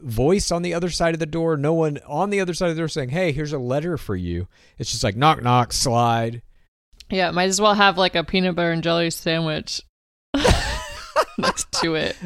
voice 0.00 0.50
on 0.50 0.62
the 0.62 0.74
other 0.74 0.90
side 0.90 1.14
of 1.14 1.20
the 1.20 1.26
door, 1.26 1.56
no 1.56 1.74
one 1.74 1.98
on 2.06 2.30
the 2.30 2.40
other 2.40 2.54
side 2.54 2.68
of 2.68 2.76
the 2.76 2.80
door 2.80 2.88
saying, 2.88 3.10
"Hey, 3.10 3.32
here's 3.32 3.52
a 3.52 3.58
letter 3.58 3.96
for 3.96 4.16
you." 4.16 4.46
It's 4.78 4.90
just 4.90 5.04
like 5.04 5.16
knock 5.16 5.42
knock 5.42 5.72
slide. 5.72 6.42
Yeah, 7.10 7.30
might 7.30 7.48
as 7.48 7.60
well 7.60 7.74
have 7.74 7.96
like 7.98 8.14
a 8.14 8.24
peanut 8.24 8.56
butter 8.56 8.72
and 8.72 8.82
jelly 8.82 9.10
sandwich 9.10 9.80
next 11.38 11.70
to 11.80 11.94
it. 11.94 12.16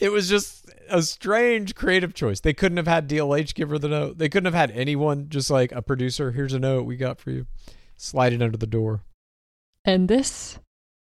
It 0.00 0.10
was 0.10 0.28
just 0.28 0.57
a 0.90 1.02
strange 1.02 1.74
creative 1.74 2.14
choice. 2.14 2.40
They 2.40 2.54
couldn't 2.54 2.76
have 2.76 2.86
had 2.86 3.08
DLH 3.08 3.54
give 3.54 3.70
her 3.70 3.78
the 3.78 3.88
note. 3.88 4.18
They 4.18 4.28
couldn't 4.28 4.52
have 4.52 4.54
had 4.54 4.70
anyone 4.72 5.28
just 5.28 5.50
like 5.50 5.72
a 5.72 5.82
producer, 5.82 6.32
here's 6.32 6.52
a 6.52 6.58
note 6.58 6.84
we 6.84 6.96
got 6.96 7.20
for 7.20 7.30
you. 7.30 7.46
Slide 7.96 8.32
it 8.32 8.42
under 8.42 8.56
the 8.56 8.66
door. 8.66 9.02
And 9.84 10.08
this 10.08 10.58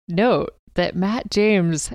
note 0.08 0.56
that 0.76 0.96
Matt 0.96 1.30
James 1.30 1.92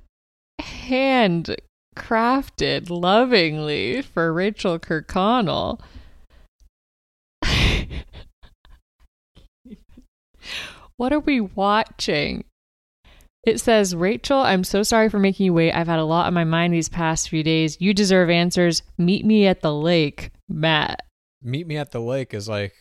hand 0.58 1.56
crafted 1.96 2.90
lovingly 2.90 4.02
for 4.02 4.32
Rachel 4.32 4.78
Kirkconnell. 4.78 5.80
what 10.96 11.12
are 11.12 11.20
we 11.20 11.40
watching? 11.40 12.44
It 13.44 13.58
says, 13.58 13.94
Rachel, 13.96 14.38
I'm 14.38 14.62
so 14.62 14.82
sorry 14.84 15.08
for 15.08 15.18
making 15.18 15.46
you 15.46 15.52
wait. 15.52 15.72
I've 15.72 15.88
had 15.88 15.98
a 15.98 16.04
lot 16.04 16.26
on 16.26 16.34
my 16.34 16.44
mind 16.44 16.72
these 16.72 16.88
past 16.88 17.28
few 17.28 17.42
days. 17.42 17.76
You 17.80 17.92
deserve 17.92 18.30
answers. 18.30 18.82
Meet 18.98 19.24
me 19.24 19.48
at 19.48 19.62
the 19.62 19.74
lake, 19.74 20.30
Matt. 20.48 21.00
Meet 21.42 21.66
me 21.66 21.76
at 21.76 21.90
the 21.90 22.00
lake 22.00 22.34
is 22.34 22.48
like 22.48 22.72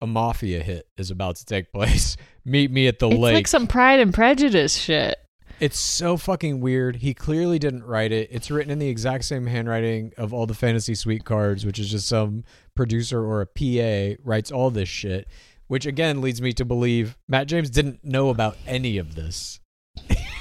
a 0.00 0.06
mafia 0.06 0.62
hit 0.62 0.86
is 0.96 1.10
about 1.10 1.36
to 1.36 1.44
take 1.44 1.72
place. 1.72 2.16
Meet 2.44 2.70
me 2.70 2.86
at 2.86 3.00
the 3.00 3.08
It's 3.08 3.18
lake. 3.18 3.32
It's 3.32 3.38
like 3.38 3.48
some 3.48 3.66
Pride 3.66 4.00
and 4.00 4.14
Prejudice 4.14 4.76
shit. 4.76 5.18
It's 5.58 5.78
so 5.78 6.16
fucking 6.16 6.60
weird. 6.60 6.96
He 6.96 7.12
clearly 7.12 7.58
didn't 7.58 7.84
write 7.84 8.12
it. 8.12 8.28
It's 8.32 8.50
written 8.50 8.70
in 8.70 8.78
the 8.78 8.88
exact 8.88 9.24
same 9.24 9.46
handwriting 9.46 10.12
of 10.16 10.32
all 10.32 10.46
the 10.46 10.54
fantasy 10.54 10.94
suite 10.94 11.24
cards, 11.24 11.66
which 11.66 11.78
is 11.78 11.90
just 11.90 12.08
some 12.08 12.44
producer 12.74 13.22
or 13.22 13.42
a 13.42 13.46
PA 13.46 14.22
writes 14.24 14.50
all 14.50 14.70
this 14.70 14.88
shit, 14.88 15.28
which 15.66 15.84
again 15.84 16.22
leads 16.22 16.40
me 16.40 16.54
to 16.54 16.64
believe 16.64 17.18
Matt 17.28 17.46
James 17.46 17.68
didn't 17.68 18.02
know 18.02 18.30
about 18.30 18.56
any 18.66 18.96
of 18.96 19.16
this. 19.16 19.59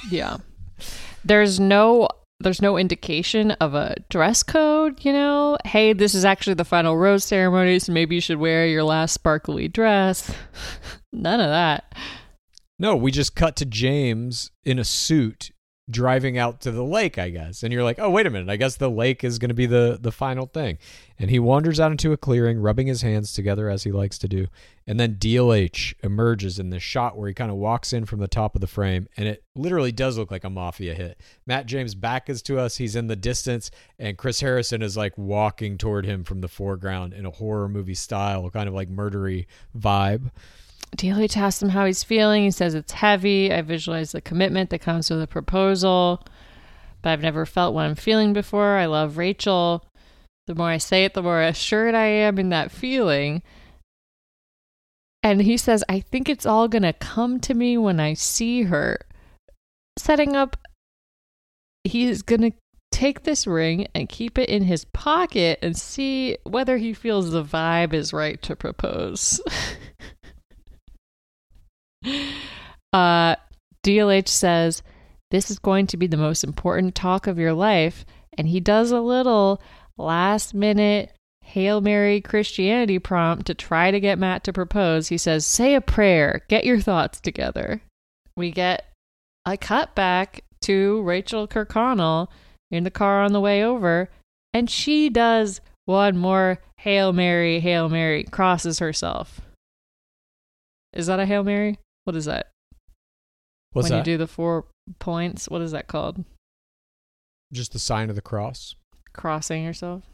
Yeah. 0.10 0.38
There's 1.24 1.60
no 1.60 2.08
there's 2.42 2.62
no 2.62 2.78
indication 2.78 3.52
of 3.52 3.74
a 3.74 3.96
dress 4.10 4.44
code, 4.44 5.04
you 5.04 5.12
know? 5.12 5.58
Hey, 5.66 5.92
this 5.92 6.16
is 6.16 6.24
actually 6.24 6.54
the 6.54 6.64
final 6.64 6.96
rose 6.96 7.26
ceremony, 7.26 7.80
so 7.80 7.92
maybe 7.92 8.16
you 8.16 8.22
should 8.22 8.38
wear 8.38 8.66
your 8.66 8.84
last 8.84 9.14
sparkly 9.14 9.68
dress. 9.68 10.34
None 11.12 11.42
of 11.42 11.50
that. 11.50 11.94
No, 12.78 12.96
we 12.96 13.12
just 13.12 13.36
cut 13.36 13.58
to 13.58 13.66
James 13.66 14.52
in 14.64 14.80
a 14.80 14.86
suit 14.86 15.52
driving 15.90 16.38
out 16.38 16.62
to 16.62 16.72
the 16.72 16.84
lake, 16.84 17.18
I 17.18 17.30
guess. 17.30 17.64
And 17.64 17.74
you're 17.74 17.84
like, 17.84 18.00
"Oh, 18.00 18.10
wait 18.10 18.28
a 18.28 18.30
minute. 18.30 18.50
I 18.50 18.58
guess 18.58 18.78
the 18.78 18.90
lake 18.90 19.24
is 19.24 19.40
going 19.40 19.50
to 19.50 19.56
be 19.56 19.66
the 19.66 19.98
the 20.00 20.12
final 20.12 20.46
thing." 20.46 20.78
And 21.18 21.30
he 21.30 21.40
wanders 21.40 21.80
out 21.80 21.92
into 21.92 22.14
a 22.14 22.18
clearing, 22.18 22.60
rubbing 22.60 22.88
his 22.88 23.02
hands 23.02 23.34
together 23.34 23.70
as 23.70 23.84
he 23.84 23.92
likes 23.92 24.18
to 24.20 24.28
do. 24.28 24.48
And 24.88 25.00
then 25.00 25.16
DLH 25.16 25.94
emerges 26.04 26.60
in 26.60 26.70
this 26.70 26.82
shot 26.84 27.18
where 27.18 27.28
he 27.28 27.34
kind 27.34 27.52
of 27.52 27.58
walks 27.58 27.92
in 27.94 28.06
from 28.06 28.20
the 28.20 28.28
top 28.28 28.56
of 28.56 28.62
the 28.62 28.68
frame, 28.68 29.08
and 29.18 29.28
it 29.28 29.44
literally 29.56 29.92
does 29.92 30.18
look 30.18 30.32
like 30.32 30.44
a 30.44 30.50
mafia 30.50 30.94
hit. 30.94 31.20
Matt 31.46 31.66
James' 31.66 31.96
back 31.96 32.30
is 32.30 32.42
to 32.44 32.60
us; 32.60 32.78
he's 32.78 32.96
in 32.96 33.08
the 33.08 33.16
distance, 33.16 33.72
and 33.98 34.18
Chris 34.18 34.40
Harrison 34.40 34.82
is 34.82 34.98
like 34.98 35.18
walking 35.18 35.78
toward 35.78 36.06
him 36.06 36.24
from 36.24 36.42
the 36.42 36.48
foreground 36.48 37.14
in 37.14 37.26
a 37.26 37.32
horror 37.32 37.68
movie 37.68 37.96
style, 37.96 38.50
kind 38.50 38.68
of 38.68 38.74
like 38.74 38.90
murdery 38.90 39.46
vibe. 39.78 40.32
DLH 40.98 41.38
asks 41.38 41.62
him 41.62 41.70
how 41.70 41.86
he's 41.86 42.04
feeling. 42.04 42.44
He 42.44 42.52
says 42.52 42.74
it's 42.74 42.92
heavy. 42.92 43.54
I 43.54 43.62
visualize 43.62 44.12
the 44.12 44.22
commitment 44.22 44.70
that 44.70 44.80
comes 44.80 45.10
with 45.10 45.22
a 45.22 45.28
proposal, 45.28 46.26
but 47.02 47.12
I've 47.12 47.22
never 47.22 47.46
felt 47.46 47.74
what 47.74 47.86
I'm 47.86 47.96
feeling 47.96 48.34
before. 48.34 48.78
I 48.78 48.86
love 48.86 49.18
Rachel. 49.18 49.86
The 50.48 50.56
more 50.56 50.70
I 50.70 50.78
say 50.78 51.06
it, 51.06 51.14
the 51.14 51.22
more 51.22 51.42
assured 51.42 51.94
I 51.94 52.06
am 52.06 52.40
in 52.40 52.50
that 52.50 52.72
feeling. 52.72 53.44
And 55.22 55.42
he 55.42 55.58
says, 55.58 55.84
I 55.88 56.00
think 56.00 56.28
it's 56.28 56.46
all 56.46 56.68
going 56.68 56.84
to 56.84 56.94
come 56.94 57.40
to 57.42 57.54
me 57.54 57.78
when 57.78 58.00
I 58.00 58.14
see 58.14 58.64
her. 58.64 59.00
Setting 59.98 60.36
up, 60.36 60.58
he's 61.84 62.22
going 62.22 62.42
to 62.42 62.52
take 62.92 63.24
this 63.24 63.46
ring 63.46 63.88
and 63.94 64.10
keep 64.10 64.38
it 64.38 64.50
in 64.50 64.64
his 64.64 64.86
pocket 64.86 65.60
and 65.62 65.78
see 65.78 66.38
whether 66.44 66.78
he 66.78 66.94
feels 66.94 67.32
the 67.32 67.44
vibe 67.44 67.94
is 67.94 68.14
right 68.14 68.42
to 68.42 68.56
propose. 68.56 69.40
uh, 72.94 73.36
DLH 73.84 74.28
says, 74.28 74.82
This 75.32 75.52
is 75.52 75.60
going 75.60 75.88
to 75.88 75.98
be 75.98 76.08
the 76.08 76.18
most 76.18 76.44
important 76.44 76.96
talk 76.96 77.28
of 77.28 77.40
your 77.40 77.54
life. 77.54 78.06
And 78.38 78.48
he 78.48 78.60
does 78.60 78.92
a 78.92 79.02
little 79.02 79.62
last 79.98 80.54
minute 80.54 81.12
Hail 81.42 81.82
Mary 81.82 82.22
Christianity 82.22 83.00
prompt 83.00 83.48
to 83.48 83.56
try 83.56 83.90
to 83.90 84.00
get 84.00 84.20
Matt 84.20 84.44
to 84.44 84.54
propose. 84.54 85.08
He 85.08 85.18
says, 85.18 85.46
Say 85.46 85.74
a 85.74 85.82
prayer, 85.82 86.44
get 86.48 86.64
your 86.64 86.80
thoughts 86.80 87.20
together. 87.20 87.82
We 88.38 88.52
get 88.52 88.86
a 89.46 89.58
cut 89.58 89.96
back 89.96 90.44
to 90.62 91.02
Rachel 91.02 91.48
Kirkconnell 91.48 92.28
in 92.70 92.84
the 92.84 92.92
car 92.92 93.24
on 93.24 93.34
the 93.34 93.40
way 93.40 93.64
over, 93.64 94.10
and 94.54 94.70
she 94.70 95.10
does 95.10 95.60
one 95.86 96.18
more 96.18 96.60
Hail 96.78 97.14
Mary, 97.14 97.60
Hail 97.60 97.90
Mary, 97.90 98.26
crosses 98.26 98.78
herself. 98.78 99.42
Is 100.94 101.08
that 101.08 101.20
a 101.20 101.26
Hail 101.26 101.44
Mary? 101.44 101.80
What 102.10 102.16
is 102.16 102.26
that? 102.26 102.48
What's 103.74 103.84
when 103.84 103.92
that? 103.92 103.98
you 104.00 104.14
do 104.14 104.18
the 104.18 104.26
four 104.26 104.66
points, 104.98 105.48
what 105.48 105.62
is 105.62 105.74
that 105.74 105.86
called? 105.86 106.26
Just 107.54 107.72
the 107.72 107.78
sign 107.78 108.10
of 108.10 108.16
the 108.16 108.22
cross. 108.24 108.74
Crossing 109.14 109.64
yourself? 109.64 110.06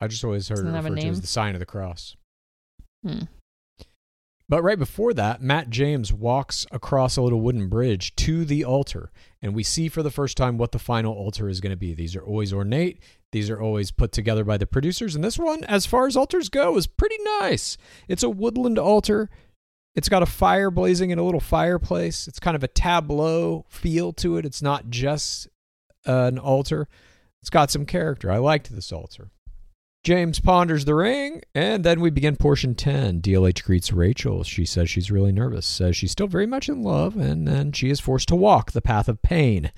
I 0.00 0.06
just 0.06 0.22
always 0.22 0.48
heard 0.48 0.58
Doesn't 0.58 0.72
it 0.72 0.78
referred 0.78 1.00
to 1.00 1.08
as 1.08 1.20
the 1.20 1.26
sign 1.26 1.56
of 1.56 1.58
the 1.58 1.66
cross. 1.66 2.14
Hmm. 3.04 3.22
But 4.48 4.62
right 4.62 4.78
before 4.78 5.12
that, 5.14 5.42
Matt 5.42 5.70
James 5.70 6.12
walks 6.12 6.66
across 6.70 7.16
a 7.16 7.22
little 7.22 7.40
wooden 7.40 7.68
bridge 7.68 8.14
to 8.14 8.44
the 8.44 8.64
altar, 8.64 9.10
and 9.42 9.56
we 9.56 9.64
see 9.64 9.88
for 9.88 10.04
the 10.04 10.12
first 10.12 10.36
time 10.36 10.56
what 10.56 10.70
the 10.70 10.78
final 10.78 11.14
altar 11.14 11.48
is 11.48 11.60
going 11.60 11.72
to 11.72 11.76
be. 11.76 11.94
These 11.94 12.14
are 12.14 12.22
always 12.22 12.52
ornate, 12.52 13.02
these 13.32 13.50
are 13.50 13.60
always 13.60 13.90
put 13.90 14.12
together 14.12 14.44
by 14.44 14.56
the 14.56 14.66
producers, 14.66 15.16
and 15.16 15.24
this 15.24 15.36
one, 15.36 15.64
as 15.64 15.86
far 15.86 16.06
as 16.06 16.16
altars 16.16 16.48
go, 16.48 16.76
is 16.76 16.86
pretty 16.86 17.16
nice. 17.40 17.76
It's 18.06 18.22
a 18.22 18.30
woodland 18.30 18.78
altar. 18.78 19.30
It's 19.96 20.08
got 20.08 20.22
a 20.22 20.26
fire 20.26 20.70
blazing 20.70 21.10
in 21.10 21.18
a 21.18 21.22
little 21.22 21.40
fireplace. 21.40 22.26
It's 22.26 22.40
kind 22.40 22.56
of 22.56 22.64
a 22.64 22.68
tableau 22.68 23.64
feel 23.68 24.12
to 24.14 24.36
it. 24.36 24.44
It's 24.44 24.62
not 24.62 24.90
just 24.90 25.48
uh, 26.06 26.30
an 26.32 26.38
altar. 26.38 26.88
It's 27.40 27.50
got 27.50 27.70
some 27.70 27.86
character. 27.86 28.30
I 28.30 28.38
liked 28.38 28.74
this 28.74 28.92
altar. 28.92 29.30
James 30.02 30.38
ponders 30.38 30.84
the 30.84 30.94
ring, 30.94 31.40
and 31.54 31.82
then 31.82 32.00
we 32.00 32.10
begin 32.10 32.36
portion 32.36 32.74
10. 32.74 33.22
DLH 33.22 33.62
greets 33.64 33.90
Rachel. 33.90 34.44
She 34.44 34.66
says 34.66 34.90
she's 34.90 35.10
really 35.10 35.32
nervous, 35.32 35.64
says 35.64 35.96
she's 35.96 36.12
still 36.12 36.26
very 36.26 36.46
much 36.46 36.68
in 36.68 36.82
love, 36.82 37.16
and 37.16 37.48
then 37.48 37.72
she 37.72 37.88
is 37.88 38.00
forced 38.00 38.28
to 38.28 38.36
walk 38.36 38.72
the 38.72 38.82
path 38.82 39.08
of 39.08 39.22
pain. 39.22 39.72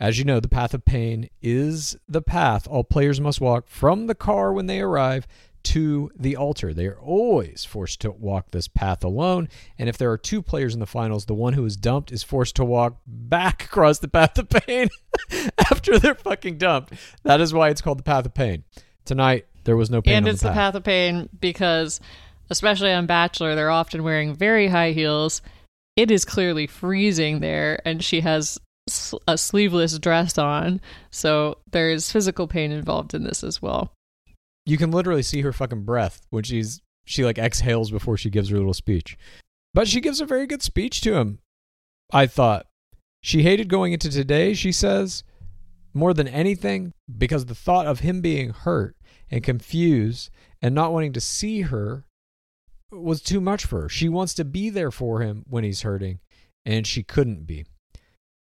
As 0.00 0.18
you 0.18 0.24
know, 0.24 0.40
the 0.40 0.48
path 0.48 0.74
of 0.74 0.84
pain 0.84 1.28
is 1.40 1.96
the 2.08 2.22
path 2.22 2.66
all 2.66 2.82
players 2.82 3.20
must 3.20 3.40
walk 3.40 3.68
from 3.68 4.08
the 4.08 4.16
car 4.16 4.52
when 4.52 4.66
they 4.66 4.80
arrive 4.80 5.28
to 5.64 6.10
the 6.16 6.36
altar. 6.36 6.72
They 6.74 6.86
are 6.86 6.98
always 7.00 7.64
forced 7.64 8.00
to 8.00 8.10
walk 8.10 8.50
this 8.50 8.68
path 8.68 9.04
alone. 9.04 9.48
And 9.78 9.88
if 9.88 9.96
there 9.98 10.10
are 10.10 10.18
two 10.18 10.42
players 10.42 10.74
in 10.74 10.80
the 10.80 10.86
finals, 10.86 11.26
the 11.26 11.34
one 11.34 11.52
who 11.52 11.64
is 11.64 11.76
dumped 11.76 12.12
is 12.12 12.22
forced 12.22 12.56
to 12.56 12.64
walk 12.64 12.98
back 13.06 13.64
across 13.66 13.98
the 13.98 14.08
path 14.08 14.38
of 14.38 14.48
pain 14.48 14.88
after 15.70 15.98
they're 15.98 16.14
fucking 16.14 16.58
dumped. 16.58 16.94
That 17.22 17.40
is 17.40 17.54
why 17.54 17.68
it's 17.68 17.80
called 17.80 17.98
the 17.98 18.04
path 18.04 18.26
of 18.26 18.34
pain. 18.34 18.64
Tonight, 19.04 19.46
there 19.64 19.76
was 19.76 19.90
no 19.90 20.02
pain. 20.02 20.14
and 20.14 20.28
it's 20.28 20.42
the 20.42 20.48
the 20.48 20.54
path 20.54 20.74
of 20.74 20.84
pain 20.84 21.28
because, 21.40 22.00
especially 22.50 22.92
on 22.92 23.06
Bachelor, 23.06 23.54
they're 23.54 23.70
often 23.70 24.02
wearing 24.02 24.34
very 24.34 24.68
high 24.68 24.92
heels. 24.92 25.42
It 25.96 26.10
is 26.10 26.24
clearly 26.24 26.66
freezing 26.66 27.40
there, 27.40 27.80
and 27.84 28.02
she 28.02 28.20
has 28.20 28.58
a 29.28 29.38
sleeveless 29.38 29.98
dress 29.98 30.38
on. 30.38 30.80
So 31.10 31.58
there's 31.70 32.10
physical 32.10 32.46
pain 32.46 32.72
involved 32.72 33.14
in 33.14 33.22
this 33.24 33.44
as 33.44 33.62
well. 33.62 33.92
You 34.64 34.76
can 34.76 34.90
literally 34.90 35.22
see 35.22 35.40
her 35.42 35.52
fucking 35.52 35.84
breath 35.84 36.26
when 36.30 36.44
she's 36.44 36.80
she 37.04 37.24
like 37.24 37.38
exhales 37.38 37.90
before 37.90 38.16
she 38.16 38.30
gives 38.30 38.48
her 38.48 38.56
little 38.56 38.74
speech. 38.74 39.16
But 39.74 39.88
she 39.88 40.00
gives 40.00 40.20
a 40.20 40.26
very 40.26 40.46
good 40.46 40.62
speech 40.62 41.00
to 41.02 41.14
him. 41.14 41.38
I 42.12 42.26
thought 42.26 42.66
she 43.22 43.42
hated 43.42 43.68
going 43.68 43.92
into 43.92 44.10
today, 44.10 44.54
she 44.54 44.72
says, 44.72 45.24
more 45.94 46.14
than 46.14 46.28
anything 46.28 46.92
because 47.18 47.46
the 47.46 47.54
thought 47.54 47.86
of 47.86 48.00
him 48.00 48.20
being 48.20 48.50
hurt 48.50 48.96
and 49.30 49.42
confused 49.42 50.30
and 50.60 50.74
not 50.74 50.92
wanting 50.92 51.12
to 51.14 51.20
see 51.20 51.62
her 51.62 52.04
was 52.90 53.22
too 53.22 53.40
much 53.40 53.64
for 53.64 53.82
her. 53.82 53.88
She 53.88 54.08
wants 54.08 54.34
to 54.34 54.44
be 54.44 54.70
there 54.70 54.90
for 54.90 55.20
him 55.20 55.44
when 55.48 55.64
he's 55.64 55.82
hurting 55.82 56.20
and 56.64 56.86
she 56.86 57.02
couldn't 57.02 57.46
be. 57.46 57.64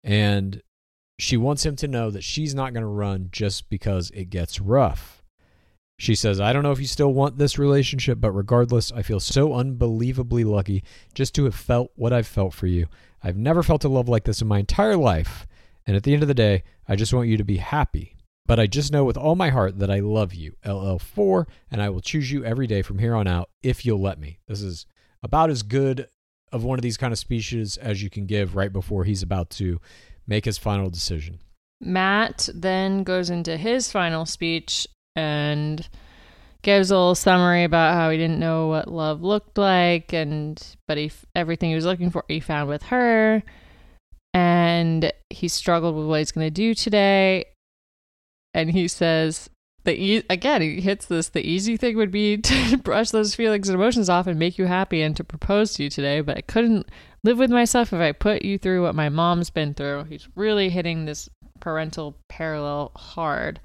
And 0.04 0.62
she 1.20 1.38
wants 1.38 1.66
him 1.66 1.76
to 1.78 1.88
know 1.88 2.10
that 2.10 2.24
she's 2.24 2.56
not 2.56 2.74
going 2.74 2.84
to 2.84 2.88
run 2.88 3.30
just 3.32 3.70
because 3.70 4.12
it 4.12 4.30
gets 4.30 4.60
rough. 4.60 5.21
She 6.02 6.16
says, 6.16 6.42
I 6.42 6.52
don't 6.52 6.64
know 6.64 6.72
if 6.72 6.80
you 6.80 6.88
still 6.88 7.14
want 7.14 7.38
this 7.38 7.60
relationship, 7.60 8.20
but 8.20 8.32
regardless, 8.32 8.92
I 8.92 9.04
feel 9.04 9.20
so 9.20 9.54
unbelievably 9.54 10.44
lucky 10.44 10.84
just 11.14 11.36
to 11.36 11.44
have 11.44 11.54
felt 11.54 11.92
what 11.94 12.12
I've 12.12 12.26
felt 12.26 12.56
for 12.56 12.66
you. 12.66 12.88
I've 13.22 13.38
never 13.38 13.62
felt 13.62 13.84
a 13.84 13.88
love 13.88 14.10
like 14.10 14.24
this 14.24 14.42
in 14.42 14.48
my 14.48 14.58
entire 14.58 14.98
life. 14.98 15.46
And 15.86 15.96
at 15.96 16.02
the 16.02 16.16
end 16.16 16.24
of 16.24 16.28
the 16.28 16.34
day, 16.34 16.64
I 16.88 16.96
just 16.96 17.14
want 17.14 17.28
you 17.28 17.38
to 17.38 17.44
be 17.44 17.58
happy. 17.58 18.18
But 18.48 18.60
I 18.60 18.66
just 18.66 18.92
know 18.92 19.04
with 19.04 19.16
all 19.16 19.36
my 19.36 19.50
heart 19.50 19.78
that 19.78 19.92
I 19.92 20.00
love 20.00 20.34
you, 20.34 20.56
LL4, 20.66 21.46
and 21.70 21.84
I 21.84 21.90
will 21.90 22.02
choose 22.02 22.32
you 22.32 22.44
every 22.44 22.66
day 22.66 22.82
from 22.82 22.98
here 22.98 23.14
on 23.14 23.28
out 23.28 23.52
if 23.62 23.86
you'll 23.86 24.02
let 24.02 24.20
me. 24.20 24.40
This 24.48 24.64
is 24.64 24.88
about 25.22 25.52
as 25.52 25.62
good 25.62 26.08
of 26.52 26.64
one 26.64 26.80
of 26.80 26.84
these 26.84 26.98
kind 26.98 27.14
of 27.14 27.20
speeches 27.20 27.78
as 27.78 28.02
you 28.02 28.10
can 28.10 28.26
give 28.26 28.56
right 28.56 28.74
before 28.74 29.04
he's 29.04 29.22
about 29.22 29.52
to 29.52 29.80
make 30.26 30.46
his 30.46 30.58
final 30.58 30.90
decision. 30.90 31.42
Matt 31.80 32.50
then 32.56 33.04
goes 33.04 33.30
into 33.30 33.56
his 33.56 33.92
final 33.92 34.26
speech 34.26 34.88
and 35.16 35.88
gives 36.62 36.92
a 36.92 36.96
little 36.96 37.16
summary 37.16 37.64
about 37.64 37.96
how 37.96 38.10
he 38.10 38.18
didn't 38.18 38.40
know 38.40 38.68
what 38.68 38.88
love 38.88 39.22
looked 39.22 39.58
like 39.58 40.14
and 40.14 40.76
but 40.88 40.98
he 40.98 41.12
everything 41.36 41.70
he 41.70 41.76
was 41.76 41.86
looking 41.86 42.10
for 42.10 42.24
he 42.28 42.40
found 42.40 42.70
with 42.70 42.84
her. 42.84 43.44
And 44.34 45.12
he 45.30 45.48
struggled 45.48 45.96
with 45.96 46.08
what 46.08 46.20
he's 46.20 46.32
going 46.32 46.48
to 46.48 46.52
do 46.52 46.74
today. 46.74 47.46
And 48.54 48.72
he 48.72 48.88
says 48.88 49.50
the 49.84 50.00
e- 50.00 50.24
again 50.30 50.62
he 50.62 50.80
hits 50.80 51.06
this 51.08 51.30
the 51.30 51.46
easy 51.46 51.76
thing 51.76 51.98
would 51.98 52.12
be 52.12 52.38
to 52.42 52.78
brush 52.78 53.10
those 53.10 53.36
feelings 53.36 53.68
and 53.68 53.76
emotions 53.76 54.10
off 54.10 54.28
and 54.28 54.38
make 54.38 54.58
you 54.58 54.66
happy 54.66 55.02
and 55.02 55.18
to 55.18 55.24
propose 55.24 55.74
to 55.74 55.84
you 55.84 55.90
today 55.90 56.22
but 56.22 56.38
i 56.38 56.42
couldn't 56.42 56.88
live 57.24 57.40
with 57.40 57.50
myself 57.50 57.92
if 57.92 58.00
i 58.00 58.12
put 58.12 58.44
you 58.44 58.60
through 58.60 58.84
what 58.84 58.94
my 58.94 59.10
mom's 59.10 59.50
been 59.50 59.74
through. 59.74 60.04
He's 60.04 60.28
really 60.36 60.70
hitting 60.70 61.06
this 61.06 61.30
parental 61.60 62.16
parallel 62.28 62.92
hard 62.96 63.60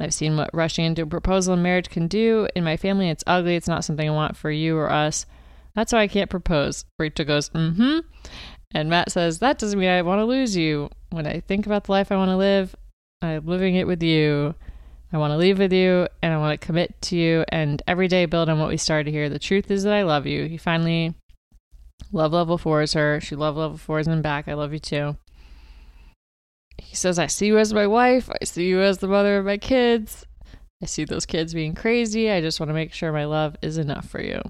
i've 0.00 0.14
seen 0.14 0.36
what 0.36 0.50
rushing 0.52 0.84
into 0.84 1.02
a 1.02 1.06
proposal 1.06 1.54
and 1.54 1.62
marriage 1.62 1.88
can 1.88 2.06
do 2.06 2.48
in 2.54 2.64
my 2.64 2.76
family 2.76 3.08
it's 3.08 3.24
ugly 3.26 3.56
it's 3.56 3.68
not 3.68 3.84
something 3.84 4.08
i 4.08 4.12
want 4.12 4.36
for 4.36 4.50
you 4.50 4.76
or 4.76 4.90
us 4.90 5.26
that's 5.74 5.92
why 5.92 6.00
i 6.00 6.08
can't 6.08 6.30
propose 6.30 6.84
rachel 6.98 7.24
goes 7.24 7.48
mm-hmm 7.50 7.98
and 8.72 8.90
matt 8.90 9.10
says 9.10 9.38
that 9.38 9.58
doesn't 9.58 9.78
mean 9.78 9.88
i 9.88 10.02
want 10.02 10.18
to 10.18 10.24
lose 10.24 10.56
you 10.56 10.88
when 11.10 11.26
i 11.26 11.40
think 11.40 11.66
about 11.66 11.84
the 11.84 11.92
life 11.92 12.10
i 12.10 12.16
want 12.16 12.30
to 12.30 12.36
live 12.36 12.74
i'm 13.22 13.44
living 13.46 13.74
it 13.74 13.86
with 13.86 14.02
you 14.02 14.54
I 15.12 15.18
want 15.18 15.30
to 15.30 15.36
leave 15.36 15.58
with 15.58 15.72
you 15.72 16.08
and 16.20 16.34
I 16.34 16.38
want 16.38 16.60
to 16.60 16.66
commit 16.66 17.00
to 17.02 17.16
you 17.16 17.44
and 17.48 17.80
every 17.86 18.08
day 18.08 18.26
build 18.26 18.48
on 18.48 18.58
what 18.58 18.68
we 18.68 18.76
started 18.76 19.12
here. 19.12 19.28
The 19.28 19.38
truth 19.38 19.70
is 19.70 19.84
that 19.84 19.92
I 19.92 20.02
love 20.02 20.26
you. 20.26 20.46
He 20.46 20.56
finally 20.56 21.14
love 22.12 22.32
level 22.32 22.58
fours 22.58 22.92
her. 22.94 23.20
She 23.20 23.36
love 23.36 23.56
level 23.56 23.78
fours 23.78 24.08
him 24.08 24.20
back. 24.20 24.48
I 24.48 24.54
love 24.54 24.72
you 24.72 24.78
too. 24.78 25.16
He 26.78 26.94
says, 26.94 27.18
I 27.18 27.26
see 27.26 27.46
you 27.46 27.58
as 27.58 27.72
my 27.72 27.86
wife. 27.86 28.30
I 28.30 28.44
see 28.44 28.66
you 28.66 28.80
as 28.80 28.98
the 28.98 29.08
mother 29.08 29.38
of 29.38 29.44
my 29.44 29.58
kids. 29.58 30.26
I 30.82 30.86
see 30.86 31.04
those 31.04 31.26
kids 31.26 31.54
being 31.54 31.74
crazy. 31.74 32.30
I 32.30 32.40
just 32.40 32.60
want 32.60 32.68
to 32.68 32.74
make 32.74 32.92
sure 32.92 33.12
my 33.12 33.24
love 33.24 33.56
is 33.62 33.78
enough 33.78 34.08
for 34.08 34.22
you. 34.22 34.40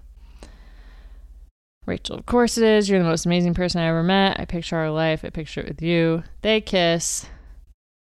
Rachel, 1.87 2.17
of 2.17 2.27
course 2.27 2.59
it 2.59 2.65
is. 2.65 2.89
You're 2.89 2.99
the 2.99 3.05
most 3.05 3.27
amazing 3.27 3.55
person 3.55 3.81
I 3.81 3.87
ever 3.87 4.03
met. 4.03 4.41
I 4.41 4.45
picture 4.45 4.77
our 4.77 4.91
life. 4.91 5.25
I 5.25 5.31
picture 5.31 5.61
it 5.61 5.69
with 5.69 5.83
you. 5.83 6.25
They 6.43 6.61
kiss. 6.61 7.27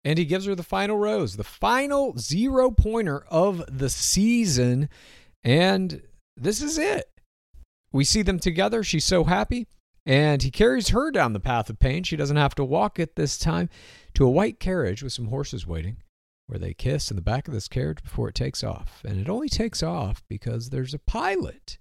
And 0.06 0.18
he 0.18 0.24
gives 0.24 0.46
her 0.46 0.56
the 0.56 0.64
final 0.64 0.98
rose, 0.98 1.36
the 1.36 1.44
final 1.44 2.18
zero 2.18 2.72
pointer 2.72 3.26
of 3.30 3.64
the 3.68 3.90
season. 3.90 4.88
And 5.44 6.04
this 6.38 6.62
is 6.62 6.78
it. 6.78 7.10
We 7.92 8.06
see 8.06 8.22
them 8.22 8.40
together. 8.40 8.82
She's 8.82 9.06
so 9.06 9.26
happy. 9.26 9.68
And 10.06 10.44
he 10.44 10.52
carries 10.52 10.90
her 10.90 11.12
down 11.12 11.34
the 11.34 11.40
path 11.40 11.70
of 11.70 11.80
pain. 11.80 12.04
She 12.04 12.16
doesn't 12.16 12.38
have 12.38 12.56
to 12.56 12.64
walk 12.64 13.00
it 13.00 13.16
this 13.16 13.38
time 13.38 13.70
to 14.16 14.26
a 14.26 14.30
white 14.30 14.60
carriage 14.60 15.04
with 15.04 15.14
some 15.14 15.28
horses 15.28 15.68
waiting, 15.68 15.98
where 16.48 16.60
they 16.60 16.74
kiss 16.74 17.12
in 17.12 17.16
the 17.16 17.22
back 17.22 17.48
of 17.48 17.54
this 17.54 17.68
carriage 17.68 18.04
before 18.04 18.30
it 18.30 18.36
takes 18.36 18.64
off. 18.64 19.02
And 19.06 19.20
it 19.20 19.30
only 19.30 19.50
takes 19.50 19.84
off 19.84 20.24
because 20.28 20.70
there's 20.70 20.94
a 20.94 21.00
pilot 21.00 21.78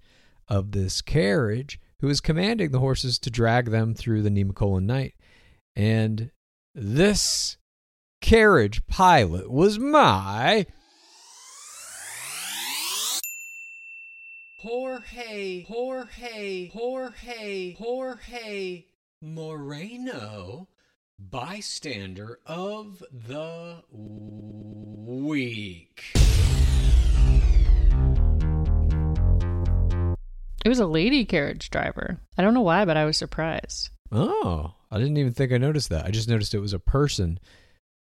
of 0.49 0.73
this 0.73 1.01
carriage 1.01 1.81
who 2.01 2.09
is 2.09 2.21
commanding 2.21 2.71
the 2.71 2.81
horses 2.81 3.19
to 3.21 3.31
drag 3.31 3.71
them 3.71 3.95
through 3.95 4.23
the 4.23 4.31
Nemacolin 4.31 4.85
night. 4.85 5.15
And 5.77 6.31
this 6.75 7.57
carriage 8.21 8.87
pilot 8.87 9.51
was 9.51 9.79
my 9.79 10.67
Jorge, 14.59 15.65
Jorge, 15.65 16.69
Jorge, 16.69 17.75
Jorge 17.75 18.87
Moreno, 19.21 20.69
bystander 21.19 22.39
of 22.47 23.03
the 23.13 23.83
week. 25.03 26.03
It 30.65 30.69
was 30.69 30.79
a 30.81 30.87
lady 30.87 31.25
carriage 31.25 31.71
driver. 31.71 32.21
I 32.39 32.43
don't 32.43 32.55
know 32.55 32.63
why, 32.63 32.85
but 32.85 32.97
I 32.97 33.05
was 33.05 33.17
surprised. 33.17 33.91
Oh, 34.11 34.75
I 34.91 34.99
didn't 34.99 35.19
even 35.19 35.33
think 35.33 35.53
I 35.53 35.59
noticed 35.59 35.91
that. 35.91 36.07
I 36.07 36.11
just 36.11 36.29
noticed 36.29 36.55
it 36.55 36.61
was 36.61 36.73
a 36.73 36.79
person 36.79 37.39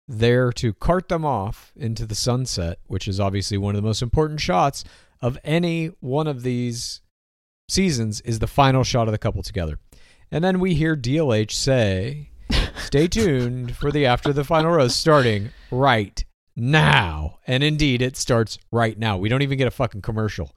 there 0.07 0.51
to 0.51 0.73
cart 0.73 1.09
them 1.09 1.25
off 1.25 1.71
into 1.75 2.05
the 2.05 2.15
sunset, 2.15 2.79
which 2.87 3.07
is 3.07 3.19
obviously 3.19 3.57
one 3.57 3.75
of 3.75 3.81
the 3.81 3.87
most 3.87 4.01
important 4.01 4.39
shots 4.41 4.83
of 5.21 5.39
any 5.43 5.87
one 6.01 6.27
of 6.27 6.43
these 6.43 7.01
seasons 7.69 8.21
is 8.21 8.39
the 8.39 8.47
final 8.47 8.83
shot 8.83 9.07
of 9.07 9.13
the 9.13 9.17
couple 9.17 9.41
together. 9.41 9.79
And 10.29 10.43
then 10.43 10.59
we 10.59 10.75
hear 10.75 10.95
DLH 10.95 11.51
say, 11.51 12.31
"Stay 12.77 13.07
tuned 13.07 13.75
for 13.75 13.91
the 13.91 14.05
after 14.05 14.33
the 14.33 14.43
final 14.43 14.71
rose 14.71 14.95
starting 14.95 15.51
right 15.71 16.23
now." 16.55 17.39
And 17.47 17.63
indeed, 17.63 18.01
it 18.01 18.17
starts 18.17 18.57
right 18.71 18.97
now. 18.97 19.17
We 19.17 19.29
don't 19.29 19.41
even 19.41 19.57
get 19.57 19.67
a 19.67 19.71
fucking 19.71 20.01
commercial. 20.01 20.55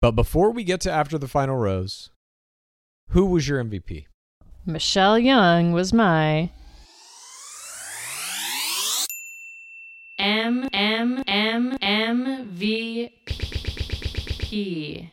But 0.00 0.12
before 0.12 0.50
we 0.50 0.64
get 0.64 0.80
to 0.82 0.90
after 0.92 1.18
the 1.18 1.28
final 1.28 1.56
rose, 1.56 2.10
who 3.10 3.26
was 3.26 3.48
your 3.48 3.62
MVP? 3.62 4.06
Michelle 4.64 5.18
Young 5.18 5.72
was 5.72 5.92
my 5.92 6.50
M 10.18 10.68
M 10.72 11.22
M 11.26 11.76
M 11.80 12.48
V 12.50 13.10
P. 13.26 15.10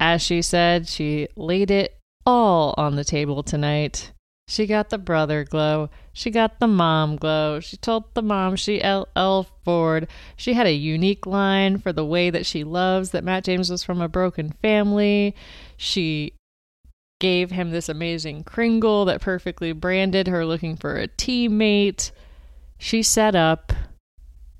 As 0.00 0.22
she 0.22 0.42
said, 0.42 0.88
she 0.88 1.28
laid 1.36 1.70
it 1.70 1.99
all 2.30 2.74
on 2.78 2.94
the 2.94 3.02
table 3.02 3.42
tonight. 3.42 4.12
She 4.46 4.66
got 4.66 4.90
the 4.90 4.98
brother 4.98 5.42
glow. 5.42 5.90
She 6.12 6.30
got 6.30 6.60
the 6.60 6.68
mom 6.68 7.16
glow. 7.16 7.58
She 7.58 7.76
told 7.76 8.14
the 8.14 8.22
mom 8.22 8.54
she 8.54 8.80
LL 8.80 9.46
Ford. 9.64 10.06
She 10.36 10.54
had 10.54 10.66
a 10.66 10.72
unique 10.72 11.26
line 11.26 11.78
for 11.78 11.92
the 11.92 12.04
way 12.04 12.30
that 12.30 12.46
she 12.46 12.62
loves 12.62 13.10
that 13.10 13.24
Matt 13.24 13.44
James 13.44 13.68
was 13.68 13.82
from 13.82 14.00
a 14.00 14.08
broken 14.08 14.50
family. 14.62 15.34
She 15.76 16.34
gave 17.18 17.50
him 17.50 17.70
this 17.70 17.88
amazing 17.88 18.44
Kringle 18.44 19.04
that 19.06 19.20
perfectly 19.20 19.72
branded 19.72 20.28
her 20.28 20.46
looking 20.46 20.76
for 20.76 20.96
a 20.96 21.08
teammate. 21.08 22.12
She 22.78 23.02
set 23.02 23.34
up 23.34 23.72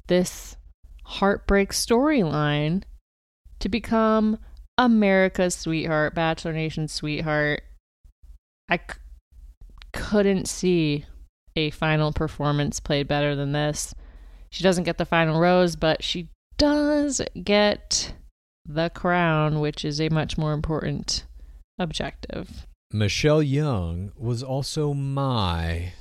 this 0.09 0.57
heartbreak 1.05 1.71
storyline 1.71 2.83
to 3.61 3.69
become 3.69 4.39
America's 4.81 5.55
sweetheart, 5.55 6.15
Bachelor 6.15 6.55
Nation's 6.55 6.91
sweetheart. 6.91 7.63
I 8.67 8.79
c- 8.79 8.99
couldn't 9.93 10.49
see 10.49 11.05
a 11.55 11.69
final 11.69 12.15
performance 12.15 12.81
played 12.81 13.07
better 13.07 13.37
than 13.37 13.53
this. 13.53 13.95
She 14.51 14.63
doesn't 14.65 14.85
get 14.85 14.97
the 14.97 15.05
final 15.05 15.39
rose, 15.39 15.77
but 15.77 16.03
she 16.03 16.31
does 16.57 17.21
get 17.45 18.15
the 18.65 18.89
crown, 18.89 19.61
which 19.61 19.85
is 19.85 20.01
a 20.01 20.09
much 20.09 20.39
more 20.39 20.55
important 20.55 21.27
objective. 21.79 22.67
Michelle 22.91 23.43
Young 23.43 24.13
was 24.17 24.43
also 24.43 24.95
my 24.95 25.93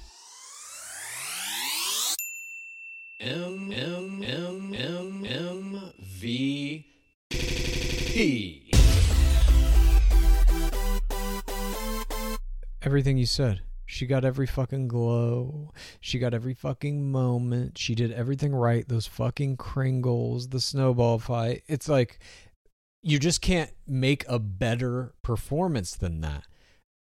M 3.19 3.73
M 3.73 4.23
M 4.23 4.73
M 4.73 5.25
M 5.25 5.91
V 6.01 6.85
P. 7.29 8.58
everything 12.81 13.17
you 13.17 13.25
said. 13.25 13.61
She 13.85 14.05
got 14.05 14.23
every 14.23 14.45
fucking 14.45 14.87
glow. 14.87 15.71
She 15.99 16.19
got 16.19 16.35
every 16.35 16.53
fucking 16.53 17.11
moment. 17.11 17.77
She 17.77 17.95
did 17.95 18.11
everything 18.11 18.53
right. 18.53 18.87
Those 18.87 19.07
fucking 19.07 19.57
Kringles, 19.57 20.51
the 20.51 20.59
snowball 20.59 21.17
fight. 21.17 21.63
It's 21.67 21.89
like 21.89 22.19
you 23.01 23.17
just 23.17 23.41
can't 23.41 23.71
make 23.87 24.25
a 24.27 24.37
better 24.37 25.13
performance 25.23 25.95
than 25.95 26.21
that. 26.21 26.45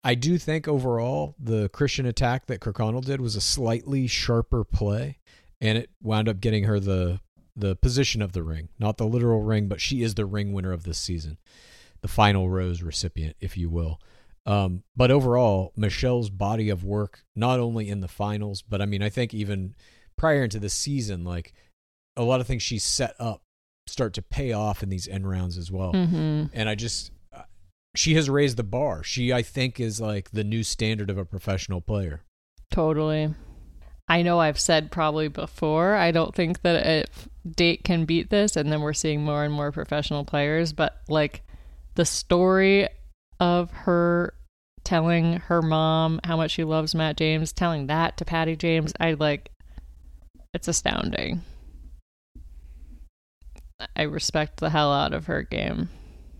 I 0.03 0.15
do 0.15 0.37
think 0.37 0.67
overall 0.67 1.35
the 1.37 1.69
Christian 1.69 2.05
attack 2.05 2.47
that 2.47 2.61
Kirkconnell 2.61 3.05
did 3.05 3.21
was 3.21 3.35
a 3.35 3.41
slightly 3.41 4.07
sharper 4.07 4.63
play, 4.63 5.19
and 5.61 5.77
it 5.77 5.89
wound 6.01 6.29
up 6.29 6.39
getting 6.39 6.63
her 6.63 6.79
the 6.79 7.19
the 7.55 7.75
position 7.75 8.21
of 8.21 8.31
the 8.31 8.41
ring, 8.41 8.69
not 8.79 8.97
the 8.97 9.05
literal 9.05 9.41
ring, 9.41 9.67
but 9.67 9.81
she 9.81 10.01
is 10.01 10.15
the 10.15 10.25
ring 10.25 10.53
winner 10.53 10.71
of 10.71 10.83
this 10.83 10.97
season, 10.97 11.37
the 12.01 12.07
final 12.07 12.49
rose 12.49 12.81
recipient, 12.81 13.35
if 13.41 13.57
you 13.57 13.69
will. 13.69 13.99
Um, 14.49 14.83
but 14.95 15.11
overall, 15.11 15.73
Michelle's 15.75 16.31
body 16.31 16.69
of 16.69 16.83
work, 16.83 17.23
not 17.35 17.59
only 17.59 17.87
in 17.87 17.99
the 17.99 18.07
finals, 18.07 18.63
but 18.63 18.81
I 18.81 18.87
mean, 18.87 19.03
I 19.03 19.09
think 19.09 19.31
even 19.31 19.75
prior 20.17 20.43
into 20.43 20.57
the 20.57 20.69
season, 20.69 21.23
like 21.23 21.53
a 22.17 22.23
lot 22.23 22.41
of 22.41 22.47
things 22.47 22.63
she's 22.63 22.83
set 22.83 23.13
up 23.19 23.43
start 23.85 24.13
to 24.15 24.23
pay 24.23 24.51
off 24.51 24.81
in 24.81 24.89
these 24.89 25.07
end 25.07 25.29
rounds 25.29 25.55
as 25.55 25.71
well. 25.71 25.93
Mm-hmm. 25.93 26.45
And 26.51 26.67
I 26.67 26.73
just, 26.73 27.11
uh, 27.31 27.43
she 27.95 28.15
has 28.15 28.27
raised 28.27 28.57
the 28.57 28.63
bar. 28.63 29.03
She, 29.03 29.31
I 29.31 29.43
think, 29.43 29.79
is 29.79 30.01
like 30.01 30.31
the 30.31 30.43
new 30.43 30.63
standard 30.63 31.11
of 31.11 31.19
a 31.19 31.25
professional 31.25 31.79
player. 31.79 32.23
Totally. 32.71 33.33
I 34.07 34.23
know 34.23 34.39
I've 34.39 34.59
said 34.59 34.91
probably 34.91 35.27
before, 35.27 35.93
I 35.95 36.09
don't 36.09 36.33
think 36.33 36.63
that 36.63 36.85
a 36.87 37.05
date 37.47 37.83
can 37.83 38.05
beat 38.05 38.31
this, 38.31 38.55
and 38.55 38.71
then 38.71 38.81
we're 38.81 38.93
seeing 38.93 39.23
more 39.23 39.43
and 39.43 39.53
more 39.53 39.71
professional 39.71 40.25
players, 40.25 40.73
but 40.73 41.01
like 41.07 41.43
the 41.93 42.05
story 42.05 42.87
of 43.39 43.69
her 43.71 44.33
telling 44.89 45.33
her 45.33 45.61
mom 45.61 46.19
how 46.23 46.35
much 46.35 46.49
she 46.49 46.63
loves 46.63 46.95
Matt 46.95 47.15
James, 47.15 47.53
telling 47.53 47.85
that 47.87 48.17
to 48.17 48.25
Patty 48.25 48.55
James, 48.55 48.91
I 48.99 49.13
like 49.13 49.51
it's 50.51 50.67
astounding. 50.67 51.43
I 53.95 54.01
respect 54.01 54.57
the 54.59 54.71
hell 54.71 54.91
out 54.91 55.13
of 55.13 55.27
her 55.27 55.43
game. 55.43 55.89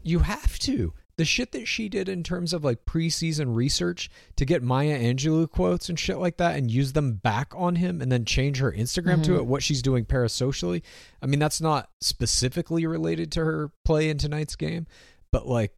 You 0.01 0.19
have 0.19 0.57
to. 0.59 0.93
The 1.17 1.25
shit 1.25 1.51
that 1.51 1.67
she 1.67 1.89
did 1.89 2.09
in 2.09 2.23
terms 2.23 2.51
of 2.51 2.63
like 2.63 2.85
preseason 2.85 3.55
research 3.55 4.09
to 4.37 4.45
get 4.45 4.63
Maya 4.63 4.97
Angelou 4.99 5.47
quotes 5.47 5.87
and 5.87 5.99
shit 5.99 6.17
like 6.17 6.37
that 6.37 6.55
and 6.55 6.71
use 6.71 6.93
them 6.93 7.13
back 7.17 7.53
on 7.55 7.75
him 7.75 8.01
and 8.01 8.11
then 8.11 8.25
change 8.25 8.57
her 8.57 8.71
Instagram 8.71 9.21
to 9.25 9.31
Mhm. 9.33 9.37
it, 9.37 9.45
what 9.45 9.61
she's 9.61 9.83
doing 9.83 10.05
parasocially. 10.05 10.81
I 11.21 11.27
mean, 11.27 11.39
that's 11.39 11.61
not 11.61 11.91
specifically 12.01 12.87
related 12.87 13.31
to 13.33 13.45
her 13.45 13.71
play 13.85 14.09
in 14.09 14.17
tonight's 14.17 14.55
game, 14.55 14.87
but 15.31 15.45
like 15.45 15.75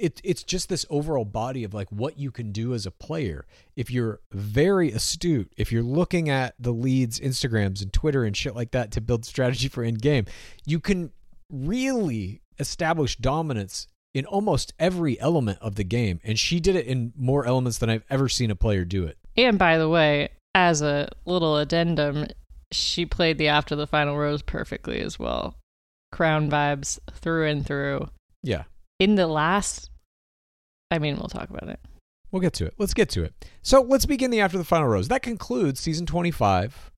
it, 0.00 0.20
it's 0.24 0.42
just 0.42 0.68
this 0.68 0.86
overall 0.90 1.24
body 1.24 1.62
of 1.64 1.74
like 1.74 1.88
what 1.90 2.18
you 2.18 2.30
can 2.30 2.52
do 2.52 2.74
as 2.74 2.86
a 2.86 2.90
player 2.90 3.46
if 3.76 3.90
you're 3.90 4.20
very 4.32 4.90
astute 4.90 5.52
if 5.56 5.70
you're 5.70 5.82
looking 5.82 6.28
at 6.28 6.54
the 6.58 6.72
leads 6.72 7.20
instagrams 7.20 7.82
and 7.82 7.92
twitter 7.92 8.24
and 8.24 8.36
shit 8.36 8.54
like 8.56 8.70
that 8.70 8.90
to 8.92 9.00
build 9.00 9.24
strategy 9.24 9.68
for 9.68 9.84
end 9.84 10.00
game 10.00 10.24
you 10.64 10.80
can 10.80 11.12
really 11.50 12.40
establish 12.58 13.16
dominance 13.16 13.86
in 14.14 14.24
almost 14.26 14.72
every 14.78 15.20
element 15.20 15.58
of 15.60 15.74
the 15.76 15.84
game 15.84 16.18
and 16.24 16.38
she 16.38 16.58
did 16.60 16.74
it 16.74 16.86
in 16.86 17.12
more 17.16 17.44
elements 17.46 17.78
than 17.78 17.90
i've 17.90 18.04
ever 18.10 18.28
seen 18.28 18.50
a 18.50 18.56
player 18.56 18.84
do 18.84 19.04
it 19.04 19.16
And 19.36 19.58
by 19.58 19.78
the 19.78 19.88
way, 19.88 20.30
as 20.54 20.82
a 20.82 21.08
little 21.24 21.56
addendum, 21.56 22.26
she 22.72 23.06
played 23.06 23.38
the 23.38 23.46
after 23.48 23.76
the 23.76 23.86
final 23.86 24.18
rose 24.18 24.42
perfectly 24.42 25.00
as 25.00 25.18
well. 25.18 25.54
Crown 26.12 26.50
vibes 26.50 26.98
through 27.12 27.46
and 27.46 27.64
through. 27.64 28.08
yeah 28.42 28.64
In 29.00 29.14
the 29.14 29.26
last, 29.26 29.90
I 30.90 30.98
mean, 30.98 31.16
we'll 31.16 31.28
talk 31.28 31.48
about 31.50 31.68
it. 31.68 31.80
We'll 32.30 32.42
get 32.42 32.52
to 32.54 32.66
it. 32.66 32.74
Let's 32.78 32.94
get 32.94 33.08
to 33.10 33.24
it. 33.24 33.34
So 33.62 33.80
let's 33.80 34.06
begin 34.06 34.30
the 34.30 34.40
after 34.40 34.58
the 34.58 34.64
final 34.64 34.86
rose. 34.86 35.08
That 35.08 35.22
concludes 35.22 35.80
season 35.80 36.06
25. 36.06 36.92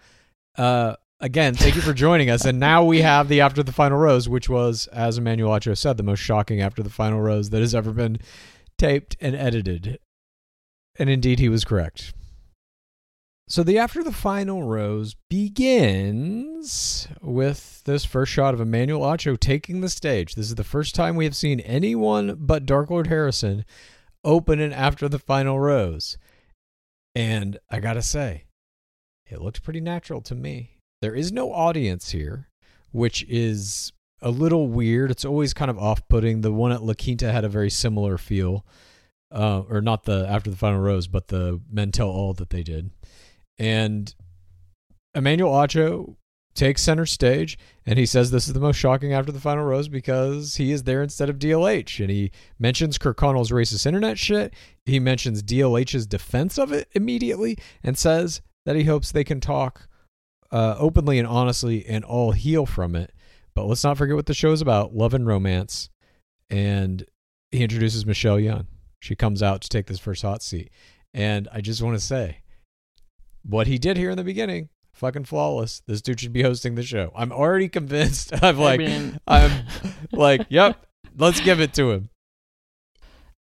Uh, 0.59 0.97
again, 1.21 1.55
thank 1.55 1.77
you 1.77 1.81
for 1.81 1.95
joining 1.95 2.29
us. 2.29 2.45
And 2.45 2.61
now 2.61 2.85
we 2.85 3.01
have 3.01 3.29
the 3.29 3.41
after 3.41 3.63
the 3.63 3.73
final 3.73 3.99
rose, 3.99 4.29
which 4.29 4.49
was, 4.49 4.89
as 4.89 5.17
Emmanuel 5.17 5.53
Acho 5.53 5.79
said, 5.79 5.97
the 5.97 6.03
most 6.03 6.19
shocking 6.19 6.61
after 6.61 6.83
the 6.83 6.91
final 6.91 7.21
rose 7.21 7.51
that 7.51 7.61
has 7.61 7.75
ever 7.75 7.93
been 7.93 8.19
taped 8.77 9.17
and 9.21 9.35
edited. 9.35 9.99
And 10.99 11.09
indeed, 11.09 11.39
he 11.39 11.49
was 11.49 11.65
correct. 11.65 12.13
So 13.49 13.63
the 13.63 13.79
after 13.79 14.03
the 14.03 14.13
final 14.13 14.63
rose 14.63 15.15
begins 15.29 17.09
with 17.21 17.83
this 17.85 18.05
first 18.05 18.33
shot 18.33 18.55
of 18.55 18.61
Emmanuel 18.61 19.03
Acho 19.03 19.39
taking 19.39 19.81
the 19.81 19.89
stage. 19.89 20.35
This 20.35 20.47
is 20.47 20.55
the 20.55 20.65
first 20.65 20.95
time 20.95 21.17
we 21.17 21.25
have 21.25 21.37
seen 21.37 21.61
anyone 21.61 22.37
but 22.39 22.67
Dark 22.67 22.91
Lord 22.91 23.09
Harrison 23.09 23.65
open 24.25 24.61
an 24.61 24.73
after 24.73 25.09
the 25.09 25.19
final 25.19 25.59
rose. 25.61 26.17
And 27.15 27.59
I 27.69 27.81
gotta 27.81 28.03
say, 28.03 28.45
it 29.31 29.43
looked 29.43 29.63
pretty 29.63 29.81
natural 29.81 30.21
to 30.23 30.35
me. 30.35 30.79
There 31.03 31.15
is 31.15 31.33
no 31.33 31.53
audience 31.53 32.11
here, 32.13 32.49
which 32.93 33.25
is 33.29 33.93
a 34.23 34.31
little 34.31 34.69
weird. 34.69 35.11
It's 35.11 35.25
always 35.25 35.53
kind 35.53 35.71
of 35.71 35.79
off 35.79 36.07
putting. 36.09 36.41
The 36.41 36.53
one 36.53 36.73
at 36.73 36.83
La 36.83 36.95
Quinta 36.95 37.33
had 37.33 37.45
a 37.45 37.49
very 37.49 37.71
similar 37.71 38.17
feel. 38.19 38.65
Uh, 39.31 39.63
or 39.71 39.81
not 39.81 40.05
the 40.05 40.27
after 40.29 40.51
the 40.51 40.57
final 40.57 40.81
rose, 40.81 41.07
but 41.07 41.29
the 41.29 41.59
men 41.71 41.91
tell 41.91 42.09
all 42.09 42.35
that 42.35 42.51
they 42.51 42.63
did. 42.63 42.91
And 43.63 44.13
Emmanuel 45.15 45.53
Acho 45.53 46.17
takes 46.53 46.83
center 46.83 47.07
stage 47.07 47.57
and 47.87 47.97
he 47.97 48.05
says 48.05 48.31
this 48.31 48.49
is 48.49 48.55
the 48.55 48.61
most 48.61 48.77
shocking 48.77 49.13
after 49.13 49.31
the 49.31 49.41
final 49.41 49.65
rose 49.65 49.87
because 49.87 50.57
he 50.57 50.73
is 50.73 50.83
there 50.83 51.01
instead 51.01 51.31
of 51.31 51.39
DLH. 51.39 52.01
And 52.01 52.11
he 52.11 52.33
mentions 52.59 52.99
Kirkconnell's 52.99 53.53
racist 53.53 53.87
internet 53.87 54.19
shit. 54.19 54.53
He 54.85 54.99
mentions 54.99 55.45
DLH's 55.45 56.09
defense 56.09 56.59
of 56.59 56.73
it 56.73 56.89
immediately 56.91 57.57
and 57.85 57.97
says 57.97 58.43
that 58.67 58.75
he 58.75 58.83
hopes 58.83 59.13
they 59.13 59.23
can 59.23 59.41
talk 59.41 59.89
uh, 60.51 60.75
openly 60.77 61.21
and 61.21 61.29
honestly 61.29 61.87
and 61.87 62.05
all 62.05 62.33
heal 62.33 62.67
from 62.67 62.97
it. 62.97 63.13
But 63.55 63.67
let's 63.67 63.85
not 63.85 63.97
forget 63.97 64.17
what 64.17 64.27
the 64.27 64.35
show 64.35 64.51
is 64.51 64.61
about 64.61 64.93
love 64.93 65.15
and 65.15 65.25
romance. 65.25 65.89
And 66.51 67.05
he 67.53 67.63
introduces 67.63 68.05
Michelle 68.05 68.41
Young. 68.41 68.67
She 68.99 69.15
comes 69.15 69.41
out 69.41 69.61
to 69.61 69.69
take 69.69 69.87
this 69.87 70.01
first 70.01 70.23
hot 70.23 70.43
seat. 70.43 70.73
And 71.15 71.47
I 71.53 71.61
just 71.61 71.81
want 71.81 71.97
to 71.97 72.05
say, 72.05 72.39
what 73.43 73.67
he 73.67 73.79
did 73.79 73.97
here 73.97 74.11
in 74.11 74.17
the 74.17 74.25
beginning, 74.25 74.69
fucking 74.93 75.25
flawless. 75.25 75.83
This 75.87 76.03
dude 76.03 76.21
should 76.21 76.33
be 76.33 76.43
hosting 76.43 76.75
the 76.75 76.83
show. 76.83 77.13
I'm 77.17 77.33
already 77.33 77.69
convinced. 77.69 78.33
I'm 78.43 78.59
like, 78.59 78.81
I'm 79.27 79.65
like, 80.13 80.47
yep, 80.49 80.87
let's 81.17 81.41
give 81.41 81.61
it 81.61 81.75
to 81.75 81.93
him. 81.93 82.09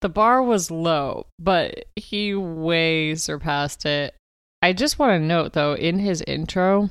The 0.01 0.09
bar 0.09 0.43
was 0.43 0.69
low, 0.69 1.25
but 1.39 1.85
he 1.95 2.35
way 2.35 3.15
surpassed 3.15 3.85
it. 3.85 4.13
I 4.61 4.73
just 4.73 4.99
want 4.99 5.11
to 5.11 5.19
note, 5.19 5.53
though, 5.53 5.73
in 5.73 5.99
his 5.99 6.21
intro, 6.23 6.89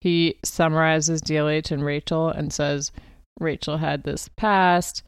he 0.00 0.38
summarizes 0.44 1.22
DLH 1.22 1.70
and 1.70 1.84
Rachel 1.84 2.28
and 2.28 2.52
says 2.52 2.92
Rachel 3.38 3.78
had 3.78 4.02
this 4.02 4.28
past, 4.36 5.02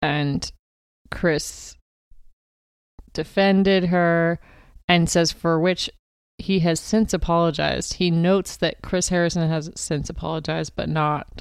and 0.00 0.50
Chris 1.10 1.76
defended 3.12 3.86
her, 3.86 4.38
and 4.88 5.08
says 5.08 5.32
for 5.32 5.58
which 5.58 5.90
he 6.44 6.58
has 6.58 6.78
since 6.78 7.14
apologized. 7.14 7.94
He 7.94 8.10
notes 8.10 8.58
that 8.58 8.82
Chris 8.82 9.08
Harrison 9.08 9.48
has 9.48 9.70
since 9.76 10.10
apologized, 10.10 10.74
but 10.76 10.90
not 10.90 11.40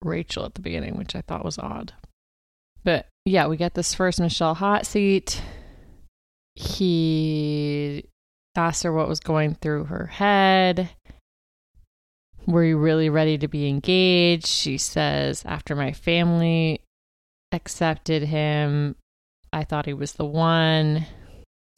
Rachel 0.00 0.44
at 0.44 0.54
the 0.54 0.60
beginning, 0.60 0.96
which 0.96 1.16
I 1.16 1.22
thought 1.22 1.44
was 1.44 1.58
odd. 1.58 1.92
But 2.84 3.06
yeah, 3.24 3.48
we 3.48 3.56
get 3.56 3.74
this 3.74 3.94
first 3.94 4.20
Michelle 4.20 4.54
hot 4.54 4.86
seat. 4.86 5.42
He 6.54 8.04
asked 8.54 8.84
her 8.84 8.92
what 8.92 9.08
was 9.08 9.18
going 9.18 9.56
through 9.56 9.86
her 9.86 10.06
head. 10.06 10.90
Were 12.46 12.62
you 12.62 12.78
really 12.78 13.10
ready 13.10 13.36
to 13.38 13.48
be 13.48 13.68
engaged? 13.68 14.46
She 14.46 14.78
says, 14.78 15.42
after 15.44 15.74
my 15.74 15.90
family 15.90 16.80
accepted 17.50 18.22
him, 18.22 18.94
I 19.52 19.64
thought 19.64 19.86
he 19.86 19.94
was 19.94 20.12
the 20.12 20.24
one. 20.24 21.06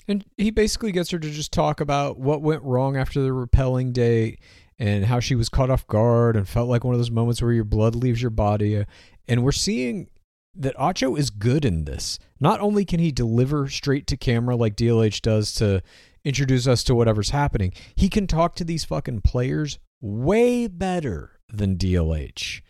And 0.08 0.24
he 0.36 0.50
basically 0.50 0.92
gets 0.92 1.10
her 1.10 1.18
to 1.18 1.30
just 1.30 1.52
talk 1.52 1.80
about 1.80 2.18
what 2.18 2.42
went 2.42 2.62
wrong 2.62 2.96
after 2.96 3.20
the 3.20 3.32
repelling 3.32 3.92
date 3.92 4.40
and 4.78 5.06
how 5.06 5.20
she 5.20 5.34
was 5.34 5.48
caught 5.48 5.70
off 5.70 5.86
guard 5.86 6.36
and 6.36 6.48
felt 6.48 6.68
like 6.68 6.84
one 6.84 6.94
of 6.94 7.00
those 7.00 7.10
moments 7.10 7.42
where 7.42 7.52
your 7.52 7.64
blood 7.64 7.94
leaves 7.94 8.20
your 8.22 8.30
body. 8.30 8.84
And 9.26 9.42
we're 9.42 9.52
seeing 9.52 10.08
that 10.54 10.76
Acho 10.76 11.18
is 11.18 11.30
good 11.30 11.64
in 11.64 11.84
this. 11.84 12.18
Not 12.40 12.60
only 12.60 12.84
can 12.84 13.00
he 13.00 13.10
deliver 13.10 13.68
straight 13.68 14.06
to 14.06 14.16
camera 14.16 14.56
like 14.56 14.76
DLH 14.76 15.22
does 15.22 15.52
to 15.54 15.82
introduce 16.24 16.66
us 16.66 16.84
to 16.84 16.94
whatever's 16.94 17.30
happening, 17.30 17.72
he 17.94 18.08
can 18.08 18.26
talk 18.26 18.54
to 18.56 18.64
these 18.64 18.84
fucking 18.84 19.22
players 19.22 19.78
way 20.00 20.66
better 20.66 21.40
than 21.52 21.76
DLH. 21.76 22.60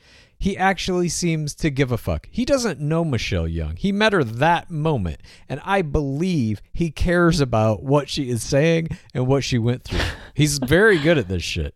He 0.47 0.57
actually 0.57 1.09
seems 1.09 1.57
to 1.57 1.71
give 1.71 1.91
a 1.91 1.99
fuck. 1.99 2.29
He 2.31 2.45
doesn't 2.45 2.79
know 2.79 3.05
Michelle 3.05 3.49
Young. 3.49 3.75
He 3.75 3.91
met 3.91 4.13
her 4.13 4.23
that 4.23 4.71
moment, 4.71 5.21
and 5.49 5.61
I 5.65 5.83
believe 5.83 6.63
he 6.73 6.93
cares 6.93 7.41
about 7.41 7.83
what 7.83 8.09
she 8.09 8.31
is 8.31 8.45
saying 8.45 8.91
and 9.13 9.27
what 9.27 9.43
she 9.43 9.59
went 9.59 9.83
through. 9.83 9.99
He's 10.35 10.59
very 10.59 11.01
good 11.01 11.19
at 11.19 11.27
this 11.27 11.43
shit. 11.43 11.75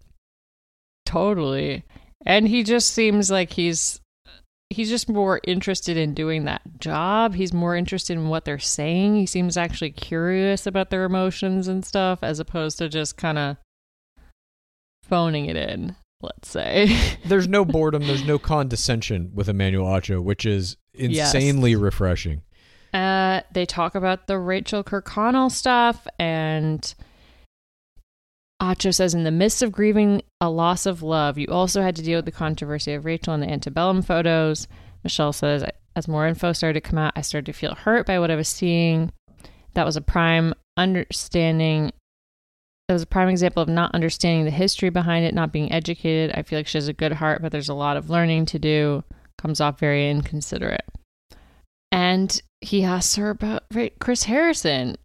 Totally. 1.04 1.82
And 2.24 2.46
he 2.46 2.62
just 2.62 2.92
seems 2.92 3.28
like 3.28 3.54
he's 3.54 4.00
he's 4.68 4.88
just 4.88 5.08
more 5.08 5.40
interested 5.42 5.96
in 5.96 6.14
doing 6.14 6.44
that 6.44 6.62
job. 6.78 7.34
He's 7.34 7.52
more 7.52 7.74
interested 7.74 8.12
in 8.12 8.28
what 8.28 8.44
they're 8.44 8.60
saying. 8.60 9.16
He 9.16 9.26
seems 9.26 9.56
actually 9.56 9.90
curious 9.90 10.64
about 10.64 10.90
their 10.90 11.02
emotions 11.02 11.66
and 11.66 11.84
stuff 11.84 12.20
as 12.22 12.38
opposed 12.38 12.78
to 12.78 12.88
just 12.88 13.16
kind 13.16 13.36
of 13.36 13.56
phoning 15.02 15.46
it 15.46 15.56
in, 15.56 15.96
let's 16.22 16.48
say. 16.48 16.96
There's 17.24 17.48
no 17.48 17.64
boredom, 17.64 18.06
there's 18.06 18.24
no 18.24 18.38
condescension 18.38 19.30
with 19.34 19.48
Emmanuel 19.48 19.86
Acho, 19.86 20.22
which 20.22 20.44
is 20.46 20.76
Yes. 20.94 21.34
insanely 21.34 21.76
refreshing. 21.76 22.42
Uh, 22.92 23.40
they 23.52 23.64
talk 23.64 23.94
about 23.94 24.26
the 24.26 24.38
Rachel 24.38 24.82
Kirkconnell 24.82 25.50
stuff, 25.50 26.06
and 26.18 26.94
Acho 28.60 28.92
says, 28.94 29.14
in 29.14 29.24
the 29.24 29.30
midst 29.30 29.62
of 29.62 29.72
grieving 29.72 30.22
a 30.40 30.50
loss 30.50 30.84
of 30.86 31.02
love, 31.02 31.38
you 31.38 31.46
also 31.48 31.80
had 31.80 31.96
to 31.96 32.02
deal 32.02 32.18
with 32.18 32.26
the 32.26 32.32
controversy 32.32 32.92
of 32.92 33.04
Rachel 33.06 33.32
and 33.32 33.42
the 33.42 33.48
antebellum 33.50 34.02
photos. 34.02 34.68
Michelle 35.02 35.32
says, 35.32 35.64
as 35.96 36.08
more 36.08 36.26
info 36.26 36.52
started 36.52 36.82
to 36.82 36.88
come 36.88 36.98
out, 36.98 37.12
I 37.16 37.22
started 37.22 37.46
to 37.46 37.52
feel 37.58 37.74
hurt 37.74 38.06
by 38.06 38.18
what 38.18 38.30
I 38.30 38.36
was 38.36 38.48
seeing. 38.48 39.12
That 39.74 39.86
was 39.86 39.96
a 39.96 40.00
prime 40.02 40.52
understanding. 40.76 41.92
That 42.90 42.94
was 42.94 43.02
a 43.02 43.06
prime 43.06 43.28
example 43.28 43.62
of 43.62 43.68
not 43.68 43.94
understanding 43.94 44.44
the 44.46 44.50
history 44.50 44.90
behind 44.90 45.24
it, 45.24 45.32
not 45.32 45.52
being 45.52 45.70
educated. 45.70 46.36
I 46.36 46.42
feel 46.42 46.58
like 46.58 46.66
she 46.66 46.76
has 46.76 46.88
a 46.88 46.92
good 46.92 47.12
heart, 47.12 47.40
but 47.40 47.52
there's 47.52 47.68
a 47.68 47.74
lot 47.74 47.96
of 47.96 48.10
learning 48.10 48.46
to 48.46 48.58
do. 48.58 49.04
Comes 49.38 49.60
off 49.60 49.78
very 49.78 50.10
inconsiderate. 50.10 50.84
And 51.92 52.42
he 52.60 52.82
asks 52.82 53.14
her 53.14 53.30
about 53.30 53.62
Chris 54.00 54.24
Harrison. 54.24 54.96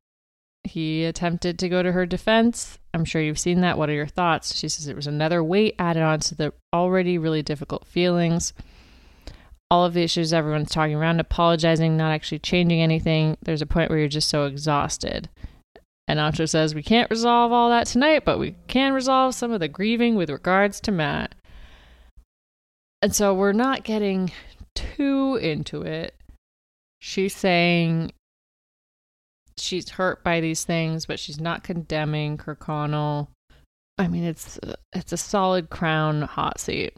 He 0.64 1.06
attempted 1.06 1.60
to 1.60 1.70
go 1.70 1.84
to 1.84 1.92
her 1.92 2.08
defense. 2.08 2.80
I'm 2.96 3.06
sure 3.06 3.22
you've 3.22 3.38
seen 3.38 3.62
that. 3.62 3.78
What 3.78 3.92
are 3.92 3.94
your 3.94 4.08
thoughts? 4.08 4.56
She 4.56 4.68
says 4.68 4.88
it 4.88 4.96
was 4.96 5.06
another 5.06 5.44
weight 5.44 5.76
added 5.78 6.02
on 6.02 6.22
to 6.22 6.34
the 6.34 6.54
already 6.74 7.20
really 7.20 7.44
difficult 7.44 7.86
feelings. 7.86 8.52
All 9.70 9.86
of 9.86 9.94
the 9.94 10.02
issues 10.02 10.34
everyone's 10.34 10.72
talking 10.72 10.96
around, 10.96 11.20
apologizing, 11.20 11.96
not 11.96 12.14
actually 12.14 12.40
changing 12.40 12.82
anything. 12.82 13.38
There's 13.44 13.62
a 13.62 13.68
point 13.68 13.92
where 13.92 14.00
you're 14.00 14.08
just 14.08 14.30
so 14.30 14.46
exhausted. 14.46 15.30
And 16.08 16.20
Acho 16.20 16.48
says, 16.48 16.76
We 16.76 16.84
can't 16.84 17.10
resolve 17.10 17.52
all 17.52 17.70
that 17.70 17.88
tonight, 17.88 18.26
but 18.26 18.40
we 18.40 18.56
can 18.68 18.94
resolve 18.94 19.36
some 19.36 19.52
of 19.52 19.60
the 19.60 19.68
grieving 19.68 20.16
with 20.16 20.30
regards 20.30 20.80
to 20.82 20.92
Matt. 20.92 21.36
And 23.02 23.14
so 23.14 23.34
we're 23.34 23.54
not 23.54 23.84
getting 23.84 24.32
too 24.76 25.36
into 25.36 25.82
it. 25.82 26.16
She's 27.00 27.36
saying 27.36 28.12
she's 29.58 29.90
hurt 29.90 30.24
by 30.24 30.42
these 30.42 30.64
things, 30.64 31.06
but 31.06 31.20
she's 31.20 31.40
not 31.40 31.64
condemning 31.64 32.38
Kirkconnell. 32.38 33.28
I 33.98 34.08
mean, 34.08 34.24
it's 34.24 34.60
it's 34.94 35.14
a 35.14 35.18
solid 35.18 35.70
crown 35.70 36.24
hot 36.24 36.60
seat 36.60 36.96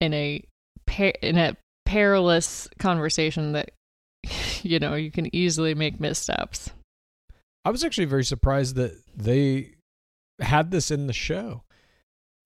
in 0.00 0.12
a 0.12 0.42
in 1.22 1.38
a 1.38 1.56
perilous 1.84 2.68
conversation 2.78 3.52
that 3.52 3.70
you 4.62 4.78
know 4.78 4.94
you 4.94 5.10
can 5.10 5.34
easily 5.34 5.74
make 5.74 6.00
missteps. 6.00 6.70
I 7.66 7.70
was 7.70 7.82
actually 7.82 8.04
very 8.04 8.24
surprised 8.24 8.76
that 8.76 8.92
they 9.16 9.72
had 10.40 10.70
this 10.70 10.90
in 10.90 11.06
the 11.08 11.12
show. 11.12 11.64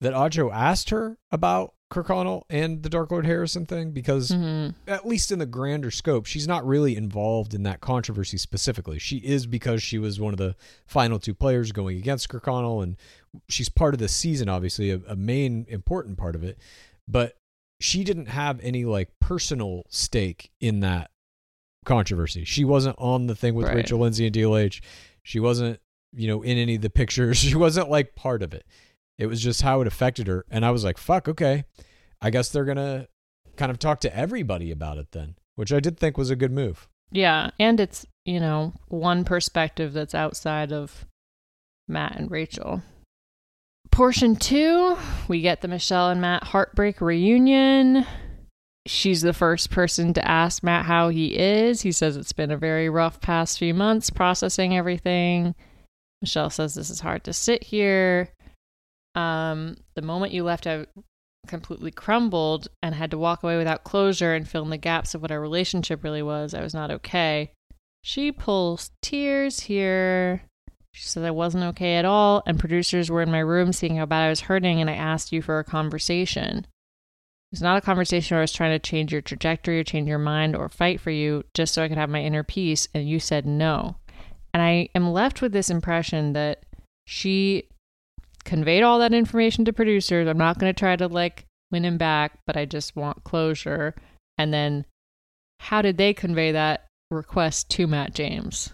That 0.01 0.13
Acho 0.13 0.51
asked 0.51 0.89
her 0.89 1.19
about 1.31 1.75
Kirkconnell 1.93 2.43
and 2.49 2.81
the 2.81 2.89
Dark 2.89 3.11
Lord 3.11 3.25
Harrison 3.27 3.67
thing 3.67 3.91
because, 3.91 4.31
Mhm. 4.31 4.73
at 4.87 5.05
least 5.07 5.31
in 5.31 5.37
the 5.37 5.45
grander 5.45 5.91
scope, 5.91 6.25
she's 6.25 6.47
not 6.47 6.65
really 6.65 6.95
involved 6.95 7.53
in 7.53 7.61
that 7.63 7.81
controversy 7.81 8.37
specifically. 8.37 8.97
She 8.97 9.17
is 9.17 9.45
because 9.45 9.83
she 9.83 9.99
was 9.99 10.19
one 10.19 10.33
of 10.33 10.39
the 10.39 10.55
final 10.87 11.19
two 11.19 11.35
players 11.35 11.71
going 11.71 11.97
against 11.97 12.29
Kirkconnell, 12.29 12.81
and 12.81 12.97
she's 13.47 13.69
part 13.69 13.93
of 13.93 13.99
the 13.99 14.07
season, 14.07 14.49
obviously, 14.49 14.89
a, 14.89 15.01
a 15.07 15.15
main 15.15 15.65
important 15.69 16.17
part 16.17 16.33
of 16.33 16.43
it. 16.43 16.57
But 17.07 17.37
she 17.79 18.03
didn't 18.03 18.27
have 18.27 18.59
any 18.61 18.85
like 18.85 19.09
personal 19.19 19.83
stake 19.89 20.49
in 20.59 20.79
that 20.79 21.11
controversy. 21.85 22.43
She 22.45 22.63
wasn't 22.63 22.95
on 22.97 23.27
the 23.27 23.35
thing 23.35 23.53
with 23.53 23.67
Right. 23.67 23.75
Rachel 23.77 23.99
Lindsay 23.99 24.25
and 24.25 24.33
DLH. 24.33 24.81
She 25.23 25.39
wasn't, 25.39 25.79
you 26.13 26.27
know, 26.27 26.41
in 26.41 26.57
any 26.57 26.75
of 26.75 26.81
the 26.81 26.89
pictures. 26.89 27.37
She 27.43 27.55
wasn't 27.55 27.89
like 27.89 28.15
part 28.15 28.41
of 28.43 28.53
it. 28.53 28.65
It 29.17 29.27
was 29.27 29.41
just 29.41 29.61
how 29.61 29.81
it 29.81 29.87
affected 29.87 30.27
her. 30.27 30.45
And 30.49 30.65
I 30.65 30.71
was 30.71 30.83
like, 30.83 30.97
fuck, 30.97 31.27
okay. 31.27 31.65
I 32.21 32.29
guess 32.29 32.49
they're 32.49 32.65
going 32.65 32.77
to 32.77 33.07
kind 33.55 33.71
of 33.71 33.79
talk 33.79 33.99
to 34.01 34.15
everybody 34.15 34.71
about 34.71 34.97
it 34.97 35.11
then, 35.11 35.35
which 35.55 35.71
I 35.71 35.79
did 35.79 35.97
think 35.97 36.17
was 36.17 36.29
a 36.29 36.35
good 36.35 36.51
move. 36.51 36.87
Yeah, 37.11 37.51
and 37.59 37.79
it's, 37.79 38.05
you 38.25 38.39
know, 38.39 38.73
one 38.87 39.25
perspective 39.25 39.93
that's 39.93 40.15
outside 40.15 40.71
of 40.71 41.05
Matt 41.87 42.15
and 42.15 42.31
Rachel. 42.31 42.81
Portion 43.91 44.37
two, 44.37 44.97
we 45.27 45.41
get 45.41 45.61
the 45.61 45.67
Michelle 45.67 46.09
and 46.09 46.21
Matt 46.21 46.45
heartbreak 46.45 47.01
reunion. 47.01 48.05
She's 48.87 49.21
the 49.21 49.33
first 49.33 49.69
person 49.69 50.13
to 50.13 50.27
ask 50.27 50.63
Matt 50.63 50.85
how 50.85 51.09
he 51.09 51.37
is. 51.37 51.81
He 51.81 51.91
says 51.91 52.17
it's 52.17 52.33
been 52.33 52.51
a 52.51 52.57
very 52.57 52.89
rough 52.89 53.21
past 53.21 53.59
few 53.59 53.73
months 53.73 54.09
processing 54.09 54.75
everything. 54.75 55.53
Michelle 56.21 56.49
says 56.49 56.73
this 56.73 56.89
is 56.89 56.99
hard 56.99 57.23
to 57.25 57.33
sit 57.33 57.63
here. 57.63 58.29
Um, 59.13 59.77
the 59.95 60.01
moment 60.01 60.33
you 60.33 60.43
left, 60.43 60.65
I 60.65 60.87
completely 61.47 61.91
crumbled 61.91 62.67
and 62.81 62.95
had 62.95 63.11
to 63.11 63.17
walk 63.17 63.43
away 63.43 63.57
without 63.57 63.83
closure 63.83 64.33
and 64.33 64.47
fill 64.47 64.63
in 64.63 64.69
the 64.69 64.77
gaps 64.77 65.13
of 65.13 65.21
what 65.21 65.31
our 65.31 65.39
relationship 65.39 66.03
really 66.03 66.21
was. 66.23 66.53
I 66.53 66.61
was 66.61 66.73
not 66.73 66.91
okay. 66.91 67.51
She 68.03 68.31
pulls 68.31 68.91
tears 69.01 69.61
here. 69.61 70.43
She 70.93 71.07
said 71.07 71.23
I 71.23 71.31
wasn't 71.31 71.63
okay 71.65 71.95
at 71.95 72.05
all, 72.05 72.43
and 72.45 72.59
producers 72.59 73.09
were 73.09 73.21
in 73.21 73.31
my 73.31 73.39
room 73.39 73.71
seeing 73.73 73.95
how 73.95 74.05
bad 74.05 74.25
I 74.25 74.29
was 74.29 74.41
hurting, 74.41 74.81
and 74.81 74.89
I 74.89 74.95
asked 74.95 75.31
you 75.31 75.41
for 75.41 75.59
a 75.59 75.63
conversation. 75.63 76.65
It's 77.51 77.61
not 77.61 77.77
a 77.77 77.81
conversation 77.81 78.35
where 78.35 78.41
I 78.41 78.43
was 78.43 78.53
trying 78.53 78.71
to 78.71 78.79
change 78.79 79.11
your 79.11 79.21
trajectory 79.21 79.79
or 79.79 79.83
change 79.83 80.07
your 80.07 80.17
mind 80.17 80.55
or 80.55 80.69
fight 80.69 81.01
for 81.01 81.11
you 81.11 81.43
just 81.53 81.73
so 81.73 81.83
I 81.83 81.89
could 81.89 81.97
have 81.97 82.09
my 82.09 82.21
inner 82.21 82.43
peace, 82.43 82.87
and 82.93 83.09
you 83.09 83.19
said 83.19 83.45
no. 83.45 83.97
And 84.53 84.63
I 84.63 84.89
am 84.95 85.11
left 85.11 85.41
with 85.41 85.51
this 85.51 85.69
impression 85.69 86.33
that 86.33 86.63
she 87.05 87.67
conveyed 88.43 88.83
all 88.83 88.99
that 88.99 89.13
information 89.13 89.65
to 89.65 89.73
producers. 89.73 90.27
I'm 90.27 90.37
not 90.37 90.59
going 90.59 90.73
to 90.73 90.79
try 90.79 90.95
to 90.95 91.07
like 91.07 91.45
win 91.71 91.85
him 91.85 91.97
back, 91.97 92.39
but 92.47 92.55
I 92.55 92.65
just 92.65 92.95
want 92.95 93.23
closure. 93.23 93.95
And 94.37 94.53
then 94.53 94.85
how 95.59 95.81
did 95.81 95.97
they 95.97 96.13
convey 96.13 96.53
that 96.53 96.87
request 97.09 97.69
to 97.71 97.85
Matt 97.85 98.13
James? 98.13 98.73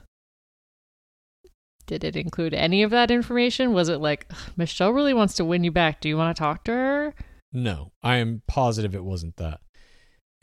Did 1.88 2.04
it 2.04 2.16
include 2.16 2.54
any 2.54 2.84
of 2.84 2.92
that 2.92 3.12
information? 3.12 3.74
Was 3.74 3.90
it 3.90 4.02
like, 4.02 4.32
Michelle 4.56 4.94
really 4.94 5.14
wants 5.14 5.36
to 5.36 5.46
win 5.46 5.64
you 5.64 5.72
back. 5.72 6.02
Do 6.02 6.10
you 6.10 6.18
want 6.18 6.36
to 6.36 6.40
talk 6.40 6.64
to 6.66 6.72
her? 6.72 7.16
No, 7.58 7.92
I 8.04 8.18
am 8.18 8.44
positive 8.48 8.94
it 8.94 9.04
wasn't 9.04 9.38
that. 9.38 9.62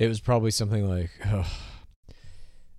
It 0.01 0.09
was 0.09 0.20
probably 0.20 0.51
something 0.51 0.89
like, 0.89 1.11
"Ugh, 1.24 1.47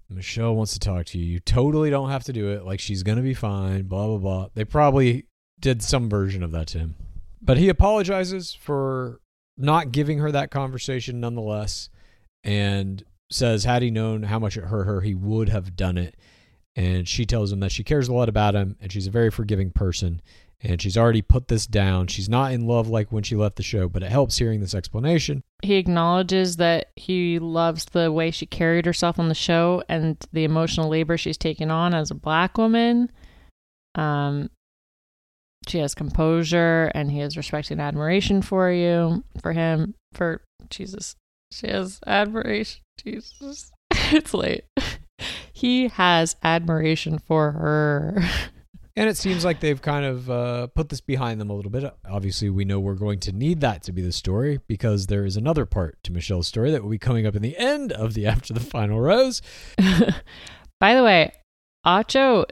Michelle 0.10 0.54
wants 0.54 0.74
to 0.74 0.80
talk 0.80 1.06
to 1.08 1.18
you. 1.18 1.24
You 1.24 1.40
totally 1.40 1.90
don't 1.90 2.10
have 2.10 2.26
to 2.26 2.34
do 2.34 2.50
it. 2.50 2.66
Like, 2.66 2.82
she's 2.82 3.02
going 3.02 3.16
to 3.16 3.24
be 3.24 3.34
fine, 3.34 3.84
blah, 3.84 4.08
blah, 4.08 4.18
blah. 4.18 4.48
They 4.54 4.66
probably 4.66 5.28
did 5.58 5.82
some 5.82 6.10
version 6.10 6.44
of 6.44 6.52
that 6.52 6.68
to 6.68 6.80
him. 6.80 6.96
But 7.42 7.58
he 7.58 7.70
apologizes 7.70 8.54
for 8.54 9.22
not 9.58 9.94
giving 9.94 10.20
her 10.20 10.34
that 10.34 10.52
conversation 10.52 11.22
nonetheless 11.22 11.90
and 12.44 13.06
says, 13.32 13.64
had 13.64 13.84
he 13.84 13.90
known 13.90 14.24
how 14.24 14.38
much 14.38 14.58
it 14.58 14.66
hurt 14.66 14.84
her, 14.84 15.00
he 15.00 15.16
would 15.16 15.48
have 15.48 15.78
done 15.78 15.98
it. 15.98 16.18
And 16.76 17.08
she 17.08 17.26
tells 17.26 17.54
him 17.54 17.62
that 17.62 17.72
she 17.72 17.86
cares 17.86 18.10
a 18.10 18.14
lot 18.14 18.28
about 18.28 18.54
him 18.54 18.76
and 18.82 18.92
she's 18.92 19.08
a 19.08 19.12
very 19.12 19.32
forgiving 19.32 19.72
person 19.72 20.22
and 20.66 20.82
she's 20.82 20.98
already 20.98 21.22
put 21.22 21.48
this 21.48 21.68
down. 21.68 22.08
She's 22.08 22.28
not 22.28 22.52
in 22.52 22.66
love 22.66 22.88
like 22.88 23.12
when 23.12 23.24
she 23.24 23.36
left 23.36 23.56
the 23.56 23.64
show, 23.64 23.88
but 23.88 24.04
it 24.04 24.12
helps 24.12 24.38
hearing 24.38 24.60
this 24.60 24.76
explanation. 24.76 25.44
He 25.62 25.76
acknowledges 25.76 26.58
that 26.58 26.92
he 26.96 27.40
loves 27.40 27.86
the 27.86 28.12
way 28.12 28.32
she 28.32 28.46
carried 28.46 28.86
herself 28.86 29.20
on 29.20 29.30
the 29.30 29.36
show 29.36 29.84
and 29.88 30.18
the 30.34 30.44
emotional 30.44 30.90
labor 30.90 31.18
she's 31.18 31.38
taken 31.38 31.72
on 31.72 31.94
as 31.94 32.12
a 32.12 32.16
black 32.16 32.58
woman. 32.58 33.12
Um, 33.96 34.50
she 35.68 35.80
has 35.80 35.96
composure 35.96 36.92
and 36.94 37.12
he 37.12 37.20
has 37.20 37.38
respect 37.38 37.72
and 37.72 37.82
admiration 37.82 38.42
for 38.42 38.72
you, 38.72 39.24
for 39.42 39.54
him, 39.54 39.96
for 40.14 40.42
Jesus. 40.70 41.16
She 41.52 41.68
has 41.68 42.00
admiration. 42.06 42.82
Jesus. 43.02 43.72
it's 43.92 44.34
late. 44.34 44.66
he 45.54 45.88
has 45.88 46.36
admiration 46.44 47.20
for 47.20 47.52
her. 47.52 48.24
And 48.98 49.10
it 49.10 49.18
seems 49.18 49.44
like 49.44 49.60
they've 49.60 49.82
kind 49.82 50.06
of 50.06 50.30
uh, 50.30 50.68
put 50.68 50.88
this 50.88 51.02
behind 51.02 51.42
them 51.42 51.50
a 51.50 51.54
little 51.54 51.72
bit. 51.72 51.94
Obviously, 52.10 52.50
we 52.50 52.64
know 52.64 52.80
we're 52.80 52.94
going 52.94 53.20
to 53.22 53.34
need 53.34 53.60
that 53.60 53.84
to 53.84 53.92
be 53.92 54.02
the 54.02 54.14
story 54.14 54.62
because 54.68 55.08
there 55.08 55.26
is 55.26 55.36
another 55.36 55.66
part 55.66 56.02
to 56.04 56.14
Michelle's 56.14 56.48
story 56.48 56.72
that 56.72 56.82
will 56.82 56.90
be 56.90 56.98
coming 56.98 57.28
up 57.28 57.36
in 57.36 57.42
the 57.42 57.58
end 57.58 57.92
of 57.92 58.14
the 58.14 58.26
After 58.36 58.54
the 58.54 58.62
Final 58.62 59.02
Rose. 59.02 59.42
By 60.80 60.94
the 60.94 61.04
way, 61.04 61.34
Acho 61.86 62.46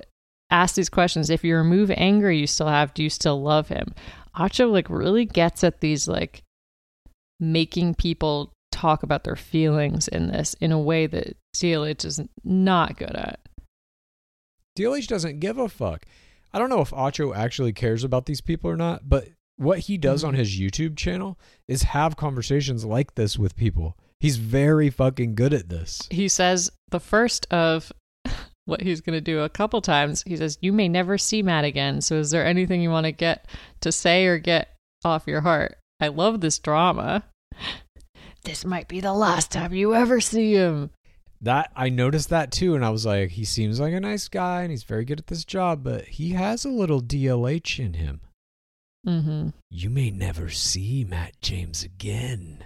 asked 0.50 0.76
these 0.76 0.90
questions. 0.90 1.30
If 1.30 1.46
you 1.46 1.56
remove 1.56 1.92
anger 1.92 2.32
you 2.32 2.48
still 2.48 2.68
have, 2.68 2.94
do 2.94 3.04
you 3.04 3.10
still 3.10 3.42
love 3.42 3.70
him? 3.70 3.94
Acho 4.38 4.70
like 4.70 4.90
really 4.90 5.26
gets 5.26 5.64
at 5.64 5.80
these 5.80 6.10
like 6.10 6.44
making 7.40 7.96
people 7.96 8.52
talk 8.72 9.04
about 9.04 9.24
their 9.24 9.36
feelings 9.38 10.10
in 10.10 10.28
this 10.28 10.56
in 10.56 10.74
a 10.74 10.80
way 10.80 11.08
that 11.08 11.38
DLH 11.56 12.04
is 12.04 12.20
not 12.44 12.98
good 12.98 13.16
at. 13.16 13.40
DLH 14.78 15.08
doesn't 15.08 15.40
give 15.40 15.58
a 15.58 15.70
fuck. 15.70 16.06
I 16.54 16.60
don't 16.60 16.70
know 16.70 16.82
if 16.82 16.92
Acho 16.92 17.36
actually 17.36 17.74
cares 17.74 18.04
about 18.04 18.26
these 18.26 18.42
people 18.42 18.70
or 18.70 18.78
not, 18.78 19.08
but 19.10 19.28
what 19.58 19.80
he 19.80 19.98
does 19.98 20.24
on 20.24 20.32
mm-hmm. 20.32 20.40
his 20.40 20.60
YouTube 20.60 20.98
channel 20.98 21.40
is 21.68 21.84
have 21.84 22.16
conversations 22.16 22.86
like 22.86 23.16
this 23.16 23.38
with 23.38 23.56
people. 23.56 23.98
He's 24.20 24.38
very 24.38 24.90
fucking 24.90 25.36
good 25.36 25.54
at 25.54 25.70
this. 25.70 26.08
He 26.10 26.28
says 26.28 26.72
the 26.90 27.00
first 27.00 27.52
of 27.52 27.92
what 28.66 28.82
he's 28.82 29.02
going 29.02 29.18
to 29.18 29.22
do 29.22 29.42
a 29.42 29.50
couple 29.50 29.82
times. 29.82 30.24
He 30.26 30.38
says, 30.38 30.58
You 30.62 30.72
may 30.72 30.88
never 30.88 31.18
see 31.18 31.44
Matt 31.44 31.66
again. 31.66 32.02
So, 32.02 32.16
is 32.16 32.32
there 32.32 32.46
anything 32.46 32.82
you 32.82 32.90
want 32.90 33.06
to 33.06 33.12
get 33.12 33.48
to 33.82 33.92
say 33.92 34.26
or 34.26 34.38
get 34.38 34.76
off 35.04 35.28
your 35.28 35.42
heart? 35.42 35.78
I 36.00 36.08
love 36.08 36.42
this 36.42 36.60
drama. 36.60 37.24
This 38.46 38.66
might 38.66 38.90
be 38.90 39.00
the 39.00 39.14
last 39.14 39.54
time 39.54 39.74
you 39.74 39.96
ever 39.96 40.20
see 40.20 40.56
him. 40.56 40.90
That 41.44 41.72
I 41.76 41.90
noticed 41.90 42.30
that 42.30 42.52
too, 42.52 42.74
and 42.74 42.84
I 42.86 42.90
was 42.90 43.06
like, 43.06 43.32
he 43.32 43.44
seems 43.44 43.80
like 43.80 43.94
a 43.94 44.00
nice 44.00 44.28
guy 44.30 44.62
and 44.62 44.72
he's 44.72 44.84
very 44.84 45.04
good 45.04 45.20
at 45.20 45.28
this 45.28 45.44
job, 45.44 45.84
but 45.84 46.06
he 46.06 46.32
has 46.32 46.64
a 46.64 46.70
little 46.70 47.02
DLH 47.02 47.80
in 47.80 47.94
him. 47.96 48.22
Mm-hmm. 49.06 49.50
You 49.70 49.90
may 49.90 50.10
never 50.10 50.50
see 50.50 51.04
Matt 51.04 51.34
James 51.42 51.84
again. 51.84 52.64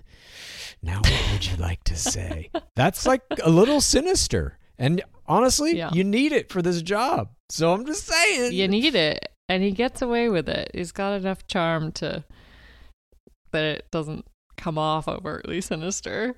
Now, 0.84 1.00
what 1.02 1.32
would 1.32 1.48
you 1.48 1.58
like 1.58 1.84
to 1.86 1.96
say? 1.96 2.52
That's 2.76 3.08
like 3.08 3.24
a 3.44 3.50
little 3.50 3.82
sinister. 3.82 4.60
And 4.78 5.02
honestly, 5.26 5.76
Yeah. 5.76 5.90
you 5.92 6.04
need 6.04 6.32
it 6.32 6.52
for 6.52 6.62
this 6.62 6.84
job. 6.84 7.30
So 7.50 7.74
I'm 7.74 7.84
just 7.86 8.06
saying. 8.06 8.54
You 8.54 8.68
need 8.68 8.94
it. 8.94 9.28
And 9.50 9.64
he 9.64 9.72
gets 9.72 10.04
away 10.04 10.30
with 10.30 10.48
it. 10.48 10.70
He's 10.76 10.92
got 10.92 11.14
enough 11.14 11.48
charm 11.48 11.92
to 11.94 12.24
that 13.52 13.64
it 13.64 13.88
doesn't 13.92 14.26
come 14.56 14.78
off 14.78 15.08
overtly 15.08 15.62
sinister. 15.62 16.36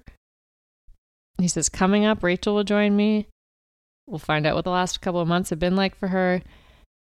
He 1.39 1.47
says, 1.47 1.69
Coming 1.69 2.05
up, 2.05 2.23
Rachel 2.23 2.55
will 2.55 2.63
join 2.63 2.95
me. 2.95 3.27
We'll 4.07 4.19
find 4.19 4.45
out 4.45 4.55
what 4.55 4.65
the 4.65 4.71
last 4.71 5.01
couple 5.01 5.21
of 5.21 5.27
months 5.27 5.49
have 5.51 5.59
been 5.59 5.75
like 5.75 5.95
for 5.95 6.07
her 6.07 6.41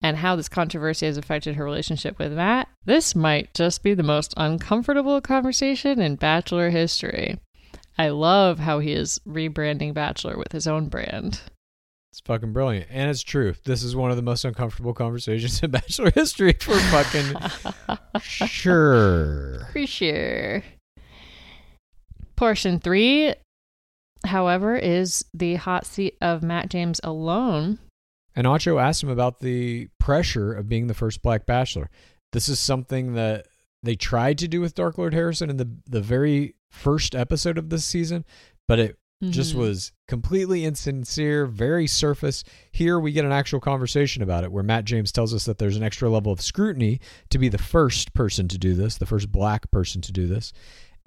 and 0.01 0.17
how 0.17 0.35
this 0.35 0.49
controversy 0.49 1.05
has 1.05 1.17
affected 1.17 1.55
her 1.55 1.63
relationship 1.63 2.19
with 2.19 2.33
Matt. 2.33 2.67
This 2.85 3.15
might 3.15 3.53
just 3.53 3.81
be 3.81 3.93
the 3.93 4.03
most 4.03 4.33
uncomfortable 4.37 5.21
conversation 5.21 5.99
in 5.99 6.15
Bachelor 6.15 6.69
history. 6.69 7.39
I 7.97 8.09
love 8.09 8.59
how 8.59 8.79
he 8.79 8.91
is 8.91 9.19
rebranding 9.27 9.93
Bachelor 9.93 10.37
with 10.37 10.51
his 10.51 10.67
own 10.67 10.87
brand. 10.87 11.41
It's 12.11 12.21
fucking 12.21 12.53
brilliant. 12.53 12.87
And 12.91 13.09
it's 13.09 13.23
true. 13.23 13.55
This 13.63 13.83
is 13.83 13.95
one 13.95 14.11
of 14.11 14.17
the 14.17 14.23
most 14.23 14.45
uncomfortable 14.45 14.93
conversations 14.93 15.63
in 15.63 15.71
Bachelor 15.71 16.11
history 16.11 16.53
for 16.53 16.77
fucking 16.79 17.35
sure. 18.21 19.67
For 19.71 19.87
sure. 19.87 20.63
Portion 22.35 22.79
three, 22.79 23.33
however, 24.27 24.75
is 24.75 25.25
the 25.33 25.55
hot 25.55 25.85
seat 25.85 26.15
of 26.21 26.43
Matt 26.43 26.69
James 26.69 27.01
alone. 27.03 27.79
And 28.35 28.45
Acho 28.45 28.81
asked 28.81 29.01
him 29.03 29.09
about 29.09 29.39
the 29.39 29.87
pressure 29.99 30.53
of 30.53 30.69
being 30.69 30.87
the 30.87 30.93
first 30.93 31.21
black 31.21 31.45
bachelor. 31.45 31.89
This 32.33 32.47
is 32.47 32.59
something 32.59 33.13
that 33.15 33.47
they 33.81 33.95
tried 33.95 34.37
to 34.39 34.47
do 34.47 34.61
with 34.61 34.75
Dark 34.75 34.97
Lord 34.97 35.13
Harrison 35.13 35.49
in 35.49 35.57
the 35.57 35.69
the 35.89 36.01
very 36.01 36.55
first 36.69 37.15
episode 37.15 37.57
of 37.57 37.69
this 37.69 37.85
season, 37.85 38.25
but 38.67 38.77
it 38.79 38.97
just 39.29 39.55
Mhm. 39.55 39.59
was 39.59 39.91
completely 40.07 40.63
insincere, 40.63 41.47
very 41.47 41.87
surface. 41.87 42.43
Here 42.71 42.99
we 42.99 43.11
get 43.11 43.25
an 43.25 43.31
actual 43.31 43.59
conversation 43.59 44.21
about 44.21 44.43
it 44.43 44.51
where 44.51 44.61
Matt 44.63 44.85
James 44.85 45.11
tells 45.11 45.33
us 45.33 45.45
that 45.45 45.57
there's 45.57 45.75
an 45.77 45.81
extra 45.81 46.07
level 46.07 46.31
of 46.31 46.39
scrutiny 46.39 46.99
to 47.31 47.39
be 47.39 47.49
the 47.49 47.57
first 47.57 48.13
person 48.13 48.47
to 48.49 48.59
do 48.59 48.75
this, 48.75 48.97
the 48.99 49.07
first 49.07 49.31
black 49.31 49.71
person 49.71 50.01
to 50.01 50.11
do 50.11 50.27
this. 50.27 50.53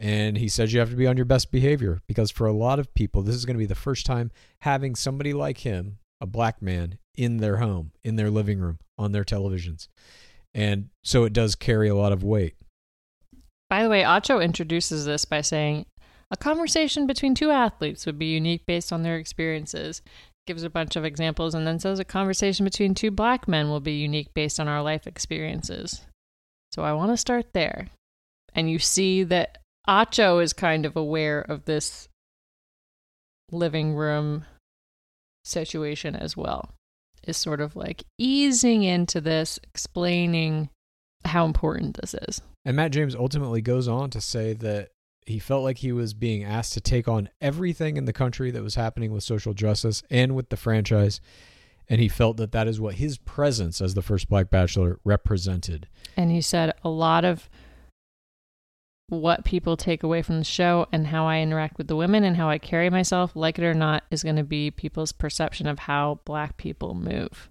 And 0.00 0.38
he 0.38 0.48
says 0.48 0.72
you 0.72 0.80
have 0.80 0.88
to 0.90 0.96
be 0.96 1.06
on 1.06 1.18
your 1.18 1.26
best 1.26 1.52
behavior 1.52 2.00
because 2.08 2.30
for 2.30 2.46
a 2.46 2.52
lot 2.52 2.78
of 2.78 2.94
people, 2.94 3.22
this 3.22 3.34
is 3.34 3.44
going 3.44 3.56
to 3.56 3.58
be 3.58 3.66
the 3.66 3.74
first 3.74 4.06
time 4.06 4.30
having 4.62 4.94
somebody 4.94 5.34
like 5.34 5.58
him, 5.58 5.98
a 6.22 6.26
black 6.26 6.62
man, 6.62 6.98
in 7.16 7.36
their 7.36 7.58
home, 7.58 7.92
in 8.02 8.16
their 8.16 8.30
living 8.30 8.58
room, 8.58 8.78
on 8.96 9.12
their 9.12 9.24
televisions. 9.24 9.88
And 10.54 10.88
so 11.04 11.24
it 11.24 11.34
does 11.34 11.54
carry 11.54 11.88
a 11.88 11.94
lot 11.94 12.12
of 12.12 12.24
weight. 12.24 12.54
By 13.68 13.82
the 13.82 13.90
way, 13.90 14.02
Acho 14.02 14.42
introduces 14.42 15.04
this 15.04 15.26
by 15.26 15.42
saying 15.42 15.84
a 16.30 16.36
conversation 16.36 17.06
between 17.06 17.34
two 17.34 17.50
athletes 17.50 18.06
would 18.06 18.18
be 18.18 18.26
unique 18.26 18.64
based 18.64 18.94
on 18.94 19.02
their 19.02 19.16
experiences. 19.16 20.00
Gives 20.46 20.62
a 20.62 20.70
bunch 20.70 20.96
of 20.96 21.04
examples 21.04 21.54
and 21.54 21.66
then 21.66 21.78
says 21.78 21.98
a 21.98 22.04
conversation 22.04 22.64
between 22.64 22.94
two 22.94 23.10
black 23.10 23.46
men 23.46 23.68
will 23.68 23.80
be 23.80 23.92
unique 23.92 24.32
based 24.32 24.58
on 24.58 24.66
our 24.66 24.82
life 24.82 25.06
experiences. 25.06 26.00
So 26.72 26.82
I 26.82 26.94
want 26.94 27.12
to 27.12 27.18
start 27.18 27.52
there. 27.52 27.88
And 28.54 28.70
you 28.70 28.78
see 28.78 29.22
that 29.24 29.58
Acho 29.88 30.42
is 30.42 30.52
kind 30.52 30.86
of 30.86 30.96
aware 30.96 31.40
of 31.40 31.64
this 31.64 32.08
living 33.50 33.94
room 33.94 34.44
situation 35.44 36.14
as 36.14 36.36
well. 36.36 36.74
Is 37.26 37.36
sort 37.36 37.60
of 37.60 37.76
like 37.76 38.04
easing 38.18 38.82
into 38.82 39.20
this, 39.20 39.58
explaining 39.62 40.70
how 41.24 41.44
important 41.44 41.98
this 42.00 42.14
is. 42.14 42.40
And 42.64 42.76
Matt 42.76 42.92
James 42.92 43.14
ultimately 43.14 43.60
goes 43.60 43.88
on 43.88 44.10
to 44.10 44.20
say 44.20 44.54
that 44.54 44.90
he 45.26 45.38
felt 45.38 45.62
like 45.62 45.78
he 45.78 45.92
was 45.92 46.14
being 46.14 46.44
asked 46.44 46.72
to 46.74 46.80
take 46.80 47.08
on 47.08 47.28
everything 47.40 47.96
in 47.96 48.06
the 48.06 48.12
country 48.12 48.50
that 48.50 48.62
was 48.62 48.74
happening 48.74 49.12
with 49.12 49.22
social 49.22 49.52
justice 49.52 50.02
and 50.10 50.34
with 50.34 50.48
the 50.48 50.56
franchise. 50.56 51.20
And 51.88 52.00
he 52.00 52.08
felt 52.08 52.36
that 52.38 52.52
that 52.52 52.68
is 52.68 52.80
what 52.80 52.94
his 52.94 53.18
presence 53.18 53.80
as 53.80 53.94
the 53.94 54.02
first 54.02 54.28
black 54.28 54.50
bachelor 54.50 54.98
represented. 55.04 55.88
And 56.16 56.30
he 56.30 56.40
said 56.40 56.72
a 56.82 56.88
lot 56.88 57.24
of 57.24 57.50
what 59.10 59.44
people 59.44 59.76
take 59.76 60.02
away 60.02 60.22
from 60.22 60.38
the 60.38 60.44
show 60.44 60.86
and 60.92 61.08
how 61.08 61.26
I 61.26 61.40
interact 61.40 61.78
with 61.78 61.88
the 61.88 61.96
women 61.96 62.24
and 62.24 62.36
how 62.36 62.48
I 62.48 62.58
carry 62.58 62.88
myself, 62.88 63.32
like 63.34 63.58
it 63.58 63.64
or 63.64 63.74
not, 63.74 64.04
is 64.10 64.22
going 64.22 64.36
to 64.36 64.44
be 64.44 64.70
people's 64.70 65.12
perception 65.12 65.66
of 65.66 65.80
how 65.80 66.20
black 66.24 66.56
people 66.56 66.94
move. 66.94 67.50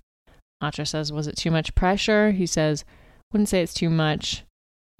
Acho 0.63 0.87
says, 0.87 1.13
Was 1.13 1.27
it 1.27 1.37
too 1.37 1.51
much 1.51 1.75
pressure? 1.75 2.31
He 2.31 2.45
says, 2.45 2.83
Wouldn't 3.31 3.49
say 3.49 3.61
it's 3.61 3.73
too 3.73 3.89
much. 3.89 4.43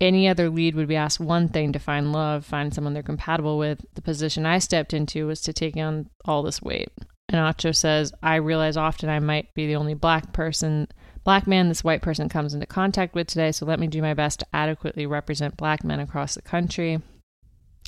Any 0.02 0.28
other 0.30 0.50
lead 0.50 0.76
would 0.76 0.88
be 0.88 0.96
asked 0.96 1.20
one 1.20 1.50
thing 1.50 1.74
to 1.74 1.80
find 1.80 2.14
love, 2.14 2.46
find 2.46 2.74
someone 2.74 2.94
they're 2.94 3.04
compatible 3.04 3.58
with. 3.58 3.86
The 3.96 4.02
position 4.02 4.46
I 4.46 4.60
stepped 4.60 4.94
into 4.94 5.28
was 5.28 5.42
to 5.42 5.54
take 5.54 5.76
on 5.76 6.10
all 6.24 6.44
this 6.44 6.62
weight. 6.62 6.90
And 7.28 7.38
Acho 7.38 7.76
says, 7.76 8.14
I 8.24 8.36
realize 8.36 8.78
often 8.78 9.10
I 9.10 9.20
might 9.20 9.54
be 9.54 9.68
the 9.68 9.76
only 9.76 9.94
black 9.94 10.32
person, 10.32 10.88
black 11.30 11.46
man 11.46 11.70
this 11.70 11.84
white 11.84 12.02
person 12.02 12.28
comes 12.28 12.56
into 12.56 12.66
contact 12.66 13.14
with 13.14 13.28
today, 13.28 13.52
so 13.52 13.64
let 13.64 13.80
me 13.80 13.86
do 13.86 14.02
my 14.02 14.16
best 14.16 14.40
to 14.40 14.48
adequately 14.52 15.06
represent 15.06 15.56
black 15.56 15.84
men 15.84 16.00
across 16.00 16.34
the 16.34 16.42
country. 16.42 17.00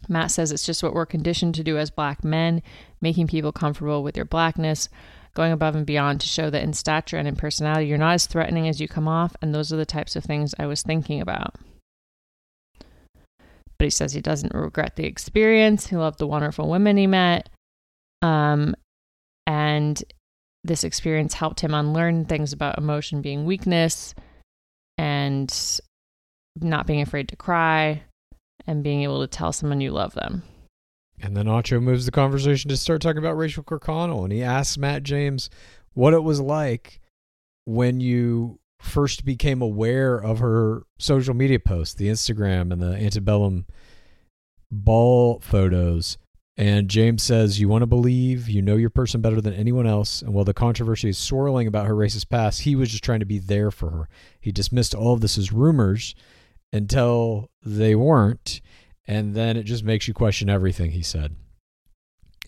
Matt 0.07 0.29
says 0.29 0.51
it's 0.51 0.63
just 0.63 0.83
what 0.83 0.93
we're 0.93 1.07
conditioned 1.07 1.55
to 1.55 1.63
do 1.63 1.75
as 1.75 1.89
black 1.89 2.23
men, 2.23 2.61
making 3.01 3.25
people 3.25 3.51
comfortable 3.51 4.03
with 4.03 4.15
your 4.15 4.27
blackness, 4.27 4.89
going 5.33 5.51
above 5.51 5.75
and 5.75 5.87
beyond 5.87 6.21
to 6.21 6.27
show 6.27 6.51
that 6.51 6.61
in 6.61 6.71
stature 6.73 7.17
and 7.17 7.27
in 7.27 7.35
personality 7.35 7.87
you're 7.87 7.97
not 7.97 8.13
as 8.13 8.27
threatening 8.27 8.67
as 8.67 8.79
you 8.79 8.87
come 8.87 9.07
off, 9.07 9.35
and 9.41 9.55
those 9.55 9.73
are 9.73 9.77
the 9.77 9.87
types 9.87 10.15
of 10.15 10.23
things 10.23 10.53
I 10.59 10.67
was 10.67 10.83
thinking 10.83 11.19
about. 11.19 11.55
But 13.79 13.85
he 13.85 13.89
says 13.89 14.13
he 14.13 14.21
doesn't 14.21 14.53
regret 14.53 14.97
the 14.97 15.07
experience. 15.07 15.87
He 15.87 15.95
loved 15.95 16.19
the 16.19 16.27
wonderful 16.27 16.69
women 16.69 16.95
he 16.95 17.07
met. 17.07 17.49
Um, 18.21 18.75
and 19.47 20.03
this 20.63 20.83
experience 20.83 21.33
helped 21.33 21.59
him 21.59 21.73
unlearn 21.73 22.25
things 22.25 22.53
about 22.53 22.77
emotion 22.77 23.21
being 23.21 23.45
weakness 23.45 24.13
and 24.97 25.79
not 26.59 26.85
being 26.85 27.01
afraid 27.01 27.27
to 27.29 27.35
cry 27.35 28.03
and 28.67 28.83
being 28.83 29.03
able 29.03 29.21
to 29.21 29.27
tell 29.27 29.51
someone 29.51 29.81
you 29.81 29.91
love 29.91 30.13
them. 30.13 30.43
And 31.19 31.35
then 31.37 31.45
Acho 31.45 31.81
moves 31.81 32.05
the 32.05 32.11
conversation 32.11 32.69
to 32.69 32.77
start 32.77 33.01
talking 33.01 33.19
about 33.19 33.37
Rachel 33.37 33.63
Kirkconnell. 33.63 34.23
And 34.23 34.33
he 34.33 34.43
asks 34.43 34.77
Matt 34.77 35.03
James 35.03 35.49
what 35.93 36.13
it 36.13 36.23
was 36.23 36.39
like 36.39 36.99
when 37.65 37.99
you 37.99 38.59
first 38.79 39.23
became 39.23 39.61
aware 39.61 40.15
of 40.15 40.39
her 40.39 40.83
social 40.97 41.35
media 41.35 41.59
posts, 41.59 41.93
the 41.93 42.07
Instagram 42.07 42.71
and 42.71 42.81
the 42.81 42.95
antebellum 42.95 43.65
ball 44.71 45.39
photos. 45.41 46.17
And 46.57 46.89
James 46.89 47.23
says, 47.23 47.59
You 47.59 47.69
want 47.69 47.81
to 47.81 47.87
believe 47.87 48.49
you 48.49 48.61
know 48.61 48.75
your 48.75 48.89
person 48.89 49.21
better 49.21 49.41
than 49.41 49.53
anyone 49.53 49.87
else. 49.87 50.21
And 50.21 50.33
while 50.33 50.45
the 50.45 50.53
controversy 50.53 51.09
is 51.09 51.17
swirling 51.17 51.67
about 51.67 51.87
her 51.87 51.95
racist 51.95 52.29
past, 52.29 52.61
he 52.61 52.75
was 52.75 52.89
just 52.89 53.03
trying 53.03 53.21
to 53.21 53.25
be 53.25 53.39
there 53.39 53.71
for 53.71 53.89
her. 53.89 54.09
He 54.39 54.51
dismissed 54.51 54.93
all 54.93 55.13
of 55.13 55.21
this 55.21 55.37
as 55.37 55.51
rumors 55.51 56.13
until 56.73 57.49
they 57.63 57.95
weren't. 57.95 58.61
And 59.07 59.33
then 59.33 59.57
it 59.57 59.63
just 59.63 59.83
makes 59.83 60.07
you 60.07 60.13
question 60.13 60.49
everything 60.49 60.91
he 60.91 61.01
said. 61.01 61.35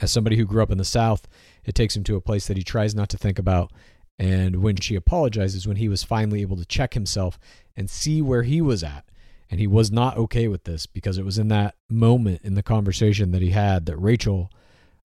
As 0.01 0.11
somebody 0.11 0.37
who 0.37 0.45
grew 0.45 0.61
up 0.61 0.71
in 0.71 0.77
the 0.77 0.85
South, 0.85 1.27
it 1.63 1.75
takes 1.75 1.95
him 1.95 2.03
to 2.05 2.15
a 2.15 2.21
place 2.21 2.47
that 2.47 2.57
he 2.57 2.63
tries 2.63 2.93
not 2.93 3.09
to 3.09 3.17
think 3.17 3.39
about. 3.39 3.71
And 4.19 4.57
when 4.57 4.75
she 4.77 4.95
apologizes, 4.95 5.67
when 5.67 5.77
he 5.77 5.89
was 5.89 6.03
finally 6.03 6.41
able 6.41 6.57
to 6.57 6.65
check 6.65 6.93
himself 6.93 7.39
and 7.75 7.89
see 7.89 8.21
where 8.21 8.43
he 8.43 8.61
was 8.61 8.83
at. 8.83 9.05
And 9.49 9.59
he 9.59 9.67
was 9.67 9.91
not 9.91 10.17
okay 10.17 10.47
with 10.47 10.63
this 10.63 10.85
because 10.87 11.17
it 11.17 11.25
was 11.25 11.37
in 11.37 11.47
that 11.49 11.75
moment 11.89 12.41
in 12.43 12.55
the 12.55 12.63
conversation 12.63 13.31
that 13.31 13.41
he 13.41 13.51
had 13.51 13.85
that 13.85 13.97
Rachel 13.97 14.49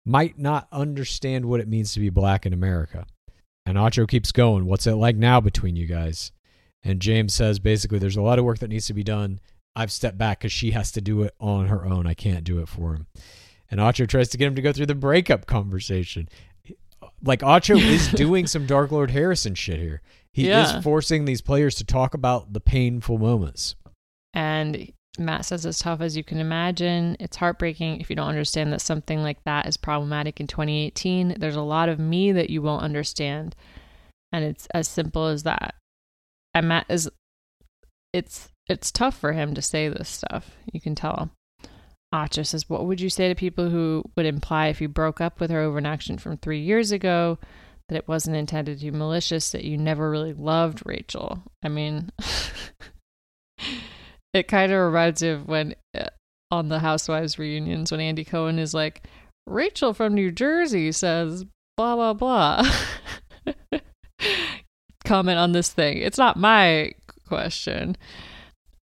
might 0.06 0.38
not 0.38 0.68
understand 0.72 1.46
what 1.46 1.62
it 1.62 1.68
means 1.68 1.94
to 1.94 2.00
be 2.00 2.10
black 2.10 2.46
in 2.46 2.52
America. 2.54 3.06
And 3.66 3.78
Acho 3.78 4.06
keeps 4.08 4.34
going. 4.34 4.66
What's 4.66 4.86
it 4.88 4.96
like 4.96 5.16
now 5.16 5.40
between 5.40 5.78
you 5.78 5.86
guys? 5.88 6.34
And 6.84 7.00
James 7.00 7.34
says 7.34 7.60
basically 7.60 8.00
there's 8.00 8.18
a 8.18 8.22
lot 8.22 8.38
of 8.38 8.44
work 8.44 8.60
that 8.60 8.68
needs 8.70 8.88
to 8.88 8.94
be 8.94 9.04
done. 9.04 9.40
I've 9.76 9.92
stepped 9.92 10.18
back 10.18 10.40
because 10.40 10.52
she 10.52 10.72
has 10.72 10.92
to 10.92 11.02
do 11.02 11.22
it 11.24 11.34
on 11.40 11.68
her 11.68 11.86
own. 11.86 12.06
I 12.06 12.14
can't 12.14 12.44
do 12.44 12.60
it 12.60 12.68
for 12.68 12.94
him. 12.94 13.08
And 13.72 13.80
Acho 13.80 14.08
tries 14.08 14.28
to 14.30 14.38
get 14.38 14.48
him 14.48 14.56
to 14.56 14.62
go 14.62 14.74
through 14.74 14.88
the 14.88 14.94
breakup 14.96 15.46
conversation. 15.46 16.28
Like 17.24 17.40
Acho 17.40 17.80
is 17.80 18.08
doing 18.14 18.46
some 18.46 18.66
Dark 18.66 18.92
Lord 18.92 19.12
Harrison 19.12 19.56
shit 19.56 19.80
here. 19.80 20.02
He 20.34 20.48
Yeah. 20.50 20.78
is 20.78 20.84
forcing 20.84 21.24
these 21.26 21.42
players 21.42 21.76
to 21.76 21.86
talk 21.86 22.14
about 22.14 22.52
the 22.54 22.60
painful 22.60 23.18
moments. 23.18 23.76
And 24.34 24.92
Matt 25.20 25.46
says, 25.46 25.66
as 25.66 25.80
tough 25.80 26.02
as 26.02 26.18
you 26.18 26.24
can 26.24 26.40
imagine, 26.40 27.16
it's 27.20 27.38
heartbreaking 27.38 28.02
if 28.02 28.10
you 28.10 28.16
don't 28.16 28.28
understand 28.28 28.74
that 28.74 28.82
something 28.82 29.22
like 29.22 29.44
that 29.44 29.68
is 29.68 29.78
problematic 29.78 30.40
in 30.40 30.48
2018. 30.48 31.36
There's 31.40 31.56
a 31.56 31.62
lot 31.62 31.90
of 31.90 32.00
me 32.00 32.32
that 32.32 32.50
you 32.50 32.62
won't 32.62 32.84
understand. 32.84 33.56
And 34.32 34.44
it's 34.44 34.68
as 34.74 34.88
simple 34.88 35.28
as 35.28 35.44
that. 35.44 35.76
And 36.56 36.68
Matt 36.68 36.88
is, 36.90 37.10
it's, 38.12 38.50
it's 38.68 38.92
tough 38.92 39.18
for 39.18 39.34
him 39.34 39.54
to 39.54 39.62
say 39.62 39.88
this 39.88 40.10
stuff. 40.10 40.56
You 40.72 40.82
can 40.82 40.96
tell. 40.96 41.30
Acho 42.14 42.46
says, 42.46 42.70
What 42.70 42.86
would 42.86 43.02
you 43.02 43.10
say 43.10 43.28
to 43.28 43.36
people 43.36 43.70
who 43.70 44.04
would 44.16 44.26
imply 44.26 44.68
if 44.68 44.80
you 44.80 44.88
broke 44.88 45.20
up 45.20 45.40
with 45.40 45.50
her 45.50 45.60
over 45.60 45.80
an 45.80 45.86
action 45.86 46.18
from 46.18 46.38
three 46.38 46.62
years 46.62 46.92
ago 46.92 47.40
that 47.90 47.98
it 47.98 48.08
wasn't 48.08 48.38
intended 48.38 48.80
to 48.80 48.86
be 48.86 48.98
malicious, 48.98 49.52
that 49.52 49.66
you 49.66 49.78
never 49.78 50.10
really 50.10 50.34
loved 50.34 50.84
Rachel? 50.86 51.42
I 51.64 51.70
mean, 51.70 52.12
it 54.34 54.48
kind 54.48 54.72
of 54.72 54.80
reminds 54.80 55.22
me 55.22 55.30
of 55.30 55.48
when 55.48 55.76
uh, 55.98 56.08
on 56.52 56.70
the 56.70 56.80
Housewives 56.80 57.40
reunions 57.40 57.92
when 57.92 58.02
Andy 58.02 58.24
Cohen 58.24 58.60
is 58.60 58.74
like, 58.74 59.04
Rachel 59.46 59.94
from 59.94 60.14
New 60.14 60.32
Jersey 60.32 60.92
says 60.92 61.46
blah 61.78 61.96
blah 61.96 62.14
blah. 62.14 62.64
Comment 65.06 65.38
on 65.38 65.52
this 65.52 65.72
thing. 65.72 65.98
It's 65.98 66.18
not 66.18 66.38
my 66.38 66.94
question. 67.28 67.98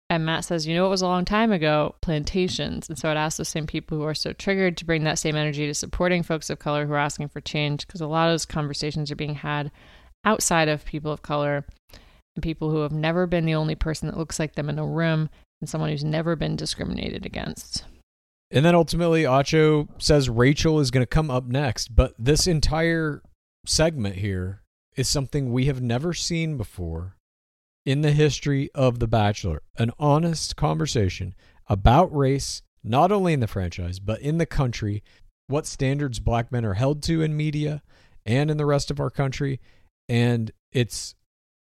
And 0.10 0.26
Matt 0.26 0.46
says, 0.46 0.68
you 0.68 0.76
know, 0.76 0.86
it 0.86 0.90
was 0.90 1.02
a 1.02 1.08
long 1.08 1.26
time 1.26 1.52
ago, 1.52 1.96
plantations. 2.04 2.88
And 2.88 3.00
so 3.00 3.10
I'd 3.10 3.18
ask 3.18 3.38
the 3.38 3.46
same 3.46 3.66
people 3.66 3.98
who 3.98 4.04
are 4.04 4.14
so 4.14 4.32
triggered 4.32 4.78
to 4.78 4.86
bring 4.86 5.06
that 5.06 5.18
same 5.18 5.36
energy 5.36 5.66
to 5.66 5.74
supporting 5.74 6.22
folks 6.22 6.52
of 6.52 6.60
color 6.60 6.86
who 6.86 6.94
are 6.94 6.98
asking 6.98 7.30
for 7.30 7.42
change, 7.42 7.88
because 7.88 8.00
a 8.00 8.06
lot 8.06 8.28
of 8.28 8.34
those 8.34 8.46
conversations 8.46 9.12
are 9.12 9.16
being 9.16 9.34
had 9.36 9.72
outside 10.24 10.68
of 10.70 10.86
people 10.86 11.12
of 11.12 11.24
color 11.24 11.66
and 12.36 12.44
people 12.44 12.70
who 12.72 12.82
have 12.82 12.92
never 12.92 13.28
been 13.28 13.46
the 13.46 13.56
only 13.56 13.76
person 13.76 14.08
that 14.08 14.18
looks 14.18 14.40
like 14.40 14.56
them 14.56 14.70
in 14.70 14.80
a 14.80 14.86
room 14.86 15.30
and 15.62 15.70
someone 15.70 15.90
who's 15.90 16.04
never 16.04 16.36
been 16.36 16.56
discriminated 16.56 17.26
against. 17.26 17.86
And 18.52 18.64
then 18.64 18.76
ultimately, 18.76 19.24
Acho 19.24 19.88
says 19.98 20.30
Rachel 20.30 20.80
is 20.80 20.92
going 20.92 21.02
to 21.02 21.08
come 21.08 21.32
up 21.32 21.46
next. 21.46 21.96
But 21.96 22.14
this 22.20 22.46
entire 22.46 23.24
segment 23.66 24.18
here 24.18 24.62
is 24.96 25.08
something 25.08 25.52
we 25.52 25.66
have 25.66 25.82
never 25.82 26.14
seen 26.14 26.58
before 26.58 27.16
in 27.86 28.02
the 28.02 28.12
history 28.12 28.70
of 28.76 29.00
The 29.00 29.08
Bachelor 29.08 29.62
an 29.78 29.92
honest 30.00 30.56
conversation 30.56 31.34
about 31.68 32.16
race, 32.16 32.62
not 32.84 33.12
only 33.12 33.34
in 33.34 33.40
the 33.40 33.48
franchise, 33.48 34.00
but 34.00 34.22
in 34.22 34.38
the 34.38 34.46
country, 34.46 35.04
what 35.48 35.66
standards 35.66 36.20
black 36.20 36.52
men 36.52 36.66
are 36.66 36.76
held 36.76 37.02
to 37.04 37.22
in 37.22 37.36
media 37.36 37.82
and 38.26 38.52
in 38.52 38.58
the 38.58 38.66
rest 38.66 38.92
of 38.92 39.00
our 39.00 39.10
country. 39.10 39.60
And 40.08 40.52
it's 40.72 41.16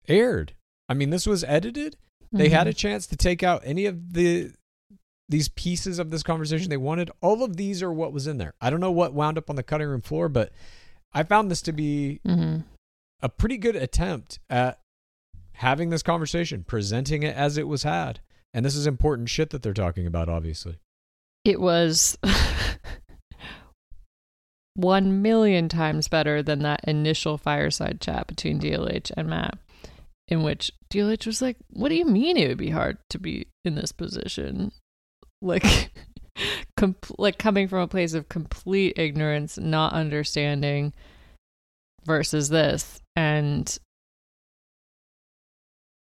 aired. 0.07 0.53
I 0.89 0.93
mean, 0.93 1.09
this 1.09 1.25
was 1.25 1.43
edited. 1.43 1.97
They 2.31 2.49
had 2.49 2.67
a 2.67 2.73
chance 2.73 3.05
to 3.07 3.15
take 3.15 3.43
out 3.43 3.61
any 3.63 3.85
of 3.85 4.13
the 4.13 4.51
these 5.29 5.49
pieces 5.49 5.99
of 5.99 6.09
this 6.11 6.23
conversation 6.23 6.69
they 6.69 6.77
wanted. 6.77 7.11
All 7.21 7.43
of 7.43 7.57
these 7.57 7.81
are 7.83 7.93
what 7.93 8.11
was 8.11 8.27
in 8.27 8.37
there. 8.39 8.53
I 8.59 8.69
don't 8.69 8.79
know 8.79 8.91
what 8.91 9.13
wound 9.13 9.37
up 9.37 9.49
on 9.49 9.55
the 9.55 9.63
cutting 9.63 9.87
room 9.87 10.01
floor, 10.01 10.29
but 10.29 10.51
I 11.13 11.23
found 11.23 11.49
this 11.51 11.61
to 11.63 11.71
be 11.71 12.19
Mm-hmm. 12.27 12.61
a 13.21 13.29
pretty 13.29 13.57
good 13.57 13.75
attempt 13.75 14.39
at 14.49 14.79
having 15.53 15.91
this 15.91 16.03
conversation, 16.03 16.63
presenting 16.63 17.21
it 17.23 17.35
as 17.35 17.57
it 17.57 17.67
was 17.67 17.83
had. 17.83 18.19
And 18.53 18.65
this 18.65 18.75
is 18.75 18.87
important 18.87 19.29
shit 19.29 19.51
that 19.51 19.61
they're 19.61 19.73
talking 19.73 20.07
about, 20.07 20.27
obviously. 20.27 20.79
It 21.45 21.61
was 21.61 22.17
one 24.75 25.21
million 25.21 25.69
times 25.69 26.07
better 26.07 26.41
than 26.41 26.59
that 26.63 26.81
initial 26.85 27.37
fireside 27.37 28.01
chat 28.01 28.27
between 28.27 28.59
DLH 28.59 29.11
and 29.15 29.29
Matt, 29.29 29.57
in 30.27 30.43
which 30.43 30.71
DLH 30.91 31.25
was 31.25 31.41
like, 31.41 31.57
What 31.71 31.89
do 31.89 31.95
you 31.95 32.05
mean 32.05 32.37
it 32.37 32.47
would 32.47 32.57
be 32.57 32.69
hard 32.69 32.97
to 33.09 33.19
be 33.19 33.47
in 33.65 33.75
this 33.75 33.91
position? 33.91 34.71
Like, 35.41 35.91
com- 36.77 36.95
like 37.17 37.37
coming 37.37 37.67
from 37.67 37.79
a 37.79 37.87
place 37.87 38.13
of 38.13 38.29
complete 38.29 38.93
ignorance, 38.97 39.57
not 39.57 39.93
understanding, 39.93 40.93
versus 42.05 42.49
this. 42.49 42.99
And 43.15 43.77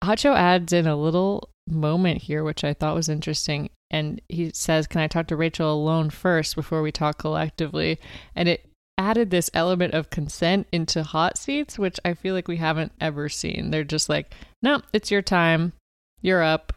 Acho 0.03 0.35
adds 0.35 0.73
in 0.73 0.87
a 0.87 0.95
little 0.95 1.49
moment 1.67 2.21
here, 2.21 2.43
which 2.43 2.63
I 2.63 2.73
thought 2.73 2.95
was 2.95 3.09
interesting. 3.09 3.69
And 3.89 4.21
he 4.27 4.51
says, 4.53 4.87
Can 4.87 5.01
I 5.01 5.07
talk 5.07 5.27
to 5.27 5.35
Rachel 5.35 5.71
alone 5.71 6.09
first 6.09 6.55
before 6.55 6.81
we 6.81 6.91
talk 6.91 7.17
collectively? 7.17 7.99
And 8.35 8.49
it 8.49 8.69
added 8.97 9.29
this 9.29 9.49
element 9.53 9.93
of 9.93 10.09
consent 10.09 10.67
into 10.71 11.03
hot 11.03 11.37
seats, 11.37 11.79
which 11.79 11.99
I 12.05 12.13
feel 12.13 12.33
like 12.33 12.47
we 12.47 12.57
haven't 12.57 12.91
ever 13.01 13.29
seen. 13.29 13.71
They're 13.71 13.83
just 13.83 14.09
like, 14.09 14.33
No, 14.61 14.81
it's 14.93 15.11
your 15.11 15.21
time. 15.21 15.73
You're 16.21 16.43
up. 16.43 16.73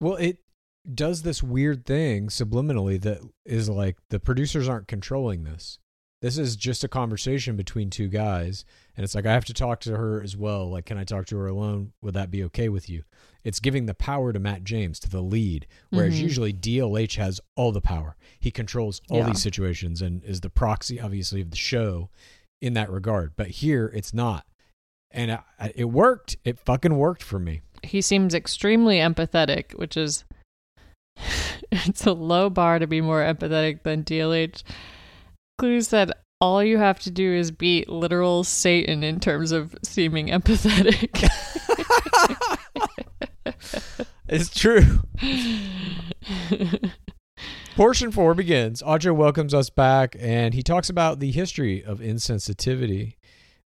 Well, 0.00 0.16
it 0.16 0.38
does 0.92 1.22
this 1.22 1.42
weird 1.42 1.84
thing 1.84 2.28
subliminally 2.28 3.00
that 3.02 3.20
is 3.44 3.68
like 3.68 3.96
the 4.10 4.20
producers 4.20 4.68
aren't 4.68 4.88
controlling 4.88 5.44
this. 5.44 5.78
This 6.20 6.38
is 6.38 6.56
just 6.56 6.82
a 6.82 6.88
conversation 6.88 7.56
between 7.56 7.90
two 7.90 8.08
guys. 8.08 8.64
And 8.96 9.04
it's 9.04 9.14
like, 9.14 9.26
I 9.26 9.32
have 9.34 9.44
to 9.46 9.54
talk 9.54 9.80
to 9.80 9.96
her 9.96 10.20
as 10.20 10.36
well. 10.36 10.68
Like, 10.68 10.86
can 10.86 10.98
I 10.98 11.04
talk 11.04 11.26
to 11.26 11.36
her 11.38 11.46
alone? 11.46 11.92
Would 12.02 12.14
that 12.14 12.30
be 12.30 12.42
okay 12.44 12.68
with 12.68 12.88
you? 12.90 13.04
It's 13.44 13.60
giving 13.60 13.86
the 13.86 13.94
power 13.94 14.32
to 14.32 14.38
Matt 14.38 14.64
James, 14.64 14.98
to 15.00 15.08
the 15.08 15.22
lead, 15.22 15.66
whereas 15.90 16.14
Mhm. 16.14 16.22
usually 16.22 16.52
DLH 16.52 17.16
has 17.16 17.40
all 17.56 17.72
the 17.72 17.80
power. 17.80 18.16
He 18.40 18.50
controls 18.50 19.00
all 19.10 19.18
Yeah. 19.18 19.26
these 19.28 19.42
situations 19.42 20.02
and 20.02 20.22
is 20.24 20.40
the 20.40 20.50
proxy, 20.50 21.00
obviously, 21.00 21.40
of 21.40 21.50
the 21.50 21.56
show 21.56 22.10
in 22.60 22.74
that 22.74 22.90
regard. 22.90 23.32
But 23.36 23.48
here, 23.48 23.90
it's 23.94 24.12
not. 24.12 24.44
And 25.10 25.32
I, 25.32 25.38
I- 25.58 25.72
it 25.74 25.84
worked. 25.86 26.36
It 26.44 26.58
fucking 26.58 26.96
worked 26.96 27.22
for 27.22 27.38
me. 27.38 27.62
He 27.84 28.02
seems 28.02 28.34
extremely 28.34 28.96
empathetic, 28.96 29.72
which 29.78 29.96
is 29.96 30.24
it's 31.72 32.06
a 32.06 32.12
low 32.12 32.50
bar 32.50 32.78
to 32.78 32.86
be 32.86 33.00
more 33.00 33.20
empathetic 33.22 33.82
than 33.84 34.02
DLH. 34.04 34.62
Clue 35.58 35.80
said 35.80 36.12
all 36.40 36.62
you 36.62 36.78
have 36.78 37.00
to 37.00 37.10
do 37.10 37.32
is 37.32 37.50
beat 37.50 37.88
literal 37.88 38.44
Satan 38.44 39.02
in 39.02 39.18
terms 39.20 39.50
of 39.52 39.74
seeming 39.82 40.28
empathetic. 40.28 41.26
It's 44.30 44.50
true. 44.50 45.00
Portion 47.76 48.12
four 48.12 48.34
begins. 48.34 48.82
Audra 48.82 49.16
welcomes 49.16 49.54
us 49.54 49.70
back, 49.70 50.14
and 50.18 50.52
he 50.52 50.62
talks 50.62 50.90
about 50.90 51.18
the 51.18 51.30
history 51.30 51.82
of 51.82 52.00
insensitivity, 52.00 53.14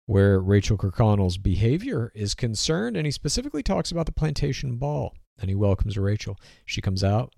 where 0.07 0.39
Rachel 0.39 0.79
Kirkconnell's 0.79 1.37
behavior 1.37 2.12
is 2.15 2.35
concerned, 2.35 2.97
and 2.97 3.07
he 3.07 3.11
specifically 3.11 3.65
talks 3.65 3.91
about 3.91 4.07
the 4.07 4.12
plantation 4.12 4.77
ball. 4.77 5.16
And 5.41 5.49
he 5.49 5.57
welcomes 5.57 5.99
Rachel. 5.99 6.39
She 6.65 6.81
comes 6.81 7.03
out, 7.03 7.35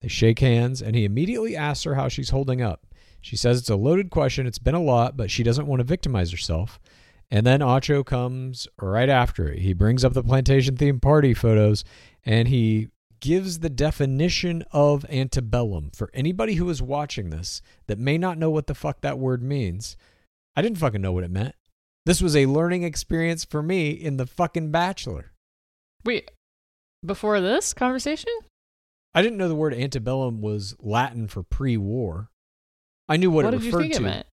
they 0.00 0.08
shake 0.08 0.40
hands, 0.40 0.82
and 0.82 0.96
he 0.96 1.04
immediately 1.04 1.54
asks 1.54 1.84
her 1.84 1.94
how 1.94 2.08
she's 2.08 2.30
holding 2.30 2.60
up. 2.60 2.86
She 3.20 3.36
says 3.36 3.58
it's 3.58 3.70
a 3.70 3.76
loaded 3.76 4.10
question. 4.10 4.46
It's 4.46 4.58
been 4.58 4.74
a 4.74 4.82
lot, 4.82 5.16
but 5.16 5.30
she 5.30 5.42
doesn't 5.42 5.66
want 5.66 5.80
to 5.80 5.84
victimize 5.84 6.30
herself. 6.30 6.80
And 7.30 7.46
then 7.46 7.60
Acho 7.60 8.04
comes 8.04 8.68
right 8.80 9.08
after 9.08 9.48
it. 9.48 9.58
He 9.58 9.72
brings 9.72 10.04
up 10.04 10.12
the 10.12 10.22
plantation 10.22 10.76
themed 10.76 11.02
party 11.02 11.34
photos 11.34 11.84
and 12.24 12.48
he 12.48 12.88
gives 13.20 13.60
the 13.60 13.70
definition 13.70 14.62
of 14.72 15.04
antebellum 15.10 15.90
for 15.94 16.10
anybody 16.14 16.54
who 16.54 16.68
is 16.70 16.82
watching 16.82 17.30
this 17.30 17.62
that 17.86 17.98
may 17.98 18.18
not 18.18 18.38
know 18.38 18.50
what 18.50 18.66
the 18.66 18.74
fuck 18.74 19.00
that 19.00 19.18
word 19.18 19.42
means. 19.42 19.96
I 20.54 20.62
didn't 20.62 20.78
fucking 20.78 21.00
know 21.00 21.12
what 21.12 21.24
it 21.24 21.30
meant. 21.30 21.54
This 22.04 22.22
was 22.22 22.36
a 22.36 22.46
learning 22.46 22.84
experience 22.84 23.44
for 23.44 23.62
me 23.62 23.90
in 23.90 24.16
the 24.16 24.26
fucking 24.26 24.70
Bachelor. 24.70 25.32
Wait, 26.04 26.30
before 27.04 27.40
this 27.40 27.74
conversation? 27.74 28.32
I 29.12 29.22
didn't 29.22 29.38
know 29.38 29.48
the 29.48 29.56
word 29.56 29.74
antebellum 29.74 30.40
was 30.40 30.76
Latin 30.78 31.26
for 31.26 31.42
pre-war. 31.42 32.30
I 33.08 33.16
knew 33.16 33.30
what, 33.30 33.46
it 33.46 33.50
did 33.50 33.64
you 33.64 33.72
referred 33.76 33.92
to. 33.94 34.06
it? 34.06 34.26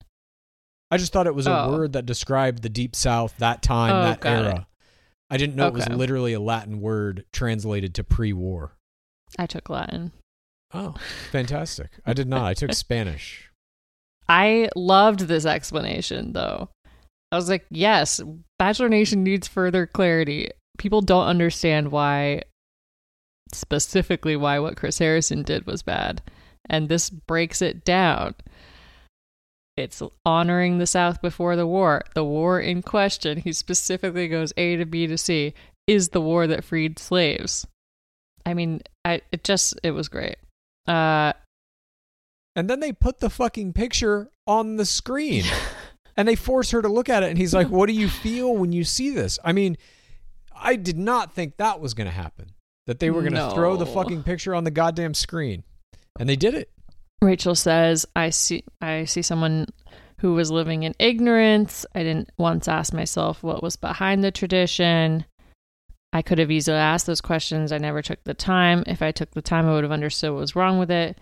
I 0.93 0.97
just 0.97 1.11
thought 1.11 1.25
it 1.27 1.33
was 1.35 1.47
a 1.47 1.63
Oh. 1.63 1.71
word 1.71 1.93
that 1.93 2.05
described 2.05 2.61
the 2.61 2.69
deep 2.69 2.95
south, 2.95 3.35
that 3.37 3.61
time, 3.63 3.95
Oh, 3.95 4.03
that 4.03 4.19
got 4.21 4.43
it. 4.43 4.47
era. 4.47 4.67
I 5.29 5.37
didn't 5.37 5.55
know 5.55 5.67
it 5.67 5.73
was 5.73 5.87
literally 5.89 6.33
a 6.33 6.39
Latin 6.39 6.79
word 6.81 7.25
translated 7.33 7.95
to 7.95 8.03
pre-war. 8.03 8.75
I 9.39 9.47
took 9.47 9.69
Latin. 9.69 10.11
Oh, 10.73 10.93
fantastic. 11.31 11.89
I 12.05 12.13
did 12.13 12.27
not. 12.27 12.45
I 12.45 12.53
took 12.53 12.73
Spanish. 12.73 13.49
I 14.29 14.69
loved 14.75 15.21
this 15.21 15.45
explanation 15.45 16.33
though. 16.33 16.69
I 17.31 17.35
was 17.35 17.49
like, 17.49 17.65
yes, 17.71 18.21
Bachelor 18.59 18.89
Nation 18.89 19.23
needs 19.23 19.47
further 19.47 19.87
clarity. 19.87 20.49
People 20.77 21.01
don't 21.01 21.25
understand 21.25 21.91
why, 21.91 22.43
specifically, 23.51 24.35
why 24.35 24.59
what 24.59 24.77
Chris 24.77 24.99
Harrison 24.99 25.43
did 25.43 25.65
was 25.65 25.81
bad. 25.83 26.21
And 26.69 26.87
this 26.89 27.09
breaks 27.09 27.61
it 27.61 27.83
down. 27.83 28.35
It's 29.75 30.01
honoring 30.25 30.77
the 30.77 30.85
South 30.85 31.21
before 31.21 31.55
the 31.55 31.65
war. 31.65 32.03
The 32.13 32.23
war 32.23 32.59
in 32.59 32.81
question, 32.83 33.39
he 33.39 33.53
specifically 33.53 34.27
goes 34.27 34.53
A 34.55 34.75
to 34.75 34.85
B 34.85 35.07
to 35.07 35.17
C. 35.17 35.53
is 35.87 36.09
the 36.09 36.21
war 36.21 36.45
that 36.47 36.63
freed 36.63 36.99
slaves. 36.99 37.65
I 38.45 38.53
mean, 38.53 38.81
I 39.03 39.21
it 39.31 39.43
just 39.43 39.79
it 39.83 39.91
was 39.91 40.09
great. 40.09 40.35
Uh 40.87 41.33
And 42.55 42.69
then 42.69 42.81
they 42.81 42.91
put 42.91 43.19
the 43.19 43.29
fucking 43.29 43.73
picture 43.73 44.29
on 44.45 44.75
the 44.75 44.85
screen 44.85 45.45
and 46.17 46.27
they 46.27 46.35
force 46.35 46.71
her 46.71 46.81
to 46.81 46.89
look 46.89 47.09
at 47.09 47.23
it. 47.23 47.29
And 47.29 47.37
he's 47.37 47.53
like, 47.53 47.69
What 47.69 47.87
do 47.87 47.93
you 47.93 48.09
feel 48.09 48.55
when 48.55 48.71
you 48.73 48.83
see 48.83 49.09
this? 49.09 49.39
I 49.43 49.53
mean, 49.53 49.77
I 50.55 50.75
did 50.75 50.97
not 50.97 51.33
think 51.33 51.57
that 51.57 51.79
was 51.79 51.93
going 51.93 52.07
to 52.07 52.13
happen. 52.13 52.51
That 52.85 52.99
they 52.99 53.09
were 53.09 53.21
going 53.21 53.33
to 53.33 53.51
throw 53.55 53.77
the 53.77 53.85
fucking 53.85 54.23
picture 54.23 54.53
on 54.53 54.65
the 54.65 54.71
goddamn 54.71 55.13
screen. 55.13 55.63
And 56.19 56.27
they 56.27 56.35
did 56.35 56.53
it. 56.53 56.69
Rachel 57.23 57.55
says, 57.55 58.05
I 58.15 58.29
see 58.29 58.63
I 58.81 59.05
see 59.05 59.21
someone 59.21 59.67
who 60.19 60.33
was 60.33 60.51
living 60.51 60.83
in 60.83 60.93
ignorance. 60.99 61.85
I 61.95 62.03
didn't 62.03 62.29
once 62.37 62.67
ask 62.67 62.93
myself 62.93 63.43
what 63.43 63.63
was 63.63 63.75
behind 63.75 64.23
the 64.23 64.31
tradition. 64.31 65.25
I 66.13 66.21
could 66.21 66.37
have 66.37 66.51
easily 66.51 66.77
asked 66.77 67.07
those 67.07 67.21
questions. 67.21 67.71
I 67.71 67.79
never 67.79 68.01
took 68.01 68.23
the 68.23 68.33
time. 68.33 68.83
If 68.85 69.01
I 69.01 69.11
took 69.11 69.31
the 69.31 69.41
time, 69.41 69.67
I 69.67 69.73
would 69.73 69.83
have 69.83 69.91
understood 69.91 70.31
what 70.31 70.39
was 70.39 70.55
wrong 70.55 70.77
with 70.77 70.91
it. 70.91 71.17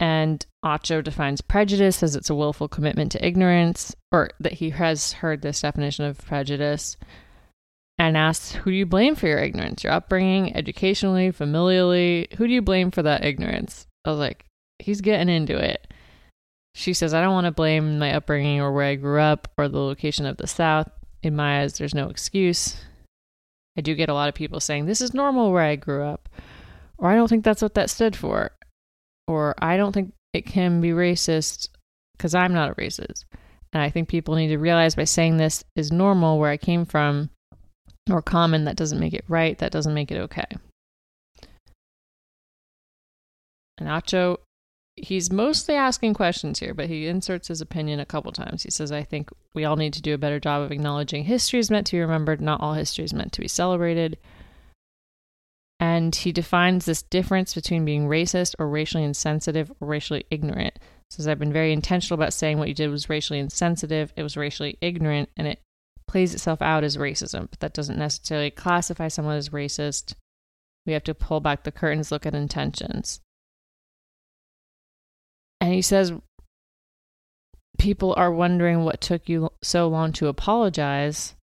And 0.00 0.44
Acho 0.64 1.04
defines 1.04 1.40
prejudice 1.40 2.02
as 2.02 2.16
it's 2.16 2.28
a 2.28 2.34
willful 2.34 2.66
commitment 2.66 3.12
to 3.12 3.24
ignorance, 3.24 3.94
or 4.10 4.30
that 4.40 4.54
he 4.54 4.70
has 4.70 5.12
heard 5.12 5.42
this 5.42 5.60
definition 5.60 6.04
of 6.04 6.18
prejudice, 6.18 6.96
and 7.98 8.16
asks, 8.16 8.52
Who 8.52 8.72
do 8.72 8.76
you 8.76 8.86
blame 8.86 9.14
for 9.14 9.28
your 9.28 9.38
ignorance? 9.38 9.84
Your 9.84 9.92
upbringing, 9.92 10.56
educationally, 10.56 11.30
familially? 11.30 12.32
Who 12.34 12.48
do 12.48 12.52
you 12.52 12.62
blame 12.62 12.90
for 12.90 13.04
that 13.04 13.24
ignorance? 13.24 13.86
I 14.04 14.10
was 14.10 14.18
like, 14.18 14.44
He's 14.82 15.00
getting 15.00 15.28
into 15.28 15.56
it. 15.56 15.86
She 16.74 16.94
says, 16.94 17.12
I 17.12 17.20
don't 17.20 17.34
want 17.34 17.46
to 17.46 17.52
blame 17.52 17.98
my 17.98 18.14
upbringing 18.14 18.60
or 18.60 18.72
where 18.72 18.86
I 18.86 18.94
grew 18.94 19.20
up 19.20 19.48
or 19.58 19.68
the 19.68 19.78
location 19.78 20.26
of 20.26 20.38
the 20.38 20.46
South. 20.46 20.88
In 21.22 21.36
my 21.36 21.62
eyes, 21.62 21.78
there's 21.78 21.94
no 21.94 22.08
excuse. 22.08 22.82
I 23.76 23.80
do 23.80 23.94
get 23.94 24.08
a 24.08 24.14
lot 24.14 24.28
of 24.28 24.34
people 24.34 24.60
saying, 24.60 24.86
This 24.86 25.00
is 25.00 25.14
normal 25.14 25.52
where 25.52 25.62
I 25.62 25.76
grew 25.76 26.04
up. 26.04 26.28
Or 26.98 27.10
I 27.10 27.14
don't 27.14 27.28
think 27.28 27.44
that's 27.44 27.62
what 27.62 27.74
that 27.74 27.90
stood 27.90 28.16
for. 28.16 28.52
Or 29.28 29.54
I 29.58 29.76
don't 29.76 29.92
think 29.92 30.12
it 30.32 30.46
can 30.46 30.80
be 30.80 30.90
racist 30.90 31.68
because 32.16 32.34
I'm 32.34 32.52
not 32.52 32.70
a 32.70 32.74
racist. 32.74 33.24
And 33.72 33.82
I 33.82 33.90
think 33.90 34.08
people 34.08 34.34
need 34.34 34.48
to 34.48 34.58
realize 34.58 34.94
by 34.94 35.04
saying 35.04 35.36
this 35.36 35.64
is 35.76 35.92
normal 35.92 36.38
where 36.38 36.50
I 36.50 36.56
came 36.56 36.84
from 36.84 37.30
or 38.10 38.20
common, 38.20 38.64
that 38.64 38.76
doesn't 38.76 39.00
make 39.00 39.14
it 39.14 39.24
right. 39.28 39.56
That 39.58 39.72
doesn't 39.72 39.94
make 39.94 40.10
it 40.10 40.18
okay. 40.18 40.46
And 43.78 43.88
he's 44.96 45.32
mostly 45.32 45.74
asking 45.74 46.14
questions 46.14 46.58
here, 46.58 46.74
but 46.74 46.88
he 46.88 47.06
inserts 47.06 47.48
his 47.48 47.60
opinion 47.60 48.00
a 48.00 48.06
couple 48.06 48.32
times. 48.32 48.62
He 48.62 48.70
says, 48.70 48.92
I 48.92 49.02
think 49.02 49.30
we 49.54 49.64
all 49.64 49.76
need 49.76 49.94
to 49.94 50.02
do 50.02 50.14
a 50.14 50.18
better 50.18 50.38
job 50.38 50.62
of 50.62 50.72
acknowledging 50.72 51.24
history 51.24 51.60
is 51.60 51.70
meant 51.70 51.86
to 51.88 51.96
be 51.96 52.00
remembered, 52.00 52.40
not 52.40 52.60
all 52.60 52.74
history 52.74 53.04
is 53.04 53.14
meant 53.14 53.32
to 53.32 53.40
be 53.40 53.48
celebrated. 53.48 54.18
And 55.80 56.14
he 56.14 56.30
defines 56.30 56.84
this 56.84 57.02
difference 57.02 57.54
between 57.54 57.84
being 57.84 58.06
racist 58.06 58.54
or 58.58 58.68
racially 58.68 59.02
insensitive 59.02 59.72
or 59.80 59.88
racially 59.88 60.24
ignorant. 60.30 60.78
Says, 61.10 61.26
I've 61.26 61.38
been 61.38 61.52
very 61.52 61.72
intentional 61.72 62.14
about 62.14 62.32
saying 62.32 62.58
what 62.58 62.68
you 62.68 62.74
did 62.74 62.88
was 62.88 63.08
racially 63.08 63.38
insensitive, 63.38 64.12
it 64.16 64.22
was 64.22 64.36
racially 64.36 64.78
ignorant, 64.80 65.28
and 65.36 65.46
it 65.46 65.60
plays 66.06 66.34
itself 66.34 66.62
out 66.62 66.84
as 66.84 66.96
racism, 66.96 67.48
but 67.50 67.60
that 67.60 67.74
doesn't 67.74 67.98
necessarily 67.98 68.50
classify 68.50 69.08
someone 69.08 69.36
as 69.36 69.48
racist. 69.48 70.14
We 70.86 70.92
have 70.92 71.04
to 71.04 71.14
pull 71.14 71.40
back 71.40 71.64
the 71.64 71.72
curtains, 71.72 72.12
look 72.12 72.26
at 72.26 72.34
intentions. 72.34 73.20
And 75.62 75.72
he 75.72 75.80
says, 75.80 76.12
People 77.78 78.14
are 78.16 78.32
wondering 78.32 78.84
what 78.84 79.00
took 79.00 79.28
you 79.28 79.50
so 79.62 79.86
long 79.86 80.12
to 80.14 80.26
apologize. 80.26 81.36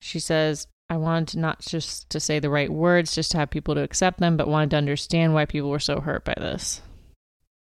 She 0.00 0.18
says, 0.18 0.66
I 0.88 0.96
wanted 0.96 1.38
not 1.38 1.60
just 1.60 2.08
to 2.10 2.18
say 2.18 2.38
the 2.38 2.48
right 2.48 2.70
words, 2.70 3.14
just 3.14 3.30
to 3.32 3.38
have 3.38 3.50
people 3.50 3.74
to 3.74 3.82
accept 3.82 4.20
them, 4.20 4.38
but 4.38 4.48
wanted 4.48 4.70
to 4.70 4.78
understand 4.78 5.34
why 5.34 5.44
people 5.44 5.68
were 5.68 5.78
so 5.78 6.00
hurt 6.00 6.24
by 6.24 6.34
this. 6.38 6.80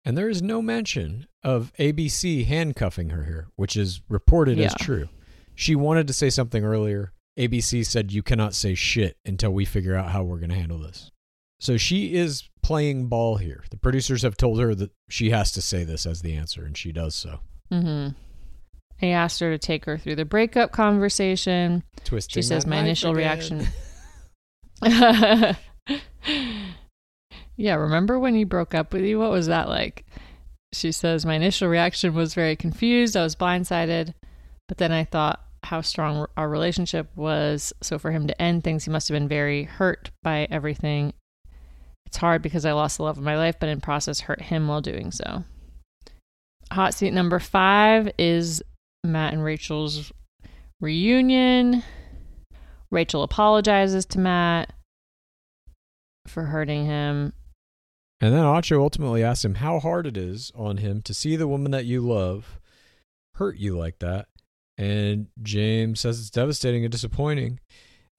And 0.06 0.18
there 0.18 0.30
is 0.30 0.42
no 0.42 0.62
mention 0.62 1.28
of 1.44 1.74
ABC 1.78 2.46
handcuffing 2.46 3.10
her 3.10 3.26
here, 3.26 3.50
which 3.58 3.76
is 3.76 4.02
reported 4.08 4.60
as 4.60 4.74
true. 4.76 5.10
She 5.56 5.76
wanted 5.76 6.08
to 6.08 6.14
say 6.14 6.30
something 6.30 6.64
earlier. 6.64 7.12
ABC 7.38 7.86
said, 7.86 8.14
You 8.14 8.24
cannot 8.24 8.56
say 8.56 8.76
shit 8.76 9.18
until 9.26 9.52
we 9.52 9.66
figure 9.66 9.96
out 9.96 10.12
how 10.12 10.24
we're 10.24 10.40
going 10.40 10.52
to 10.52 10.56
handle 10.56 10.80
this. 10.80 11.12
So 11.60 11.78
she 11.78 12.16
is 12.16 12.50
playing 12.64 13.08
ball 13.08 13.38
here. 13.38 13.64
The 13.70 13.78
producers 13.78 14.22
have 14.22 14.38
told 14.38 14.60
her 14.60 14.74
that 14.76 14.92
she 15.10 15.32
has 15.32 15.52
to 15.54 15.62
say 15.62 15.84
this 15.84 16.06
as 16.06 16.22
the 16.22 16.36
answer, 16.36 16.64
and 16.64 16.78
she 16.78 16.92
does 16.92 17.16
so. 17.16 17.40
Mm-hmm. 17.72 18.16
He 18.98 19.12
asked 19.12 19.40
her 19.40 19.52
to 19.52 19.58
take 19.58 19.86
her 19.86 19.98
through 19.98 20.16
the 20.16 20.26
breakup 20.26 20.72
conversation. 20.72 21.84
Twisting 22.04 22.42
She 22.42 22.42
says, 22.46 22.66
My 22.66 22.80
initial 22.80 23.12
again." 23.12 23.18
reaction. 23.18 23.68
yeah, 27.58 27.76
remember 27.76 28.20
when 28.20 28.36
he 28.36 28.44
broke 28.44 28.74
up 28.74 28.94
with 28.94 29.04
you? 29.04 29.20
What 29.20 29.32
was 29.32 29.48
that 29.48 29.70
like? 29.70 30.06
She 30.74 30.92
says, 30.92 31.26
My 31.26 31.36
initial 31.36 31.68
reaction 31.70 32.14
was 32.14 32.34
very 32.34 32.56
confused. 32.56 33.16
I 33.16 33.24
was 33.24 33.36
blindsided. 33.36 34.14
But 34.68 34.78
then 34.78 34.92
I 34.92 35.04
thought 35.04 35.44
how 35.64 35.82
strong 35.82 36.28
our 36.38 36.50
relationship 36.50 37.10
was. 37.16 37.74
So 37.82 38.00
for 38.00 38.12
him 38.12 38.28
to 38.28 38.42
end 38.42 38.64
things, 38.64 38.86
he 38.86 38.92
must 38.92 39.08
have 39.08 39.16
been 39.16 39.28
very 39.28 39.64
hurt 39.64 40.12
by 40.24 40.48
everything. 40.52 41.14
It's 42.10 42.18
hard 42.18 42.42
because 42.42 42.66
I 42.66 42.72
lost 42.72 42.98
the 42.98 43.04
love 43.04 43.20
of 43.20 43.24
my 43.24 43.38
life, 43.38 43.58
but 43.60 43.70
in 43.70 43.82
process 43.82 44.22
hurt 44.22 44.42
him 44.42 44.68
while 44.68 44.82
doing 44.82 45.12
so. 45.12 45.44
Hot 46.72 46.96
seat 46.96 47.14
number 47.14 47.38
five 47.38 48.12
is 48.18 48.64
Matt 49.04 49.34
and 49.34 49.44
Rachel's 49.44 50.12
reunion. 50.82 51.84
Rachel 52.90 53.22
apologizes 53.22 54.08
to 54.08 54.20
Matt 54.20 54.74
for 56.26 56.46
hurting 56.46 56.88
him. 56.88 57.34
And 58.20 58.34
then 58.34 58.44
Acho 58.44 58.80
ultimately 58.82 59.24
asks 59.24 59.46
him 59.46 59.56
how 59.56 59.80
hard 59.80 60.08
it 60.08 60.18
is 60.18 60.52
on 60.56 60.78
him 60.78 61.04
to 61.04 61.14
see 61.14 61.36
the 61.36 61.48
woman 61.48 61.70
that 61.72 61.86
you 61.86 62.02
love 62.02 62.60
hurt 63.36 63.58
you 63.58 63.78
like 63.78 64.00
that. 64.00 64.30
And 64.80 65.28
James 65.44 66.00
says 66.00 66.20
it's 66.20 66.32
devastating 66.32 66.84
and 66.84 66.92
disappointing. 66.92 67.60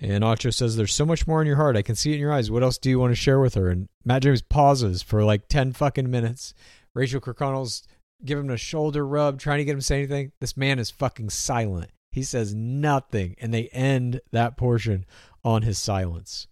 And 0.01 0.25
Acho 0.25 0.53
says, 0.53 0.77
There's 0.77 0.95
so 0.95 1.05
much 1.05 1.27
more 1.27 1.41
in 1.41 1.47
your 1.47 1.57
heart. 1.57 1.77
I 1.77 1.83
can 1.83 1.95
see 1.95 2.13
it 2.13 2.15
in 2.15 2.21
your 2.21 2.33
eyes. 2.33 2.51
What 2.51 2.63
else 2.63 2.79
do 2.79 2.89
you 2.89 2.99
want 2.99 3.13
to 3.13 3.17
share 3.17 3.39
with 3.39 3.55
her? 3.55 3.69
And 3.69 3.89
Matt 4.05 4.23
James 4.23 4.43
pauses 4.43 5.03
for 5.03 5.23
like 5.25 5.49
10 5.49 5.73
fucking 5.73 6.11
minutes. 6.11 6.55
Rachel 6.95 7.21
Kirkconnell's 7.21 7.87
giving 8.25 8.47
him 8.47 8.51
a 8.51 8.57
shoulder 8.57 9.07
rub, 9.07 9.39
trying 9.39 9.59
to 9.59 9.65
get 9.65 9.73
him 9.73 9.81
to 9.81 9.85
say 9.85 9.99
anything. 9.99 10.33
This 10.41 10.57
man 10.57 10.79
is 10.79 10.91
fucking 10.91 11.31
silent. 11.31 11.91
He 12.11 12.23
says 12.23 12.55
nothing. 12.55 13.37
And 13.39 13.53
they 13.53 13.69
end 13.69 14.21
that 14.33 14.57
portion 14.57 15.05
on 15.45 15.63
his 15.63 15.79
silence. 15.79 16.49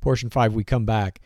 Portion 0.00 0.30
five, 0.30 0.54
we 0.54 0.64
come 0.64 0.84
back. 0.84 1.20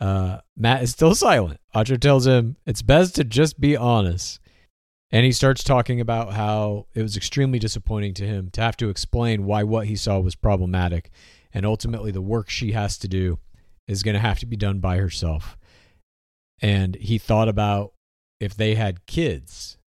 Uh, 0.00 0.38
Matt 0.56 0.82
is 0.82 0.90
still 0.90 1.14
silent. 1.14 1.60
Acho 1.74 1.98
tells 1.98 2.26
him 2.26 2.56
it's 2.66 2.82
best 2.82 3.14
to 3.16 3.24
just 3.24 3.58
be 3.58 3.76
honest. 3.76 4.40
And 5.10 5.24
he 5.24 5.32
starts 5.32 5.62
talking 5.62 6.00
about 6.00 6.32
how 6.32 6.86
it 6.94 7.02
was 7.02 7.16
extremely 7.16 7.58
disappointing 7.58 8.14
to 8.14 8.26
him 8.26 8.50
to 8.50 8.60
have 8.60 8.76
to 8.78 8.88
explain 8.88 9.44
why 9.44 9.62
what 9.62 9.86
he 9.86 9.96
saw 9.96 10.18
was 10.18 10.34
problematic. 10.34 11.10
And 11.52 11.64
ultimately, 11.64 12.10
the 12.10 12.20
work 12.20 12.50
she 12.50 12.72
has 12.72 12.98
to 12.98 13.08
do 13.08 13.38
is 13.86 14.02
going 14.02 14.14
to 14.14 14.20
have 14.20 14.40
to 14.40 14.46
be 14.46 14.56
done 14.56 14.80
by 14.80 14.96
herself. 14.96 15.56
And 16.60 16.96
he 16.96 17.18
thought 17.18 17.48
about 17.48 17.92
if 18.40 18.56
they 18.56 18.74
had 18.74 19.06
kids 19.06 19.78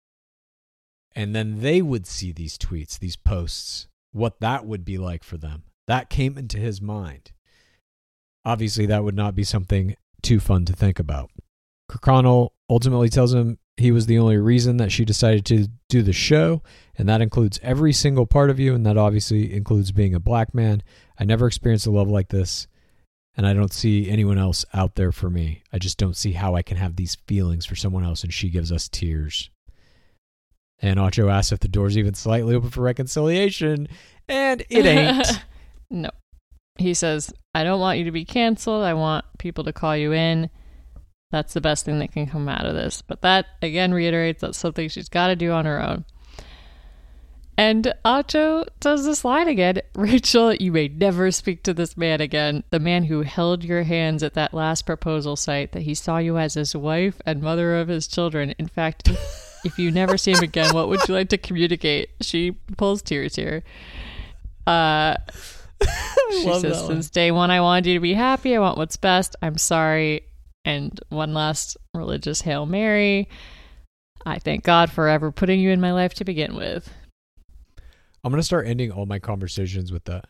and 1.15 1.35
then 1.35 1.61
they 1.61 1.81
would 1.81 2.07
see 2.07 2.31
these 2.31 2.59
tweets, 2.59 2.99
these 2.99 3.17
posts, 3.17 3.89
what 4.13 4.41
that 4.41 4.67
would 4.67 4.85
be 4.85 4.99
like 4.99 5.25
for 5.25 5.39
them. 5.39 5.65
That 5.87 6.11
came 6.11 6.37
into 6.37 6.59
his 6.59 6.83
mind. 6.83 7.33
Obviously, 8.45 8.87
that 8.87 9.03
would 9.03 9.17
not 9.17 9.35
be 9.35 9.45
something 9.45 9.97
too 10.23 10.41
fun 10.41 10.65
to 10.67 10.73
think 10.73 10.99
about. 10.99 11.31
Kirkconnell 11.91 12.51
ultimately 12.69 13.09
tells 13.09 13.33
him 13.33 13.59
he 13.77 13.93
was 13.93 14.07
the 14.07 14.19
only 14.19 14.39
reason 14.39 14.79
that 14.79 14.91
she 14.91 15.05
decided 15.05 15.45
to 15.47 15.69
do 15.89 16.03
the 16.03 16.13
show, 16.13 16.63
and 16.97 17.09
that 17.09 17.21
includes 17.21 17.61
every 17.63 17.93
single 17.93 18.27
part 18.27 18.49
of 18.49 18.59
you, 18.59 18.75
and 18.75 18.87
that 18.87 18.97
obviously 18.97 19.53
includes 19.53 19.93
being 19.93 20.15
a 20.15 20.21
black 20.21 20.55
man. 20.55 20.83
I 21.19 21.25
never 21.25 21.47
experienced 21.47 21.87
a 21.87 21.91
love 21.91 22.09
like 22.09 22.29
this, 22.29 22.67
and 23.37 23.47
I 23.47 23.53
don't 23.53 23.73
see 23.73 24.09
anyone 24.09 24.39
else 24.39 24.65
out 24.73 24.95
there 24.95 25.13
for 25.13 25.29
me. 25.29 25.63
I 25.73 25.79
just 25.79 25.99
don't 25.99 26.17
see 26.17 26.33
how 26.33 26.55
I 26.55 26.63
can 26.63 26.79
have 26.79 26.97
these 26.97 27.17
feelings 27.27 27.67
for 27.67 27.77
someone 27.77 28.05
else, 28.05 28.23
and 28.23 28.33
she 28.33 28.49
gives 28.49 28.73
us 28.73 28.89
tears. 28.89 29.51
And 30.81 30.99
Acho 30.99 31.31
asks 31.31 31.53
if 31.53 31.61
the 31.61 31.69
door's 31.69 31.99
even 31.99 32.15
slightly 32.15 32.55
open 32.55 32.71
for 32.71 32.81
reconciliation, 32.81 33.89
and 34.27 34.65
it 34.71 34.87
ain't. 34.87 35.45
no. 35.91 36.11
He 36.79 36.95
says, 36.95 37.33
I 37.55 37.65
don't 37.65 37.81
want 37.81 37.99
you 37.99 38.05
to 38.05 38.11
be 38.11 38.25
canceled. 38.25 38.85
I 38.85 38.95
want 38.95 39.25
people 39.39 39.65
to 39.65 39.73
call 39.73 39.97
you 39.97 40.13
in. 40.13 40.51
That's 41.31 41.55
the 41.55 41.61
best 41.61 41.85
thing 41.85 41.99
that 41.99 42.13
can 42.13 42.27
come 42.27 42.49
out 42.49 42.67
of 42.67 42.75
this. 42.75 43.03
But 43.03 43.23
that, 43.23 43.47
again, 43.63 43.93
reiterates 43.93 44.41
that's 44.41 44.59
something 44.59 44.89
she's 44.89 45.09
got 45.09 45.29
to 45.29 45.37
do 45.37 45.51
on 45.51 45.65
her 45.65 45.83
own. 45.83 46.05
And 47.59 47.95
Acho 48.05 48.67
does 48.81 49.07
this 49.07 49.25
line 49.25 49.49
again 49.49 49.81
Rachel, 49.95 50.55
you 50.55 50.71
may 50.71 50.89
never 50.89 51.31
speak 51.31 51.63
to 51.63 51.73
this 51.73 51.97
man 51.97 52.21
again. 52.21 52.65
The 52.71 52.79
man 52.79 53.05
who 53.05 53.23
held 53.23 53.65
your 53.65 53.83
hands 53.83 54.23
at 54.23 54.35
that 54.35 54.53
last 54.53 54.85
proposal 54.85 55.37
site, 55.37 55.73
that 55.73 55.83
he 55.83 55.95
saw 55.95 56.19
you 56.19 56.37
as 56.37 56.55
his 56.55 56.77
wife 56.77 57.21
and 57.25 57.43
mother 57.43 57.77
of 57.77 57.89
his 57.89 58.07
children. 58.07 58.55
In 58.59 58.69
fact, 58.69 59.09
if 59.65 59.79
you 59.79 59.91
never 59.91 60.19
see 60.19 60.33
him 60.33 60.43
again, 60.43 60.75
what 60.75 60.89
would 60.89 61.09
you 61.09 61.15
like 61.15 61.31
to 61.31 61.39
communicate? 61.39 62.11
She 62.21 62.53
pulls 62.77 63.03
tears 63.03 63.37
here. 63.37 63.65
Uh, 64.67 65.17
She 66.31 66.61
says. 66.61 66.87
Since 66.87 67.11
day 67.11 67.31
one, 67.31 67.51
I 67.51 67.61
wanted 67.61 67.87
you 67.87 67.95
to 67.95 68.01
be 68.01 68.15
happy. 68.15 68.57
I 68.57 68.59
want 68.59 68.77
what's 68.77 68.97
best. 68.97 69.37
I'm 69.43 69.59
sorry. 69.59 70.25
And 70.67 71.01
one 71.09 71.33
last 71.33 71.79
religious 71.95 72.43
Hail 72.43 72.67
Mary. 72.67 73.29
I 74.27 74.41
thank 74.41 74.65
God 74.65 74.91
for 74.91 75.09
ever 75.09 75.31
putting 75.31 75.61
you 75.61 75.71
in 75.71 75.81
my 75.81 75.93
life 75.93 76.13
to 76.15 76.25
begin 76.25 76.57
with. 76.57 76.93
I'm 78.25 78.33
going 78.33 78.41
to 78.41 78.45
start 78.45 78.67
ending 78.67 78.91
all 78.91 79.07
my 79.07 79.21
conversations 79.21 79.93
with 79.93 80.05
that. 80.07 80.25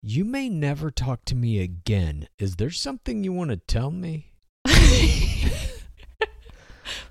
You 0.00 0.24
may 0.24 0.48
never 0.48 0.92
talk 0.92 1.24
to 1.24 1.34
me 1.34 1.58
again. 1.58 2.28
Is 2.38 2.54
there 2.56 2.70
something 2.70 3.24
you 3.24 3.32
want 3.32 3.50
to 3.50 3.56
tell 3.56 3.90
me? 3.90 4.32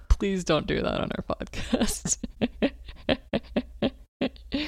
Please 0.09 0.45
don't 0.45 0.67
do 0.67 0.81
that 0.81 1.01
on 1.01 1.09
our 1.11 1.23
podcast. 1.23 2.17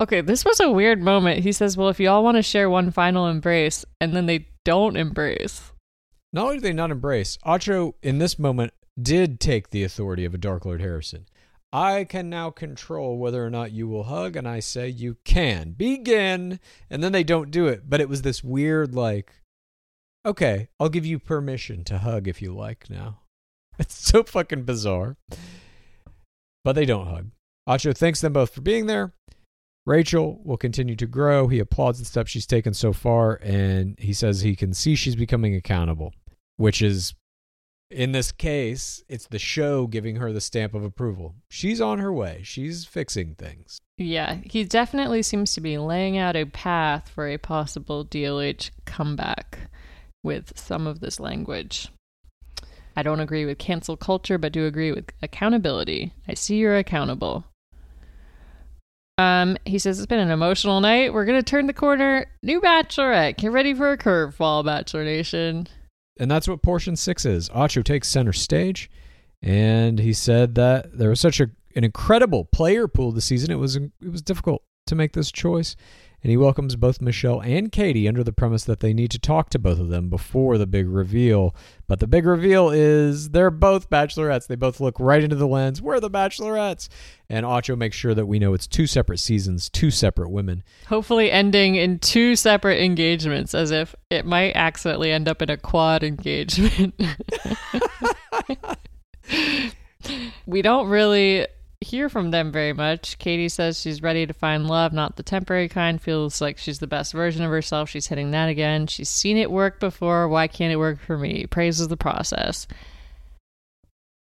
okay, 0.00 0.20
this 0.20 0.44
was 0.44 0.60
a 0.60 0.70
weird 0.70 1.02
moment. 1.02 1.40
He 1.40 1.50
says, 1.50 1.76
Well, 1.76 1.88
if 1.88 1.98
you 1.98 2.08
all 2.08 2.22
want 2.22 2.36
to 2.36 2.42
share 2.42 2.70
one 2.70 2.92
final 2.92 3.26
embrace, 3.26 3.84
and 4.00 4.14
then 4.14 4.26
they 4.26 4.46
don't 4.64 4.96
embrace. 4.96 5.72
Not 6.32 6.44
only 6.44 6.56
do 6.56 6.60
they 6.62 6.72
not 6.72 6.90
embrace, 6.90 7.38
Acho 7.46 7.94
in 8.02 8.18
this 8.18 8.38
moment 8.38 8.72
did 9.00 9.40
take 9.40 9.70
the 9.70 9.84
authority 9.84 10.24
of 10.24 10.34
a 10.34 10.38
Dark 10.38 10.64
Lord 10.64 10.80
Harrison. 10.80 11.26
I 11.72 12.04
can 12.04 12.30
now 12.30 12.50
control 12.50 13.18
whether 13.18 13.44
or 13.44 13.50
not 13.50 13.72
you 13.72 13.88
will 13.88 14.04
hug, 14.04 14.36
and 14.36 14.48
I 14.48 14.60
say 14.60 14.88
you 14.88 15.18
can. 15.24 15.72
Begin! 15.72 16.60
And 16.88 17.02
then 17.02 17.12
they 17.12 17.24
don't 17.24 17.50
do 17.50 17.66
it. 17.66 17.88
But 17.88 18.00
it 18.00 18.08
was 18.08 18.22
this 18.22 18.42
weird, 18.42 18.94
like, 18.94 19.42
okay, 20.24 20.68
I'll 20.80 20.88
give 20.88 21.04
you 21.04 21.18
permission 21.18 21.84
to 21.84 21.98
hug 21.98 22.26
if 22.26 22.40
you 22.42 22.54
like 22.54 22.88
now. 22.90 23.20
It's 23.78 23.94
so 23.94 24.24
fucking 24.24 24.64
bizarre. 24.64 25.16
But 26.64 26.72
they 26.72 26.84
don't 26.84 27.06
hug. 27.06 27.30
Acho 27.68 27.96
thanks 27.96 28.20
them 28.20 28.32
both 28.32 28.50
for 28.50 28.60
being 28.60 28.86
there. 28.86 29.12
Rachel 29.88 30.38
will 30.44 30.58
continue 30.58 30.96
to 30.96 31.06
grow. 31.06 31.48
He 31.48 31.60
applauds 31.60 31.98
the 31.98 32.04
steps 32.04 32.30
she's 32.30 32.46
taken 32.46 32.74
so 32.74 32.92
far, 32.92 33.40
and 33.42 33.98
he 33.98 34.12
says 34.12 34.42
he 34.42 34.54
can 34.54 34.74
see 34.74 34.94
she's 34.94 35.16
becoming 35.16 35.54
accountable, 35.54 36.12
which 36.58 36.82
is, 36.82 37.14
in 37.90 38.12
this 38.12 38.30
case, 38.30 39.02
it's 39.08 39.26
the 39.26 39.38
show 39.38 39.86
giving 39.86 40.16
her 40.16 40.30
the 40.30 40.42
stamp 40.42 40.74
of 40.74 40.84
approval. 40.84 41.36
She's 41.48 41.80
on 41.80 42.00
her 42.00 42.12
way, 42.12 42.42
she's 42.44 42.84
fixing 42.84 43.34
things. 43.34 43.78
Yeah, 43.96 44.40
he 44.44 44.64
definitely 44.64 45.22
seems 45.22 45.54
to 45.54 45.62
be 45.62 45.78
laying 45.78 46.18
out 46.18 46.36
a 46.36 46.44
path 46.44 47.08
for 47.08 47.26
a 47.26 47.38
possible 47.38 48.04
DLH 48.04 48.70
comeback 48.84 49.70
with 50.22 50.52
some 50.54 50.86
of 50.86 51.00
this 51.00 51.18
language. 51.18 51.88
I 52.94 53.02
don't 53.02 53.20
agree 53.20 53.46
with 53.46 53.56
cancel 53.56 53.96
culture, 53.96 54.36
but 54.36 54.52
do 54.52 54.66
agree 54.66 54.92
with 54.92 55.06
accountability. 55.22 56.12
I 56.28 56.34
see 56.34 56.56
you're 56.56 56.76
accountable. 56.76 57.46
Um, 59.18 59.56
he 59.64 59.78
says 59.80 59.98
it's 59.98 60.06
been 60.06 60.20
an 60.20 60.30
emotional 60.30 60.80
night. 60.80 61.12
We're 61.12 61.24
gonna 61.24 61.42
turn 61.42 61.66
the 61.66 61.72
corner. 61.72 62.26
New 62.42 62.60
bachelorette. 62.60 63.36
Get 63.36 63.50
ready 63.50 63.74
for 63.74 63.92
a 63.92 63.98
curveball, 63.98 64.64
Bachelor 64.64 65.04
Nation. 65.04 65.66
And 66.18 66.30
that's 66.30 66.48
what 66.48 66.62
portion 66.62 66.94
six 66.96 67.26
is. 67.26 67.48
Acho 67.50 67.84
takes 67.84 68.08
center 68.08 68.32
stage, 68.32 68.90
and 69.42 69.98
he 69.98 70.12
said 70.12 70.54
that 70.54 70.96
there 70.96 71.10
was 71.10 71.20
such 71.20 71.40
a, 71.40 71.50
an 71.74 71.84
incredible 71.84 72.44
player 72.44 72.86
pool 72.86 73.10
this 73.10 73.24
season. 73.24 73.50
It 73.50 73.56
was 73.56 73.76
it 73.76 73.90
was 74.00 74.22
difficult 74.22 74.62
to 74.86 74.94
make 74.94 75.12
this 75.12 75.32
choice, 75.32 75.74
and 76.22 76.30
he 76.30 76.36
welcomes 76.36 76.74
both 76.76 77.00
Michelle 77.00 77.40
and 77.40 77.70
Katie 77.70 78.08
under 78.08 78.24
the 78.24 78.32
premise 78.32 78.64
that 78.64 78.80
they 78.80 78.92
need 78.92 79.10
to 79.12 79.18
talk 79.18 79.50
to 79.50 79.58
both 79.58 79.78
of 79.78 79.88
them 79.88 80.08
before 80.08 80.58
the 80.58 80.66
big 80.66 80.88
reveal. 80.88 81.54
But 81.86 82.00
the 82.00 82.08
big 82.08 82.26
reveal 82.26 82.70
is 82.70 83.30
they're 83.30 83.50
both 83.50 83.88
bachelorettes. 83.88 84.46
They 84.46 84.56
both 84.56 84.80
look 84.80 84.98
right 84.98 85.22
into 85.22 85.36
the 85.36 85.46
lens. 85.46 85.80
We're 85.80 86.00
the 86.00 86.10
bachelorettes, 86.10 86.88
and 87.30 87.46
Acho 87.46 87.78
makes 87.78 87.96
sure 87.96 88.14
that 88.14 88.26
we 88.26 88.38
know 88.38 88.52
it's 88.52 88.66
two 88.66 88.86
separate 88.86 89.18
seasons, 89.18 89.70
two 89.70 89.90
separate 89.90 90.30
women. 90.30 90.64
Hopefully, 90.88 91.30
ending 91.30 91.76
in 91.76 91.98
two 92.00 92.34
separate 92.34 92.82
engagements, 92.82 93.54
as 93.54 93.70
if 93.70 93.94
it 94.10 94.26
might 94.26 94.56
accidentally 94.56 95.12
end 95.12 95.28
up 95.28 95.40
in 95.40 95.50
a 95.50 95.56
quad 95.56 96.02
engagement. 96.02 96.94
we 100.46 100.62
don't 100.62 100.88
really 100.88 101.46
hear 101.80 102.08
from 102.08 102.30
them 102.30 102.50
very 102.50 102.72
much. 102.72 103.18
Katie 103.18 103.48
says 103.48 103.80
she's 103.80 104.02
ready 104.02 104.26
to 104.26 104.32
find 104.34 104.66
love, 104.66 104.92
not 104.92 105.16
the 105.16 105.22
temporary 105.22 105.68
kind. 105.68 106.00
Feels 106.00 106.40
like 106.40 106.58
she's 106.58 106.80
the 106.80 106.86
best 106.86 107.12
version 107.12 107.44
of 107.44 107.50
herself. 107.50 107.88
She's 107.88 108.08
hitting 108.08 108.32
that 108.32 108.48
again. 108.48 108.86
She's 108.86 109.08
seen 109.08 109.36
it 109.36 109.50
work 109.50 109.78
before. 109.78 110.28
Why 110.28 110.48
can't 110.48 110.72
it 110.72 110.76
work 110.76 111.00
for 111.00 111.16
me? 111.16 111.46
Praises 111.46 111.88
the 111.88 111.96
process. 111.96 112.66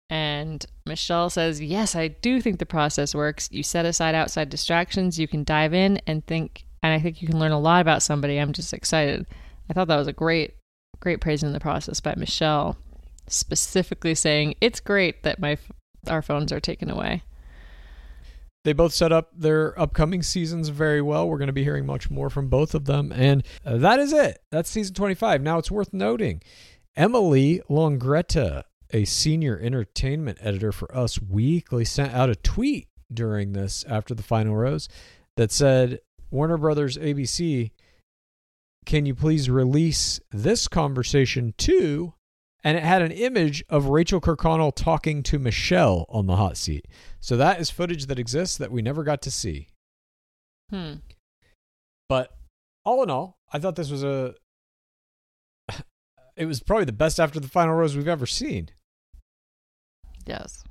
And 0.09 0.65
Michelle 0.87 1.31
says, 1.31 1.61
Yes, 1.61 1.95
I 1.95 2.09
do 2.09 2.41
think 2.41 2.59
the 2.59 2.67
process 2.67 3.15
works. 3.15 3.49
You 3.51 3.63
set 3.63 3.87
aside 3.87 4.15
outside 4.15 4.51
distractions, 4.51 5.19
you 5.19 5.29
can 5.29 5.45
dive 5.45 5.73
in 5.75 5.99
and 6.07 6.27
think, 6.27 6.65
and 6.83 6.93
I 6.93 6.99
think 6.99 7.23
you 7.23 7.29
can 7.29 7.39
learn 7.39 7.53
a 7.53 7.61
lot 7.61 7.81
about 7.81 8.03
somebody. 8.03 8.39
I'm 8.39 8.53
just 8.53 8.73
excited. 8.73 9.27
I 9.71 9.73
thought 9.73 9.89
that 9.89 9.97
was 9.97 10.09
a 10.09 10.13
great, 10.13 10.55
great 11.01 11.21
praise 11.21 11.43
in 11.43 11.53
the 11.53 11.61
process 11.61 12.01
by 12.01 12.15
Michelle, 12.15 12.77
specifically 13.27 14.15
saying, 14.15 14.55
It's 14.61 14.81
great 14.81 15.23
that 15.23 15.41
my 15.41 15.57
our 16.09 16.23
phones 16.23 16.53
are 16.53 16.61
taken 16.61 16.91
away. 16.91 17.23
They 18.65 18.73
both 18.73 18.93
set 18.93 19.11
up 19.11 19.31
their 19.37 19.79
upcoming 19.79 20.23
seasons 20.23 20.69
very 20.69 21.03
well. 21.03 21.29
We're 21.29 21.39
going 21.39 21.49
to 21.49 21.53
be 21.53 21.65
hearing 21.65 21.85
much 21.85 22.11
more 22.11 22.31
from 22.31 22.49
both 22.49 22.75
of 22.75 22.85
them. 22.85 23.13
And 23.13 23.45
uh, 23.65 23.79
that 23.79 23.99
is 23.99 24.13
it. 24.13 24.39
That's 24.51 24.71
season 24.71 24.95
25. 24.95 25.43
Now, 25.43 25.59
it's 25.59 25.71
worth 25.71 25.93
noting 25.93 26.43
Emily 26.95 27.61
Longeretta, 27.69 28.63
a 28.91 29.05
senior 29.05 29.59
entertainment 29.59 30.39
editor 30.41 30.71
for 30.71 30.95
Us 30.97 31.21
Weekly, 31.21 31.85
sent 31.85 32.13
out 32.13 32.31
a 32.31 32.37
tweet 32.37 32.89
during 33.13 33.53
this 33.53 33.85
after 33.89 34.15
the 34.15 34.23
final 34.23 34.55
rose 34.55 34.89
that 35.37 35.51
said, 35.51 36.01
Warner 36.31 36.57
Brothers 36.57 36.97
ABC, 36.97 37.73
can 38.87 39.07
you 39.07 39.15
please 39.15 39.51
release 39.51 40.21
this 40.31 40.69
conversation 40.69 41.55
too? 41.59 42.15
And 42.65 42.77
it 42.77 42.85
had 42.85 43.03
an 43.03 43.11
image 43.11 43.65
of 43.69 43.87
Rachel 43.87 44.21
Kirkconnell 44.21 44.75
talking 44.75 45.23
to 45.25 45.39
Michelle 45.39 46.07
on 46.09 46.27
the 46.27 46.37
hot 46.37 46.57
seat. 46.57 46.87
So 47.21 47.37
that 47.37 47.61
is 47.61 47.71
footage 47.71 48.07
that 48.07 48.19
exists 48.19 48.57
that 48.59 48.71
we 48.71 48.83
never 48.83 49.03
got 49.03 49.21
to 49.23 49.31
see. 49.31 49.69
Hmm. 50.71 50.95
But 52.09 52.37
all 52.85 53.03
in 53.03 53.11
all, 53.11 53.39
I 53.53 53.59
thought 53.59 53.77
this 53.77 53.91
was 53.91 54.05
a. 54.05 54.35
It 56.35 56.47
was 56.47 56.61
probably 56.61 56.87
the 56.87 56.93
best 56.93 57.21
after 57.21 57.39
the 57.39 57.47
final 57.47 57.75
rose 57.75 57.95
we've 57.95 58.09
ever 58.09 58.25
seen. 58.25 58.71
Yes. 60.25 60.65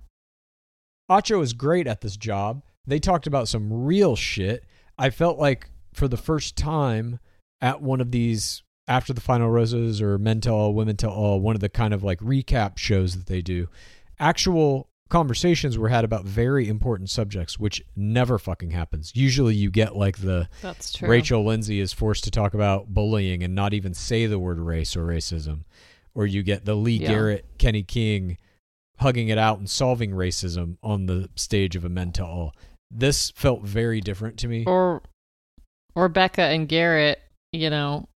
Acho 1.09 1.43
is 1.43 1.53
great 1.53 1.85
at 1.85 2.01
this 2.01 2.17
job. 2.17 2.63
They 2.87 2.97
talked 2.97 3.27
about 3.27 3.47
some 3.47 3.85
real 3.85 4.15
shit. 4.15 4.65
I 4.97 5.11
felt 5.11 5.37
like 5.37 5.69
for 5.93 6.07
the 6.07 6.17
first 6.17 6.55
time 6.55 7.19
at 7.61 7.79
one 7.79 8.01
of 8.01 8.09
these 8.11 8.63
after 8.87 9.13
the 9.13 9.21
final 9.21 9.49
roses 9.49 10.01
or 10.01 10.17
men 10.17 10.41
tell 10.41 10.55
all, 10.55 10.73
women 10.73 10.97
tell 10.97 11.11
all, 11.11 11.39
one 11.39 11.55
of 11.55 11.61
the 11.61 11.69
kind 11.69 11.93
of 11.93 12.03
like 12.03 12.19
recap 12.19 12.77
shows 12.77 13.15
that 13.15 13.27
they 13.27 13.41
do, 13.41 13.67
actual 14.19 14.89
conversations 15.09 15.77
were 15.77 15.89
had 15.89 16.05
about 16.05 16.25
very 16.25 16.67
important 16.67 17.09
subjects, 17.09 17.59
which 17.59 17.83
never 17.95 18.39
fucking 18.39 18.71
happens. 18.71 19.11
Usually 19.13 19.53
you 19.53 19.69
get 19.69 19.95
like 19.95 20.19
the 20.19 20.47
That's 20.61 20.93
true. 20.93 21.09
Rachel 21.09 21.43
Lindsay 21.43 21.79
is 21.79 21.93
forced 21.93 22.23
to 22.23 22.31
talk 22.31 22.53
about 22.53 22.93
bullying 22.93 23.43
and 23.43 23.53
not 23.53 23.73
even 23.73 23.93
say 23.93 24.25
the 24.25 24.39
word 24.39 24.59
race 24.59 24.95
or 24.95 25.05
racism. 25.05 25.65
Or 26.13 26.25
you 26.25 26.43
get 26.43 26.65
the 26.65 26.75
Lee 26.75 26.97
Yeah. 26.97 27.09
Garrett, 27.09 27.45
Kenny 27.57 27.83
King 27.83 28.37
hugging 28.99 29.29
it 29.29 29.37
out 29.37 29.57
and 29.59 29.69
solving 29.69 30.11
racism 30.11 30.77
on 30.83 31.07
the 31.07 31.29
stage 31.35 31.75
of 31.75 31.83
a 31.83 31.89
men 31.89 32.11
tell 32.11 32.27
all. 32.27 32.55
This 32.89 33.31
felt 33.31 33.63
very 33.63 34.01
different 34.01 34.37
to 34.39 34.47
me. 34.47 34.65
Or 34.65 35.01
or 35.95 36.07
Becca 36.07 36.41
and 36.41 36.67
Garrett, 36.67 37.19
you 37.51 37.69
know, 37.69 38.07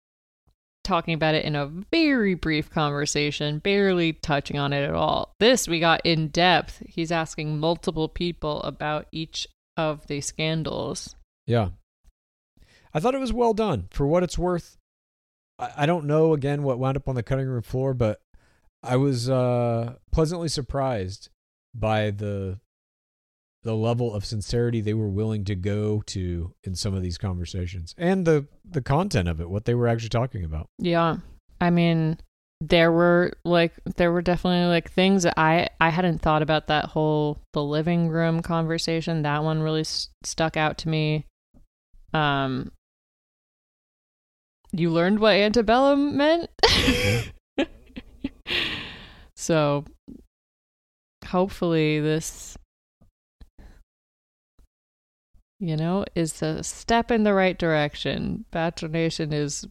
talking 0.84 1.14
about 1.14 1.34
it 1.34 1.44
in 1.44 1.56
a 1.56 1.66
very 1.66 2.34
brief 2.34 2.70
conversation, 2.70 3.58
barely 3.58 4.12
touching 4.12 4.58
on 4.58 4.72
it 4.72 4.84
at 4.84 4.94
all. 4.94 5.34
This 5.40 5.66
we 5.66 5.80
got 5.80 6.00
in 6.04 6.28
depth. 6.28 6.82
He's 6.86 7.10
asking 7.10 7.58
multiple 7.58 8.08
people 8.08 8.62
about 8.62 9.06
each 9.10 9.48
of 9.76 10.06
the 10.06 10.20
scandals. 10.20 11.16
Yeah. 11.46 11.70
I 12.92 13.00
thought 13.00 13.14
it 13.14 13.20
was 13.20 13.32
well 13.32 13.54
done. 13.54 13.88
For 13.90 14.06
what 14.06 14.22
it's 14.22 14.38
worth, 14.38 14.76
I, 15.58 15.86
don't 15.86 16.06
know 16.06 16.32
again 16.32 16.62
what 16.62 16.78
wound 16.78 16.96
up 16.96 17.08
on 17.08 17.14
the 17.14 17.22
cutting 17.22 17.46
room 17.46 17.62
floor, 17.62 17.94
but 17.94 18.20
I 18.82 18.96
was 18.96 19.28
uh, 19.28 19.94
pleasantly 20.12 20.48
surprised 20.48 21.28
by 21.74 22.10
the 22.10 22.58
the 23.64 23.74
level 23.74 24.14
of 24.14 24.24
sincerity 24.24 24.80
they 24.80 24.94
were 24.94 25.08
willing 25.08 25.44
to 25.46 25.54
go 25.54 26.02
to 26.06 26.52
in 26.64 26.74
some 26.74 26.94
of 26.94 27.02
these 27.02 27.18
conversations 27.18 27.94
and 27.98 28.26
the 28.26 28.46
the 28.64 28.82
content 28.82 29.28
of 29.28 29.40
it, 29.40 29.50
what 29.50 29.64
they 29.64 29.74
were 29.74 29.88
actually 29.88 30.10
talking 30.10 30.44
about. 30.44 30.68
Yeah. 30.78 31.16
I 31.60 31.70
mean, 31.70 32.18
there 32.60 32.92
were 32.92 33.32
like 33.44 33.72
there 33.96 34.12
were 34.12 34.22
definitely 34.22 34.68
like 34.68 34.90
things 34.90 35.22
that 35.24 35.34
I 35.38 35.68
I 35.80 35.88
hadn't 35.88 36.20
thought 36.20 36.42
about 36.42 36.66
that 36.68 36.86
whole 36.86 37.40
the 37.52 37.62
living 37.62 38.08
room 38.08 38.42
conversation. 38.42 39.22
That 39.22 39.42
one 39.42 39.60
really 39.60 39.80
s- 39.80 40.10
stuck 40.22 40.56
out 40.56 40.78
to 40.78 40.88
me. 40.88 41.26
Um 42.12 42.70
you 44.72 44.90
learned 44.90 45.20
what 45.20 45.34
antebellum 45.34 46.16
meant? 46.16 46.50
so 49.36 49.84
hopefully 51.26 52.00
this 52.00 52.58
you 55.64 55.76
know, 55.76 56.04
is 56.14 56.42
a 56.42 56.62
step 56.62 57.10
in 57.10 57.24
the 57.24 57.32
right 57.34 57.58
direction. 57.58 58.44
Bachelor 58.50 58.88
Nation 58.90 59.32
is 59.32 59.66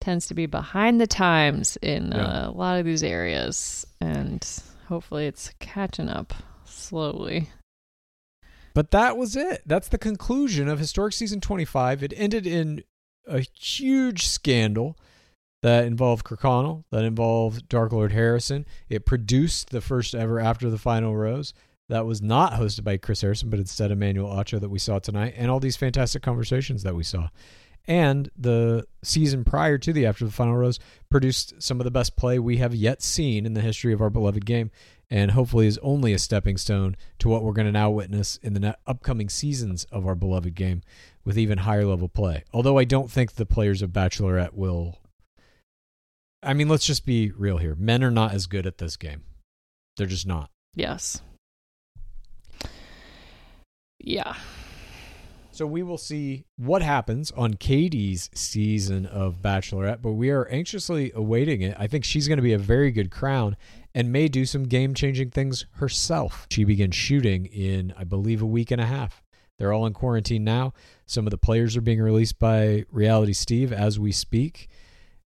tends 0.00 0.26
to 0.28 0.34
be 0.34 0.46
behind 0.46 1.00
the 1.00 1.06
times 1.06 1.76
in 1.82 2.12
Yeah. 2.12 2.46
uh, 2.46 2.50
a 2.50 2.52
lot 2.52 2.78
of 2.78 2.86
these 2.86 3.02
areas, 3.02 3.86
and 4.00 4.44
hopefully 4.86 5.26
it's 5.26 5.52
catching 5.58 6.08
up 6.08 6.32
slowly. 6.64 7.50
But 8.74 8.92
that 8.92 9.16
was 9.16 9.34
it. 9.36 9.62
That's 9.66 9.88
the 9.88 9.98
conclusion 9.98 10.68
of 10.68 10.78
Historic 10.78 11.12
Season 11.14 11.40
25. 11.40 12.02
It 12.02 12.14
ended 12.16 12.46
in 12.46 12.84
a 13.26 13.40
huge 13.40 14.26
scandal 14.28 14.96
that 15.62 15.84
involved 15.84 16.24
Kirkconnell, 16.24 16.84
that 16.92 17.04
involved 17.04 17.68
Dark 17.68 17.90
Lord 17.92 18.12
Harrison. 18.12 18.64
It 18.88 19.04
produced 19.04 19.70
the 19.70 19.80
first 19.80 20.14
ever 20.14 20.38
After 20.38 20.70
the 20.70 20.78
Final 20.78 21.16
Rose 21.16 21.52
that 21.88 22.06
was 22.06 22.20
not 22.20 22.52
hosted 22.52 22.84
by 22.84 22.96
Chris 22.96 23.22
Harrison, 23.22 23.50
but 23.50 23.58
instead 23.58 23.90
Emmanuel 23.90 24.34
Acho 24.34 24.60
that 24.60 24.68
we 24.68 24.78
saw 24.78 24.98
tonight, 24.98 25.34
and 25.36 25.50
all 25.50 25.60
these 25.60 25.76
fantastic 25.76 26.22
conversations 26.22 26.82
that 26.82 26.94
we 26.94 27.02
saw. 27.02 27.28
And 27.86 28.30
the 28.36 28.86
season 29.02 29.44
prior 29.44 29.78
to 29.78 29.92
the 29.94 30.04
After 30.04 30.26
the 30.26 30.30
Final 30.30 30.56
Rose 30.56 30.78
produced 31.10 31.54
some 31.62 31.80
of 31.80 31.84
the 31.84 31.90
best 31.90 32.16
play 32.16 32.38
we 32.38 32.58
have 32.58 32.74
yet 32.74 33.02
seen 33.02 33.46
in 33.46 33.54
the 33.54 33.62
history 33.62 33.94
of 33.94 34.02
our 34.02 34.10
beloved 34.10 34.44
game, 34.44 34.70
and 35.10 35.30
hopefully 35.30 35.66
is 35.66 35.78
only 35.78 36.12
a 36.12 36.18
stepping 36.18 36.58
stone 36.58 36.96
to 37.18 37.30
what 37.30 37.42
we're 37.42 37.54
going 37.54 37.66
to 37.66 37.72
now 37.72 37.88
witness 37.88 38.36
in 38.42 38.52
the 38.52 38.76
upcoming 38.86 39.30
seasons 39.30 39.84
of 39.84 40.06
our 40.06 40.14
beloved 40.14 40.54
game 40.54 40.82
with 41.24 41.38
even 41.38 41.58
higher 41.58 41.86
level 41.86 42.08
play. 42.08 42.44
Although 42.52 42.76
I 42.76 42.84
don't 42.84 43.10
think 43.10 43.32
the 43.32 43.46
players 43.46 43.80
of 43.80 43.90
Bachelorette 43.90 44.52
will. 44.52 44.98
I 46.42 46.52
mean, 46.52 46.68
let's 46.68 46.86
just 46.86 47.06
be 47.06 47.30
real 47.30 47.56
here. 47.56 47.74
Men 47.74 48.04
are 48.04 48.10
not 48.10 48.34
as 48.34 48.46
good 48.46 48.66
at 48.66 48.76
this 48.76 48.98
game. 48.98 49.22
They're 49.96 50.06
just 50.06 50.26
not. 50.26 50.50
Yes. 50.74 51.22
Yeah. 54.00 54.34
So 55.50 55.66
we 55.66 55.82
will 55.82 55.98
see 55.98 56.44
what 56.56 56.82
happens 56.82 57.32
on 57.32 57.54
Katie's 57.54 58.30
season 58.32 59.06
of 59.06 59.42
Bachelorette, 59.42 60.00
but 60.00 60.12
we 60.12 60.30
are 60.30 60.46
anxiously 60.48 61.10
awaiting 61.14 61.62
it. 61.62 61.74
I 61.76 61.88
think 61.88 62.04
she's 62.04 62.28
going 62.28 62.36
to 62.36 62.42
be 62.42 62.52
a 62.52 62.58
very 62.58 62.92
good 62.92 63.10
crown 63.10 63.56
and 63.92 64.12
may 64.12 64.28
do 64.28 64.44
some 64.46 64.64
game 64.64 64.94
changing 64.94 65.30
things 65.30 65.66
herself. 65.72 66.46
She 66.52 66.62
begins 66.62 66.94
shooting 66.94 67.46
in, 67.46 67.92
I 67.98 68.04
believe, 68.04 68.40
a 68.40 68.46
week 68.46 68.70
and 68.70 68.80
a 68.80 68.86
half. 68.86 69.20
They're 69.58 69.72
all 69.72 69.84
in 69.86 69.94
quarantine 69.94 70.44
now. 70.44 70.74
Some 71.06 71.26
of 71.26 71.32
the 71.32 71.38
players 71.38 71.76
are 71.76 71.80
being 71.80 72.00
released 72.00 72.38
by 72.38 72.84
Reality 72.92 73.32
Steve 73.32 73.72
as 73.72 73.98
we 73.98 74.12
speak, 74.12 74.68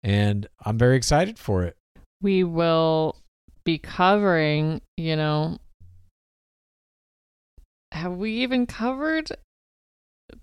and 0.03 0.45
I'm 0.63 0.77
very 0.77 0.95
excited 0.95 1.39
for 1.39 1.63
it. 1.63 1.75
we 2.21 2.43
will 2.43 3.15
be 3.63 3.79
covering, 3.79 4.81
you 4.97 5.15
know, 5.15 5.57
have 7.91 8.13
we 8.13 8.31
even 8.31 8.65
covered 8.65 9.31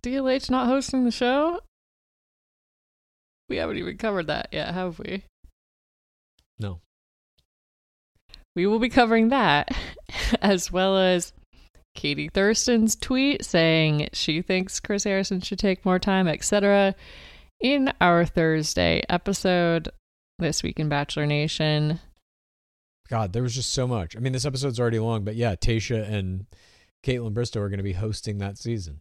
DLH 0.02 0.51
not 0.51 0.66
hosting 0.66 1.05
the 1.05 1.10
show? 1.10 1.60
We 3.48 3.56
haven't 3.56 3.78
even 3.78 3.97
covered 3.97 4.27
that 4.27 4.48
yet, 4.52 4.74
have 4.74 4.98
we? 4.98 5.24
No. 6.59 6.81
We 8.55 8.66
will 8.66 8.78
be 8.78 8.89
covering 8.89 9.28
that 9.28 9.68
as 10.40 10.73
well 10.73 10.97
as 10.97 11.32
Katie 11.94 12.31
Thurston's 12.32 12.97
tweet 12.97 13.44
saying 13.44 14.09
she 14.12 14.43
thinks 14.43 14.81
Chris 14.81 15.05
Harrison 15.05 15.40
should 15.40 15.59
take 15.59 15.85
more 15.85 15.98
time, 15.98 16.28
etc. 16.28 16.94
in 17.60 17.93
our 18.01 18.24
Thursday 18.24 19.02
episode 19.09 19.89
this 20.39 20.62
week 20.62 20.78
in 20.78 20.89
Bachelor 20.89 21.27
Nation. 21.27 22.01
God, 23.09 23.32
there 23.32 23.43
was 23.43 23.55
just 23.55 23.73
so 23.73 23.86
much. 23.86 24.16
I 24.16 24.20
mean, 24.20 24.32
this 24.32 24.44
episode's 24.44 24.81
already 24.81 24.98
long, 24.98 25.24
but 25.24 25.36
yeah, 25.36 25.55
Tayshia 25.55 26.09
and 26.10 26.47
Kaitlyn 27.07 27.33
Bristowe 27.33 27.61
are 27.61 27.69
going 27.69 27.78
to 27.78 27.85
be 27.85 27.93
hosting 27.93 28.39
that 28.39 28.59
season, 28.59 28.99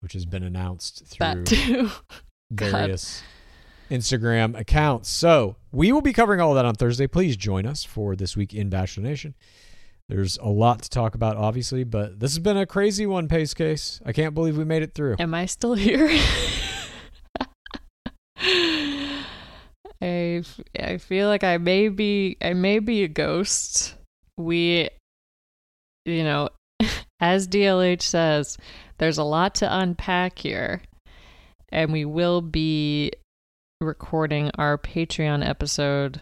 which 0.00 0.12
has 0.12 0.24
been 0.24 0.44
announced 0.44 1.04
through 1.06 1.26
That 1.26 1.46
too. 1.46 1.90
God. 2.54 2.70
various 2.70 3.24
Instagram 3.90 4.56
accounts. 4.58 5.08
So 5.08 5.56
we 5.72 5.90
will 5.90 6.00
be 6.00 6.12
covering 6.12 6.40
all 6.40 6.50
of 6.50 6.56
that 6.56 6.64
on 6.64 6.76
Thursday. 6.76 7.08
Please 7.08 7.36
join 7.36 7.66
us 7.66 7.82
for 7.82 8.14
this 8.14 8.36
week 8.36 8.54
in 8.54 8.68
Bachelor 8.68 9.02
Nation. 9.02 9.34
There's 10.08 10.38
a 10.38 10.48
lot 10.48 10.82
to 10.82 10.88
talk 10.88 11.16
about, 11.16 11.36
obviously, 11.36 11.82
but 11.82 12.20
this 12.20 12.32
has 12.32 12.38
been 12.38 12.56
a 12.56 12.66
crazy 12.66 13.06
one, 13.06 13.26
Pace 13.26 13.52
Case. 13.52 14.00
I 14.06 14.12
can't 14.12 14.34
believe 14.34 14.56
we 14.56 14.64
made 14.64 14.82
it 14.82 14.94
through. 14.94 15.16
Am 15.18 15.34
I 15.34 15.46
still 15.46 15.74
here? 15.74 16.08
I, 20.02 20.42
I 20.78 20.98
feel 20.98 21.26
like 21.28 21.44
I 21.44 21.58
may 21.58 21.88
be 21.88 22.36
I 22.40 22.54
may 22.54 22.78
be 22.78 23.02
a 23.02 23.08
ghost. 23.08 23.94
We 24.36 24.88
you 26.06 26.24
know, 26.24 26.48
as 27.20 27.46
DLH 27.46 28.02
says, 28.02 28.56
there's 28.98 29.18
a 29.18 29.24
lot 29.24 29.54
to 29.56 29.78
unpack 29.78 30.38
here. 30.38 30.82
And 31.70 31.92
we 31.92 32.04
will 32.04 32.40
be 32.40 33.12
recording 33.80 34.50
our 34.58 34.76
Patreon 34.76 35.46
episode 35.46 36.20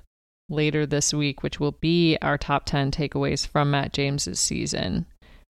later 0.49 0.87
this 0.87 1.13
week, 1.13 1.43
which 1.43 1.61
will 1.61 1.73
be 1.73 2.17
our 2.23 2.39
top 2.39 2.65
10 2.67 2.91
takeaways 2.91 3.47
from 3.47 3.71
Matt 3.71 3.93
James's 3.93 4.41
season, 4.41 5.07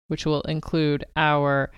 which 0.09 0.27
will 0.27 0.43
include 0.43 1.05
our 1.17 1.71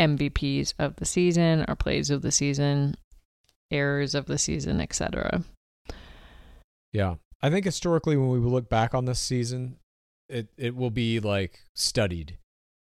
MVPs 0.00 0.74
of 0.78 0.96
the 0.96 1.04
season, 1.04 1.64
our 1.68 1.76
plays 1.76 2.10
of 2.10 2.22
the 2.22 2.32
season, 2.32 2.96
errors 3.70 4.14
of 4.14 4.26
the 4.26 4.38
season, 4.38 4.80
etc. 4.80 5.42
Yeah. 6.92 7.16
I 7.42 7.50
think 7.50 7.64
historically, 7.64 8.16
when 8.16 8.30
we 8.30 8.38
look 8.38 8.68
back 8.68 8.94
on 8.94 9.04
this 9.04 9.20
season, 9.20 9.76
it, 10.28 10.48
it 10.56 10.74
will 10.74 10.90
be 10.90 11.20
like 11.20 11.60
studied 11.74 12.38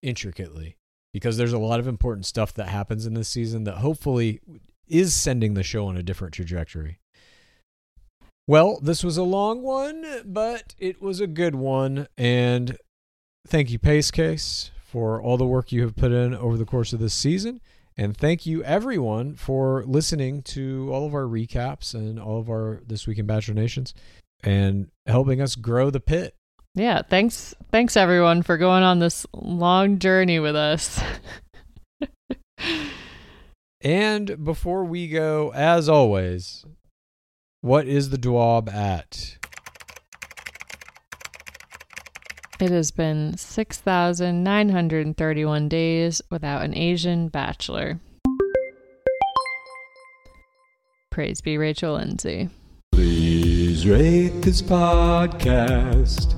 intricately 0.02 0.78
because 1.14 1.38
there's 1.38 1.54
a 1.54 1.60
lot 1.60 1.80
of 1.80 1.88
important 1.88 2.26
stuff 2.26 2.54
that 2.54 2.70
happens 2.70 3.06
in 3.06 3.14
this 3.14 3.30
season 3.30 3.64
that 3.64 3.78
hopefully 3.78 4.40
is 4.88 5.16
sending 5.16 5.54
the 5.54 5.64
show 5.64 5.86
on 5.88 5.98
a 5.98 6.04
different 6.04 6.34
trajectory. 6.34 7.00
Well, 8.48 8.80
this 8.82 9.04
was 9.04 9.18
a 9.18 9.24
long 9.24 9.62
one, 9.62 10.06
but 10.26 10.74
it 10.80 11.02
was 11.02 11.20
a 11.20 11.28
good 11.28 11.54
one. 11.56 12.08
And 12.18 12.78
thank 13.48 13.70
you, 13.70 13.78
Pace 13.78 14.10
Case, 14.10 14.72
for 14.84 15.22
all 15.22 15.38
the 15.38 15.46
work 15.46 15.72
you 15.72 15.84
have 15.84 15.96
put 15.96 16.12
in 16.12 16.34
over 16.34 16.58
the 16.58 16.66
course 16.66 16.92
of 16.92 17.00
this 17.00 17.14
season. 17.14 17.62
And 17.96 18.16
thank 18.18 18.46
you, 18.46 18.64
everyone, 18.64 19.36
for 19.36 19.84
listening 19.86 20.42
to 20.44 20.90
all 20.92 21.06
of 21.06 21.14
our 21.14 21.26
recaps 21.26 21.94
and 21.94 22.20
all 22.20 22.40
of 22.40 22.50
our 22.50 22.82
This 22.88 23.06
Week 23.06 23.20
in 23.20 23.28
Bachelor 23.28 23.56
Nations 23.56 23.94
and 24.42 24.90
helping 25.06 25.42
us 25.42 25.56
grow 25.56 25.90
the 25.90 26.00
pit. 26.00 26.34
Yeah, 26.80 27.02
thanks 27.02 27.54
thanks 27.74 27.98
everyone 27.98 28.42
for 28.42 28.56
going 28.56 28.84
on 28.84 29.00
this 29.00 29.26
long 29.34 30.00
journey 30.00 30.40
with 30.40 30.56
us. 30.56 31.04
And 33.82 34.46
before 34.46 34.86
we 34.86 35.10
go, 35.10 35.52
as 35.54 35.90
always, 35.90 36.64
what 37.60 37.86
is 37.86 38.12
the 38.12 38.18
Dwab 38.18 38.74
at? 38.74 39.38
It 42.62 42.72
has 42.72 42.92
been 42.92 43.36
6,931 43.36 45.68
days 45.68 46.22
without 46.32 46.62
an 46.62 46.78
Asian 46.78 47.28
bachelor. 47.28 48.00
Praise 51.12 51.42
be 51.42 51.58
Rachel 51.58 51.96
Lindsay. 51.96 52.48
Please 52.94 53.86
rate 53.86 54.44
this 54.44 54.62
podcast. 54.62 56.38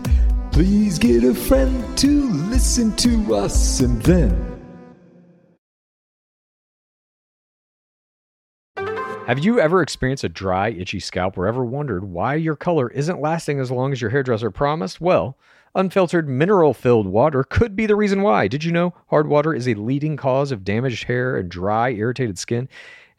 Please 0.51 0.99
get 0.99 1.23
a 1.23 1.33
friend 1.33 1.97
to 1.97 2.29
listen 2.49 2.95
to 2.97 3.35
us 3.35 3.79
and 3.79 4.01
then 4.01 4.51
Have 9.27 9.39
you 9.39 9.61
ever 9.61 9.81
experienced 9.81 10.25
a 10.25 10.29
dry, 10.29 10.71
itchy 10.71 10.99
scalp 10.99 11.37
or 11.37 11.47
ever 11.47 11.63
wondered 11.63 12.03
why 12.03 12.35
your 12.35 12.57
color 12.57 12.89
isn't 12.89 13.21
lasting 13.21 13.61
as 13.61 13.71
long 13.71 13.93
as 13.93 14.01
your 14.01 14.09
hairdresser 14.09 14.51
promised? 14.51 14.99
Well, 14.99 15.37
unfiltered 15.73 16.27
mineral 16.27 16.73
filled 16.73 17.07
water 17.07 17.45
could 17.45 17.73
be 17.73 17.85
the 17.85 17.95
reason 17.95 18.23
why. 18.23 18.49
Did 18.49 18.65
you 18.65 18.73
know 18.73 18.93
hard 19.07 19.29
water 19.29 19.53
is 19.53 19.69
a 19.69 19.75
leading 19.75 20.17
cause 20.17 20.51
of 20.51 20.65
damaged 20.65 21.05
hair 21.05 21.37
and 21.37 21.49
dry, 21.49 21.91
irritated 21.91 22.37
skin? 22.37 22.67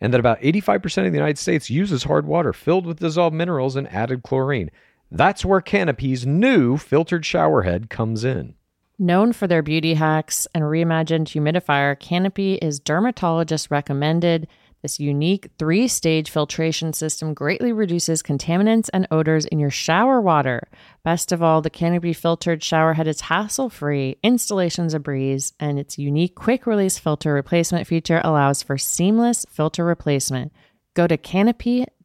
And 0.02 0.12
that 0.12 0.20
about 0.20 0.40
85% 0.40 1.06
of 1.06 1.12
the 1.12 1.18
United 1.18 1.38
States 1.38 1.70
uses 1.70 2.04
hard 2.04 2.26
water 2.26 2.52
filled 2.52 2.84
with 2.84 2.98
dissolved 2.98 3.34
minerals 3.34 3.76
and 3.76 3.88
added 3.90 4.22
chlorine. 4.22 4.70
That's 5.14 5.44
where 5.44 5.60
Canopy's 5.60 6.24
new 6.26 6.78
filtered 6.78 7.26
shower 7.26 7.62
head 7.62 7.90
comes 7.90 8.24
in. 8.24 8.54
Known 8.98 9.34
for 9.34 9.46
their 9.46 9.62
beauty 9.62 9.92
hacks 9.92 10.48
and 10.54 10.64
reimagined 10.64 11.26
humidifier, 11.26 12.00
Canopy 12.00 12.54
is 12.54 12.80
dermatologist 12.80 13.70
recommended. 13.70 14.48
This 14.80 14.98
unique 14.98 15.50
three 15.58 15.86
stage 15.86 16.30
filtration 16.30 16.94
system 16.94 17.34
greatly 17.34 17.74
reduces 17.74 18.22
contaminants 18.22 18.88
and 18.94 19.06
odors 19.10 19.44
in 19.44 19.58
your 19.58 19.70
shower 19.70 20.18
water. 20.18 20.66
Best 21.04 21.30
of 21.30 21.42
all, 21.42 21.60
the 21.60 21.68
Canopy 21.68 22.14
filtered 22.14 22.64
shower 22.64 22.94
head 22.94 23.06
is 23.06 23.20
hassle 23.20 23.68
free, 23.68 24.16
installation's 24.22 24.94
a 24.94 24.98
breeze, 24.98 25.52
and 25.60 25.78
its 25.78 25.98
unique 25.98 26.34
quick 26.34 26.66
release 26.66 26.98
filter 26.98 27.34
replacement 27.34 27.86
feature 27.86 28.22
allows 28.24 28.62
for 28.62 28.78
seamless 28.78 29.44
filter 29.50 29.84
replacement. 29.84 30.52
Go 30.94 31.06
to 31.06 31.18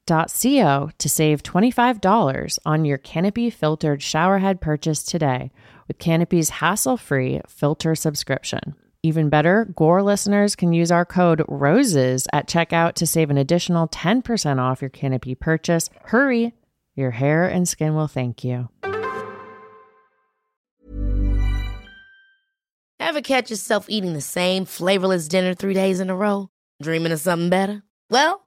canopy.co 0.08 0.90
to 0.98 1.10
save 1.10 1.44
$25 1.44 2.60
on 2.66 2.86
your 2.86 2.98
Canopy 2.98 3.50
filtered 3.50 4.02
shower 4.02 4.40
head 4.40 4.62
purchase 4.62 5.04
today 5.04 5.52
with 5.88 6.00
Canopy's 6.00 6.50
hassle 6.50 6.98
free 6.98 7.42
filter 7.48 7.96
subscription. 7.96 8.76
Even 9.04 9.30
better, 9.30 9.66
Gore 9.76 10.02
listeners 10.02 10.56
can 10.56 10.74
use 10.74 10.92
our 10.92 11.06
code 11.06 11.44
ROSES 11.48 12.28
at 12.34 12.48
checkout 12.48 12.94
to 12.94 13.06
save 13.06 13.30
an 13.30 13.38
additional 13.38 13.88
10% 13.88 14.60
off 14.60 14.82
your 14.82 14.90
Canopy 14.90 15.36
purchase. 15.36 15.90
Hurry! 16.06 16.54
Your 16.96 17.12
hair 17.12 17.48
and 17.48 17.68
skin 17.68 17.94
will 17.94 18.08
thank 18.08 18.44
you. 18.44 18.70
Ever 23.00 23.22
catch 23.22 23.52
yourself 23.52 23.86
eating 23.88 24.14
the 24.14 24.22
same 24.22 24.66
flavorless 24.66 25.28
dinner 25.28 25.54
three 25.54 25.76
days 25.76 26.00
in 26.00 26.10
a 26.10 26.16
row? 26.16 26.50
Dreaming 26.82 27.12
of 27.12 27.20
something 27.20 27.50
better? 27.50 27.84
Well, 28.10 28.47